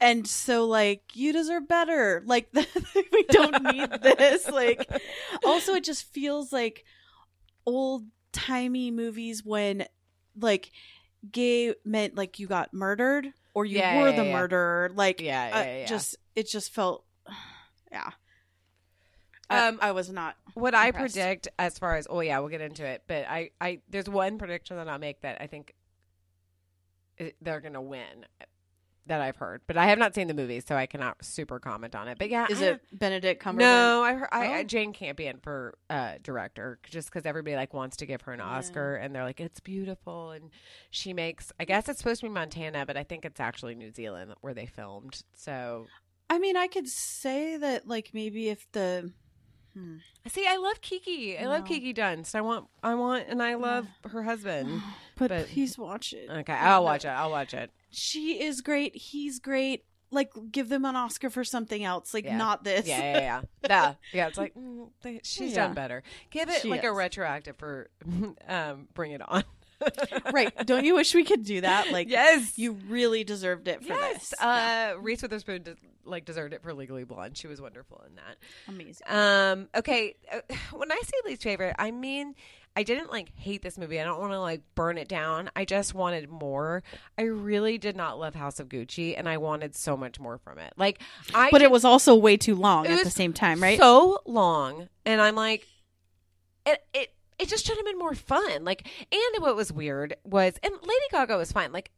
And 0.00 0.26
so 0.26 0.66
like 0.66 1.02
you 1.14 1.32
deserve 1.32 1.68
better. 1.68 2.24
Like 2.26 2.48
we 3.12 3.22
don't 3.30 3.62
need 3.62 3.88
this. 4.02 4.48
Like 4.48 4.84
also 5.44 5.74
it 5.74 5.84
just 5.84 6.12
feels 6.12 6.52
like 6.52 6.84
old 7.66 8.06
timey 8.32 8.90
movies 8.90 9.44
when 9.44 9.86
like 10.36 10.72
gay 11.30 11.74
meant 11.84 12.16
like 12.16 12.40
you 12.40 12.48
got 12.48 12.74
murdered 12.74 13.28
or 13.54 13.64
you 13.64 13.78
Yeah, 13.78 14.00
were 14.00 14.10
yeah, 14.10 14.16
the 14.16 14.24
yeah. 14.24 14.32
murderer. 14.32 14.90
Like 14.94 15.20
Yeah, 15.20 15.50
uh, 15.52 15.62
yeah, 15.62 15.86
just 15.86 16.16
it 16.36 16.48
just 16.48 16.72
felt 16.72 17.04
yeah. 17.92 18.10
I- 19.50 19.68
Um, 19.68 19.78
I, 19.82 19.92
was 19.92 20.08
not 20.10 20.36
What 20.54 20.74
I 20.74 20.90
predict 20.92 21.48
as 21.58 21.78
far 21.78 21.96
as 21.96 22.06
oh 22.08 22.20
yeah, 22.20 22.38
we'll 22.38 22.48
get 22.48 22.60
into 22.62 22.84
it, 22.86 23.02
but 23.06 23.26
I 23.28 23.50
I 23.60 23.80
there's 23.88 24.08
one 24.08 24.38
prediction 24.38 24.76
that 24.76 24.88
I'll 24.88 24.98
make 24.98 25.20
that 25.22 25.38
I 25.40 25.46
think 25.46 25.74
they're 27.40 27.60
gonna 27.60 27.82
win 27.82 28.26
that 29.06 29.20
I've 29.20 29.36
heard, 29.36 29.62
but 29.66 29.76
I 29.76 29.86
have 29.86 29.98
not 29.98 30.14
seen 30.14 30.28
the 30.28 30.34
movie, 30.34 30.60
so 30.60 30.76
I 30.76 30.86
cannot 30.86 31.24
super 31.24 31.58
comment 31.58 31.94
on 31.94 32.06
it. 32.08 32.18
But 32.18 32.30
yeah, 32.30 32.46
Is 32.48 32.62
I- 32.62 32.66
it 32.66 32.80
Benedict 32.92 33.42
Cumberbatch? 33.42 33.58
No, 33.58 34.02
I 34.02 34.14
heard 34.14 34.28
I, 34.30 34.46
I 34.46 34.60
Oh. 34.60 34.62
Jane 34.64 34.92
Campion 34.92 35.38
for 35.42 35.74
uh, 35.90 36.14
director 36.22 36.78
just 36.84 37.10
because 37.10 37.26
everybody 37.26 37.56
like 37.56 37.74
wants 37.74 37.96
to 37.98 38.06
give 38.06 38.20
her 38.22 38.32
an 38.32 38.38
Yeah. 38.38 38.46
Oscar, 38.46 38.94
and 38.96 39.14
they're 39.14 39.24
like 39.24 39.40
it's 39.40 39.60
beautiful, 39.60 40.30
and 40.30 40.50
she 40.90 41.12
makes. 41.12 41.52
I 41.58 41.64
guess 41.64 41.88
it's 41.88 41.98
supposed 41.98 42.20
to 42.20 42.26
be 42.26 42.30
Montana, 42.32 42.86
but 42.86 42.96
I 42.96 43.02
think 43.02 43.24
it's 43.24 43.40
actually 43.40 43.74
New 43.74 43.92
Zealand 43.92 44.34
where 44.40 44.54
they 44.54 44.66
filmed. 44.66 45.22
So 45.34 45.86
I 46.30 46.38
mean, 46.38 46.56
I 46.56 46.66
could 46.68 46.88
say 46.88 47.56
that 47.56 47.88
like 47.88 48.10
maybe 48.14 48.48
if 48.48 48.70
the 48.72 49.12
see, 50.28 50.46
I 50.46 50.56
love 50.56 50.80
Kiki. 50.80 51.36
I 51.38 51.46
love 51.46 51.64
Kiki 51.64 51.92
Dunst. 51.94 52.34
I 52.34 52.40
want, 52.40 52.66
I 52.82 52.94
want, 52.94 53.24
and 53.28 53.42
I 53.42 53.54
love 53.54 53.86
her 54.10 54.22
husband. 54.22 54.82
but, 55.18 55.28
But- 55.30 55.48
please 55.48 55.78
watch 55.78 56.12
it. 56.12 56.28
Okay, 56.30 56.52
I'll 56.52 56.84
watch 56.84 57.04
it. 57.04 57.08
I'll 57.08 57.30
watch 57.30 57.54
it. 57.54 57.70
She 57.90 58.42
is 58.42 58.60
great. 58.60 58.96
He's 58.96 59.38
great. 59.38 59.84
Like, 60.10 60.30
give 60.50 60.68
them 60.68 60.84
an 60.84 60.94
Oscar 60.94 61.30
for 61.30 61.42
something 61.42 61.82
else. 61.82 62.12
Like, 62.12 62.26
Yeah. 62.26 62.36
not 62.36 62.64
this. 62.64 62.86
Yeah, 62.86 63.00
yeah, 63.00 63.18
yeah. 63.18 63.40
yeah, 63.68 63.94
yeah. 64.12 64.26
It's 64.28 64.36
like 64.36 64.54
mm, 64.58 64.90
they, 65.02 65.20
she's 65.24 65.52
Yeah. 65.52 65.66
done 65.66 65.74
better. 65.74 66.02
Give 66.30 66.50
it 66.50 66.60
She 66.60 66.68
like 66.68 66.84
a 66.84 66.92
retroactive 66.92 67.56
for 67.56 67.88
um, 68.48 68.88
Bring 68.92 69.12
It 69.12 69.22
On. 69.26 69.42
Right. 70.32 70.54
Don't 70.66 70.84
you 70.84 70.94
wish 70.94 71.14
we 71.14 71.24
could 71.24 71.44
do 71.44 71.60
that? 71.60 71.90
Like, 71.92 72.08
yes, 72.08 72.58
you 72.58 72.72
really 72.88 73.24
deserved 73.24 73.68
it 73.68 73.82
for 73.82 73.94
yes. 73.94 74.30
this. 74.30 74.40
Uh, 74.40 74.94
Reese 75.00 75.22
Witherspoon 75.22 75.62
did, 75.62 75.78
like 76.04 76.24
deserved 76.24 76.52
it 76.54 76.62
for 76.62 76.72
Legally 76.74 77.04
Blonde. 77.04 77.36
She 77.36 77.46
was 77.46 77.60
wonderful 77.60 78.02
in 78.06 78.16
that. 78.16 78.36
Amazing. 78.68 79.06
Um, 79.08 79.68
okay, 79.74 80.16
uh, 80.32 80.40
when 80.72 80.90
I 80.90 81.00
say 81.04 81.12
least 81.24 81.42
favorite, 81.42 81.76
I 81.78 81.90
mean 81.90 82.34
I 82.74 82.82
didn't 82.82 83.10
like 83.10 83.36
hate 83.36 83.62
this 83.62 83.76
movie. 83.76 84.00
I 84.00 84.04
don't 84.04 84.18
want 84.18 84.32
to 84.32 84.40
like 84.40 84.62
burn 84.74 84.96
it 84.96 85.08
down. 85.08 85.50
I 85.54 85.64
just 85.64 85.94
wanted 85.94 86.30
more. 86.30 86.82
I 87.18 87.22
really 87.22 87.78
did 87.78 87.96
not 87.96 88.18
love 88.18 88.34
House 88.34 88.60
of 88.60 88.68
Gucci, 88.68 89.14
and 89.16 89.28
I 89.28 89.36
wanted 89.36 89.74
so 89.74 89.96
much 89.96 90.18
more 90.18 90.38
from 90.38 90.58
it. 90.58 90.72
Like 90.76 91.00
I, 91.34 91.50
but 91.50 91.62
it 91.62 91.70
was 91.70 91.84
also 91.84 92.14
way 92.14 92.36
too 92.36 92.54
long 92.54 92.86
at 92.86 93.04
the 93.04 93.10
same 93.10 93.32
time, 93.32 93.62
right? 93.62 93.78
So 93.78 94.20
long, 94.24 94.88
and 95.04 95.20
I'm 95.20 95.34
like, 95.34 95.66
it 96.64 96.82
it 96.94 97.12
it 97.42 97.48
just 97.48 97.66
should 97.66 97.76
have 97.76 97.84
been 97.84 97.98
more 97.98 98.14
fun. 98.14 98.64
Like, 98.64 98.86
and 99.10 99.42
what 99.42 99.56
was 99.56 99.72
weird 99.72 100.14
was, 100.24 100.54
and 100.62 100.72
Lady 100.72 101.06
Gaga 101.10 101.36
was 101.36 101.50
fine. 101.50 101.72
Like, 101.72 101.90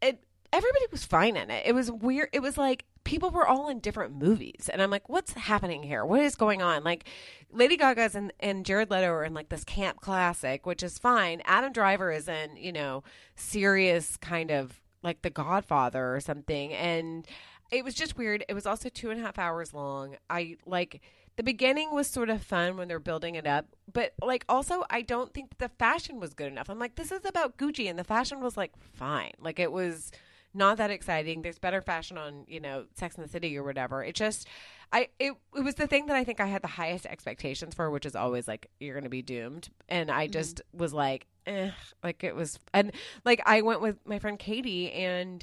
it 0.00 0.22
everybody 0.52 0.84
was 0.90 1.04
fine 1.04 1.36
in 1.36 1.50
it. 1.50 1.66
It 1.66 1.74
was 1.74 1.90
weird. 1.90 2.28
It 2.32 2.40
was 2.40 2.56
like 2.56 2.84
people 3.02 3.30
were 3.30 3.46
all 3.46 3.68
in 3.68 3.80
different 3.80 4.14
movies, 4.14 4.70
and 4.72 4.80
I'm 4.80 4.90
like, 4.90 5.08
what's 5.08 5.32
happening 5.32 5.82
here? 5.82 6.04
What 6.04 6.20
is 6.20 6.36
going 6.36 6.62
on? 6.62 6.84
Like, 6.84 7.08
Lady 7.50 7.76
Gaga's 7.76 8.14
and 8.14 8.32
and 8.38 8.64
Jared 8.64 8.90
Leto 8.90 9.10
are 9.10 9.24
in 9.24 9.34
like 9.34 9.48
this 9.48 9.64
camp 9.64 10.00
classic, 10.00 10.64
which 10.64 10.84
is 10.84 10.96
fine. 10.98 11.42
Adam 11.44 11.72
Driver 11.72 12.12
is 12.12 12.28
in 12.28 12.56
you 12.56 12.72
know 12.72 13.02
serious 13.34 14.16
kind 14.16 14.52
of 14.52 14.80
like 15.02 15.22
The 15.22 15.30
Godfather 15.30 16.14
or 16.14 16.20
something, 16.20 16.72
and 16.72 17.26
it 17.72 17.84
was 17.84 17.94
just 17.94 18.16
weird. 18.16 18.44
It 18.48 18.54
was 18.54 18.66
also 18.66 18.88
two 18.88 19.10
and 19.10 19.20
a 19.20 19.24
half 19.24 19.38
hours 19.38 19.74
long. 19.74 20.16
I 20.28 20.56
like 20.66 21.00
the 21.40 21.44
beginning 21.44 21.94
was 21.94 22.06
sort 22.06 22.28
of 22.28 22.42
fun 22.42 22.76
when 22.76 22.86
they're 22.86 22.98
building 22.98 23.34
it 23.34 23.46
up, 23.46 23.64
but 23.90 24.12
like 24.22 24.44
also 24.46 24.84
I 24.90 25.00
don't 25.00 25.32
think 25.32 25.56
the 25.56 25.70
fashion 25.70 26.20
was 26.20 26.34
good 26.34 26.48
enough. 26.52 26.68
I'm 26.68 26.78
like, 26.78 26.96
this 26.96 27.10
is 27.10 27.24
about 27.24 27.56
Gucci, 27.56 27.88
and 27.88 27.98
the 27.98 28.04
fashion 28.04 28.42
was 28.42 28.58
like 28.58 28.72
fine. 28.92 29.30
Like 29.40 29.58
it 29.58 29.72
was 29.72 30.12
not 30.52 30.76
that 30.76 30.90
exciting. 30.90 31.40
There's 31.40 31.58
better 31.58 31.80
fashion 31.80 32.18
on 32.18 32.44
you 32.46 32.60
know 32.60 32.84
Sex 32.94 33.14
and 33.14 33.24
the 33.24 33.30
City 33.30 33.56
or 33.56 33.62
whatever. 33.62 34.04
It 34.04 34.16
just. 34.16 34.46
I 34.92 35.08
it, 35.18 35.32
it 35.56 35.64
was 35.64 35.76
the 35.76 35.86
thing 35.86 36.06
that 36.06 36.16
I 36.16 36.24
think 36.24 36.40
I 36.40 36.46
had 36.46 36.60
the 36.60 36.68
highest 36.68 37.06
expectations 37.06 37.74
for, 37.74 37.90
which 37.90 38.04
is 38.04 38.14
always 38.14 38.46
like 38.46 38.68
you're 38.78 38.92
going 38.92 39.04
to 39.04 39.08
be 39.08 39.22
doomed, 39.22 39.70
and 39.88 40.10
I 40.10 40.26
just 40.26 40.60
was 40.74 40.92
like, 40.92 41.26
eh, 41.46 41.70
like 42.04 42.22
it 42.22 42.36
was, 42.36 42.58
and 42.74 42.92
like 43.24 43.40
I 43.46 43.62
went 43.62 43.80
with 43.80 43.96
my 44.04 44.18
friend 44.18 44.38
Katie, 44.38 44.92
and 44.92 45.42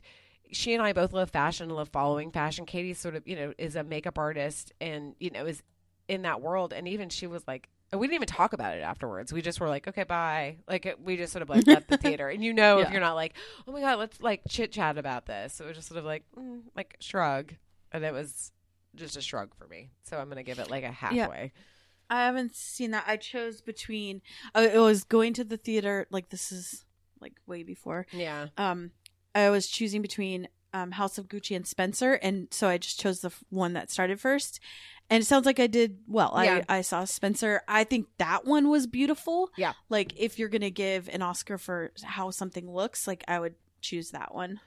she 0.52 0.76
and 0.76 0.84
I 0.84 0.94
both 0.94 1.12
love 1.12 1.32
fashion, 1.32 1.72
love 1.72 1.90
following 1.90 2.30
fashion. 2.30 2.68
Katie 2.68 2.94
sort 2.94 3.16
of, 3.16 3.28
you 3.28 3.36
know, 3.36 3.54
is 3.58 3.76
a 3.76 3.84
makeup 3.84 4.18
artist 4.18 4.72
and, 4.80 5.16
you 5.20 5.30
know, 5.30 5.46
is 5.46 5.64
in 6.08 6.24
that 6.24 6.42
world. 6.42 6.74
And 6.74 6.88
even 6.88 7.10
she 7.10 7.28
was 7.28 7.44
like, 7.48 7.70
we 7.94 8.08
didn't 8.08 8.16
even 8.16 8.28
talk 8.28 8.54
about 8.54 8.76
it 8.76 8.82
afterwards. 8.82 9.32
We 9.32 9.42
just 9.42 9.62
were 9.62 9.70
like, 9.70 9.88
okay, 9.88 10.04
bye. 10.04 10.58
Like, 10.68 10.98
we 11.02 11.16
just 11.16 11.32
sort 11.32 11.42
of 11.42 11.50
like 11.50 11.66
left 11.66 11.88
the 11.88 11.98
theater. 11.98 12.30
And 12.30 12.44
you 12.44 12.54
know, 12.54 12.80
if 12.80 12.92
you're 12.92 13.00
not 13.00 13.16
like, 13.16 13.34
oh 13.68 13.72
my 13.72 13.80
God, 13.80 13.98
let's 14.00 14.20
like 14.22 14.42
chit 14.50 14.72
chat 14.74 14.98
about 14.98 15.26
this. 15.26 15.60
It 15.62 15.66
was 15.66 15.78
just 15.78 15.88
sort 15.88 16.00
of 16.00 16.06
like, 16.06 16.24
mm, 16.38 16.62
like 16.76 16.98
shrug. 17.00 17.54
And 17.92 18.04
it 18.04 18.14
was 18.14 18.52
just 18.96 19.16
a 19.16 19.22
shrug 19.22 19.56
for 19.56 19.68
me. 19.68 19.92
So 20.04 20.18
I'm 20.18 20.26
going 20.26 20.38
to 20.38 20.44
give 20.44 20.60
it 20.60 20.70
like 20.70 20.84
a 20.84 20.92
halfway. 20.92 21.54
I 22.10 22.26
haven't 22.26 22.56
seen 22.56 22.92
that. 22.92 23.06
I 23.08 23.18
chose 23.18 23.62
between. 23.62 24.22
Uh, 24.56 24.68
it 24.74 24.80
was 24.80 25.04
going 25.04 25.34
to 25.34 25.44
the 25.44 25.58
theater. 25.58 26.08
Like 26.10 26.30
this 26.30 26.52
is 26.52 26.86
like 27.22 27.34
way 27.46 27.64
before. 27.64 28.06
Yeah. 28.12 28.48
Um, 28.58 28.92
I 29.36 29.50
was 29.50 29.68
choosing 29.68 30.02
between 30.02 30.48
um, 30.74 30.92
House 30.92 31.18
of 31.18 31.28
Gucci 31.28 31.56
and 31.56 31.68
Spencer, 31.68 32.14
and 32.14 32.48
so 32.52 32.68
I 32.68 32.78
just 32.78 33.00
chose 33.00 33.22
the 33.22 33.28
f- 33.28 33.44
one 33.50 33.74
that 33.74 33.92
started 33.92 34.20
first. 34.20 34.60
And 35.10 35.22
it 35.22 35.26
sounds 35.26 35.46
like 35.46 35.60
I 35.60 35.68
did 35.68 36.00
well. 36.08 36.34
Yeah. 36.44 36.64
I, 36.68 36.78
I 36.78 36.82
saw 36.82 37.06
Spencer. 37.06 37.62
I 37.68 37.84
think 37.86 38.08
that 38.18 38.46
one 38.46 38.70
was 38.70 38.88
beautiful. 38.88 39.50
Yeah. 39.58 39.74
Like 39.90 40.14
if 40.18 40.38
you're 40.38 40.50
gonna 40.50 40.70
give 40.70 41.08
an 41.10 41.22
Oscar 41.22 41.58
for 41.58 41.92
how 42.04 42.30
something 42.32 42.70
looks, 42.72 43.08
like 43.08 43.24
I 43.28 43.40
would 43.40 43.56
choose 43.82 44.12
that 44.12 44.36
one. 44.36 44.60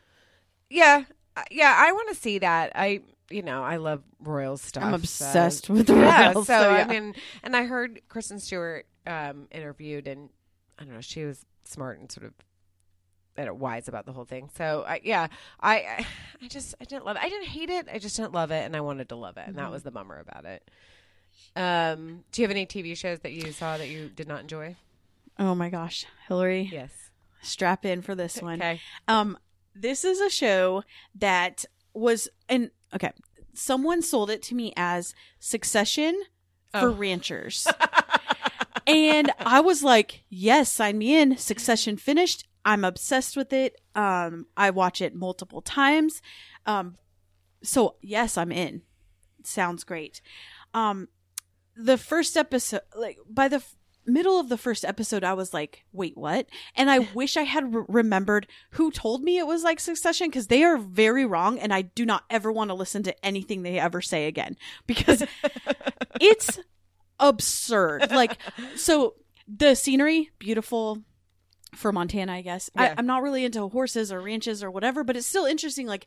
Yeah, 0.71 1.05
Uh, 1.37 1.43
yeah, 1.51 1.75
I 1.77 1.93
want 1.93 2.09
to 2.09 2.15
see 2.15 2.39
that. 2.39 2.73
I, 2.75 3.03
you 3.29 3.43
know, 3.43 3.63
I 3.63 3.77
love 3.77 4.03
royal 4.21 4.57
stuff. 4.57 4.83
I'm 4.85 4.91
so- 5.05 5.27
obsessed 5.27 5.69
with 5.69 5.87
the 5.89 5.95
Yeah, 5.95 6.31
royals, 6.33 6.47
so, 6.47 6.61
so, 6.63 6.71
I 6.71 6.85
mean, 6.85 7.15
and 7.43 7.55
I 7.57 7.65
heard 7.65 8.01
Kristen 8.09 8.39
Stewart 8.41 8.87
um, 9.07 9.47
interviewed, 9.51 10.07
and 10.09 10.31
I 10.79 10.85
don't 10.85 10.95
know, 10.95 11.01
she 11.01 11.25
was 11.25 11.45
smart 11.65 11.99
and 12.01 12.11
sort 12.11 12.27
of. 12.27 12.33
Wise 13.37 13.89
about 13.89 14.05
the 14.07 14.13
whole 14.13 14.25
thing. 14.27 14.51
So 14.57 14.85
I, 14.87 15.01
yeah, 15.03 15.29
I, 15.61 16.05
I, 16.43 16.49
just 16.49 16.75
I 16.81 16.85
didn't 16.85 17.05
love 17.07 17.17
it. 17.17 17.23
I 17.23 17.29
didn't 17.29 17.49
hate 17.49 17.71
it. 17.71 17.89
I 17.93 17.99
just 17.99 18.17
didn't 18.17 18.33
love 18.33 18.51
it, 18.51 18.65
and 18.65 18.77
I 18.77 18.81
wanted 18.81 19.09
to 19.11 19.17
love 19.17 19.37
it, 19.39 19.45
and 19.47 19.57
that 19.57 19.69
Mhm. 19.69 19.73
was 19.73 19.83
the 19.83 19.91
bummer 19.91 20.19
about 20.19 20.45
it. 20.45 20.69
Um, 21.57 22.25
do 22.33 22.43
you 22.43 22.47
have 22.47 22.51
any 22.51 22.67
TV 22.67 22.95
shows 22.97 23.21
that 23.21 23.33
you 23.33 23.51
saw 23.53 23.77
that 23.79 23.89
you 23.89 24.09
did 24.09 24.29
not 24.29 24.41
enjoy? 24.41 24.77
Oh 25.39 25.55
my 25.55 25.71
gosh, 25.71 26.05
Hillary, 26.29 26.69
Yes. 26.73 26.93
strap 27.43 27.85
in 27.87 28.03
for 28.03 28.15
this 28.15 28.43
one. 28.43 28.61
Okay. 28.61 28.81
Um, 29.09 29.39
this 29.75 30.05
is 30.05 30.21
a 30.21 30.29
show 30.29 30.85
that 31.15 31.65
was 31.95 32.29
and 32.49 32.71
okay. 32.95 33.13
Someone 33.55 34.01
sold 34.03 34.31
it 34.31 34.43
to 34.45 34.55
me 34.55 34.73
as 34.77 35.15
Succession 35.39 36.21
for 36.73 36.89
Oh. 36.91 36.93
ranchers, 36.95 37.67
and 38.87 39.33
I 39.41 39.61
was 39.61 39.83
like, 39.83 40.25
"Yes, 40.29 40.71
sign 40.71 40.99
me 40.99 41.17
in." 41.19 41.37
Succession 41.37 41.97
finished. 41.97 42.45
I'm 42.65 42.85
obsessed 42.85 43.37
with 43.37 43.53
it. 43.53 43.81
Um, 43.95 44.47
I 44.57 44.71
watch 44.71 45.01
it 45.01 45.15
multiple 45.15 45.63
times. 45.63 46.21
Um, 46.67 46.97
so 47.63 47.97
yes, 48.03 48.37
I'm 48.37 48.53
in. 48.53 48.83
Sounds 49.45 49.85
great. 49.85 50.21
Um, 50.75 51.09
the 51.77 51.97
first 51.99 52.37
episode, 52.37 52.83
like 52.95 53.19
by 53.29 53.49
the 53.49 53.57
f- 53.57 53.75
middle 54.07 54.39
of 54.39 54.49
the 54.49 54.59
first 54.59 54.85
episode, 54.85 55.25
I 55.25 55.33
was 55.33 55.55
like, 55.55 55.85
"Wait, 55.93 56.17
what?" 56.17 56.47
And 56.77 56.91
I 56.91 56.99
wish 57.15 57.37
I 57.37 57.43
had 57.43 57.75
re- 57.75 57.85
remembered 57.89 58.47
who 58.73 58.91
told 58.91 59.23
me 59.23 59.39
it 59.39 59.47
was 59.47 59.65
like 59.65 59.81
Succession 59.81 60.29
because 60.29 60.49
they 60.49 60.63
are 60.63 60.77
very 60.77 61.25
wrong, 61.25 61.59
and 61.59 61.73
I 61.73 61.83
do 61.83 62.05
not 62.05 62.25
ever 62.29 62.53
want 62.53 62.69
to 62.69 62.75
listen 62.75 63.03
to 63.05 63.25
anything 63.25 63.63
they 63.63 63.79
ever 63.79 64.01
say 64.03 64.27
again 64.27 64.57
because 64.87 65.23
it's 66.21 66.61
absurd. 67.19 68.11
Like, 68.11 68.39
so 68.77 69.15
the 69.49 69.75
scenery, 69.75 70.31
beautiful 70.39 71.03
for 71.75 71.93
Montana, 71.93 72.33
I 72.33 72.43
guess. 72.43 72.71
Yeah. 72.75 72.83
I, 72.83 72.95
I'm 72.99 73.07
not 73.07 73.23
really 73.23 73.45
into 73.45 73.69
horses 73.69 74.13
or 74.13 74.21
ranches 74.21 74.63
or 74.63 74.71
whatever, 74.71 75.05
but 75.05 75.17
it's 75.17 75.27
still 75.27 75.47
interesting. 75.47 75.87
Like, 75.87 76.07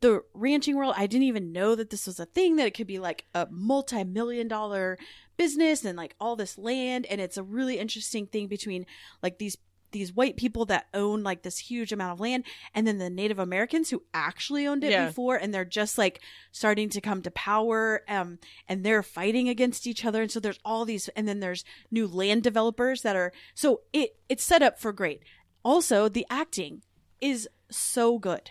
the 0.00 0.22
ranching 0.32 0.76
world, 0.76 0.94
I 0.96 1.06
didn't 1.06 1.26
even 1.26 1.52
know 1.52 1.74
that 1.74 1.90
this 1.90 2.06
was 2.06 2.20
a 2.20 2.26
thing, 2.26 2.56
that 2.56 2.66
it 2.66 2.74
could 2.74 2.86
be 2.86 2.98
like 2.98 3.24
a 3.34 3.48
multi 3.50 4.04
million 4.04 4.48
dollar 4.48 4.98
business 5.36 5.84
and 5.84 5.96
like 5.96 6.14
all 6.20 6.36
this 6.36 6.56
land. 6.58 7.06
And 7.06 7.20
it's 7.20 7.36
a 7.36 7.42
really 7.42 7.78
interesting 7.78 8.26
thing 8.26 8.46
between 8.46 8.86
like 9.22 9.38
these 9.38 9.56
these 9.92 10.12
white 10.12 10.36
people 10.36 10.64
that 10.66 10.86
own 10.94 11.22
like 11.22 11.42
this 11.42 11.58
huge 11.58 11.92
amount 11.92 12.12
of 12.12 12.20
land 12.20 12.44
and 12.74 12.86
then 12.86 12.98
the 12.98 13.08
native 13.10 13.38
americans 13.38 13.90
who 13.90 14.02
actually 14.12 14.66
owned 14.66 14.84
it 14.84 14.90
Yeah. 14.90 15.06
before 15.06 15.36
and 15.36 15.52
they're 15.54 15.64
just 15.64 15.96
like 15.98 16.20
starting 16.52 16.88
to 16.90 17.00
come 17.00 17.22
to 17.22 17.30
power 17.30 18.02
um 18.08 18.38
and 18.68 18.84
they're 18.84 19.02
fighting 19.02 19.48
against 19.48 19.86
each 19.86 20.04
other 20.04 20.22
and 20.22 20.30
so 20.30 20.40
there's 20.40 20.58
all 20.64 20.84
these 20.84 21.08
and 21.16 21.26
then 21.26 21.40
there's 21.40 21.64
new 21.90 22.06
land 22.06 22.42
developers 22.42 23.02
that 23.02 23.16
are 23.16 23.32
so 23.54 23.80
it 23.92 24.16
it's 24.28 24.44
set 24.44 24.62
up 24.62 24.78
for 24.78 24.92
great 24.92 25.22
also 25.64 26.08
the 26.08 26.26
acting 26.30 26.82
is 27.20 27.48
so 27.70 28.18
good 28.18 28.50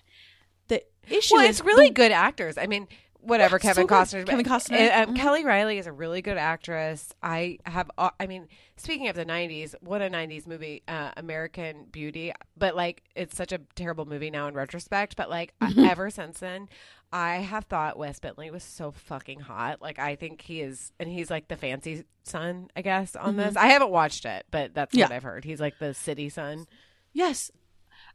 the 0.67 0.83
issue 1.09 1.35
Well, 1.35 1.43
is 1.45 1.59
it's 1.59 1.65
really 1.65 1.87
the- 1.87 1.93
good 1.93 2.11
actors. 2.11 2.57
I 2.57 2.67
mean, 2.67 2.87
whatever. 3.27 3.59
Kevin 3.59 3.87
so. 3.87 3.93
Costner. 3.93 4.25
Kevin 4.25 4.45
Costner. 4.45 4.89
Uh, 4.91 5.03
um, 5.03 5.13
Mhm. 5.13 5.17
Kelly 5.17 5.45
Reilly 5.45 5.77
is 5.77 5.87
a 5.87 5.91
really 5.91 6.21
good 6.21 6.37
actress. 6.37 7.13
I 7.21 7.59
have. 7.65 7.89
uh, 7.97 8.09
I 8.19 8.27
mean, 8.27 8.47
speaking 8.77 9.07
of 9.09 9.15
the 9.15 9.25
'90s, 9.25 9.75
what 9.81 10.01
a 10.01 10.09
'90s 10.09 10.47
movie, 10.47 10.83
uh, 10.87 11.11
American 11.17 11.85
Beauty. 11.91 12.31
But 12.57 12.75
like, 12.75 13.03
it's 13.15 13.35
such 13.35 13.51
a 13.51 13.59
terrible 13.75 14.05
movie 14.05 14.29
now 14.31 14.47
in 14.47 14.53
retrospect. 14.53 15.15
But 15.15 15.29
like, 15.29 15.53
Mm-hmm. 15.61 15.79
ever 15.85 16.09
since 16.09 16.39
then. 16.39 16.69
I 17.09 17.35
have 17.37 17.63
thought 17.63 17.97
Wes 17.97 18.19
Bentley 18.19 18.51
was 18.51 18.63
so 18.65 18.91
fucking 18.91 19.39
hot. 19.39 19.81
Like 19.81 19.97
I 19.97 20.15
think 20.17 20.41
he 20.41 20.59
is, 20.59 20.91
and 20.99 21.07
he's 21.07 21.31
like 21.31 21.47
the 21.47 21.55
fancy 21.55 22.03
son, 22.23 22.69
I 22.75 22.81
guess. 22.81 23.15
On 23.15 23.37
this, 23.37 23.55
I 23.55 23.67
haven't 23.67 23.91
watched 23.91 24.25
it, 24.25 24.45
but 24.51 24.73
that's 24.73 24.93
what 24.93 25.05
Mm-hmm. 25.05 25.13
I've 25.13 25.23
heard. 25.23 25.45
He's 25.45 25.61
like 25.61 25.79
the 25.79 25.93
city 25.93 26.27
son. 26.27 26.65
Yes. 27.13 27.49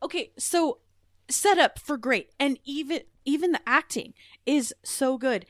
Okay, 0.02 0.32
so 0.36 0.78
set 1.32 1.58
up 1.58 1.78
for 1.78 1.96
great 1.96 2.30
and 2.38 2.58
even 2.64 3.00
even 3.24 3.52
the 3.52 3.60
acting 3.66 4.14
is 4.46 4.74
so 4.82 5.16
good. 5.18 5.46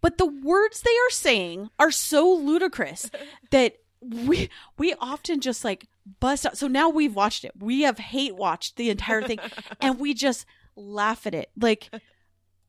But 0.00 0.18
the 0.18 0.26
words 0.26 0.82
they 0.82 0.90
are 0.90 1.10
saying 1.10 1.70
are 1.78 1.90
so 1.90 2.32
ludicrous 2.32 3.10
that 3.50 3.76
we 4.00 4.50
we 4.76 4.94
often 5.00 5.40
just 5.40 5.64
like 5.64 5.86
bust 6.20 6.44
out. 6.44 6.58
So 6.58 6.66
now 6.66 6.88
we've 6.88 7.14
watched 7.14 7.44
it. 7.44 7.52
We 7.58 7.82
have 7.82 7.98
hate 7.98 8.36
watched 8.36 8.76
the 8.76 8.90
entire 8.90 9.22
thing 9.22 9.38
and 9.80 9.98
we 9.98 10.14
just 10.14 10.44
laugh 10.76 11.26
at 11.26 11.34
it. 11.34 11.50
Like 11.58 11.90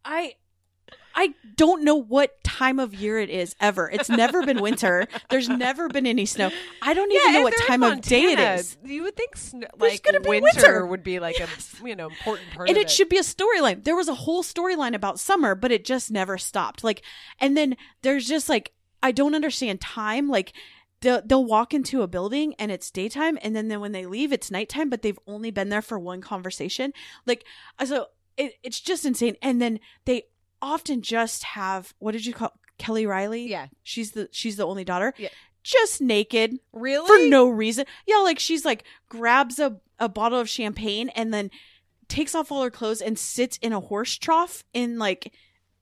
I 0.06 0.36
I 1.16 1.34
don't 1.56 1.84
know 1.84 1.96
what 1.96 2.44
time 2.44 2.80
of 2.80 2.94
year 2.94 3.20
it 3.20 3.30
is 3.30 3.56
ever. 3.60 3.90
It's 3.90 4.10
never 4.10 4.46
been 4.46 4.62
winter. 4.62 5.08
There's 5.30 5.50
never 5.50 5.88
been 5.88 6.08
any 6.08 6.26
snow. 6.26 6.52
I 6.82 6.94
don't 6.94 7.12
even 7.12 7.34
know 7.34 7.42
what 7.44 7.54
time 7.68 7.84
of 7.84 8.02
day 8.02 8.24
it 8.24 8.40
is. 8.40 8.78
You 8.84 9.04
would 9.04 9.16
think 9.16 9.38
snow, 9.38 9.68
like 9.78 10.06
winter, 10.06 10.42
winter. 10.42 10.86
would 10.86 11.04
be 11.04 11.20
like 11.20 11.40
a 11.40 11.48
you 11.86 11.96
know 11.96 12.08
important 12.08 12.52
part 12.52 12.70
and 12.70 12.78
of 12.78 12.82
it 12.82 12.90
should 12.90 13.10
be 13.10 13.18
a 13.18 13.22
storyline. 13.22 13.84
There 13.84 13.96
was 13.96 14.08
a 14.08 14.16
whole 14.16 14.44
storyline 14.44 14.94
about 14.96 15.20
summer, 15.20 15.56
but 15.56 15.72
it 15.72 15.86
just 15.86 16.12
never 16.12 16.38
stopped. 16.38 16.84
Like, 16.84 17.04
and 17.40 17.56
then 17.56 17.76
there's 18.02 18.28
just 18.28 18.50
like 18.50 18.74
I 19.04 19.12
don't 19.12 19.36
understand 19.36 19.82
time. 19.82 20.30
Like, 20.30 20.54
they'll, 21.02 21.22
they'll 21.24 21.46
walk 21.46 21.74
into 21.74 22.02
a 22.02 22.08
building 22.08 22.56
and 22.58 22.72
it's 22.72 22.90
daytime, 22.90 23.38
and 23.42 23.56
then, 23.56 23.68
then 23.68 23.82
when 23.82 23.92
they 23.92 24.06
leave, 24.06 24.32
it's 24.32 24.50
nighttime. 24.50 24.90
But 24.90 25.02
they've 25.02 25.20
only 25.28 25.52
been 25.52 25.70
there 25.70 25.82
for 25.82 26.00
one 26.00 26.22
conversation. 26.22 26.94
Like, 27.26 27.46
so 27.86 28.08
it, 28.38 28.54
it's 28.64 28.80
just 28.80 29.06
insane. 29.06 29.36
And 29.42 29.62
then 29.62 29.80
they 30.06 30.24
often 30.64 31.02
just 31.04 31.44
have 31.44 31.94
what 32.00 32.14
did 32.14 32.26
you 32.26 32.34
call 32.34 32.54
Kelly 32.80 33.06
Reilly? 33.06 33.48
Yeah. 33.48 33.68
she's 33.84 34.12
the 34.14 34.30
she's 34.32 34.56
the 34.56 34.66
only 34.66 34.84
daughter. 34.84 35.14
Yeah. 35.18 35.30
just 35.62 36.02
naked 36.02 36.58
really 36.72 37.06
for 37.08 37.30
no 37.30 37.48
reason. 37.50 37.86
Yeah, 38.08 38.18
like 38.18 38.40
she's 38.40 38.66
like 38.66 38.84
grabs 39.10 39.60
a, 39.60 39.78
a 40.00 40.10
bottle 40.10 40.40
of 40.40 40.50
champagne 40.50 41.10
and 41.10 41.34
then 41.34 41.52
takes 42.08 42.34
off 42.36 42.52
all 42.52 42.64
her 42.64 42.72
clothes 42.72 43.02
and 43.02 43.18
sits 43.20 43.58
in 43.58 43.74
a 43.74 43.80
horse 43.80 44.18
trough 44.18 44.64
in 44.74 44.98
like 44.98 45.34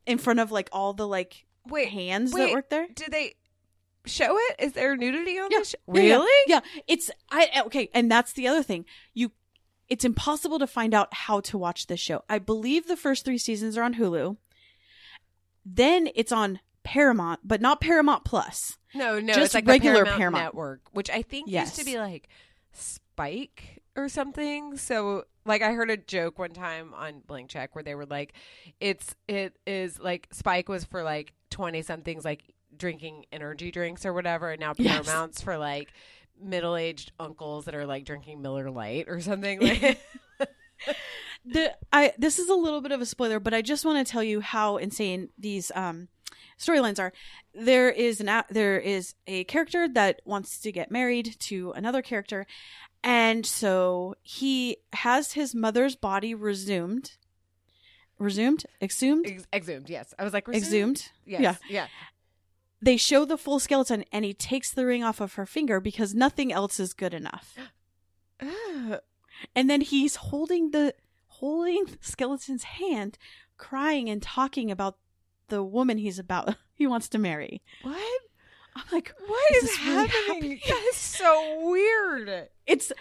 in 0.05 0.17
front 0.17 0.39
of 0.39 0.51
like 0.51 0.69
all 0.71 0.93
the 0.93 1.07
like 1.07 1.45
wait. 1.67 1.89
hands 1.89 2.31
that 2.31 2.39
wait, 2.39 2.53
work 2.53 2.69
there. 2.69 2.87
Do 2.93 3.05
they 3.09 3.35
show 4.05 4.35
it? 4.37 4.55
Is 4.59 4.73
there 4.73 4.95
nudity 4.97 5.37
on 5.39 5.49
Yeah, 5.51 5.59
this? 5.59 5.69
Show? 5.69 5.77
Yeah, 5.93 6.01
yeah, 6.01 6.13
Really? 6.15 6.43
Yeah, 6.47 6.59
it's 6.87 7.11
I 7.31 7.49
okay, 7.67 7.89
and 7.93 8.09
that's 8.11 8.33
the 8.33 8.47
other 8.47 8.63
thing. 8.63 8.85
You 9.13 9.31
it's 9.89 10.05
impossible 10.05 10.57
to 10.59 10.67
find 10.67 10.93
out 10.93 11.13
how 11.13 11.39
to 11.41 11.57
watch 11.57 11.87
this 11.87 11.99
show. 11.99 12.23
I 12.29 12.39
believe 12.39 12.87
the 12.87 12.95
first 12.95 13.25
3 13.25 13.37
seasons 13.37 13.77
are 13.77 13.83
on 13.83 13.95
Hulu. 13.95 14.37
Then 15.65 16.09
it's 16.15 16.31
on 16.31 16.59
Paramount, 16.83 17.41
but 17.43 17.61
not 17.61 17.79
Paramount 17.81 18.23
Plus. 18.25 18.77
No, 18.93 19.19
no, 19.19 19.33
Just 19.33 19.53
like 19.53 19.67
regular 19.67 19.97
Paramount, 20.05 20.17
Paramount. 20.17 20.43
Network, 20.45 20.81
which 20.91 21.09
I 21.09 21.21
think 21.21 21.49
Yes. 21.49 21.67
used 21.77 21.79
to 21.79 21.85
be 21.85 21.97
like 21.99 22.27
Spike 22.73 23.81
or 23.95 24.09
something. 24.09 24.77
So, 24.77 25.25
like, 25.45 25.61
I 25.61 25.73
heard 25.73 25.89
a 25.89 25.97
joke 25.97 26.39
one 26.39 26.51
time 26.51 26.93
on 26.93 27.21
Blank 27.25 27.49
Check 27.49 27.75
where 27.75 27.83
they 27.83 27.95
were 27.95 28.05
like, 28.05 28.33
"It's 28.79 29.15
it 29.27 29.55
is 29.67 29.99
like 29.99 30.27
Spike 30.31 30.67
was 30.69 30.83
for 30.83 31.03
like 31.03 31.33
twenty 31.49 31.81
somethings 31.81 32.25
like 32.25 32.43
drinking 32.75 33.25
energy 33.31 33.71
drinks 33.71 34.05
or 34.05 34.13
whatever, 34.13 34.51
and 34.51 34.59
now 34.59 34.73
Yes. 34.77 35.05
Paramount's 35.05 35.41
for 35.41 35.57
like." 35.57 35.89
middle-aged 36.43 37.11
uncles 37.19 37.65
that 37.65 37.75
are 37.75 37.85
like 37.85 38.03
drinking 38.03 38.41
Miller 38.41 38.71
Lite 38.71 39.07
or 39.07 39.21
something 39.21 39.59
like 39.61 39.99
the 41.45 41.75
I 41.91 42.13
this 42.17 42.39
is 42.39 42.49
a 42.49 42.55
little 42.55 42.81
bit 42.81 42.91
of 42.91 43.01
a 43.01 43.05
spoiler, 43.05 43.39
but 43.39 43.53
I 43.53 43.61
just 43.61 43.85
want 43.85 44.05
to 44.05 44.11
tell 44.11 44.23
you 44.23 44.41
how 44.41 44.77
insane 44.77 45.29
these 45.37 45.71
um 45.75 46.07
storylines 46.59 46.99
are. 46.99 47.11
There 47.53 47.89
is 47.89 48.19
an 48.21 48.29
a- 48.29 48.45
there 48.49 48.79
is 48.79 49.15
a 49.27 49.43
character 49.45 49.87
that 49.89 50.21
wants 50.25 50.59
to 50.61 50.71
get 50.71 50.91
married 50.91 51.35
to 51.41 51.71
another 51.71 52.01
character, 52.01 52.45
and 53.03 53.45
so 53.45 54.15
he 54.21 54.77
has 54.93 55.33
his 55.33 55.53
mother's 55.55 55.95
body 55.95 56.33
resumed, 56.35 57.13
resumed, 58.19 58.65
exhumed, 58.81 59.25
Ex- 59.27 59.47
exhumed. 59.51 59.89
Yes, 59.89 60.13
I 60.19 60.23
was 60.23 60.33
like 60.33 60.47
exhumed. 60.47 61.09
Yes, 61.25 61.41
Yeah. 61.41 61.55
yeah. 61.69 61.87
They 62.83 62.97
show 62.97 63.25
the 63.25 63.37
full 63.37 63.59
skeleton, 63.59 64.05
and 64.11 64.25
he 64.25 64.33
takes 64.33 64.71
the 64.71 64.85
ring 64.87 65.03
off 65.03 65.21
of 65.21 65.35
her 65.35 65.45
finger 65.45 65.79
because 65.79 66.15
nothing 66.15 66.51
else 66.51 66.79
is 66.79 66.93
good 66.93 67.13
enough. 67.13 67.55
And 69.55 69.69
then 69.69 69.81
he's 69.81 70.15
holding 70.15 70.71
the 70.71 70.93
holding 71.27 71.85
the 71.85 71.97
skeleton's 72.01 72.63
hand 72.63 73.17
crying 73.57 74.09
and 74.09 74.21
talking 74.21 74.69
about 74.71 74.97
the 75.49 75.63
woman 75.63 75.97
he's 75.97 76.19
about 76.19 76.55
he 76.75 76.85
wants 76.87 77.07
to 77.09 77.17
marry 77.17 77.61
what? 77.81 77.97
i'm 78.75 78.83
like 78.91 79.13
What 79.27 79.51
Is 79.55 79.63
is, 79.69 79.79
really 79.85 80.07
happening? 80.07 80.27
happening? 80.27 80.59
That 80.67 80.87
is 80.91 80.95
so 80.97 81.59
weird. 81.69 82.49
it's 82.67 82.91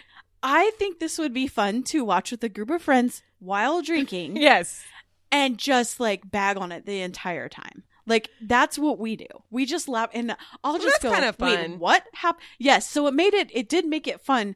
i 0.43 0.71
think 0.77 0.99
this 0.99 1.17
would 1.17 1.33
be 1.33 1.47
fun 1.47 1.83
to 1.83 2.03
watch 2.03 2.31
with 2.31 2.43
a 2.43 2.49
group 2.49 2.69
of 2.69 2.81
friends 2.81 3.21
while 3.39 3.81
drinking 3.81 4.35
Yes. 4.49 4.83
and 5.31 5.57
just 5.57 5.99
like 5.99 6.29
bag 6.29 6.57
on 6.57 6.71
it 6.71 6.85
the 6.85 7.01
entire 7.01 7.47
time. 7.49 7.83
Like 8.07 8.29
that's 8.41 8.77
what 8.79 8.97
we 8.99 9.15
do. 9.15 9.27
We 9.51 9.65
just 9.67 9.87
laugh, 9.87 10.09
and 10.13 10.35
I'll 10.63 10.73
Well, 10.73 10.81
just 10.81 11.01
go. 11.01 11.11
kinda 11.11 11.35
Wait, 11.39 11.57
fun." 11.59 11.79
what 11.79 12.03
happened? 12.15 12.43
Yes, 12.57 12.89
so 12.89 13.05
it 13.07 13.13
made 13.13 13.33
it. 13.35 13.49
It 13.53 13.69
did 13.69 13.85
make 13.85 14.07
it 14.07 14.19
fun, 14.21 14.55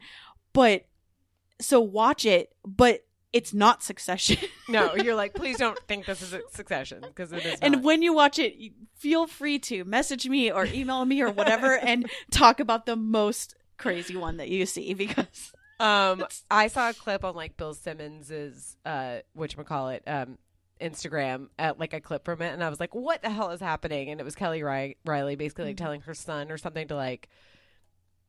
but 0.51 0.85
so 1.59 1.79
watch 1.79 2.25
it, 2.25 2.53
but 2.65 3.05
it's 3.33 3.53
not 3.53 3.83
Succession. 3.83 4.37
No, 4.69 4.95
you're 5.03 5.15
like, 5.15 5.33
please 5.35 5.57
don't 5.57 5.77
think 5.87 6.05
this 6.05 6.21
is 6.23 6.33
a 6.33 6.41
succession 6.51 7.01
because 7.01 7.31
it 7.31 7.45
is. 7.45 7.59
and 7.61 7.75
not. 7.75 7.83
when 7.83 8.01
you 8.01 8.13
watch 8.13 8.39
it, 8.39 8.55
feel 8.95 9.27
free 9.27 9.59
to 9.59 9.83
message 9.85 10.27
me 10.27 10.51
or 10.51 10.65
email 10.65 11.05
me 11.05 11.21
or 11.21 11.29
whatever, 11.31 11.77
and 11.81 12.09
talk 12.31 12.59
about 12.59 12.85
the 12.87 12.95
most 12.95 13.55
crazy 13.77 14.15
one 14.15 14.37
that 14.37 14.49
you 14.49 14.65
see 14.65 14.93
because 14.95 15.53
Um, 15.79 16.25
I 16.49 16.67
saw 16.67 16.89
a 16.89 16.93
clip 16.93 17.23
on 17.25 17.35
like 17.35 17.57
Bill 17.57 17.73
Simmons's 17.73 18.77
uh, 18.85 19.17
which 19.33 19.55
call 19.57 19.89
it 19.89 20.03
um 20.07 20.37
Instagram 20.81 21.49
at 21.59 21.79
like 21.79 21.93
a 21.93 22.01
clip 22.01 22.25
from 22.25 22.41
it, 22.41 22.53
and 22.53 22.63
I 22.63 22.69
was 22.69 22.79
like, 22.79 22.95
"What 22.95 23.21
the 23.21 23.29
hell 23.29 23.51
is 23.51 23.61
happening?" 23.61 24.09
And 24.09 24.19
it 24.19 24.23
was 24.23 24.35
Kelly 24.35 24.63
Reilly 24.63 25.35
basically 25.35 25.65
like 25.65 25.75
Mhm. 25.75 25.79
telling 25.79 26.01
her 26.01 26.13
son 26.13 26.51
or 26.51 26.57
something 26.57 26.87
to 26.87 26.95
like 26.95 27.29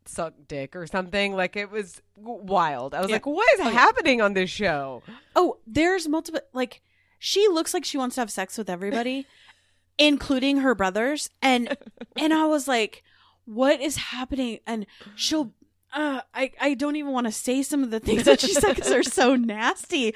suck 0.08 0.34
dick 0.48 0.74
or 0.76 0.86
something. 0.86 1.34
Like 1.34 1.56
it 1.56 1.70
was 1.70 2.00
wild. 2.16 2.94
I 2.94 3.00
was 3.00 3.08
Yeah. 3.08 3.16
like, 3.16 3.26
"What 3.26 3.46
is 3.54 3.60
Oh, 3.60 3.64
yeah. 3.64 3.70
happening 3.70 4.20
on 4.20 4.34
this 4.34 4.50
show?" 4.50 5.02
Oh, 5.34 5.58
there's 5.66 6.08
multiple. 6.08 6.40
Like, 6.52 6.80
she 7.18 7.46
looks 7.48 7.72
like 7.74 7.84
she 7.84 7.98
wants 7.98 8.14
to 8.16 8.20
have 8.22 8.30
sex 8.30 8.56
with 8.58 8.68
everybody, 8.70 9.26
including 9.98 10.58
her 10.58 10.74
brothers, 10.74 11.30
and 11.42 11.76
and 12.16 12.32
I 12.34 12.46
was 12.46 12.68
like, 12.68 13.02
what 13.44 13.80
is 13.80 13.96
happening? 13.96 14.58
And 14.66 14.86
she'll. 15.14 15.52
Uh, 15.92 16.20
I 16.34 16.50
I 16.60 16.74
don't 16.74 16.96
even 16.96 17.12
want 17.12 17.26
to 17.26 17.32
say 17.32 17.62
some 17.62 17.82
of 17.82 17.90
the 17.90 18.00
things 18.00 18.24
that 18.24 18.40
she 18.40 18.52
said 18.52 18.74
because 18.74 18.90
they're 18.90 19.02
so 19.02 19.34
nasty, 19.36 20.14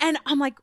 and 0.00 0.16
I'm 0.26 0.38
like, 0.40 0.54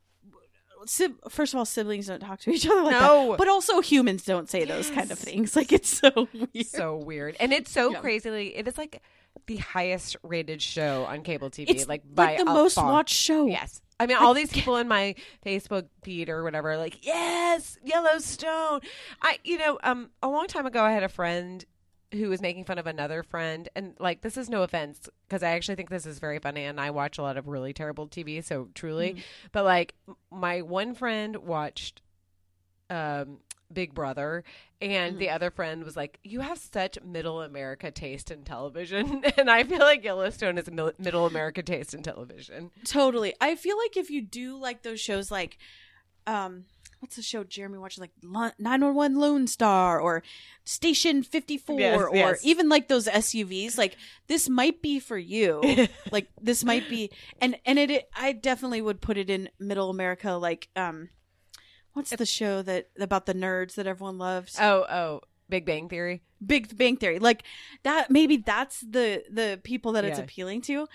sib- 0.90 1.20
first 1.30 1.54
of 1.54 1.58
all, 1.60 1.66
siblings 1.66 2.08
don't 2.08 2.20
talk 2.20 2.40
to 2.42 2.52
each 2.52 2.68
other 2.68 2.82
like 2.84 3.00
No. 3.00 3.30
that, 3.32 3.38
but 3.38 3.48
also 3.48 3.82
humans 3.82 4.24
don't 4.26 4.50
say 4.50 4.66
those 4.66 4.90
kind 4.90 5.12
of 5.12 5.20
things. 5.20 5.56
Like 5.56 5.72
it's 5.72 5.90
so 5.90 6.28
weird. 6.34 6.66
so 6.68 6.96
weird, 6.98 7.36
and 7.40 7.52
it's 7.54 7.72
so 7.72 7.92
Yeah. 7.92 8.00
crazily. 8.00 8.56
It 8.56 8.68
is 8.68 8.78
like 8.78 9.02
the 9.46 9.58
highest 9.58 10.16
rated 10.24 10.62
show 10.62 11.06
on 11.06 11.22
cable 11.22 11.50
TV, 11.50 11.70
it's 11.70 11.88
like 11.88 12.02
by 12.14 12.26
like 12.36 12.38
the 12.40 12.46
most 12.46 12.74
far. 12.76 12.92
watched 12.92 13.16
show. 13.16 13.46
Yes. 13.48 13.82
I 14.00 14.06
mean, 14.06 14.18
all 14.18 14.34
these 14.36 14.52
people 14.52 14.78
in 14.78 14.88
my 14.88 15.16
Facebook 15.46 15.88
feed 16.04 16.30
or 16.30 16.44
whatever, 16.44 16.72
are 16.72 16.78
like, 16.78 17.04
yes, 17.06 17.78
Yellowstone. 17.84 18.82
I, 19.22 19.40
you 19.44 19.58
know, 19.58 19.80
um, 19.84 20.10
a 20.22 20.28
long 20.28 20.46
time 20.48 20.66
ago, 20.68 20.84
I 20.84 20.92
had 20.92 21.02
a 21.04 21.10
friend 21.10 21.66
who 22.14 22.30
was 22.30 22.42
making 22.42 22.64
fun 22.66 22.78
of 22.78 22.88
another 22.88 23.22
friend, 23.24 23.68
and 23.76 23.96
like, 24.00 24.22
this 24.22 24.38
is 24.38 24.50
no 24.50 24.64
offense 24.64 25.10
because 25.28 25.44
I 25.44 25.50
actually 25.52 25.76
think 25.76 25.90
this 25.90 26.06
is 26.06 26.20
very 26.20 26.40
funny, 26.40 26.64
and 26.64 26.80
I 26.80 26.92
watch 26.92 27.18
a 27.18 27.22
lot 27.22 27.36
of 27.38 27.48
really 27.48 27.74
terrible 27.74 28.08
TV, 28.08 28.42
so 28.44 28.70
truly, 28.74 29.16
Mhm. 29.16 29.22
but 29.52 29.66
like, 29.66 29.94
my 30.32 30.62
one 30.62 30.94
friend 30.96 31.36
watched, 31.38 32.02
um. 32.90 33.40
Big 33.74 33.94
Brother, 33.94 34.46
and 34.80 35.18
Mhm. 35.18 35.20
the 35.20 35.30
other 35.30 35.52
friend 35.52 35.84
was 35.84 35.98
like, 35.98 36.20
"You 36.24 36.40
have 36.40 36.58
such 36.58 36.98
middle 37.04 37.42
America 37.42 37.92
taste 37.92 38.32
in 38.32 38.46
television," 38.46 39.26
and 39.38 39.52
I 39.52 39.66
feel 39.66 39.80
like 39.80 40.06
Yellowstone 40.06 40.58
is 40.58 40.72
mil- 40.72 40.94
middle 40.98 41.26
America 41.26 41.62
taste 41.62 41.94
in 41.94 42.02
television. 42.02 42.72
Totally. 42.86 43.36
I 43.42 43.56
feel 43.56 43.78
like 43.78 43.98
if 43.98 44.10
you 44.10 44.22
do 44.22 44.56
like 44.56 44.84
those 44.84 45.02
shows, 45.02 45.30
like, 45.32 45.58
um, 46.26 46.64
what's 46.99 47.15
the 47.15 47.22
show 47.22 47.44
Jeremy 47.44 47.78
watches, 47.78 47.99
like 47.99 48.11
Nine 48.24 48.82
One 48.82 48.95
One 48.95 49.15
Lone 49.15 49.48
Star 49.48 49.99
or 49.99 50.24
Station 50.65 51.24
Fifty 51.24 51.57
Four, 51.57 51.80
Yes, 51.80 51.99
or 52.02 52.15
yes. 52.15 52.40
even 52.44 52.69
like 52.69 52.88
those 52.88 53.07
SUVs. 53.07 53.78
Like 53.78 53.95
this 54.28 54.49
might 54.49 54.82
be 54.82 54.99
for 54.99 55.18
you. 55.18 55.88
like 56.11 56.28
this 56.41 56.64
might 56.64 56.90
be, 56.90 57.11
and 57.40 57.57
and 57.65 57.78
it, 57.80 57.91
it. 57.91 58.10
I 58.15 58.32
definitely 58.34 58.82
would 58.82 59.02
put 59.02 59.18
it 59.18 59.30
in 59.30 59.49
Middle 59.60 59.90
America. 59.90 60.32
Like, 60.34 60.69
um, 60.76 61.10
what's 61.94 62.10
the 62.10 62.26
show 62.26 62.61
that 62.64 62.90
about 62.99 63.26
the 63.26 63.34
nerds 63.34 63.76
that 63.76 63.88
everyone 63.88 64.18
loves? 64.18 64.57
Oh, 64.60 64.86
oh, 64.90 65.22
Big 65.49 65.65
Bang 65.65 65.90
Theory. 65.90 66.24
Big 66.45 66.76
Bang 66.78 66.98
Theory, 66.98 67.19
like 67.19 67.44
that. 67.84 68.10
Maybe 68.11 68.38
that's 68.38 68.82
the 68.82 69.24
the 69.30 69.60
people 69.64 69.94
that 69.94 70.06
it's 70.06 70.19
appealing 70.19 70.61
to. 70.64 70.88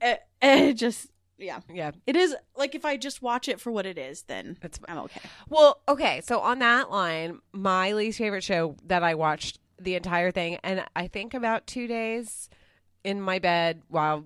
it, 0.00 0.20
uh, 0.42 0.72
just 0.72 1.11
yeah. 1.38 1.60
Yeah, 1.72 1.92
It 2.06 2.16
is 2.16 2.34
like 2.56 2.74
if 2.74 2.84
I 2.84 2.96
just 2.96 3.22
watch 3.22 3.48
it 3.48 3.60
for 3.60 3.72
what 3.72 3.86
it 3.86 3.98
is, 3.98 4.22
then 4.22 4.56
it's 4.62 4.78
I'm 4.88 4.98
okay. 4.98 5.20
well. 5.48 5.80
Okay, 5.88 6.20
so 6.24 6.40
on 6.40 6.58
that 6.60 6.90
line, 6.90 7.40
my 7.52 7.92
least 7.92 8.18
favorite 8.18 8.44
show 8.44 8.76
that 8.86 9.02
I 9.02 9.14
watched 9.14 9.58
the 9.80 9.94
entire 9.96 10.30
thing, 10.30 10.58
and 10.62 10.84
I 10.94 11.08
think 11.08 11.34
about 11.34 11.66
two 11.66 11.86
days 11.86 12.48
in 13.04 13.20
my 13.20 13.38
bed 13.38 13.82
while 13.88 14.24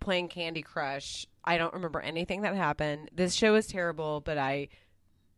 playing 0.00 0.28
Candy 0.28 0.62
Crush. 0.62 1.26
I 1.44 1.58
don't 1.58 1.74
remember 1.74 2.00
anything 2.00 2.42
that 2.42 2.56
happened. 2.56 3.10
This 3.14 3.34
show 3.34 3.54
is 3.54 3.66
terrible, 3.68 4.20
but 4.20 4.36
I 4.36 4.68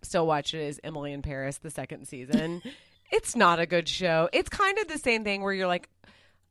still 0.02 0.26
watch 0.26 0.54
it. 0.54 0.60
Is 0.60 0.80
Emily 0.82 1.12
in 1.12 1.22
Paris 1.22 1.58
the 1.58 1.70
second 1.70 2.08
season? 2.08 2.62
it's 3.12 3.36
not 3.36 3.60
a 3.60 3.66
good 3.66 3.88
show. 3.88 4.28
It's 4.32 4.48
kind 4.48 4.78
of 4.78 4.88
the 4.88 4.98
same 4.98 5.24
thing 5.24 5.42
where 5.42 5.52
you're 5.52 5.66
like, 5.66 5.88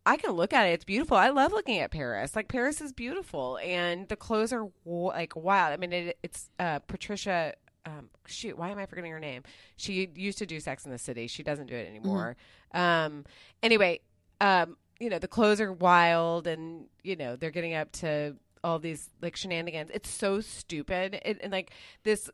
I 0.08 0.16
can 0.16 0.32
look 0.32 0.54
at 0.54 0.66
it. 0.66 0.72
It's 0.72 0.86
beautiful. 0.86 1.18
I 1.18 1.30
love 1.30 1.52
looking 1.52 1.80
at 1.80 1.92
Paris. 1.92 2.34
Like 2.34 2.48
Paris 2.48 2.80
is 2.80 2.94
beautiful, 2.94 3.60
and 3.62 4.08
the 4.08 4.16
clothes 4.16 4.54
are 4.54 4.70
like 4.86 5.36
wild. 5.36 5.74
I 5.74 5.78
mean, 5.78 5.92
it, 5.92 6.18
it's 6.24 6.50
uh, 6.58 6.80
Patricia. 6.80 7.54
Um, 7.86 8.10
shoot, 8.26 8.58
why 8.58 8.70
am 8.70 8.78
I 8.78 8.86
forgetting 8.86 9.12
her 9.12 9.20
name? 9.20 9.44
She 9.76 10.10
used 10.16 10.38
to 10.38 10.46
do 10.46 10.62
Sex 10.62 10.86
in 10.86 10.92
the 10.92 10.98
City. 10.98 11.28
She 11.28 11.44
doesn't 11.44 11.68
do 11.68 11.76
it 11.76 11.90
anymore. 11.90 12.38
Um, 12.74 13.26
anyway, 13.62 14.00
um, 14.40 14.78
you 15.00 15.10
know, 15.10 15.20
the 15.20 15.28
clothes 15.28 15.60
are 15.60 15.74
wild, 15.74 16.48
and 16.48 16.86
you 17.04 17.18
know 17.18 17.36
they're 17.36 17.52
getting 17.52 17.74
up 17.74 17.92
to 17.94 18.38
all 18.64 18.80
these 18.80 19.10
like 19.22 19.36
shenanigans. 19.36 19.92
It's 19.94 20.10
so 20.10 20.40
stupid, 20.40 21.20
it, 21.26 21.40
and 21.42 21.52
like 21.52 21.72
this, 22.04 22.30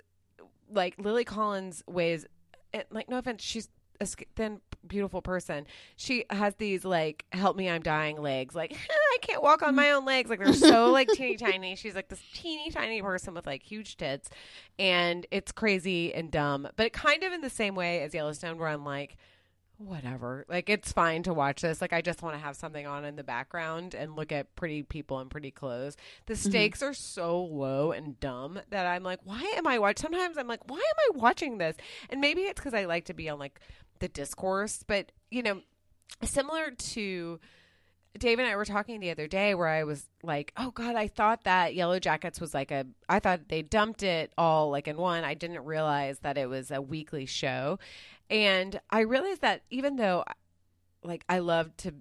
like 0.72 0.94
Lily 1.00 1.26
Collins 1.26 1.84
weighs, 1.88 2.28
and, 2.72 2.84
like 2.92 3.10
no 3.10 3.18
offense, 3.18 3.42
she's 3.44 3.70
a 4.00 4.06
thin, 4.36 4.62
beautiful 4.88 5.22
person. 5.22 5.66
She 5.96 6.26
has 6.30 6.56
these 6.56 6.86
like 6.86 7.26
"help 7.32 7.56
me, 7.56 7.70
I'm 7.70 7.82
dying" 7.82 8.22
legs. 8.22 8.56
Like 8.56 8.74
I 9.14 9.18
can't 9.22 9.44
walk 9.44 9.62
on 9.62 9.76
my 9.76 9.92
own 9.92 10.06
legs. 10.06 10.30
Like 10.30 10.40
they're 10.40 10.54
so 10.54 10.92
like 10.92 11.10
teeny 11.14 11.38
tiny. 11.38 11.76
She's 11.76 11.96
like 11.96 12.10
this 12.10 12.22
teeny 12.34 12.70
tiny 12.72 13.02
person 13.02 13.34
with 13.34 13.46
like 13.46 13.64
huge 13.64 13.98
tits, 13.98 14.30
and 14.80 15.26
it's 15.32 15.52
crazy 15.52 16.14
and 16.14 16.32
dumb. 16.32 16.68
But 16.76 16.94
kind 16.94 17.24
of 17.24 17.34
in 17.34 17.42
the 17.42 17.50
same 17.50 17.76
way 17.76 18.02
as 18.02 18.14
Yellowstone, 18.14 18.58
where 18.58 18.70
I'm 18.70 18.86
like. 18.86 19.18
Whatever. 19.78 20.46
Like 20.48 20.70
it's 20.70 20.94
fine 20.94 21.24
to 21.24 21.34
watch 21.34 21.62
this. 21.62 21.82
Like 21.82 21.94
I 21.94 22.02
just 22.02 22.22
want 22.22 22.36
to 22.36 22.42
have 22.42 22.56
something 22.56 22.86
on 22.86 23.04
in 23.06 23.16
the 23.16 23.24
background 23.24 23.96
and 23.96 24.16
look 24.16 24.32
at 24.32 24.56
pretty 24.56 24.84
people 24.84 25.20
in 25.20 25.30
pretty 25.30 25.52
clothes. 25.52 25.98
The 26.28 26.36
mm-hmm. 26.36 26.50
stakes 26.50 26.84
are 26.84 26.94
so 26.94 27.44
low 27.44 27.92
and 27.92 28.18
dumb 28.20 28.60
that 28.70 28.86
I'm 28.86 29.04
like, 29.04 29.20
why 29.24 29.42
am 29.58 29.66
I 29.66 29.80
watching? 29.80 30.04
Sometimes 30.04 30.38
I'm 30.38 30.48
like, 30.48 30.70
why 30.70 30.78
am 30.78 31.16
I 31.16 31.18
watching 31.18 31.58
this? 31.58 31.76
And 32.10 32.22
maybe 32.22 32.42
it's 32.42 32.60
because 32.60 32.76
I 32.76 32.86
like 32.86 33.06
to 33.06 33.14
be 33.14 33.28
on 33.30 33.40
like 33.40 33.60
the 34.00 34.08
discourse, 34.08 34.84
but 34.86 35.12
you 35.30 35.44
know, 35.44 35.62
similar 36.24 36.72
to 36.72 37.40
Dave 38.18 38.38
and 38.38 38.48
I 38.48 38.56
were 38.56 38.66
talking 38.66 39.00
the 39.00 39.10
other 39.10 39.28
day 39.28 39.56
where 39.56 39.68
I 39.68 39.84
was 39.84 40.08
like, 40.22 40.54
oh 40.56 40.72
God, 40.72 40.96
I 40.96 41.08
thought 41.08 41.46
that 41.46 41.74
Yellow 41.74 42.00
Jackets 42.00 42.40
was 42.40 42.54
like 42.54 42.72
a, 42.72 42.86
I 43.10 43.20
thought 43.20 43.50
they 43.50 43.64
dumped 43.64 44.04
it 44.04 44.32
all 44.38 44.70
like 44.70 44.88
in 44.88 44.98
one. 44.98 45.24
I 45.24 45.34
didn't 45.34 45.66
realize 45.66 46.20
that 46.20 46.38
it 46.38 46.48
was 46.48 46.70
a 46.70 46.82
weekly 46.82 47.26
show. 47.26 47.80
And 48.30 48.80
I 48.90 49.02
realized 49.02 49.42
that 49.42 49.64
even 49.72 49.96
though 49.96 50.24
like 51.04 51.26
I 51.28 51.40
love 51.40 51.76
to, 51.78 51.94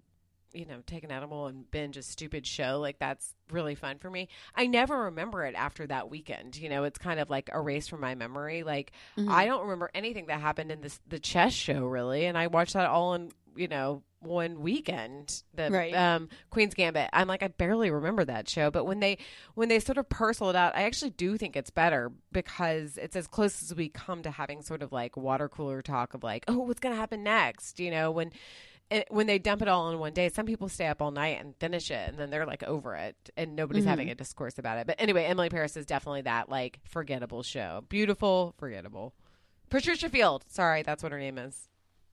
you 0.54 0.66
know, 0.66 0.82
take 0.86 1.04
an 1.04 1.10
Ambien 1.10 1.48
and 1.48 1.70
binge 1.70 1.96
a 1.96 2.02
stupid 2.02 2.46
show, 2.46 2.78
like 2.80 2.98
that's 2.98 3.34
really 3.50 3.74
fun 3.74 3.98
for 3.98 4.10
me. 4.10 4.28
I 4.54 4.66
never 4.66 5.04
remember 5.04 5.44
it 5.44 5.54
after 5.54 5.86
that 5.86 6.10
weekend. 6.10 6.56
You 6.56 6.68
know, 6.68 6.84
it's 6.84 6.98
kind 6.98 7.20
of 7.20 7.30
like 7.30 7.50
erased 7.54 7.90
from 7.90 8.00
my 8.00 8.14
memory. 8.14 8.62
Like 8.62 8.92
Mm-hmm. 9.18 9.30
I 9.30 9.46
don't 9.46 9.62
remember 9.62 9.90
anything 9.94 10.26
that 10.26 10.40
happened 10.40 10.70
in 10.70 10.80
this 10.80 11.00
the 11.06 11.18
chess 11.18 11.52
show 11.52 11.86
really, 11.86 12.26
and 12.26 12.36
I 12.38 12.46
watched 12.48 12.74
that 12.74 12.86
all 12.88 13.14
in 13.14 13.30
you 13.54 13.68
know 13.68 14.02
one 14.20 14.60
weekend. 14.60 15.42
The 15.52 15.68
Right. 15.70 15.92
um, 15.94 16.28
Queen's 16.50 16.74
Gambit. 16.74 17.10
I'm 17.12 17.26
like 17.28 17.42
I 17.42 17.48
barely 17.48 17.90
remember 17.90 18.24
that 18.24 18.48
show, 18.48 18.70
but 18.70 18.84
when 18.84 19.00
they 19.00 19.18
when 19.54 19.68
they 19.68 19.80
sort 19.80 19.98
of 19.98 20.08
parcel 20.08 20.48
it 20.48 20.56
out, 20.56 20.76
I 20.76 20.82
actually 20.84 21.10
do 21.10 21.36
think 21.36 21.56
it's 21.56 21.70
better 21.70 22.12
because 22.30 22.96
it's 22.96 23.16
as 23.16 23.26
close 23.26 23.62
as 23.62 23.74
we 23.74 23.88
come 23.88 24.22
to 24.22 24.30
having 24.30 24.62
sort 24.62 24.82
of 24.82 24.92
like 24.92 25.16
water 25.16 25.48
cooler 25.48 25.82
talk 25.82 26.14
of 26.14 26.22
like, 26.22 26.44
oh, 26.48 26.58
what's 26.58 26.80
gonna 26.80 26.94
happen 26.96 27.22
next? 27.22 27.80
You 27.80 27.90
know 27.90 28.10
when. 28.10 28.32
It, 28.92 29.08
when 29.10 29.26
they 29.26 29.38
dump 29.38 29.62
it 29.62 29.68
all 29.68 29.90
in 29.90 29.98
one 29.98 30.12
day, 30.12 30.28
some 30.28 30.44
people 30.46 30.68
stay 30.68 30.86
up 30.86 31.00
all 31.00 31.10
night 31.10 31.38
and 31.40 31.56
finish 31.56 31.90
it, 31.90 32.08
and 32.10 32.18
then 32.18 32.30
they're 32.30 32.46
like 32.46 32.62
over 32.62 32.94
it, 32.94 33.16
and 33.36 33.56
nobody's 33.56 33.84
Mhm. 33.84 33.88
having 33.88 34.10
a 34.10 34.14
discourse 34.14 34.58
about 34.58 34.78
it. 34.78 34.86
But 34.86 34.96
anyway, 35.00 35.24
Emily 35.24 35.48
Paris 35.48 35.76
is 35.76 35.86
definitely 35.86 36.22
that 36.22 36.48
like 36.48 36.78
forgettable 36.84 37.42
show, 37.42 37.84
beautiful, 37.88 38.54
forgettable. 38.58 39.14
Patricia 39.70 40.08
Field. 40.08 40.44
Sorry, 40.48 40.82
that's 40.82 41.02
what 41.02 41.12
her 41.12 41.18
name 41.18 41.38
is. 41.38 41.68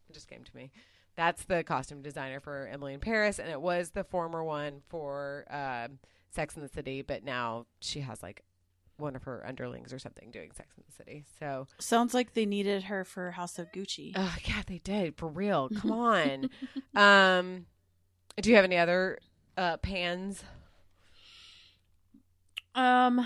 It 0.09 0.13
just 0.13 0.27
came 0.29 0.43
to 0.43 0.55
me. 0.55 0.71
That's 1.15 1.43
the 1.43 1.63
costume 1.65 2.01
designer 2.01 2.39
for 2.39 2.67
Emily 2.71 2.93
in 2.93 3.01
Paris, 3.01 3.39
and 3.39 3.49
it 3.49 3.59
was 3.61 3.89
the 3.91 4.05
former 4.05 4.41
one 4.43 4.81
for 4.87 5.45
um, 5.49 5.99
Sex 6.29 6.55
in 6.55 6.61
the 6.61 6.69
City, 6.69 7.01
but 7.01 7.23
now 7.25 7.65
she 7.81 7.99
has 8.01 8.23
like 8.23 8.43
one 8.99 9.15
of 9.15 9.23
her 9.23 9.43
underlings 9.47 9.91
or 9.93 9.99
something 9.99 10.31
doing 10.31 10.51
Sex 10.51 10.69
in 10.77 10.83
the 10.87 10.91
City. 10.93 11.25
So, 11.39 11.67
Sounds 11.79 12.13
like 12.13 12.33
they 12.33 12.45
needed 12.45 12.83
her 12.83 13.03
for 13.05 13.31
House 13.31 13.57
of 13.59 13.71
Gucci. 13.71 14.11
uh, 14.15 14.31
yeah, 14.45 14.61
they 14.67 14.79
did 14.79 15.15
for 15.17 15.27
real. 15.27 15.69
Come 15.79 15.91
on. 15.91 16.49
um, 16.95 17.65
do 18.41 18.49
you 18.49 18.55
have 18.55 18.65
any 18.65 18.77
other 18.77 19.19
uh, 19.57 19.77
pans? 19.77 20.43
Um, 22.75 23.25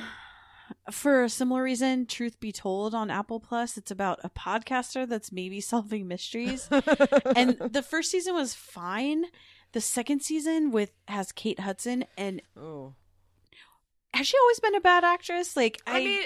for 0.91 1.23
a 1.23 1.29
similar 1.29 1.63
reason, 1.63 2.05
Truth 2.05 2.39
Be 2.39 2.51
Told 2.51 2.95
on 2.95 3.09
Apple 3.11 3.39
Plus, 3.39 3.77
it's 3.77 3.91
about 3.91 4.19
a 4.23 4.29
podcaster 4.29 5.07
that's 5.07 5.31
maybe 5.31 5.61
solving 5.61 6.07
mysteries. 6.07 6.67
and 7.35 7.57
the 7.59 7.83
first 7.87 8.11
season 8.11 8.33
was 8.33 8.53
fine. 8.53 9.25
The 9.73 9.81
second 9.81 10.21
season 10.21 10.71
with 10.71 10.91
has 11.07 11.31
Kate 11.31 11.59
Hudson 11.59 12.05
and 12.17 12.41
Ooh. 12.57 12.93
Has 14.13 14.27
she 14.27 14.37
always 14.37 14.59
been 14.59 14.75
a 14.75 14.81
bad 14.81 15.03
actress? 15.03 15.55
Like 15.55 15.81
I, 15.87 15.97
I, 15.97 16.03
mean, 16.03 16.23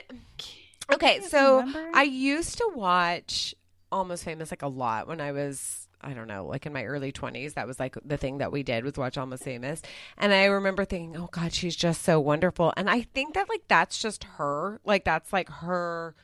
okay, 0.93 1.21
so 1.21 1.59
remember. 1.59 1.91
I 1.93 2.03
used 2.03 2.57
to 2.57 2.71
watch 2.75 3.55
Almost 3.91 4.23
Famous 4.23 4.51
like 4.51 4.61
a 4.61 4.67
lot 4.67 5.07
when 5.07 5.21
I 5.21 5.31
was 5.31 5.87
I 5.99 6.13
don't 6.13 6.27
know, 6.27 6.45
like 6.45 6.65
in 6.65 6.73
my 6.73 6.85
early 6.85 7.11
20s. 7.11 7.55
That 7.55 7.67
was 7.67 7.79
like 7.79 7.97
the 8.05 8.17
thing 8.17 8.37
that 8.37 8.51
we 8.51 8.61
did 8.61 8.83
was 8.83 8.97
watch 8.97 9.17
Almost 9.17 9.43
Famous. 9.43 9.81
And 10.17 10.33
I 10.33 10.45
remember 10.45 10.85
thinking, 10.85 11.17
"Oh 11.17 11.29
god, 11.31 11.53
she's 11.53 11.75
just 11.75 12.03
so 12.03 12.19
wonderful." 12.19 12.73
And 12.77 12.89
I 12.89 13.01
think 13.01 13.33
that 13.33 13.49
like 13.49 13.63
that's 13.67 14.01
just 14.01 14.23
her. 14.23 14.79
Like 14.85 15.05
that's 15.05 15.33
like 15.33 15.49
her 15.49 16.15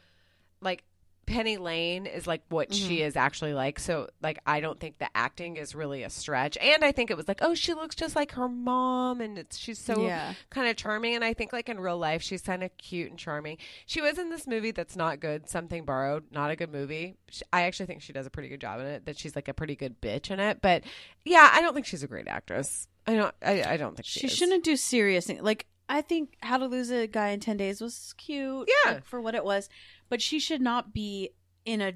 Penny 1.25 1.57
Lane 1.57 2.05
is 2.05 2.27
like 2.27 2.41
what 2.49 2.73
she 2.73 2.97
Mm-hmm. 2.97 3.03
is 3.05 3.15
actually 3.15 3.53
like. 3.53 3.79
So 3.79 4.09
like 4.21 4.39
I 4.45 4.59
don't 4.59 4.79
think 4.79 4.97
the 4.99 5.07
acting 5.15 5.57
is 5.57 5.73
really 5.73 6.03
a 6.03 6.09
stretch. 6.09 6.57
And 6.57 6.83
I 6.83 6.91
think 6.91 7.09
it 7.11 7.17
was 7.17 7.27
like, 7.27 7.39
"Oh, 7.41 7.53
she 7.55 7.73
looks 7.73 7.95
just 7.95 8.15
like 8.15 8.31
her 8.33 8.49
mom 8.49 9.21
and 9.21 9.37
it's 9.37 9.57
she's 9.57 9.79
so 9.79 10.05
Yeah. 10.05 10.33
kind 10.49 10.67
of 10.67 10.75
charming 10.75 11.15
and 11.15 11.23
I 11.23 11.33
think 11.33 11.53
like 11.53 11.69
in 11.69 11.79
real 11.79 11.97
life 11.97 12.21
she's 12.21 12.41
kind 12.41 12.63
of 12.63 12.75
cute 12.77 13.09
and 13.09 13.17
charming. 13.19 13.57
She 13.85 14.01
was 14.01 14.17
in 14.17 14.29
this 14.29 14.45
movie 14.47 14.71
that's 14.71 14.95
not 14.95 15.19
good, 15.19 15.49
Something 15.49 15.85
Borrowed, 15.85 16.25
not 16.31 16.51
a 16.51 16.55
good 16.55 16.71
movie. 16.71 17.15
She, 17.29 17.43
I 17.53 17.63
actually 17.63 17.85
think 17.85 18.01
she 18.01 18.13
does 18.13 18.25
a 18.25 18.29
pretty 18.29 18.49
good 18.49 18.61
job 18.61 18.79
in 18.79 18.85
it. 18.87 19.05
That 19.05 19.17
she's 19.17 19.35
like 19.35 19.47
a 19.47 19.53
pretty 19.53 19.75
good 19.75 20.01
bitch 20.01 20.29
in 20.31 20.39
it, 20.39 20.59
but 20.61 20.83
yeah, 21.25 21.49
I 21.53 21.61
don't 21.61 21.73
think 21.73 21.85
she's 21.85 22.03
a 22.03 22.07
great 22.07 22.27
actress. 22.27 22.87
I 23.07 23.15
don't 23.15 23.35
I, 23.41 23.63
I 23.63 23.77
don't 23.77 23.95
think 23.95 24.05
she, 24.05 24.21
she 24.21 24.27
shouldn't 24.29 24.63
do 24.63 24.75
serious 24.75 25.27
things. 25.27 25.41
Like 25.41 25.67
I 25.89 26.01
think 26.01 26.37
How 26.41 26.57
to 26.57 26.65
Lose 26.65 26.89
a 26.91 27.07
Guy 27.07 27.29
in 27.29 27.41
Ten 27.41 27.57
Days 27.57 27.81
was 27.81 28.13
cute, 28.17 28.69
Yeah. 28.85 28.93
like, 28.93 29.05
for 29.05 29.19
what 29.19 29.35
it 29.35 29.43
was, 29.43 29.67
but 30.13 30.21
she 30.21 30.39
should 30.39 30.61
not 30.61 30.93
be 30.93 31.31
in 31.65 31.81
a 31.81 31.91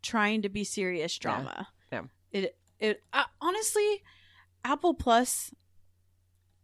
trying 0.00 0.40
to 0.40 0.48
be 0.48 0.64
serious 0.64 1.18
drama. 1.18 1.68
No. 1.92 2.06
It 2.32 2.56
it 2.80 3.02
uh, 3.12 3.24
honestly, 3.42 4.02
Apple 4.64 4.94
Plus. 4.94 5.52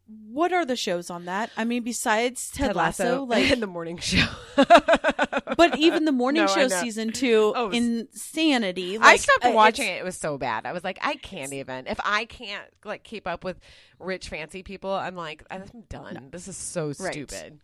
What 0.07 0.51
are 0.51 0.65
the 0.65 0.75
shows 0.75 1.11
on 1.11 1.27
that? 1.27 1.51
I 1.59 1.65
mean, 1.67 1.83
besides 1.83 2.51
Ted, 2.51 2.75
Lasso, 2.75 3.25
like 3.25 3.51
in 3.53 3.61
the 3.61 3.67
morning 3.67 3.99
show. 3.99 4.27
But 4.57 5.77
even 5.77 6.07
the 6.07 6.13
morning 6.13 6.45
No, 6.47 6.55
show 6.55 6.69
season 6.69 7.13
two, 7.13 7.53
Oh, 7.55 7.69
insanity. 7.71 8.97
I 8.99 9.17
stopped 9.17 9.45
uh, 9.45 9.51
watching 9.53 9.87
it. 9.89 9.99
It 9.99 10.05
was 10.05 10.17
so 10.17 10.39
bad. 10.39 10.65
I 10.65 10.73
was 10.73 10.85
like, 10.85 10.99
I 11.03 11.17
can't 11.17 11.53
even. 11.53 11.87
If 11.87 12.01
I 12.03 12.25
can't 12.25 12.65
like 12.83 13.05
keep 13.05 13.27
up 13.27 13.45
with 13.45 13.61
rich 13.99 14.31
fancy 14.31 14.63
people, 14.63 14.91
I'm 14.91 15.17
like, 15.17 15.45
I'm 15.51 15.65
done. 15.91 16.29
This 16.31 16.49
is 16.49 16.57
so 16.57 16.95
Right. 16.99 17.13
stupid. 17.13 17.61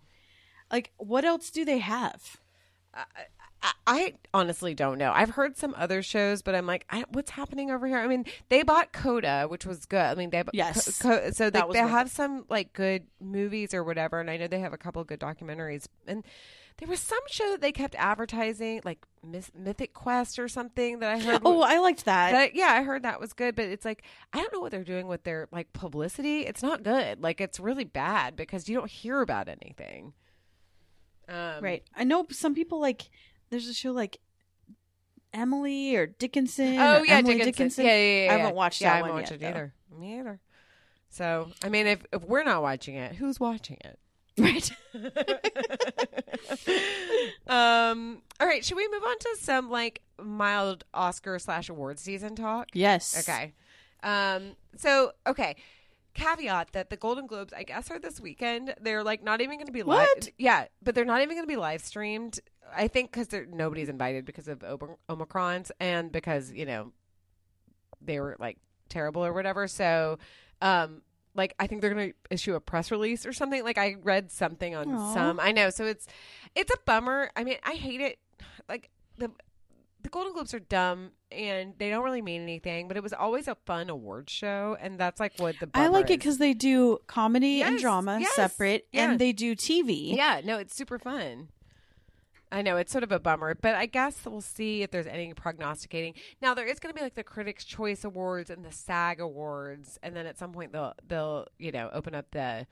Like, 0.71 0.93
what 0.99 1.25
else 1.25 1.51
do 1.51 1.65
they 1.65 1.79
have? 1.79 2.37
I, 3.63 3.73
I 3.87 4.15
honestly 4.33 4.75
don't 4.75 4.99
know. 4.99 5.13
I've 5.13 5.31
heard 5.31 5.57
some 5.57 5.75
other 5.77 6.03
shows, 6.03 6.43
but 6.43 6.55
I'm 6.55 6.67
like, 6.67 6.85
I, 6.91 7.05
what's 7.11 7.31
happening 7.31 7.71
over 7.71 7.87
here? 7.87 7.99
I 7.99 8.07
mean, 8.07 8.25
they 8.51 8.63
bought 8.63 8.93
Coda, 8.93 9.47
which 9.49 9.67
was 9.67 9.85
good. 9.87 9.99
I 10.01 10.15
mean, 10.15 10.31
they 10.31 10.45
Yes. 10.53 11.01
Co- 11.01 11.09
Co- 11.21 11.31
so 11.31 11.51
they, 11.51 11.63
they 11.73 11.79
have 11.79 12.11
some 12.11 12.45
like 12.49 12.73
good 12.73 13.05
movies 13.21 13.75
or 13.75 13.83
whatever, 13.83 14.21
and 14.21 14.31
I 14.31 14.37
know 14.37 14.47
they 14.47 14.61
have 14.61 14.73
a 14.73 14.79
couple 14.79 15.03
good 15.05 15.19
documentaries. 15.19 15.87
And 16.07 16.25
there 16.77 16.87
was 16.89 17.01
some 17.01 17.19
show 17.29 17.51
that 17.51 17.61
they 17.61 17.73
kept 17.73 17.97
advertising, 17.97 18.83
like 18.85 19.05
Myth- 19.27 19.51
Mythic 19.59 19.93
Quest 19.93 20.39
or 20.39 20.47
something 20.47 21.01
that 21.01 21.11
I 21.11 21.19
heard. 21.19 21.43
Oh, 21.45 21.63
I 21.63 21.79
liked 21.81 22.05
that. 22.05 22.31
that, 22.31 22.55
yeah, 22.55 22.69
I 22.69 22.83
heard 22.83 23.03
that 23.03 23.19
was 23.19 23.33
good, 23.33 23.57
but 23.57 23.65
it's 23.65 23.85
like 23.85 24.03
I 24.33 24.39
don't 24.39 24.53
know 24.53 24.61
what 24.61 24.71
they're 24.71 24.85
doing 24.85 25.09
with 25.09 25.25
their 25.25 25.49
like 25.51 25.73
publicity. 25.73 26.43
It's 26.43 26.63
not 26.63 26.85
good. 26.85 27.21
Like 27.21 27.41
it's 27.41 27.59
really 27.59 27.85
bad 27.85 28.37
because 28.37 28.69
you 28.69 28.77
don't 28.77 28.91
hear 28.91 29.21
about 29.21 29.49
anything. 29.49 30.13
Um, 31.29 31.63
Right. 31.63 31.83
I 31.97 32.05
know 32.05 32.27
some 32.31 32.55
people 32.55 32.81
like 32.81 33.11
there's 33.51 33.69
a 33.69 33.75
show 33.75 33.93
like 33.93 34.19
Emily 35.35 35.95
or 35.97 36.07
Dickinson. 36.07 36.79
Oh 36.79 37.01
or 37.01 37.07
yeah, 37.07 37.19
Emily 37.19 37.39
Dickinson. 37.39 37.85
Yeah, 37.85 37.97
yeah, 37.97 38.25
yeah. 38.25 38.33
I 38.33 38.37
haven't 38.39 38.55
watched 38.57 38.81
yeah, 38.81 38.89
that 38.89 38.93
I 38.93 38.97
haven't 38.97 39.13
one 39.13 39.21
watched 39.21 39.31
yet, 39.33 39.37
it 39.37 39.41
though. 39.43 39.49
either. 39.49 39.75
Me 39.99 40.19
either. 40.19 40.41
So 41.11 41.51
I 41.63 41.69
mean, 41.69 41.87
if 41.87 42.05
if 42.13 42.23
we're 42.25 42.45
not 42.45 42.63
watching 42.63 42.95
it, 42.97 43.15
who's 43.15 43.39
watching 43.41 43.77
it? 43.85 43.99
Right. 44.39 44.71
um. 47.47 48.23
All 48.41 48.47
right. 48.47 48.65
Should 48.65 48.77
we 48.77 48.89
move 48.89 49.03
on 49.03 49.19
to 49.19 49.37
some 49.41 49.69
like 49.69 50.01
mild 50.23 50.85
Oscar 50.95 51.39
slash 51.41 51.69
award 51.69 51.99
season 51.99 52.37
talk? 52.37 52.69
Yes. 52.73 53.29
Okay. 53.29 53.53
Um. 54.03 54.53
So 54.77 55.13
okay. 55.27 55.57
Caveat 56.19 56.73
that 56.73 56.91
the 56.91 56.97
Golden 56.97 57.27
Globes, 57.27 57.53
I 57.53 57.63
guess, 57.63 57.91
are 57.91 57.99
this 57.99 58.21
weekend. 58.21 58.75
They're 58.81 59.05
like 59.05 59.23
not 59.23 59.41
even 59.41 59.57
going 59.57 59.67
to 59.67 59.73
be 59.73 59.83
live. 59.83 60.09
What? 60.15 60.29
Yeah, 60.39 60.67
but 60.83 60.95
they're 60.95 61.05
not 61.05 61.23
even 61.23 61.37
going 61.37 61.47
to 61.47 61.53
be 61.53 61.57
live 61.57 61.83
streamed. 61.83 62.41
I 62.75 62.89
think 62.89 63.13
because 63.13 63.29
nobody's 63.51 63.89
invited 63.89 64.25
because 64.25 64.49
of 64.49 64.63
Ober- 64.63 64.99
Omicrons 65.09 65.71
and 65.81 66.13
because 66.13 66.53
you 66.53 66.67
know 66.67 66.93
they 68.01 68.21
were 68.21 68.37
like 68.39 68.59
terrible 68.89 69.25
or 69.25 69.33
whatever. 69.33 69.69
So, 69.69 70.19
um, 70.61 71.03
like 71.35 71.55
I 71.59 71.67
think 71.67 71.81
they're 71.81 71.95
going 71.95 72.11
to 72.11 72.17
issue 72.31 72.55
a 72.55 72.61
press 72.61 72.91
release 72.91 73.25
or 73.25 73.33
something. 73.33 73.63
Like 73.65 73.79
I 73.79 73.97
read 74.03 74.31
something 74.31 74.75
on 74.75 74.93
Aw. 74.93 75.15
some. 75.15 75.41
I 75.41 75.53
know. 75.53 75.71
So 75.71 75.87
it's 75.87 76.07
it's 76.55 76.73
a 76.73 76.79
bummer. 76.85 77.31
I 77.37 77.45
mean, 77.45 77.57
I 77.65 77.73
hate 77.73 78.01
it. 78.01 78.19
Like 78.69 78.91
the 79.17 79.31
the 80.09 80.13
Golden 80.13 80.33
Globes 80.33 80.55
are 80.55 80.61
dumb 80.61 81.11
and 81.31 81.75
they 81.77 81.91
don't 81.91 82.03
really 82.03 82.23
mean 82.23 82.41
anything. 82.41 82.89
But 82.89 82.97
it 82.97 83.03
was 83.03 83.13
always 83.13 83.47
a 83.47 83.55
fun 83.67 83.91
award 83.91 84.31
show, 84.31 84.77
and 84.81 84.99
that's 84.99 85.21
like 85.21 85.35
what 85.37 85.57
the 85.61 85.69
I 85.75 85.89
like 85.89 86.07
it 86.07 86.19
because 86.19 86.39
they 86.39 86.55
do 86.55 86.99
comedy 87.07 87.63
and 87.63 87.79
drama 87.79 88.19
yes, 88.21 88.35
separate, 88.35 88.87
yeah. 88.91 89.11
and 89.11 89.19
they 89.19 89.33
do 89.33 89.55
TV. 89.55 90.17
Yeah, 90.17 90.41
no, 90.43 90.57
it's 90.57 90.75
super 90.75 90.99
fun. 90.99 91.49
I 92.51 92.63
know 92.63 92.79
it's 92.79 92.91
sort 92.91 93.05
of 93.05 93.13
a 93.13 93.21
bummer, 93.21 93.55
but 93.55 93.75
I 93.75 93.85
guess 93.85 94.25
we'll 94.25 94.41
see 94.41 94.83
if 94.83 94.91
there's 94.91 95.07
any 95.07 95.35
prognosticating. 95.35 96.15
Now 96.41 96.55
there 96.55 96.65
is 96.65 96.79
going 96.79 96.95
to 96.95 96.99
be 96.99 97.05
like 97.05 97.15
the 97.15 97.23
Critics' 97.23 97.67
Choice 97.67 98.05
Awards 98.05 98.49
and 98.49 98.65
the 98.65 98.73
SAG 98.73 99.21
Awards, 99.21 99.99
and 100.03 100.17
then 100.17 100.25
at 100.25 100.39
some 100.39 100.53
point 100.53 100.73
they'll 100.73 100.95
they'll 101.07 101.47
you 101.59 101.71
know 101.71 101.91
open 101.93 102.15
up 102.15 102.31
the 102.31 102.67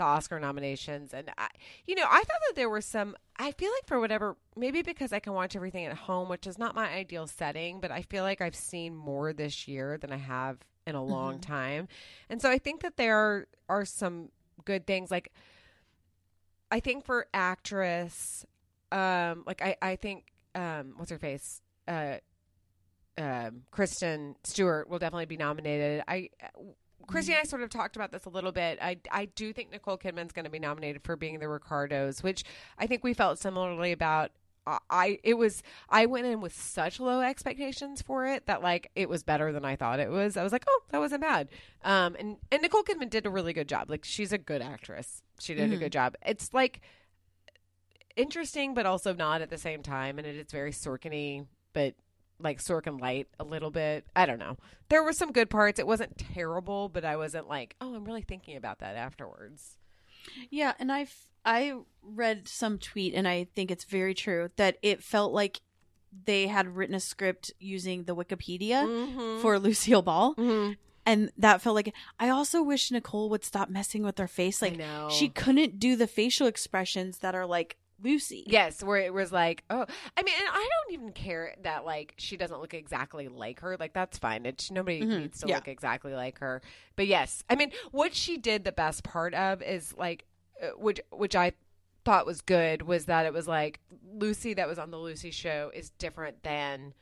the 0.00 0.04
Oscar 0.04 0.40
nominations. 0.40 1.12
And 1.14 1.30
I, 1.38 1.48
you 1.86 1.94
know, 1.94 2.06
I 2.08 2.18
thought 2.18 2.40
that 2.48 2.56
there 2.56 2.68
were 2.68 2.80
some. 2.80 3.14
I 3.36 3.52
feel 3.52 3.70
like 3.70 3.86
for 3.86 4.00
whatever, 4.00 4.36
maybe 4.56 4.82
because 4.82 5.12
I 5.12 5.20
can 5.20 5.34
watch 5.34 5.54
everything 5.54 5.86
at 5.86 5.96
home, 5.96 6.28
which 6.28 6.46
is 6.46 6.58
not 6.58 6.74
my 6.74 6.88
ideal 6.90 7.26
setting, 7.26 7.80
but 7.80 7.90
I 7.90 8.02
feel 8.02 8.24
like 8.24 8.40
I've 8.40 8.56
seen 8.56 8.96
more 8.96 9.32
this 9.32 9.68
year 9.68 9.98
than 9.98 10.10
I 10.10 10.16
have 10.16 10.56
in 10.86 10.94
a 10.94 11.04
long 11.04 11.38
time, 11.38 11.86
and 12.28 12.40
so 12.40 12.50
I 12.50 12.58
think 12.58 12.80
that 12.80 12.96
there 12.96 13.16
are, 13.16 13.46
are 13.68 13.84
some 13.84 14.30
good 14.64 14.86
things 14.86 15.10
like. 15.10 15.30
I 16.72 16.78
think 16.78 17.04
for 17.04 17.26
actress, 17.34 18.46
um, 18.92 19.42
like 19.44 19.60
I, 19.60 19.76
I 19.82 19.96
think, 19.96 20.26
um, 20.54 20.94
what's 20.96 21.10
her 21.10 21.18
face, 21.18 21.60
uh, 21.88 22.18
um, 23.18 23.62
Kristen 23.72 24.36
Stewart 24.44 24.88
will 24.88 25.00
definitely 25.00 25.26
be 25.26 25.36
nominated. 25.36 26.04
I, 26.06 26.30
Christy 27.06 27.32
and 27.32 27.40
I 27.40 27.44
sort 27.44 27.62
of 27.62 27.70
talked 27.70 27.96
about 27.96 28.12
this 28.12 28.24
a 28.24 28.28
little 28.30 28.52
bit. 28.52 28.78
I, 28.80 28.98
I 29.10 29.24
do 29.26 29.52
think 29.52 29.70
Nicole 29.72 29.98
Kidman's 29.98 30.32
going 30.32 30.44
to 30.44 30.50
be 30.50 30.58
nominated 30.58 31.02
for 31.02 31.16
being 31.16 31.38
the 31.40 31.48
Ricardos, 31.48 32.22
which 32.22 32.44
I 32.78 32.86
think 32.86 33.02
we 33.04 33.14
felt 33.14 33.38
similarly 33.38 33.92
about. 33.92 34.30
I- 34.66 34.78
I 34.90 35.18
it 35.24 35.34
was 35.34 35.62
I 35.88 36.04
went 36.06 36.26
in 36.26 36.40
with 36.42 36.54
such 36.54 37.00
low 37.00 37.20
expectations 37.22 38.02
for 38.02 38.26
it 38.26 38.46
that 38.46 38.62
like 38.62 38.90
it 38.94 39.08
was 39.08 39.22
better 39.22 39.52
than 39.52 39.64
I 39.64 39.74
thought 39.74 40.00
it 40.00 40.10
was. 40.10 40.36
I 40.36 40.42
was 40.42 40.52
like, 40.52 40.64
oh, 40.68 40.82
that 40.90 40.98
wasn't 40.98 41.22
bad. 41.22 41.48
Um, 41.82 42.14
and 42.18 42.36
and 42.52 42.60
Nicole 42.62 42.82
Kidman 42.82 43.08
did 43.10 43.24
a 43.26 43.30
really 43.30 43.54
good 43.54 43.68
job. 43.68 43.88
Like 43.90 44.04
she's 44.04 44.32
a 44.32 44.38
good 44.38 44.60
actress. 44.62 45.22
She 45.40 45.54
did 45.54 45.72
a 45.72 45.76
good 45.78 45.92
job. 45.92 46.14
It's 46.24 46.52
like 46.52 46.82
interesting, 48.16 48.74
but 48.74 48.86
also 48.86 49.14
not 49.14 49.40
at 49.40 49.50
the 49.50 49.58
same 49.58 49.82
time. 49.82 50.18
And 50.18 50.26
it 50.26 50.36
is 50.36 50.50
very 50.52 50.72
Sorkin-y, 50.72 51.46
but 51.72 51.94
like 52.42 52.60
Sorkin 52.60 53.00
light 53.00 53.28
a 53.38 53.44
little 53.44 53.70
bit. 53.70 54.04
I 54.16 54.26
don't 54.26 54.38
know. 54.38 54.56
There 54.88 55.02
were 55.02 55.12
some 55.12 55.32
good 55.32 55.50
parts. 55.50 55.78
It 55.78 55.86
wasn't 55.86 56.18
terrible, 56.18 56.88
but 56.88 57.04
I 57.04 57.16
wasn't 57.16 57.48
like, 57.48 57.76
oh, 57.80 57.94
I'm 57.94 58.04
really 58.04 58.22
thinking 58.22 58.56
about 58.56 58.78
that 58.80 58.96
afterwards. 58.96 59.76
Yeah, 60.50 60.74
and 60.78 60.90
I 60.92 61.06
I 61.44 61.74
read 62.02 62.46
some 62.48 62.78
tweet, 62.78 63.14
and 63.14 63.26
I 63.26 63.44
think 63.54 63.70
it's 63.70 63.84
very 63.84 64.14
true 64.14 64.50
that 64.56 64.76
it 64.82 65.02
felt 65.02 65.32
like 65.32 65.60
they 66.26 66.48
had 66.48 66.76
written 66.76 66.94
a 66.94 67.00
script 67.00 67.52
using 67.58 68.04
the 68.04 68.14
Wikipedia 68.16 68.84
Mm-hmm. 68.84 69.40
for 69.42 69.58
Lucille 69.58 70.02
Ball, 70.02 70.34
Mhm. 70.34 70.76
and 71.06 71.30
that 71.38 71.62
felt 71.62 71.74
like. 71.76 71.94
I 72.18 72.28
also 72.28 72.62
wish 72.62 72.90
Nicole 72.90 73.30
would 73.30 73.44
stop 73.44 73.70
messing 73.70 74.02
with 74.02 74.18
her 74.18 74.28
face. 74.28 74.60
Like 74.60 74.80
she 75.10 75.28
couldn't 75.28 75.78
do 75.78 75.96
the 75.96 76.06
facial 76.06 76.46
expressions 76.46 77.18
that 77.18 77.34
are 77.34 77.46
like 77.46 77.76
Lucy. 78.02 78.44
Yes, 78.46 78.82
where 78.82 78.98
it 78.98 79.12
was 79.12 79.30
like, 79.32 79.64
oh, 79.70 79.84
I 80.16 80.22
mean, 80.22 80.34
and 80.38 80.48
I 80.50 80.68
don't 80.86 80.94
even 80.94 81.12
care 81.12 81.54
that 81.62 81.84
like 81.84 82.14
she 82.18 82.36
doesn't 82.36 82.60
look 82.60 82.74
exactly 82.74 83.28
like 83.28 83.60
her. 83.60 83.76
Like 83.78 83.92
that's 83.92 84.18
fine. 84.18 84.46
It's 84.46 84.70
nobody 84.70 85.00
Mhm, 85.02 85.18
needs 85.20 85.40
to 85.40 85.48
yeah. 85.48 85.56
look 85.56 85.68
exactly 85.68 86.14
like 86.14 86.38
her. 86.38 86.62
But 86.96 87.06
yes, 87.06 87.42
I 87.50 87.56
mean, 87.56 87.72
what 87.90 88.14
she 88.14 88.36
did 88.36 88.64
the 88.64 88.72
best 88.72 89.04
part 89.04 89.34
of 89.34 89.62
is 89.62 89.94
like, 89.96 90.24
uh, 90.62 90.68
which 90.78 91.00
which 91.10 91.34
I 91.36 91.52
thought 92.04 92.24
was 92.26 92.40
good 92.40 92.82
was 92.82 93.04
that 93.06 93.26
it 93.26 93.32
was 93.32 93.46
like 93.46 93.80
Lucy 94.12 94.54
that 94.54 94.66
was 94.66 94.78
on 94.78 94.90
the 94.90 94.98
Lucy 94.98 95.30
show 95.30 95.70
is 95.74 95.90
different 95.90 96.42
than. 96.42 96.94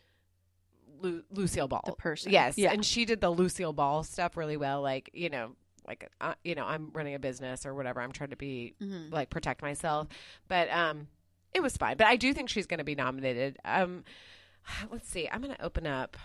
Lu- 1.01 1.23
Lucille 1.31 1.69
Ball, 1.69 1.83
The 1.87 1.93
person. 1.93 2.33
yes, 2.33 2.59
Yeah. 2.59 2.73
and 2.73 2.85
she 2.85 3.05
did 3.05 3.21
the 3.21 3.31
Lucille 3.31 3.73
Ball 3.73 4.03
stuff 4.03 4.37
really 4.37 4.57
well. 4.57 4.83
Like 4.83 5.11
you 5.13 5.29
know, 5.31 5.55
like 5.89 6.09
uh, 6.21 6.35
you 6.45 6.55
know 6.55 6.65
I'm 6.67 6.91
running 6.93 7.15
a 7.15 7.19
business 7.19 7.67
or 7.67 7.75
whatever. 7.75 8.01
I'm 8.01 8.13
trying 8.13 8.31
to 8.31 8.37
be 8.37 8.75
Mhm. 8.81 9.11
like 9.13 9.31
protect 9.31 9.63
myself, 9.63 10.07
but 10.47 10.71
um, 10.71 11.09
it 11.55 11.61
was 11.63 11.77
fine. 11.77 11.97
But 11.97 12.07
I 12.07 12.17
do 12.17 12.33
think 12.35 12.49
she's 12.51 12.67
going 12.67 12.79
to 12.79 12.85
be 12.85 12.95
nominated. 12.95 13.57
Um, 13.65 14.05
let's 14.93 15.09
see. 15.09 15.29
I'm 15.33 15.41
going 15.43 15.55
to 15.57 15.65
open 15.65 15.87
up 15.87 16.17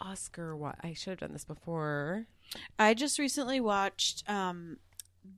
Oscar. 0.00 0.56
What 0.56 0.76
I 0.82 0.94
should 0.94 1.10
have 1.10 1.18
done 1.20 1.32
this 1.32 1.44
before. 1.44 2.26
I 2.78 2.94
just 2.94 3.18
recently 3.18 3.60
watched 3.60 4.28
um 4.30 4.78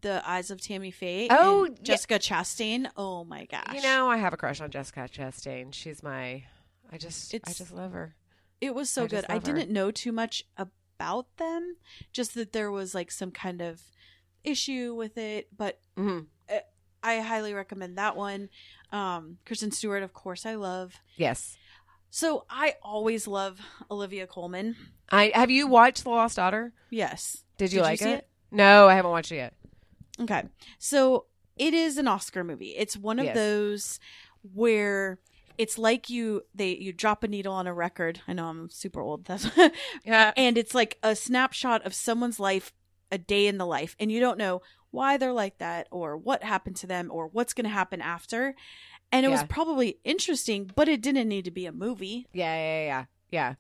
The 0.02 0.22
Eyes 0.28 0.50
of 0.50 0.60
Tammy 0.60 0.90
Faye. 0.90 1.28
Oh, 1.30 1.64
and 1.64 1.76
yeah. 1.78 1.82
Jessica 1.84 2.18
Chastain. 2.18 2.88
Oh 2.96 3.24
my 3.24 3.46
gosh. 3.46 3.74
You 3.74 3.82
know, 3.82 4.08
I 4.10 4.16
have 4.18 4.32
a 4.32 4.36
crush 4.36 4.60
on 4.60 4.70
Jessica 4.70 5.08
Chastain. 5.12 5.72
She's 5.72 6.02
my. 6.02 6.44
I 6.92 6.98
just, 6.98 7.32
it's, 7.32 7.48
I 7.48 7.52
just 7.52 7.72
love 7.72 7.92
her. 7.92 8.16
it 8.60 8.74
was 8.74 8.90
so 8.90 9.04
I 9.04 9.06
good. 9.06 9.24
I 9.28 9.38
didn't 9.38 9.70
know 9.70 9.90
too 9.92 10.10
much 10.10 10.44
about 10.56 10.72
them, 11.38 11.76
just 12.12 12.34
that 12.34 12.52
there 12.52 12.70
was 12.70 12.94
like 12.94 13.10
some 13.10 13.30
kind 13.30 13.60
of 13.60 13.80
issue 14.44 14.94
with 14.94 15.18
it, 15.18 15.48
but 15.56 15.78
hmm 15.96 16.20
I 17.02 17.20
highly 17.20 17.54
recommend 17.54 17.96
that 17.98 18.14
one. 18.16 18.50
Um 18.92 19.38
Kristen 19.46 19.70
Stewart, 19.72 20.02
of 20.02 20.12
course, 20.12 20.44
I 20.44 20.54
love. 20.54 20.94
Yes, 21.16 21.56
So 22.10 22.44
I 22.50 22.74
always 22.82 23.26
love 23.26 23.58
Olivia 23.90 24.26
Colman. 24.26 24.76
I 25.10 25.32
have 25.34 25.50
you 25.50 25.66
watched 25.66 26.04
The 26.04 26.10
Lost 26.10 26.36
Daughter? 26.36 26.72
Yes. 26.90 27.44
Did 27.56 27.72
you 27.72 27.78
Did 27.80 27.84
like 27.86 27.98
see 28.00 28.10
it? 28.10 28.18
it? 28.18 28.28
No, 28.50 28.88
I 28.88 28.94
haven't 28.94 29.10
watched 29.12 29.32
it 29.32 29.36
yet. 29.36 29.54
Okay. 30.20 30.42
So 30.78 31.26
it 31.56 31.72
is 31.74 31.96
an 31.98 32.06
Oscar 32.08 32.44
movie. 32.44 32.74
It's 32.76 32.96
one 32.96 33.18
of 33.18 33.26
Yes. 33.26 33.34
those 33.34 34.00
where 34.54 35.18
it's 35.60 35.76
like 35.78 36.08
you 36.10 36.42
they 36.54 36.70
you 36.76 36.92
drop 36.92 37.22
a 37.22 37.28
needle 37.28 37.52
on 37.52 37.66
a 37.66 37.74
record. 37.74 38.20
I 38.26 38.32
know 38.32 38.46
I'm 38.48 38.70
super 38.70 39.00
old. 39.00 39.24
That's 39.26 39.46
Yeah, 40.04 40.32
and 40.36 40.56
it's 40.58 40.74
like 40.74 40.98
a 41.02 41.14
snapshot 41.14 41.84
of 41.86 41.92
someone's 41.94 42.40
life, 42.40 42.72
a 43.12 43.18
day 43.18 43.46
in 43.46 43.58
the 43.58 43.66
life, 43.66 43.94
and 44.00 44.10
you 44.10 44.20
don't 44.20 44.38
know 44.38 44.62
why 44.90 45.16
they're 45.16 45.32
like 45.44 45.58
that 45.58 45.86
or 45.90 46.16
what 46.16 46.42
happened 46.42 46.76
to 46.76 46.86
them 46.86 47.10
or 47.12 47.26
what's 47.28 47.54
going 47.54 47.64
to 47.64 47.70
happen 47.70 48.00
after. 48.00 48.54
And 49.12 49.26
it 49.26 49.28
was 49.28 49.42
probably 49.48 49.98
interesting, 50.04 50.70
but 50.74 50.88
it 50.88 51.00
didn't 51.02 51.28
need 51.28 51.44
to 51.44 51.50
be 51.50 51.66
a 51.66 51.72
movie. 51.72 52.26
yeah, 52.32 52.56
yeah, 52.56 52.84
yeah, 52.84 53.04
yeah. 53.30 53.54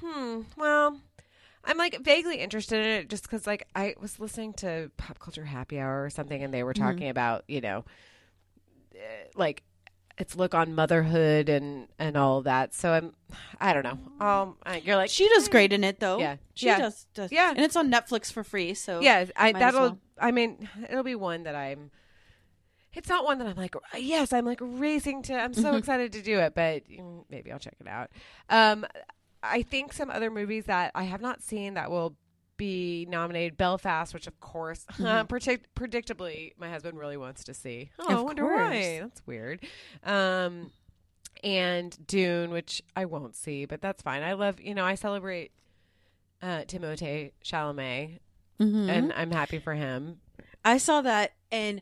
Hmm. 0.00 0.40
Well, 0.56 0.98
I'm 1.64 1.78
like 1.78 2.00
vaguely 2.02 2.36
interested 2.38 2.78
in 2.84 2.90
it 3.00 3.08
just 3.10 3.22
because, 3.24 3.46
like, 3.46 3.66
I 3.74 3.94
was 4.00 4.18
listening 4.18 4.52
to 4.54 4.90
Pop 4.96 5.18
Culture 5.18 5.44
Happy 5.44 5.78
Hour 5.78 6.04
or 6.04 6.10
something, 6.10 6.42
and 6.42 6.52
they 6.52 6.64
were 6.64 6.74
Mhm. 6.74 6.78
talking 6.78 7.08
about, 7.08 7.44
you 7.48 7.60
know, 7.60 7.84
eh, 8.94 9.24
like 9.36 9.62
its 10.22 10.36
look 10.36 10.54
on 10.54 10.74
motherhood 10.74 11.48
and 11.48 11.88
and 11.98 12.16
all 12.16 12.40
that. 12.42 12.72
So 12.74 12.92
I'm, 12.92 13.12
I 13.60 13.72
don't 13.74 13.82
know. 13.84 13.98
Um, 14.26 14.56
you're 14.82 14.96
like 14.96 15.10
She 15.10 15.28
does 15.28 15.46
"Hmm." 15.46 15.50
great 15.52 15.72
in 15.72 15.84
it 15.84 16.00
though. 16.00 16.18
Yeah. 16.18 16.36
She 16.54 16.66
Yeah. 16.66 16.78
does, 16.78 17.06
does. 17.14 17.30
Yeah. 17.32 17.50
And 17.50 17.58
it's 17.60 17.76
on 17.76 17.90
Netflix 17.90 18.32
for 18.32 18.42
free, 18.44 18.74
so 18.74 19.00
yeah 19.00 19.26
i 19.36 19.52
that'll 19.52 19.80
well. 19.80 19.98
i 20.20 20.30
mean 20.30 20.68
it'll 20.88 21.02
be 21.02 21.14
one 21.14 21.42
that 21.44 21.54
i'm 21.54 21.90
it's 22.94 23.08
not 23.08 23.24
one 23.24 23.38
that 23.38 23.46
i'm 23.48 23.56
like 23.56 23.74
yes 23.98 24.32
i'm 24.32 24.44
like 24.44 24.58
racing 24.62 25.22
to 25.22 25.34
i'm 25.34 25.54
so 25.54 25.72
Mhm. 25.72 25.78
excited 25.78 26.12
to 26.12 26.22
do 26.22 26.38
it 26.38 26.54
but 26.54 26.86
mm, 26.88 27.24
maybe 27.30 27.50
i'll 27.50 27.58
check 27.58 27.74
it 27.80 27.88
out 27.88 28.10
um 28.50 28.84
i 29.42 29.62
think 29.62 29.92
some 29.92 30.10
other 30.10 30.30
movies 30.30 30.66
that 30.66 30.92
i 30.94 31.04
have 31.04 31.20
not 31.22 31.42
seen 31.42 31.74
that 31.74 31.90
will 31.90 32.14
be 32.66 33.06
nominated 33.08 33.56
belfast 33.56 34.14
which 34.14 34.26
of 34.26 34.36
course 34.40 34.84
Mhm. 34.98 35.28
predict- 35.28 35.74
predictably 35.74 36.52
my 36.58 36.68
husband 36.68 36.98
really 36.98 37.16
wants 37.16 37.44
to 37.44 37.54
see 37.54 37.90
oh 37.98 38.04
Of 38.12 38.18
i 38.18 38.20
wonder 38.22 38.44
why 38.44 39.00
that's 39.02 39.26
weird 39.26 39.58
um 40.04 40.70
and 41.42 41.90
dune 42.06 42.50
which 42.50 42.82
i 42.94 43.04
won't 43.04 43.34
see 43.34 43.64
but 43.66 43.80
that's 43.80 44.02
fine 44.02 44.22
i 44.22 44.32
love 44.34 44.60
you 44.60 44.74
know 44.74 44.84
i 44.84 44.94
celebrate 44.94 45.50
uh 46.42 46.62
timothée 46.70 47.32
chalamet 47.44 48.20
Mhm. 48.60 48.88
and 48.88 49.12
I'm 49.14 49.32
happy 49.32 49.58
for 49.58 49.74
him. 49.74 50.20
I 50.64 50.78
saw 50.78 51.00
that, 51.02 51.32
and 51.50 51.80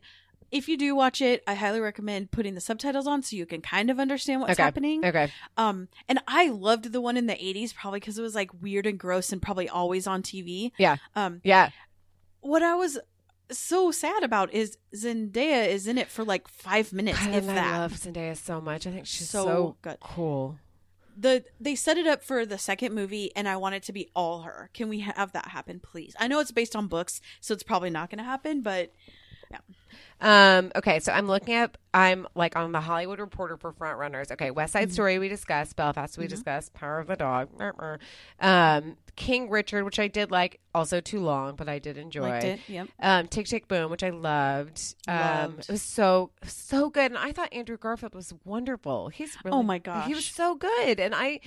if 0.51 0.67
you 0.67 0.77
do 0.77 0.95
watch 0.95 1.21
it, 1.21 1.43
I 1.47 1.53
highly 1.55 1.79
recommend 1.79 2.31
putting 2.31 2.55
the 2.55 2.61
subtitles 2.61 3.07
on 3.07 3.23
so 3.23 3.35
you 3.35 3.45
can 3.45 3.61
kind 3.61 3.89
of 3.89 3.99
understand 3.99 4.41
what's 4.41 4.53
Okay. 4.53 4.63
happening. 4.63 5.05
Okay. 5.05 5.31
Um, 5.57 5.87
and 6.09 6.19
I 6.27 6.49
loved 6.49 6.91
the 6.91 7.01
one 7.01 7.17
in 7.17 7.27
the 7.27 7.33
'80s, 7.35 7.73
probably 7.73 7.99
because 7.99 8.17
it 8.17 8.21
was 8.21 8.35
like 8.35 8.51
weird 8.61 8.85
and 8.85 8.99
gross, 8.99 9.31
and 9.31 9.41
probably 9.41 9.69
always 9.69 10.07
on 10.07 10.21
TV. 10.23 10.71
Yeah. 10.77 10.97
Um, 11.15 11.41
Yeah. 11.43 11.69
what 12.41 12.61
I 12.63 12.75
was 12.75 12.99
so 13.51 13.91
sad 13.91 14.23
about 14.23 14.53
is 14.53 14.77
Zendaya 14.95 15.67
is 15.67 15.85
in 15.87 15.97
it 15.97 16.07
for 16.07 16.23
like 16.23 16.47
five 16.47 16.93
minutes, 16.93 17.19
God, 17.19 17.29
if 17.29 17.35
and 17.35 17.49
that. 17.49 17.73
I 17.73 17.77
love 17.79 17.93
Zendaya 17.93 18.35
so 18.37 18.61
much. 18.61 18.87
I 18.87 18.91
think 18.91 19.05
she's 19.05 19.29
So 19.29 19.43
so, 19.43 19.77
good. 19.81 19.97
cool. 19.99 20.57
the 21.17 21.43
they 21.59 21.75
set 21.75 21.97
it 21.97 22.07
up 22.07 22.23
for 22.23 22.45
the 22.45 22.57
second 22.57 22.93
movie, 22.95 23.31
and 23.35 23.47
I 23.47 23.57
want 23.57 23.75
it 23.75 23.83
to 23.83 23.91
be 23.93 24.09
all 24.15 24.41
her. 24.43 24.69
Can 24.73 24.87
we 24.89 24.99
have 25.01 25.33
that 25.33 25.49
happen, 25.49 25.79
please? 25.81 26.15
I 26.19 26.27
know 26.27 26.39
it's 26.39 26.51
based 26.53 26.75
on 26.75 26.87
books, 26.87 27.19
so 27.41 27.53
it's 27.53 27.63
probably 27.63 27.89
not 27.89 28.09
going 28.09 28.19
to 28.19 28.23
happen, 28.23 28.61
but 28.61 28.93
Um, 30.23 30.71
okay, 30.75 30.99
so 30.99 31.11
I'm 31.11 31.27
looking 31.27 31.55
up. 31.55 31.79
I'm 31.95 32.27
like 32.35 32.55
on 32.55 32.71
the 32.71 32.79
Hollywood 32.81 33.19
Reporter 33.19 33.57
for 33.57 33.71
front 33.71 33.97
runners. 33.97 34.31
Okay, 34.31 34.51
West 34.51 34.75
Mm-hmm. 34.75 34.83
Side 34.83 34.93
Story 34.93 35.17
we 35.19 35.29
discussed, 35.29 35.75
Belfast 35.75 36.15
we 36.17 36.27
discussed, 36.27 36.73
Power 36.73 36.99
of 36.99 37.07
the 37.07 37.15
Dog, 37.15 37.49
um, 38.39 38.97
King 39.15 39.49
Richard, 39.49 39.83
which 39.83 39.97
I 39.99 40.07
did 40.07 40.29
like, 40.31 40.59
also 40.75 41.01
too 41.01 41.19
long, 41.19 41.55
but 41.55 41.67
I 41.67 41.79
did 41.79 41.97
enjoy. 41.97 42.29
liked 42.29 42.45
it. 42.45 42.59
Yep. 42.67 42.87
Um, 42.99 43.27
Tick 43.27 43.47
Tick 43.47 43.67
Boom, 43.67 43.89
which 43.91 44.03
I 44.03 44.09
loved. 44.11 44.95
Um, 45.07 45.17
Loved. 45.17 45.59
it 45.61 45.69
was 45.71 45.81
so 45.81 46.29
so 46.45 46.89
good, 46.91 47.11
and 47.11 47.17
I 47.17 47.31
thought 47.31 47.51
Andrew 47.51 47.77
Garfield 47.77 48.13
was 48.13 48.31
wonderful. 48.45 49.09
He's 49.09 49.35
really, 49.43 49.57
Oh 49.57 49.63
my 49.63 49.79
god. 49.79 50.07
he 50.07 50.13
was 50.13 50.25
so 50.25 50.53
good, 50.55 50.99
and 50.99 51.13
I, 51.15 51.39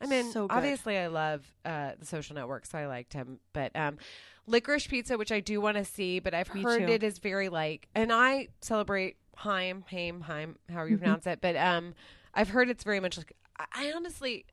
I 0.00 0.06
mean, 0.06 0.30
So 0.32 0.46
obviously 0.48 0.96
I 0.98 1.08
love 1.08 1.44
uh, 1.64 1.92
the 1.98 2.06
Social 2.06 2.34
Network, 2.34 2.66
so 2.66 2.78
I 2.78 2.86
liked 2.86 3.12
him. 3.12 3.40
But 3.52 3.74
um, 3.74 3.98
Licorice 4.46 4.86
Pizza, 4.88 5.18
which 5.18 5.32
I 5.32 5.40
do 5.40 5.60
want 5.60 5.76
to 5.76 5.84
see, 5.84 6.20
but 6.20 6.34
I've 6.34 6.52
Me 6.54 6.62
heard 6.62 6.86
too. 6.86 6.92
it 6.92 7.02
is 7.02 7.18
very 7.18 7.48
like, 7.48 7.88
and 7.94 8.12
I 8.12 8.48
celebrate 8.60 9.16
Heim, 9.36 9.84
Haim, 9.88 10.20
Heim, 10.22 10.56
however 10.70 10.88
you 10.90 10.96
Mhm. 10.96 11.00
pronounce 11.00 11.26
it. 11.26 11.40
But 11.40 11.56
um, 11.56 11.94
I've 12.34 12.48
heard 12.50 12.68
it's 12.70 12.84
very 12.84 13.00
much 13.00 13.16
like. 13.18 13.32
I, 13.58 13.88
I 13.88 13.92
honestly 13.92 14.44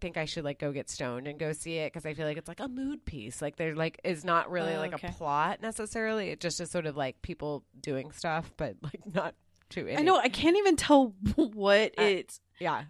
think 0.00 0.16
I 0.16 0.24
should 0.24 0.44
like 0.44 0.58
go 0.58 0.72
get 0.72 0.88
stoned 0.88 1.26
and 1.28 1.38
go 1.38 1.52
see 1.52 1.76
it 1.76 1.92
because 1.92 2.06
I 2.06 2.14
feel 2.14 2.26
like 2.26 2.38
it's 2.38 2.48
like 2.48 2.60
a 2.60 2.68
mood 2.68 3.04
piece. 3.04 3.42
Like 3.42 3.56
there 3.56 3.74
like 3.74 4.00
is 4.02 4.24
not 4.24 4.50
really 4.50 4.74
Oh, 4.74 4.78
like 4.78 4.94
okay. 4.94 5.08
a 5.08 5.12
plot 5.12 5.60
necessarily. 5.60 6.30
It 6.30 6.40
just 6.40 6.58
is 6.60 6.70
sort 6.70 6.86
of 6.86 6.96
like 6.96 7.20
people 7.22 7.64
doing 7.80 8.10
stuff, 8.12 8.50
but 8.56 8.76
like 8.82 9.02
not 9.14 9.34
too. 9.68 9.86
Any, 9.86 9.98
I 9.98 10.02
know 10.02 10.16
I 10.16 10.28
can't 10.30 10.56
even 10.56 10.76
tell 10.76 11.08
what 11.36 11.92
I- 11.98 12.02
it's 12.02 12.40
Yeah. 12.58 12.84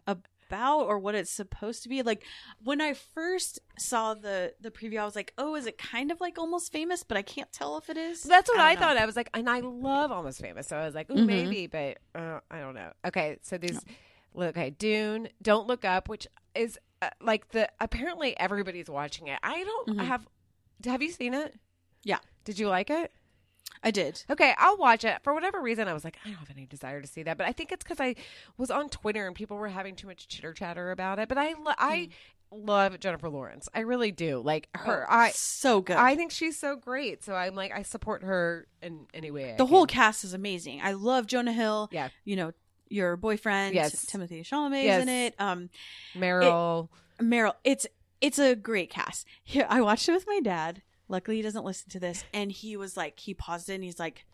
About 0.50 0.80
or 0.86 0.98
what 0.98 1.14
it's 1.14 1.30
supposed 1.30 1.84
to 1.84 1.88
be. 1.88 2.02
Like 2.02 2.24
when 2.64 2.80
I 2.80 2.94
first 2.94 3.60
saw 3.78 4.14
the 4.14 4.52
the 4.60 4.70
preview, 4.72 5.00
I 5.00 5.04
was 5.04 5.14
like, 5.14 5.32
"Oh, 5.38 5.54
is 5.54 5.66
it 5.66 5.78
kind 5.78 6.10
of 6.10 6.20
like 6.20 6.38
Almost 6.38 6.72
Famous?" 6.72 7.04
But 7.04 7.16
I 7.16 7.22
can't 7.22 7.52
tell 7.52 7.78
if 7.78 7.88
it 7.88 7.96
is. 7.96 8.22
That's 8.24 8.50
what 8.50 8.58
I, 8.60 8.74
don't 8.74 8.82
thought. 8.82 8.96
I 8.96 9.06
was 9.06 9.14
like, 9.14 9.30
and 9.32 9.48
I 9.48 9.60
love 9.60 10.10
Almost 10.10 10.40
Famous, 10.40 10.66
so 10.66 10.76
I 10.76 10.84
was 10.86 10.94
like, 10.94 11.08
ooh, 11.10 11.14
Mhm. 11.14 11.26
maybe, 11.26 11.66
but 11.68 11.98
uh, 12.16 12.40
I 12.50 12.58
don't 12.58 12.74
know. 12.74 12.90
Okay, 13.04 13.38
so 13.42 13.58
these, 13.58 13.80
okay, 14.36 14.70
Dune, 14.70 15.28
Don't 15.40 15.68
Look 15.68 15.84
Up, 15.84 16.08
which 16.08 16.26
is 16.56 16.78
uh, 17.00 17.10
like 17.20 17.50
the 17.50 17.70
apparently 17.80 18.36
everybody's 18.38 18.90
watching 18.90 19.28
it. 19.28 19.38
I 19.42 19.62
don't 19.62 19.88
Mhm. 19.90 20.04
have. 20.06 20.26
Have 20.84 21.00
you 21.02 21.10
seen 21.12 21.34
it? 21.34 21.54
Yeah. 22.02 22.18
Did 22.44 22.58
you 22.58 22.68
like 22.68 22.90
it? 22.90 23.12
I 23.82 23.90
did. 23.90 24.22
Okay, 24.28 24.54
I'll 24.58 24.76
watch 24.76 25.04
it. 25.04 25.18
For 25.22 25.32
whatever 25.32 25.60
reason, 25.60 25.88
I 25.88 25.94
was 25.94 26.04
like, 26.04 26.18
I 26.24 26.28
don't 26.28 26.38
have 26.38 26.50
any 26.50 26.66
desire 26.66 27.00
to 27.00 27.06
see 27.08 27.22
that, 27.22 27.38
but 27.38 27.46
I 27.46 27.52
think 27.52 27.72
it's 27.72 27.82
because 27.82 28.00
I 28.00 28.14
was 28.58 28.70
on 28.70 28.88
Twitter 28.90 29.26
and 29.26 29.34
people 29.34 29.56
were 29.56 29.68
having 29.68 29.96
too 29.96 30.06
much 30.06 30.28
chitter 30.28 30.52
chatter 30.52 30.90
about 30.90 31.18
it. 31.18 31.28
But 31.28 31.38
I, 31.38 31.54
lo- 31.54 31.72
I 31.78 32.08
love 32.52 33.00
Jennifer 33.00 33.28
Lawrence. 33.30 33.68
I 33.74 33.80
really 33.80 34.12
do. 34.12 34.40
Like 34.44 34.68
her, 34.74 35.06
Oh, 35.08 35.14
I, 35.14 35.30
so 35.30 35.80
good. 35.80 35.96
I 35.96 36.14
think 36.16 36.30
she's 36.30 36.58
so 36.58 36.76
great. 36.76 37.24
So 37.24 37.34
I'm 37.34 37.54
like, 37.54 37.72
I 37.72 37.82
support 37.82 38.22
her 38.22 38.66
in 38.82 39.06
any 39.14 39.30
way. 39.30 39.54
The 39.56 39.66
whole 39.66 39.86
cast 39.86 40.24
is 40.24 40.34
amazing. 40.34 40.80
I 40.82 40.92
love 40.92 41.26
Jonah 41.26 41.52
Hill. 41.52 41.88
Yeah. 41.90 42.08
You 42.24 42.36
know, 42.36 42.52
your 42.90 43.16
boyfriend, 43.16 43.74
Yes. 43.74 44.04
Timothy 44.04 44.42
Chalamet's 44.42 44.84
Yes. 44.84 45.02
in 45.02 45.08
it. 45.08 45.34
Um, 45.38 45.70
Meryl. 46.14 46.88
Meryl. 47.20 47.54
It's 47.64 47.86
it's 48.20 48.38
a 48.38 48.54
great 48.54 48.90
cast. 48.90 49.26
Here, 49.42 49.66
I 49.70 49.80
watched 49.80 50.08
it 50.08 50.12
with 50.12 50.26
my 50.26 50.40
dad. 50.40 50.82
Luckily, 51.10 51.38
he 51.38 51.42
doesn't 51.42 51.64
listen 51.64 51.90
to 51.90 51.98
this, 52.00 52.24
and 52.32 52.52
he 52.52 52.76
was 52.76 52.96
like, 52.96 53.18
he 53.18 53.34
paused 53.34 53.68
it, 53.68 53.74
and 53.74 53.84
he's 53.84 53.98
like, 53.98 54.24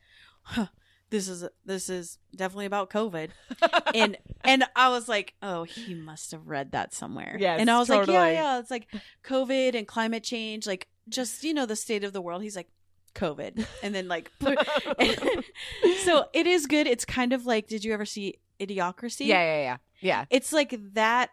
huh, 0.42 0.66
"This 1.08 1.26
is 1.26 1.42
this 1.64 1.88
is 1.88 2.18
definitely 2.36 2.66
about 2.66 2.90
COVID." 2.90 3.30
and 3.94 4.18
and 4.44 4.64
I 4.76 4.90
was 4.90 5.08
like, 5.08 5.32
"Oh, 5.40 5.64
he 5.64 5.94
must 5.94 6.32
have 6.32 6.46
read 6.46 6.72
that 6.72 6.92
somewhere." 6.92 7.36
Yes, 7.40 7.60
and 7.60 7.70
I 7.70 7.78
was 7.78 7.88
like, 7.88 8.06
"Yeah, 8.06 8.28
yeah." 8.28 8.58
It's 8.58 8.70
like 8.70 8.88
COVID 9.24 9.74
and 9.74 9.88
climate 9.88 10.22
change, 10.22 10.66
like 10.66 10.86
just 11.08 11.42
you 11.44 11.54
know 11.54 11.64
the 11.64 11.76
state 11.76 12.04
of 12.04 12.12
the 12.12 12.20
world. 12.20 12.42
He's 12.42 12.56
like, 12.56 12.68
"COVID," 13.14 13.66
and 13.82 13.94
then 13.94 14.06
like, 14.06 14.30
so 16.04 16.26
it 16.34 16.46
is 16.46 16.66
good. 16.66 16.86
It's 16.86 17.06
kind 17.06 17.32
of 17.32 17.46
like, 17.46 17.68
did 17.68 17.84
you 17.84 17.94
ever 17.94 18.04
see 18.04 18.36
Idiocracy? 18.60 19.26
yeah, 19.26 19.42
yeah, 19.42 19.62
yeah, 19.62 19.76
yeah. 20.00 20.24
it's 20.28 20.52
like 20.52 20.78
that 20.92 21.30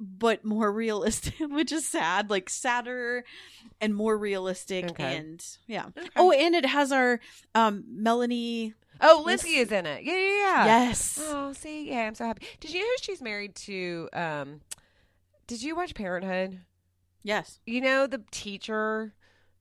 but 0.00 0.44
more 0.44 0.70
realistic 0.72 1.34
which 1.40 1.72
is 1.72 1.86
sad 1.86 2.30
like 2.30 2.48
sadder 2.48 3.24
and 3.80 3.94
more 3.94 4.16
realistic 4.16 4.90
Okay. 4.92 5.16
and 5.16 5.44
yeah 5.66 5.86
Okay. 5.96 6.08
oh 6.16 6.30
and 6.30 6.54
it 6.54 6.64
has 6.66 6.92
our 6.92 7.18
um 7.54 7.84
melanie 7.88 8.74
oh, 9.00 9.22
Lizzie 9.24 9.58
is 9.58 9.70
in 9.70 9.86
it. 9.86 10.02
Yeah, 10.02 10.14
yeah, 10.16 10.36
yeah. 10.40 10.64
yes 10.66 11.18
Oh, 11.22 11.52
see, 11.52 11.88
yeah, 11.88 12.06
I'm 12.06 12.14
so 12.16 12.24
happy. 12.26 12.44
Did 12.60 12.72
you 12.72 12.80
know 12.80 12.92
she's 13.00 13.22
married 13.22 13.54
to? 13.56 14.08
um 14.12 14.60
Did 15.46 15.62
you 15.62 15.76
watch 15.76 15.94
Parenthood? 15.94 16.60
yes 17.22 17.60
You 17.66 17.80
know 17.80 18.06
the 18.06 18.22
teacher 18.30 19.14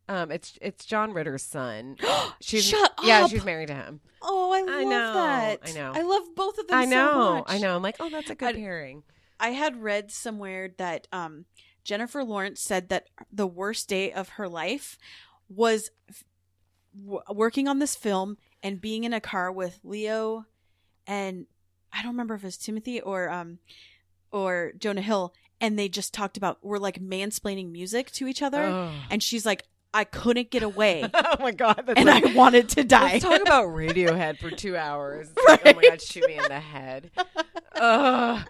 Um, 0.10 0.32
it's 0.32 0.58
it's 0.62 0.86
John 0.86 1.14
Ritter's 1.14 1.44
son. 1.44 1.98
She's 2.42 2.64
Shut 2.66 2.94
yeah, 3.04 3.24
up. 3.26 3.30
she's 3.32 3.44
married 3.44 3.68
to 3.68 3.74
him. 3.76 4.00
Oh, 4.22 4.54
I 4.54 4.62
love 4.62 4.84
know, 4.90 5.14
that. 5.14 5.60
I 5.66 5.72
know. 5.74 5.92
I 5.94 6.02
love 6.04 6.24
both 6.36 6.58
of 6.60 6.68
them 6.68 6.78
I 6.78 6.86
so 6.86 6.90
know, 6.92 7.34
much. 7.36 7.44
I 7.48 7.58
know. 7.58 7.76
I'm 7.76 7.82
like, 7.82 7.98
oh, 8.00 8.10
that's 8.10 8.30
a 8.30 8.36
good 8.36 8.56
I- 8.56 8.60
pairing. 8.60 9.04
I 9.40 9.50
had 9.50 9.82
read 9.82 10.12
somewhere 10.12 10.72
that 10.78 11.08
um, 11.12 11.46
Jennifer 11.84 12.24
Lawrence 12.24 12.62
said 12.62 12.90
that 12.90 13.08
the 13.32 13.48
worst 13.48 13.88
day 13.88 14.12
of 14.12 14.30
her 14.30 14.48
life 14.50 14.98
was 15.50 15.92
w- 17.00 17.22
working 17.34 17.68
on 17.68 17.80
this 17.80 17.96
film 17.96 18.38
and 18.64 18.82
being 18.82 19.04
in 19.04 19.14
a 19.14 19.22
car 19.22 19.52
with 19.52 19.80
Leo 19.84 20.46
and 21.06 21.46
I 21.94 22.02
don't 22.02 22.12
remember 22.12 22.36
if 22.36 22.44
it 22.44 22.48
was 22.48 22.58
Timothy 22.58 23.00
or 23.00 23.30
um 23.30 23.60
or 24.32 24.74
Jonah 24.78 25.02
Hill 25.02 25.34
and 25.62 25.80
they 25.80 25.88
just 25.88 26.14
talked 26.14 26.36
about 26.38 26.64
were 26.64 26.80
like 26.80 27.00
mansplaining 27.02 27.72
music 27.72 28.12
to 28.12 28.28
each 28.28 28.42
other 28.42 28.64
Oh. 28.64 28.92
and 29.10 29.24
she's 29.24 29.46
like 29.46 29.64
I 29.94 30.04
couldn't 30.04 30.52
get 30.52 30.64
away 30.64 31.10
oh 31.14 31.38
my 31.40 31.52
god, 31.52 31.84
that's 31.86 31.98
and 31.98 32.08
like, 32.08 32.26
I 32.26 32.34
wanted 32.34 32.68
to 32.70 32.84
die. 32.84 33.14
Let's 33.14 33.24
talk 33.24 33.42
about 33.42 33.68
Radiohead 33.68 34.38
for 34.40 34.52
two 34.52 34.76
hours. 34.76 35.30
It's 35.36 35.48
like, 35.48 35.62
oh 35.66 35.74
my 35.80 35.90
god, 35.90 36.02
shoot 36.02 36.28
me 36.28 36.38
in 36.38 36.44
the 36.44 36.60
head. 36.60 37.10
Ugh. 37.76 38.46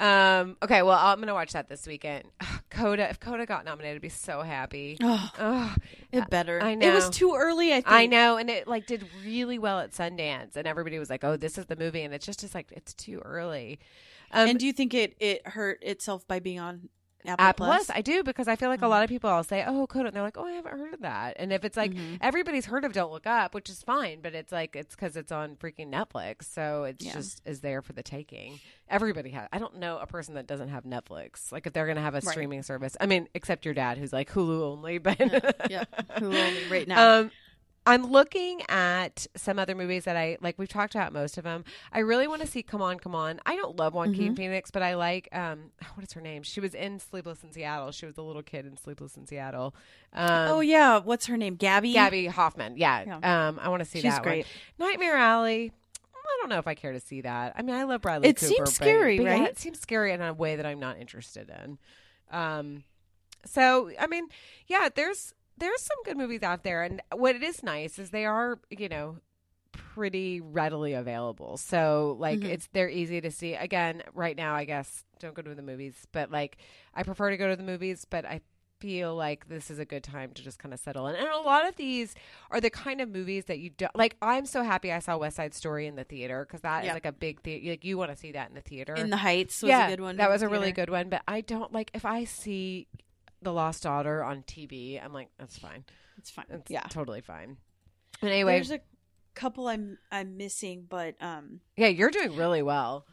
Um. 0.00 0.56
Okay. 0.62 0.82
Well, 0.82 0.98
I'm 0.98 1.20
gonna 1.20 1.34
watch 1.34 1.52
that 1.52 1.68
this 1.68 1.86
weekend. 1.86 2.24
Ugh, 2.40 2.60
Coda. 2.70 3.08
If 3.10 3.20
Coda 3.20 3.44
got 3.44 3.64
nominated, 3.64 3.96
I'd 3.96 4.02
be 4.02 4.08
so 4.08 4.42
happy. 4.42 4.96
Ugh. 5.02 5.78
it 6.10 6.30
better. 6.30 6.60
I 6.62 6.74
know 6.74 6.88
It 6.88 6.94
was 6.94 7.10
too 7.10 7.34
early, 7.36 7.72
I 7.72 7.76
think. 7.76 7.88
I 7.88 8.06
know, 8.06 8.38
and 8.38 8.48
it 8.48 8.66
like 8.66 8.86
did 8.86 9.04
really 9.24 9.58
well 9.58 9.78
at 9.78 9.92
Sundance, 9.92 10.56
and 10.56 10.66
everybody 10.66 10.98
was 10.98 11.10
like, 11.10 11.22
"Oh, 11.22 11.36
this 11.36 11.58
is 11.58 11.66
the 11.66 11.76
movie," 11.76 12.02
and 12.02 12.14
it's 12.14 12.24
just 12.24 12.40
just 12.40 12.54
like 12.54 12.72
it's 12.72 12.94
too 12.94 13.20
early. 13.24 13.78
Um, 14.32 14.48
and 14.50 14.58
do 14.58 14.66
you 14.66 14.72
think 14.72 14.94
it 14.94 15.16
it 15.20 15.46
hurt 15.46 15.82
itself 15.82 16.26
by 16.26 16.40
being 16.40 16.60
on 16.60 16.88
Apple, 17.26 17.44
App 17.44 17.56
Plus? 17.56 17.86
Plus, 17.86 17.96
I 17.96 18.00
do 18.02 18.22
because 18.22 18.48
I 18.48 18.56
feel 18.56 18.68
like 18.68 18.82
a 18.82 18.88
lot 18.88 19.02
of 19.02 19.08
people 19.08 19.28
I'll 19.30 19.44
say, 19.44 19.64
"Oh, 19.66 19.86
Coda," 19.86 20.06
and 20.08 20.16
they're 20.16 20.22
like, 20.22 20.36
"Oh, 20.38 20.46
I 20.46 20.52
haven't 20.52 20.78
heard 20.78 20.94
of 20.94 21.00
that." 21.02 21.36
And 21.38 21.52
if 21.52 21.64
it's 21.64 21.76
like 21.76 21.92
Mhm. 21.92 22.18
everybody's 22.20 22.66
heard 22.66 22.84
of 22.84 22.92
Don't 22.92 23.12
Look 23.12 23.26
Up, 23.26 23.54
which 23.54 23.68
is 23.68 23.82
fine, 23.82 24.20
but 24.20 24.34
it's 24.34 24.52
like 24.52 24.74
it's 24.76 24.94
because 24.94 25.16
it's 25.16 25.30
on 25.32 25.56
freaking 25.56 25.90
Netflix, 25.92 26.44
so 26.44 26.84
it's 26.84 27.04
Yeah. 27.04 27.12
just 27.12 27.42
is 27.46 27.60
there 27.60 27.82
for 27.82 27.92
the 27.92 28.02
taking. 28.02 28.58
Everybody 28.88 29.30
has. 29.30 29.48
I 29.52 29.58
don't 29.58 29.76
know 29.78 29.98
a 29.98 30.06
person 30.06 30.34
that 30.34 30.46
doesn't 30.46 30.68
have 30.68 30.84
Netflix. 30.84 31.52
Like 31.52 31.66
if 31.66 31.72
they're 31.72 31.86
gonna 31.86 32.00
have 32.00 32.14
a 32.14 32.20
Right. 32.20 32.24
streaming 32.32 32.62
service, 32.62 32.96
I 33.00 33.06
mean, 33.06 33.28
except 33.34 33.64
your 33.64 33.74
dad 33.74 33.98
who's 33.98 34.12
like 34.12 34.30
Hulu 34.30 34.62
only. 34.62 34.98
But 35.10 35.18
yeah, 35.70 35.84
Hulu 36.18 36.40
only 36.46 36.64
right 36.64 36.88
now. 36.88 37.00
Um, 37.20 37.30
I'm 37.86 38.04
looking 38.12 38.60
at 38.68 39.26
some 39.36 39.58
other 39.58 39.74
movies 39.74 40.04
that 40.04 40.16
I 40.16 40.36
like. 40.42 40.58
We've 40.58 40.68
talked 40.68 40.94
about 40.94 41.12
most 41.12 41.38
of 41.38 41.44
them. 41.44 41.64
I 41.92 42.00
really 42.00 42.28
want 42.28 42.42
to 42.42 42.46
see 42.46 42.62
Come 42.62 42.82
On, 42.82 42.98
Come 42.98 43.14
On. 43.14 43.40
I 43.46 43.56
don't 43.56 43.76
love 43.76 43.94
Joaquin 43.94 44.34
Mhm. 44.34 44.36
Phoenix, 44.36 44.70
but 44.70 44.82
I 44.82 44.94
like 44.96 45.28
um, 45.32 45.70
what 45.94 46.04
is 46.04 46.12
her 46.12 46.20
name? 46.20 46.42
She 46.42 46.60
was 46.60 46.74
in 46.74 46.98
Sleepless 46.98 47.42
in 47.42 47.52
Seattle. 47.52 47.90
She 47.92 48.04
was 48.06 48.14
the 48.16 48.22
little 48.22 48.42
kid 48.42 48.66
in 48.66 48.76
Sleepless 48.76 49.16
in 49.16 49.26
Seattle. 49.26 49.74
Um, 50.12 50.28
oh 50.30 50.60
yeah, 50.60 50.98
what's 50.98 51.26
her 51.26 51.36
name? 51.36 51.56
Gabby. 51.56 51.94
Gaby 51.94 52.26
Hoffmann. 52.26 52.76
Yeah. 52.76 53.04
Yeah. 53.22 53.48
Um, 53.48 53.58
I 53.60 53.68
want 53.70 53.80
to 53.80 53.88
see 53.88 54.00
She's 54.00 54.12
that 54.12 54.22
great. 54.22 54.46
one. 54.78 54.88
Nightmare 54.90 55.16
Alley. 55.16 55.72
I 56.14 56.36
don't 56.42 56.50
know 56.50 56.58
if 56.58 56.66
I 56.68 56.74
care 56.74 56.92
to 56.92 57.00
see 57.00 57.22
that. 57.22 57.54
I 57.56 57.62
mean, 57.62 57.74
I 57.74 57.82
love 57.84 58.02
Bradley 58.02 58.28
It 58.28 58.36
Cooper. 58.36 58.54
seems 58.54 58.72
scary, 58.74 59.16
but 59.16 59.24
yeah, 59.24 59.32
right? 59.40 59.48
it 59.48 59.58
seems 59.58 59.80
scary 59.80 60.12
in 60.12 60.20
a 60.22 60.32
way 60.32 60.56
that 60.56 60.64
I'm 60.66 60.78
not 60.80 60.98
interested 60.98 61.50
in. 61.64 61.78
Um, 62.30 62.84
so 63.46 63.90
I 63.98 64.06
mean, 64.06 64.26
yeah, 64.66 64.88
there's 64.94 65.34
there's 65.60 65.80
some 65.82 65.96
good 66.04 66.16
movies 66.16 66.42
out 66.42 66.64
there, 66.64 66.82
and 66.82 67.00
what 67.12 67.36
it 67.36 67.42
is 67.42 67.62
nice 67.62 67.98
is 67.98 68.10
they 68.10 68.26
are, 68.26 68.58
you 68.70 68.88
know, 68.88 69.18
pretty 69.72 70.40
readily 70.40 70.92
available. 70.94 71.56
So 71.56 72.16
like 72.18 72.40
Mhm. 72.40 72.50
it's 72.50 72.68
they're 72.72 72.88
easy 72.90 73.20
to 73.20 73.30
see. 73.30 73.54
Again, 73.54 74.02
right 74.14 74.36
now, 74.36 74.54
I 74.54 74.64
guess 74.64 75.04
don't 75.20 75.34
go 75.34 75.42
to 75.42 75.54
the 75.54 75.62
movies, 75.62 76.06
but 76.12 76.30
like 76.30 76.56
I 76.94 77.02
prefer 77.02 77.30
to 77.30 77.36
go 77.36 77.48
to 77.48 77.56
the 77.56 77.62
movies, 77.62 78.04
but 78.08 78.24
I 78.24 78.40
feel 78.80 79.14
like 79.14 79.46
this 79.48 79.70
is 79.70 79.78
a 79.78 79.84
good 79.84 80.02
time 80.02 80.32
to 80.32 80.42
just 80.42 80.58
kind 80.58 80.72
of 80.72 80.80
settle 80.80 81.06
in. 81.06 81.14
And 81.14 81.28
a 81.28 81.36
lot 81.40 81.68
of 81.68 81.76
these 81.76 82.14
are 82.50 82.60
the 82.62 82.70
kind 82.70 83.00
of 83.02 83.10
movies 83.10 83.44
that 83.44 83.58
you 83.58 83.68
don't 83.70 83.94
like. 83.94 84.16
I'm 84.22 84.46
so 84.46 84.62
happy 84.62 84.90
I 84.90 85.00
saw 85.00 85.18
West 85.18 85.36
Side 85.36 85.52
Story 85.54 85.86
in 85.86 85.96
the 85.96 86.04
theater 86.04 86.46
because 86.46 86.62
that 86.62 86.84
is 86.84 86.86
Yeah. 86.86 86.94
like 86.94 87.04
a 87.06 87.12
big 87.12 87.42
theater. 87.42 87.70
Like 87.70 87.84
you 87.84 87.98
want 87.98 88.10
to 88.10 88.16
see 88.16 88.32
that 88.32 88.48
in 88.48 88.54
the 88.54 88.62
theater. 88.62 88.94
In 88.94 89.10
the 89.10 89.18
Heights 89.18 89.62
was 89.62 89.68
yeah, 89.68 89.86
a 89.86 89.90
good 89.90 90.00
one. 90.00 90.16
That 90.16 90.30
was 90.30 90.40
a 90.42 90.48
really 90.48 90.72
good 90.72 90.88
one. 90.90 91.10
But 91.10 91.22
I 91.28 91.42
don't 91.42 91.72
like 91.72 91.90
if 91.94 92.04
I 92.06 92.24
see 92.24 92.88
The 93.42 93.52
Lost 93.52 93.82
Daughter 93.82 94.22
on 94.22 94.42
TV. 94.42 95.02
I'm 95.02 95.12
like, 95.12 95.28
that's 95.38 95.58
fine. 95.58 95.84
It's 96.18 96.30
fine. 96.30 96.46
It's 96.50 96.70
yeah. 96.70 96.82
totally 96.90 97.20
fine. 97.20 97.56
And 98.20 98.30
anyway, 98.30 98.54
There's 98.54 98.70
a 98.70 98.80
couple 99.34 99.68
I'm 99.68 99.98
I'm 100.12 100.36
missing, 100.36 100.86
but 100.88 101.14
um, 101.20 101.60
yeah, 101.76 101.86
you're 101.88 102.10
doing 102.10 102.36
really 102.36 102.62
well. 102.62 103.06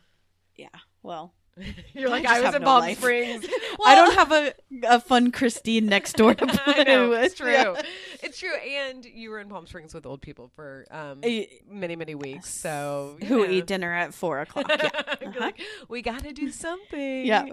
yeah. 0.55 0.67
Well, 1.03 1.33
You're 1.93 2.09
like 2.09 2.25
I 2.25 2.37
I 2.37 2.41
was 2.41 2.55
in 2.55 2.61
no 2.61 2.67
Palm 2.67 2.81
life. 2.81 2.97
Springs. 2.97 3.45
I 3.85 3.95
don't 3.95 4.13
have 4.15 4.31
a 4.31 4.53
a 4.83 4.99
fun 4.99 5.31
Christine 5.31 5.85
next 5.87 6.13
door 6.13 6.33
to 6.35 6.45
play 6.47 6.83
know 6.83 7.09
with. 7.09 7.23
it's 7.23 7.35
true. 7.35 7.51
Yeah. 7.51 7.81
It's 8.21 8.39
true. 8.39 8.55
And 8.55 9.05
you 9.05 9.29
were 9.29 9.39
in 9.39 9.49
Palm 9.49 9.67
Springs 9.67 9.93
with 9.93 10.05
old 10.05 10.21
people 10.21 10.51
for 10.55 10.85
um, 10.91 11.21
many 11.69 11.95
many 11.95 12.15
weeks. 12.15 12.49
So 12.49 13.17
Who 13.27 13.45
know. 13.45 13.51
eat 13.51 13.67
dinner 13.67 13.93
at 13.93 14.13
four 14.13 14.39
o'clock? 14.39 14.67
Yeah. 14.69 14.89
Uh-huh. 14.95 15.31
like, 15.39 15.61
we 15.89 16.01
got 16.01 16.23
to 16.23 16.33
do 16.33 16.51
something. 16.51 17.25
Yeah. 17.25 17.45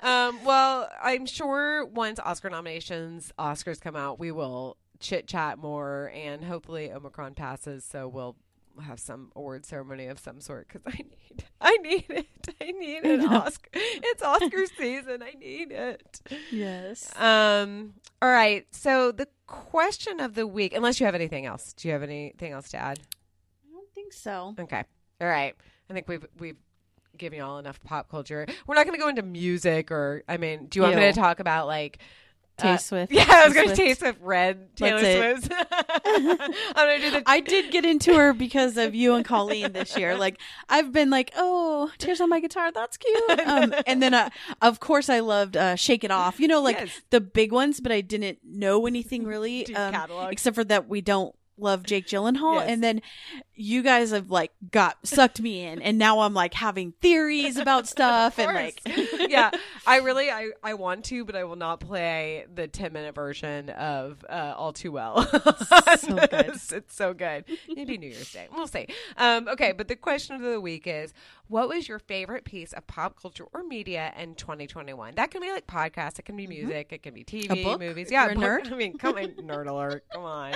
um, 0.00 0.42
well, 0.44 0.88
I'm 1.02 1.26
sure 1.26 1.86
once 1.86 2.18
Oscar 2.20 2.50
nominations, 2.50 3.32
Oscars 3.38 3.80
come 3.80 3.96
out, 3.96 4.18
we 4.18 4.32
will 4.32 4.76
chit 5.00 5.26
chat 5.26 5.58
more, 5.58 6.10
and 6.14 6.44
hopefully 6.44 6.90
Omicron 6.92 7.34
passes, 7.34 7.84
so 7.84 8.08
we'll 8.08 8.36
have 8.82 9.00
some 9.00 9.30
award 9.36 9.64
ceremony 9.66 10.06
of 10.06 10.18
some 10.18 10.40
sort 10.40 10.68
because 10.68 10.82
I 10.86 10.96
need, 11.02 11.44
I 11.60 11.76
need 11.78 12.06
it. 12.08 12.26
I 12.60 12.70
need 12.72 13.04
an 13.04 13.26
Oscar. 13.26 13.70
It's 13.74 14.22
Oscar 14.22 14.66
season. 14.76 15.22
I 15.22 15.32
need 15.38 15.72
it. 15.72 16.20
yes. 16.50 17.12
Um. 17.18 17.94
All 18.22 18.30
right. 18.30 18.66
So 18.70 19.12
the 19.12 19.28
question 19.46 20.20
of 20.20 20.34
the 20.34 20.46
week, 20.46 20.74
unless 20.74 21.00
you 21.00 21.06
have 21.06 21.14
anything 21.14 21.46
else, 21.46 21.72
do 21.72 21.88
you 21.88 21.92
have 21.92 22.02
anything 22.02 22.52
else 22.52 22.70
to 22.70 22.76
add? 22.76 23.00
I 23.66 23.72
don't 23.72 23.90
think 23.94 24.12
so. 24.12 24.54
Okay. 24.58 24.84
All 25.20 25.28
right. 25.28 25.54
I 25.90 25.92
think 25.92 26.08
we've 26.08 26.26
we've 26.38 26.56
given 27.16 27.38
y'all 27.38 27.58
enough 27.58 27.80
pop 27.82 28.08
culture. 28.08 28.46
We're 28.66 28.74
not 28.76 28.86
going 28.86 28.96
to 28.96 29.02
go 29.02 29.08
into 29.08 29.22
music 29.22 29.90
or 29.90 30.22
I 30.28 30.36
mean, 30.36 30.66
do 30.66 30.78
you 30.78 30.82
want 30.84 30.96
me 30.96 31.02
to 31.02 31.12
talk 31.12 31.40
about 31.40 31.66
like 31.66 31.98
Tay 32.58 32.72
uh, 32.72 32.76
Swift. 32.76 33.12
Yeah, 33.18 33.24
I 33.28 33.44
was 33.46 33.54
going 33.54 33.68
to. 33.68 33.74
Tay 33.74 33.94
Swift 33.94 34.18
Red 34.20 34.74
Taylor 34.76 35.00
That's 35.00 35.46
Swift. 35.46 35.62
I'm 36.04 37.00
to 37.00 37.00
do 37.00 37.10
the 37.12 37.22
I 37.26 37.40
did 37.40 37.70
get 37.70 37.84
into 37.84 38.14
her 38.14 38.32
because 38.32 38.76
of 38.76 38.94
you 38.94 39.14
and 39.14 39.24
Colleen 39.24 39.72
this 39.72 39.96
year. 39.96 40.16
Like 40.16 40.40
I've 40.68 40.92
been 40.92 41.10
like, 41.10 41.32
oh, 41.36 41.90
tears 41.98 42.20
on 42.20 42.28
my 42.28 42.40
guitar, 42.40 42.70
that's 42.72 42.96
cute. 42.96 43.18
Um, 43.48 43.72
and 43.86 44.02
then 44.02 44.12
uh, 44.14 44.28
of 44.60 44.78
course 44.80 45.08
I 45.08 45.20
loved 45.20 45.56
uh, 45.56 45.74
Shake 45.76 46.04
It 46.04 46.10
Off. 46.10 46.38
You 46.40 46.48
know, 46.48 46.60
like 46.60 46.76
Yes. 46.78 47.00
the 47.10 47.20
big 47.20 47.50
ones, 47.52 47.80
but 47.80 47.92
I 47.92 48.00
didn't 48.02 48.38
know 48.44 48.86
anything 48.86 49.24
really, 49.24 49.74
um, 49.74 49.94
except 50.30 50.54
for 50.54 50.64
that 50.64 50.88
we 50.88 51.00
don't 51.00 51.34
love 51.56 51.82
Jake 51.82 52.06
Gyllenhaal. 52.06 52.56
Yes. 52.60 52.68
And 52.68 52.82
then 52.84 53.02
you 53.54 53.82
guys 53.82 54.10
have 54.12 54.30
like 54.30 54.52
got 54.70 54.96
sucked 55.04 55.40
me 55.40 55.64
in, 55.64 55.80
and 55.82 55.98
now 55.98 56.20
I'm 56.20 56.34
like 56.34 56.54
having 56.54 56.92
theories 57.00 57.56
about 57.56 57.88
stuff 57.88 58.38
and 58.38 58.54
like, 58.54 58.80
yeah, 59.28 59.50
I 59.86 59.98
really 59.98 60.30
I, 60.30 60.50
I 60.62 60.74
want 60.74 61.04
to, 61.06 61.24
but 61.24 61.36
I 61.36 61.44
will 61.44 61.56
not 61.56 61.80
play 61.80 62.44
the 62.54 62.66
ten 62.68 62.92
minute 62.92 63.14
version 63.14 63.70
of 63.70 64.24
uh, 64.28 64.54
All 64.56 64.72
Too 64.72 64.92
Well. 64.92 65.24
So 65.98 66.16
good. 66.16 66.28
it's, 66.32 66.72
it's 66.72 66.94
so 66.94 67.14
good. 67.14 67.44
Maybe 67.68 67.98
New 67.98 68.08
Year's 68.10 68.32
Day. 68.32 68.48
We'll 68.54 68.66
see. 68.66 68.86
Um, 69.16 69.48
okay, 69.48 69.72
but 69.72 69.88
the 69.88 69.96
question 69.96 70.36
of 70.36 70.42
the 70.42 70.60
week 70.60 70.86
is: 70.86 71.12
What 71.48 71.68
was 71.68 71.88
your 71.88 71.98
favorite 71.98 72.44
piece 72.44 72.72
of 72.72 72.86
pop 72.86 73.20
culture 73.20 73.44
or 73.52 73.62
media 73.62 74.12
in 74.18 74.34
2021? 74.34 75.14
That 75.16 75.30
can 75.30 75.40
be 75.40 75.50
like 75.50 75.66
podcasts. 75.66 76.18
It 76.18 76.24
can 76.24 76.36
be 76.36 76.46
music. 76.46 76.92
It 76.92 77.02
can 77.02 77.14
be 77.14 77.24
TV, 77.24 77.48
Mm-hmm. 77.48 77.78
movies. 77.82 78.10
Yeah, 78.10 78.28
nerd? 78.34 78.72
I 78.72 78.76
mean, 78.76 78.98
come 78.98 79.16
on, 79.16 79.28
nerd 79.32 79.68
alert. 79.68 80.04
Come 80.12 80.24
on. 80.24 80.54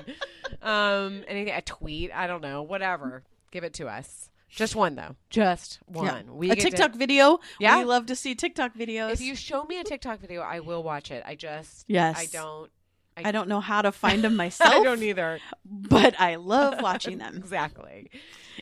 Um, 0.63 1.23
anything? 1.27 1.55
A 1.55 1.63
tweet? 1.63 2.11
I 2.15 2.27
don't 2.27 2.43
know. 2.43 2.63
Whatever. 2.63 3.23
Give 3.51 3.65
it 3.65 3.75
to 3.75 3.89
us. 3.89 4.31
Just 4.55 4.77
one 4.77 4.95
though. 4.97 5.17
Just 5.31 5.81
one. 5.87 6.07
yeah. 6.07 6.23
We 6.31 6.51
a 6.51 6.55
get 6.55 6.63
to- 6.63 6.71
TikTok 6.71 6.95
video. 6.95 7.41
Yeah. 7.59 7.79
we 7.79 7.85
love 7.85 8.07
to 8.07 8.17
see 8.17 8.35
TikTok 8.35 8.75
videos. 8.75 9.13
if 9.15 9.21
you 9.23 9.35
show 9.35 9.65
me 9.65 9.81
a 9.81 9.85
TikTok 9.85 10.21
video, 10.21 10.43
I 10.43 10.61
will 10.61 10.83
watch 10.83 11.11
it. 11.11 11.23
I 11.27 11.35
just, 11.35 11.85
Yes. 11.89 12.19
I 12.19 12.27
don't, 12.27 12.71
I 13.17 13.33
don't 13.33 13.49
know 13.49 13.61
how 13.61 13.83
to 13.83 13.93
find 13.93 14.23
them 14.23 14.37
myself. 14.37 14.73
I 14.75 14.83
don't 14.83 15.03
either. 15.03 15.39
but 15.65 16.19
I 16.21 16.37
love 16.37 16.81
watching 16.83 17.19
them. 17.19 17.37
Exactly. 17.43 18.11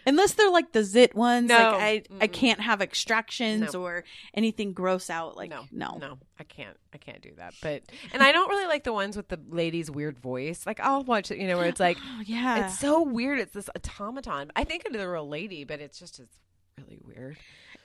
Unless 0.06 0.34
they're 0.34 0.50
like 0.50 0.72
the 0.72 0.84
zit 0.84 1.14
ones, 1.14 1.48
No. 1.48 1.54
like 1.56 1.74
I 1.74 2.02
I 2.20 2.28
Mm-mm. 2.28 2.32
can't 2.32 2.60
have 2.60 2.80
extractions 2.82 3.72
No. 3.74 3.82
or 3.82 4.04
anything 4.34 4.72
gross 4.72 5.10
out. 5.10 5.36
Like 5.36 5.50
no, 5.50 5.64
no, 5.72 5.98
no, 5.98 6.18
I 6.38 6.44
can't, 6.44 6.76
I 6.94 6.98
can't 6.98 7.20
do 7.20 7.30
that. 7.36 7.54
But, 7.62 7.82
and 8.12 8.22
I 8.22 8.32
don't 8.32 8.48
really 8.48 8.66
like 8.66 8.84
the 8.84 8.92
ones 8.92 9.16
with 9.16 9.28
the 9.28 9.38
lady's 9.48 9.90
weird 9.90 10.18
voice. 10.18 10.66
Like 10.66 10.80
I'll 10.80 11.04
watch 11.04 11.30
it, 11.30 11.38
you 11.38 11.46
know, 11.48 11.56
where 11.56 11.66
it's 11.68 11.80
like, 11.80 11.98
Oh, 12.00 12.22
yeah, 12.26 12.66
it's 12.66 12.78
so 12.78 13.02
weird. 13.02 13.38
It's 13.40 13.52
this 13.52 13.68
automaton. 13.76 14.50
I 14.56 14.64
think 14.64 14.84
it's 14.86 14.96
a 14.96 15.08
real 15.08 15.28
lady, 15.28 15.64
but 15.64 15.80
it's 15.80 15.98
just, 15.98 16.20
it's 16.20 16.36
really 16.78 16.98
weird. 17.04 17.36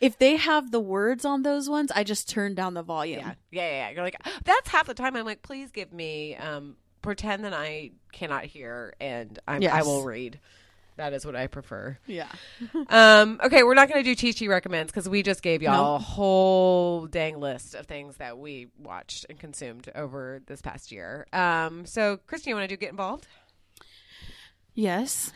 if 0.01 0.17
they 0.19 0.35
have 0.37 0.71
the 0.71 0.79
words 0.79 1.25
on 1.25 1.41
those 1.41 1.69
ones, 1.69 1.91
I 1.95 2.03
just 2.03 2.29
turn 2.29 2.55
down 2.55 2.73
the 2.73 2.83
volume. 2.83 3.19
Yeah, 3.19 3.33
yeah, 3.51 3.61
yeah. 3.61 3.71
yeah. 3.71 3.89
You're 3.91 4.03
like, 4.03 4.17
that's 4.43 4.69
half 4.69 4.87
the 4.87 4.93
time. 4.93 5.15
I'm 5.15 5.25
like, 5.25 5.41
please 5.41 5.71
give 5.71 5.91
me, 5.93 6.35
um, 6.35 6.75
pretend 7.01 7.43
that 7.45 7.53
I 7.53 7.91
cannot 8.11 8.45
hear, 8.45 8.93
and 8.99 9.37
I'm, 9.47 9.63
I 9.67 9.83
will 9.83 10.03
read. 10.03 10.39
That 10.97 11.13
is 11.13 11.25
what 11.25 11.35
I 11.35 11.47
prefer. 11.47 11.97
Yeah. 12.07 12.31
Um, 12.89 13.39
okay, 13.43 13.63
we're 13.63 13.73
not 13.73 13.89
going 13.89 14.03
to 14.03 14.15
do 14.15 14.15
Chi 14.15 14.37
Chi 14.37 14.47
recommends 14.47 14.91
because 14.91 15.09
we 15.09 15.23
just 15.23 15.41
gave 15.41 15.61
y'all 15.61 15.95
a 15.95 15.99
whole 15.99 17.07
dang 17.07 17.39
list 17.39 17.73
of 17.73 17.87
things 17.87 18.17
that 18.17 18.37
we 18.37 18.67
watched 18.77 19.25
and 19.29 19.39
consumed 19.39 19.89
over 19.95 20.41
this 20.45 20.61
past 20.61 20.91
year. 20.91 21.25
Um, 21.33 21.85
so, 21.85 22.17
Kristen, 22.27 22.49
you 22.49 22.55
want 22.55 22.69
to 22.69 22.75
do 22.75 22.79
get 22.79 22.91
involved? 22.91 23.27
Yes. 24.73 25.33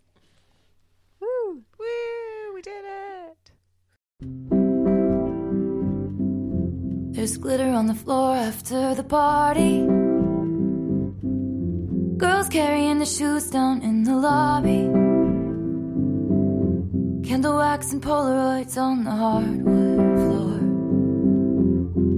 Woo! 1.20 1.62
Woo! 1.78 2.54
We 2.56 2.62
did 2.64 2.84
it. 2.86 3.52
There's 7.16 7.38
glitter 7.38 7.70
on 7.70 7.86
the 7.86 7.94
floor 7.96 8.36
after 8.36 8.96
the 8.96 9.04
party. 9.04 9.86
Girls 12.18 12.50
carrying 12.50 12.98
the 12.98 13.06
shoes 13.06 13.48
down 13.52 13.84
in 13.84 14.04
the 14.04 14.16
lobby. 14.16 14.90
Candle 17.28 17.58
wax 17.58 17.92
and 17.92 18.02
Polaroids 18.02 18.76
on 18.76 19.04
the 19.04 19.12
hardwood 19.12 20.18
floor. 20.24 20.58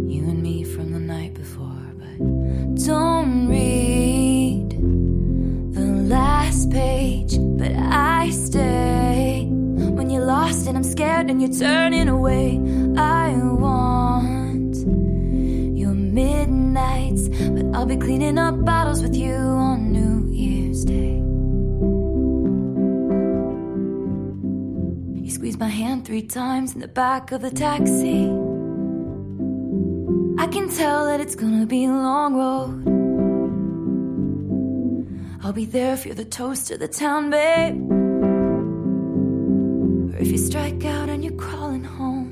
You 0.10 0.24
and 0.30 0.42
me 0.42 0.64
from 0.64 0.94
the 0.94 1.00
night 1.00 1.34
before, 1.34 1.84
but 1.98 2.86
don't 2.86 3.50
read 3.50 4.70
the 5.74 5.86
last 6.16 6.72
page. 6.72 7.38
But 7.38 7.74
I 7.74 8.30
stay 8.30 9.50
when 9.50 10.10
you're 10.10 10.24
lost 10.24 10.66
and 10.66 10.78
I'm 10.78 10.86
scared 10.86 11.30
and 11.30 11.42
you're 11.42 11.52
turning 11.52 12.08
away. 12.08 12.56
I 12.96 13.36
want 13.36 14.78
your 15.78 15.94
midnights, 15.94 17.28
but 17.28 17.66
I'll 17.76 17.86
be 17.86 17.98
cleaning 17.98 18.38
up 18.38 18.64
bottles 18.64 19.02
with 19.02 19.14
you 19.14 19.59
my 25.60 25.68
hand 25.68 26.06
three 26.06 26.22
times 26.22 26.73
in 26.73 26.80
the 26.80 26.88
back 26.88 27.34
of 27.34 27.41
the 27.41 27.52
taxi. 27.52 28.23
I 30.41 30.48
can 30.48 30.69
tell 30.69 31.06
that 31.07 31.19
it's 31.19 31.36
gonna 31.36 31.65
be 31.65 31.84
a 31.84 31.91
long 31.91 32.34
road. 32.36 32.88
I'll 35.44 35.52
be 35.52 35.65
there 35.65 35.94
if 35.94 36.06
you're 36.06 36.15
the 36.15 36.23
toast 36.23 36.72
of 36.72 36.80
the 36.80 36.88
town, 36.88 37.30
babe. 37.30 37.76
Or 40.14 40.18
if 40.18 40.31
you 40.31 40.38
strike 40.38 40.86
out 40.86 41.10
and 41.10 41.26
you're 41.26 41.41
crawling 41.45 41.84
home. 41.84 42.30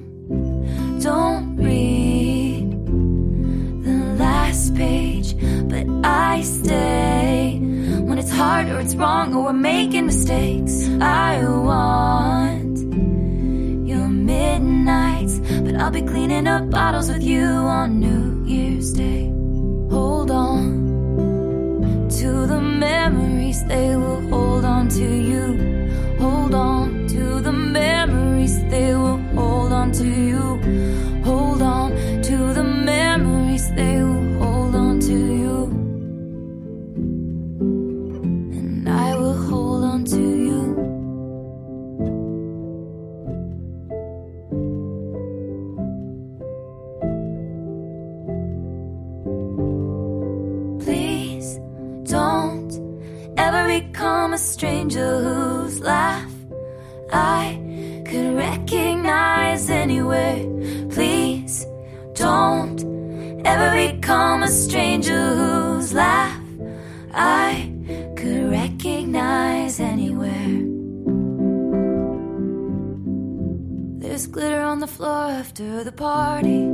Don't 1.01 1.57
read 1.57 2.71
the 3.83 3.97
last 4.23 4.73
page, 4.73 5.35
but 5.67 5.85
I 6.05 6.43
stay 6.43 7.59
when 8.07 8.17
it's 8.17 8.31
hard 8.31 8.69
or 8.69 8.79
it's 8.79 8.95
wrong 8.95 9.35
or 9.35 9.43
we're 9.47 9.53
making 9.53 10.05
mistakes. 10.05 10.87
I 11.01 11.43
want 11.43 12.47
midnights, 15.18 15.61
but 15.61 15.76
I'll 15.76 15.91
be 15.91 16.02
cleaning 16.02 16.48
up 16.48 16.69
bottles 16.69 17.10
with 17.10 17.23
you 17.23 17.44
on 17.44 17.99
New 17.99 18.45
Year's 18.45 18.94
Day. 18.94 19.26
Hold 19.89 20.31
on 20.31 22.07
to 22.10 22.48
the 22.48 22.61
memories, 22.61 23.64
they 23.65 23.95
will 23.95 24.22
hold 24.30 24.65
on 24.65 24.89
to 24.89 25.03
you. 25.03 25.88
Hold 26.19 26.53
on 26.53 27.07
to 27.07 27.41
the 27.41 27.52
memories, 27.52 28.60
they 28.69 28.95
will 28.95 29.18
hold 29.35 29.72
on 29.72 29.91
to 29.94 30.06
you. 30.06 30.76
After 75.59 75.84
the 75.84 75.91
party. 75.91 76.65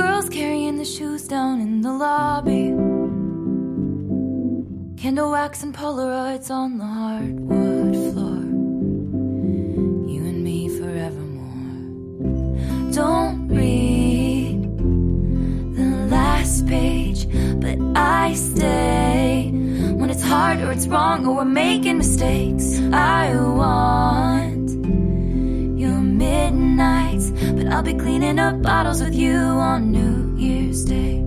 Girls 0.00 0.28
carrying 0.28 0.76
the 0.76 0.84
shoes 0.84 1.26
down 1.26 1.60
in 1.60 1.80
the 1.80 1.92
lobby. 1.92 2.66
Candle 5.00 5.32
wax 5.32 5.64
and 5.64 5.74
Polaroids 5.74 6.50
on 6.50 6.78
the 6.78 6.84
hardwood 6.84 7.94
floor. 8.12 8.42
You 10.12 10.20
and 10.30 10.44
me 10.44 10.68
forevermore. 10.68 11.32
Don't 12.92 13.48
read 13.48 14.62
the 15.76 16.06
last 16.08 16.68
page, 16.68 17.26
but 17.58 17.78
I 17.96 18.34
stay 18.34 19.50
when 19.98 20.08
it's 20.08 20.22
hard 20.22 20.60
or 20.60 20.70
it's 20.70 20.86
wrong 20.86 21.26
or 21.26 21.34
we're 21.36 21.44
making 21.44 21.98
mistakes. 21.98 22.78
I 22.92 23.34
want 23.34 24.53
nights, 26.76 27.30
but 27.56 27.66
I'll 27.68 27.82
be 27.82 27.94
cleaning 27.94 28.38
up 28.38 28.60
bottles 28.62 29.00
with 29.02 29.14
you 29.14 29.36
on 29.36 29.92
New 29.92 30.36
Year's 30.36 30.84
Day. 30.84 31.20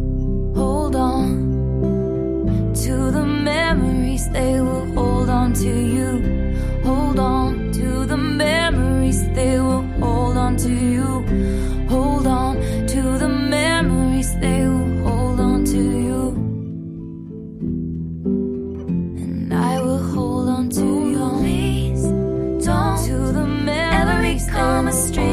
Hold 0.55 0.95
on 0.95 2.73
to 2.83 3.11
the 3.11 3.25
memories, 3.25 4.29
they 4.29 4.61
will 4.61 4.85
hold 4.93 5.29
on 5.29 5.53
to 5.53 5.69
you. 5.95 6.09
Hold 6.83 7.19
on 7.19 7.71
to 7.73 8.05
the 8.05 8.17
memories, 8.17 9.27
they 9.33 9.59
will 9.59 9.83
hold 9.99 10.37
on 10.37 10.55
to 10.57 10.69
you. 10.69 11.25
Hold 11.89 12.27
on 12.27 12.55
to 12.87 13.17
the 13.17 13.27
memories, 13.27 14.33
they 14.39 14.67
will 14.67 15.03
hold 15.07 15.39
on 15.39 15.65
to 15.65 15.77
you. 15.77 16.21
And 19.23 19.53
I 19.53 19.81
will 19.81 20.03
hold 20.13 20.49
on 20.49 20.69
to 20.69 20.85
you. 21.11 21.29
Please 21.39 22.03
don't 22.65 22.97
to 23.05 23.17
the 23.37 23.45
memories, 23.45 24.47
ever 24.47 24.57
become 24.57 24.87
a 24.87 24.91
stranger. 24.91 25.26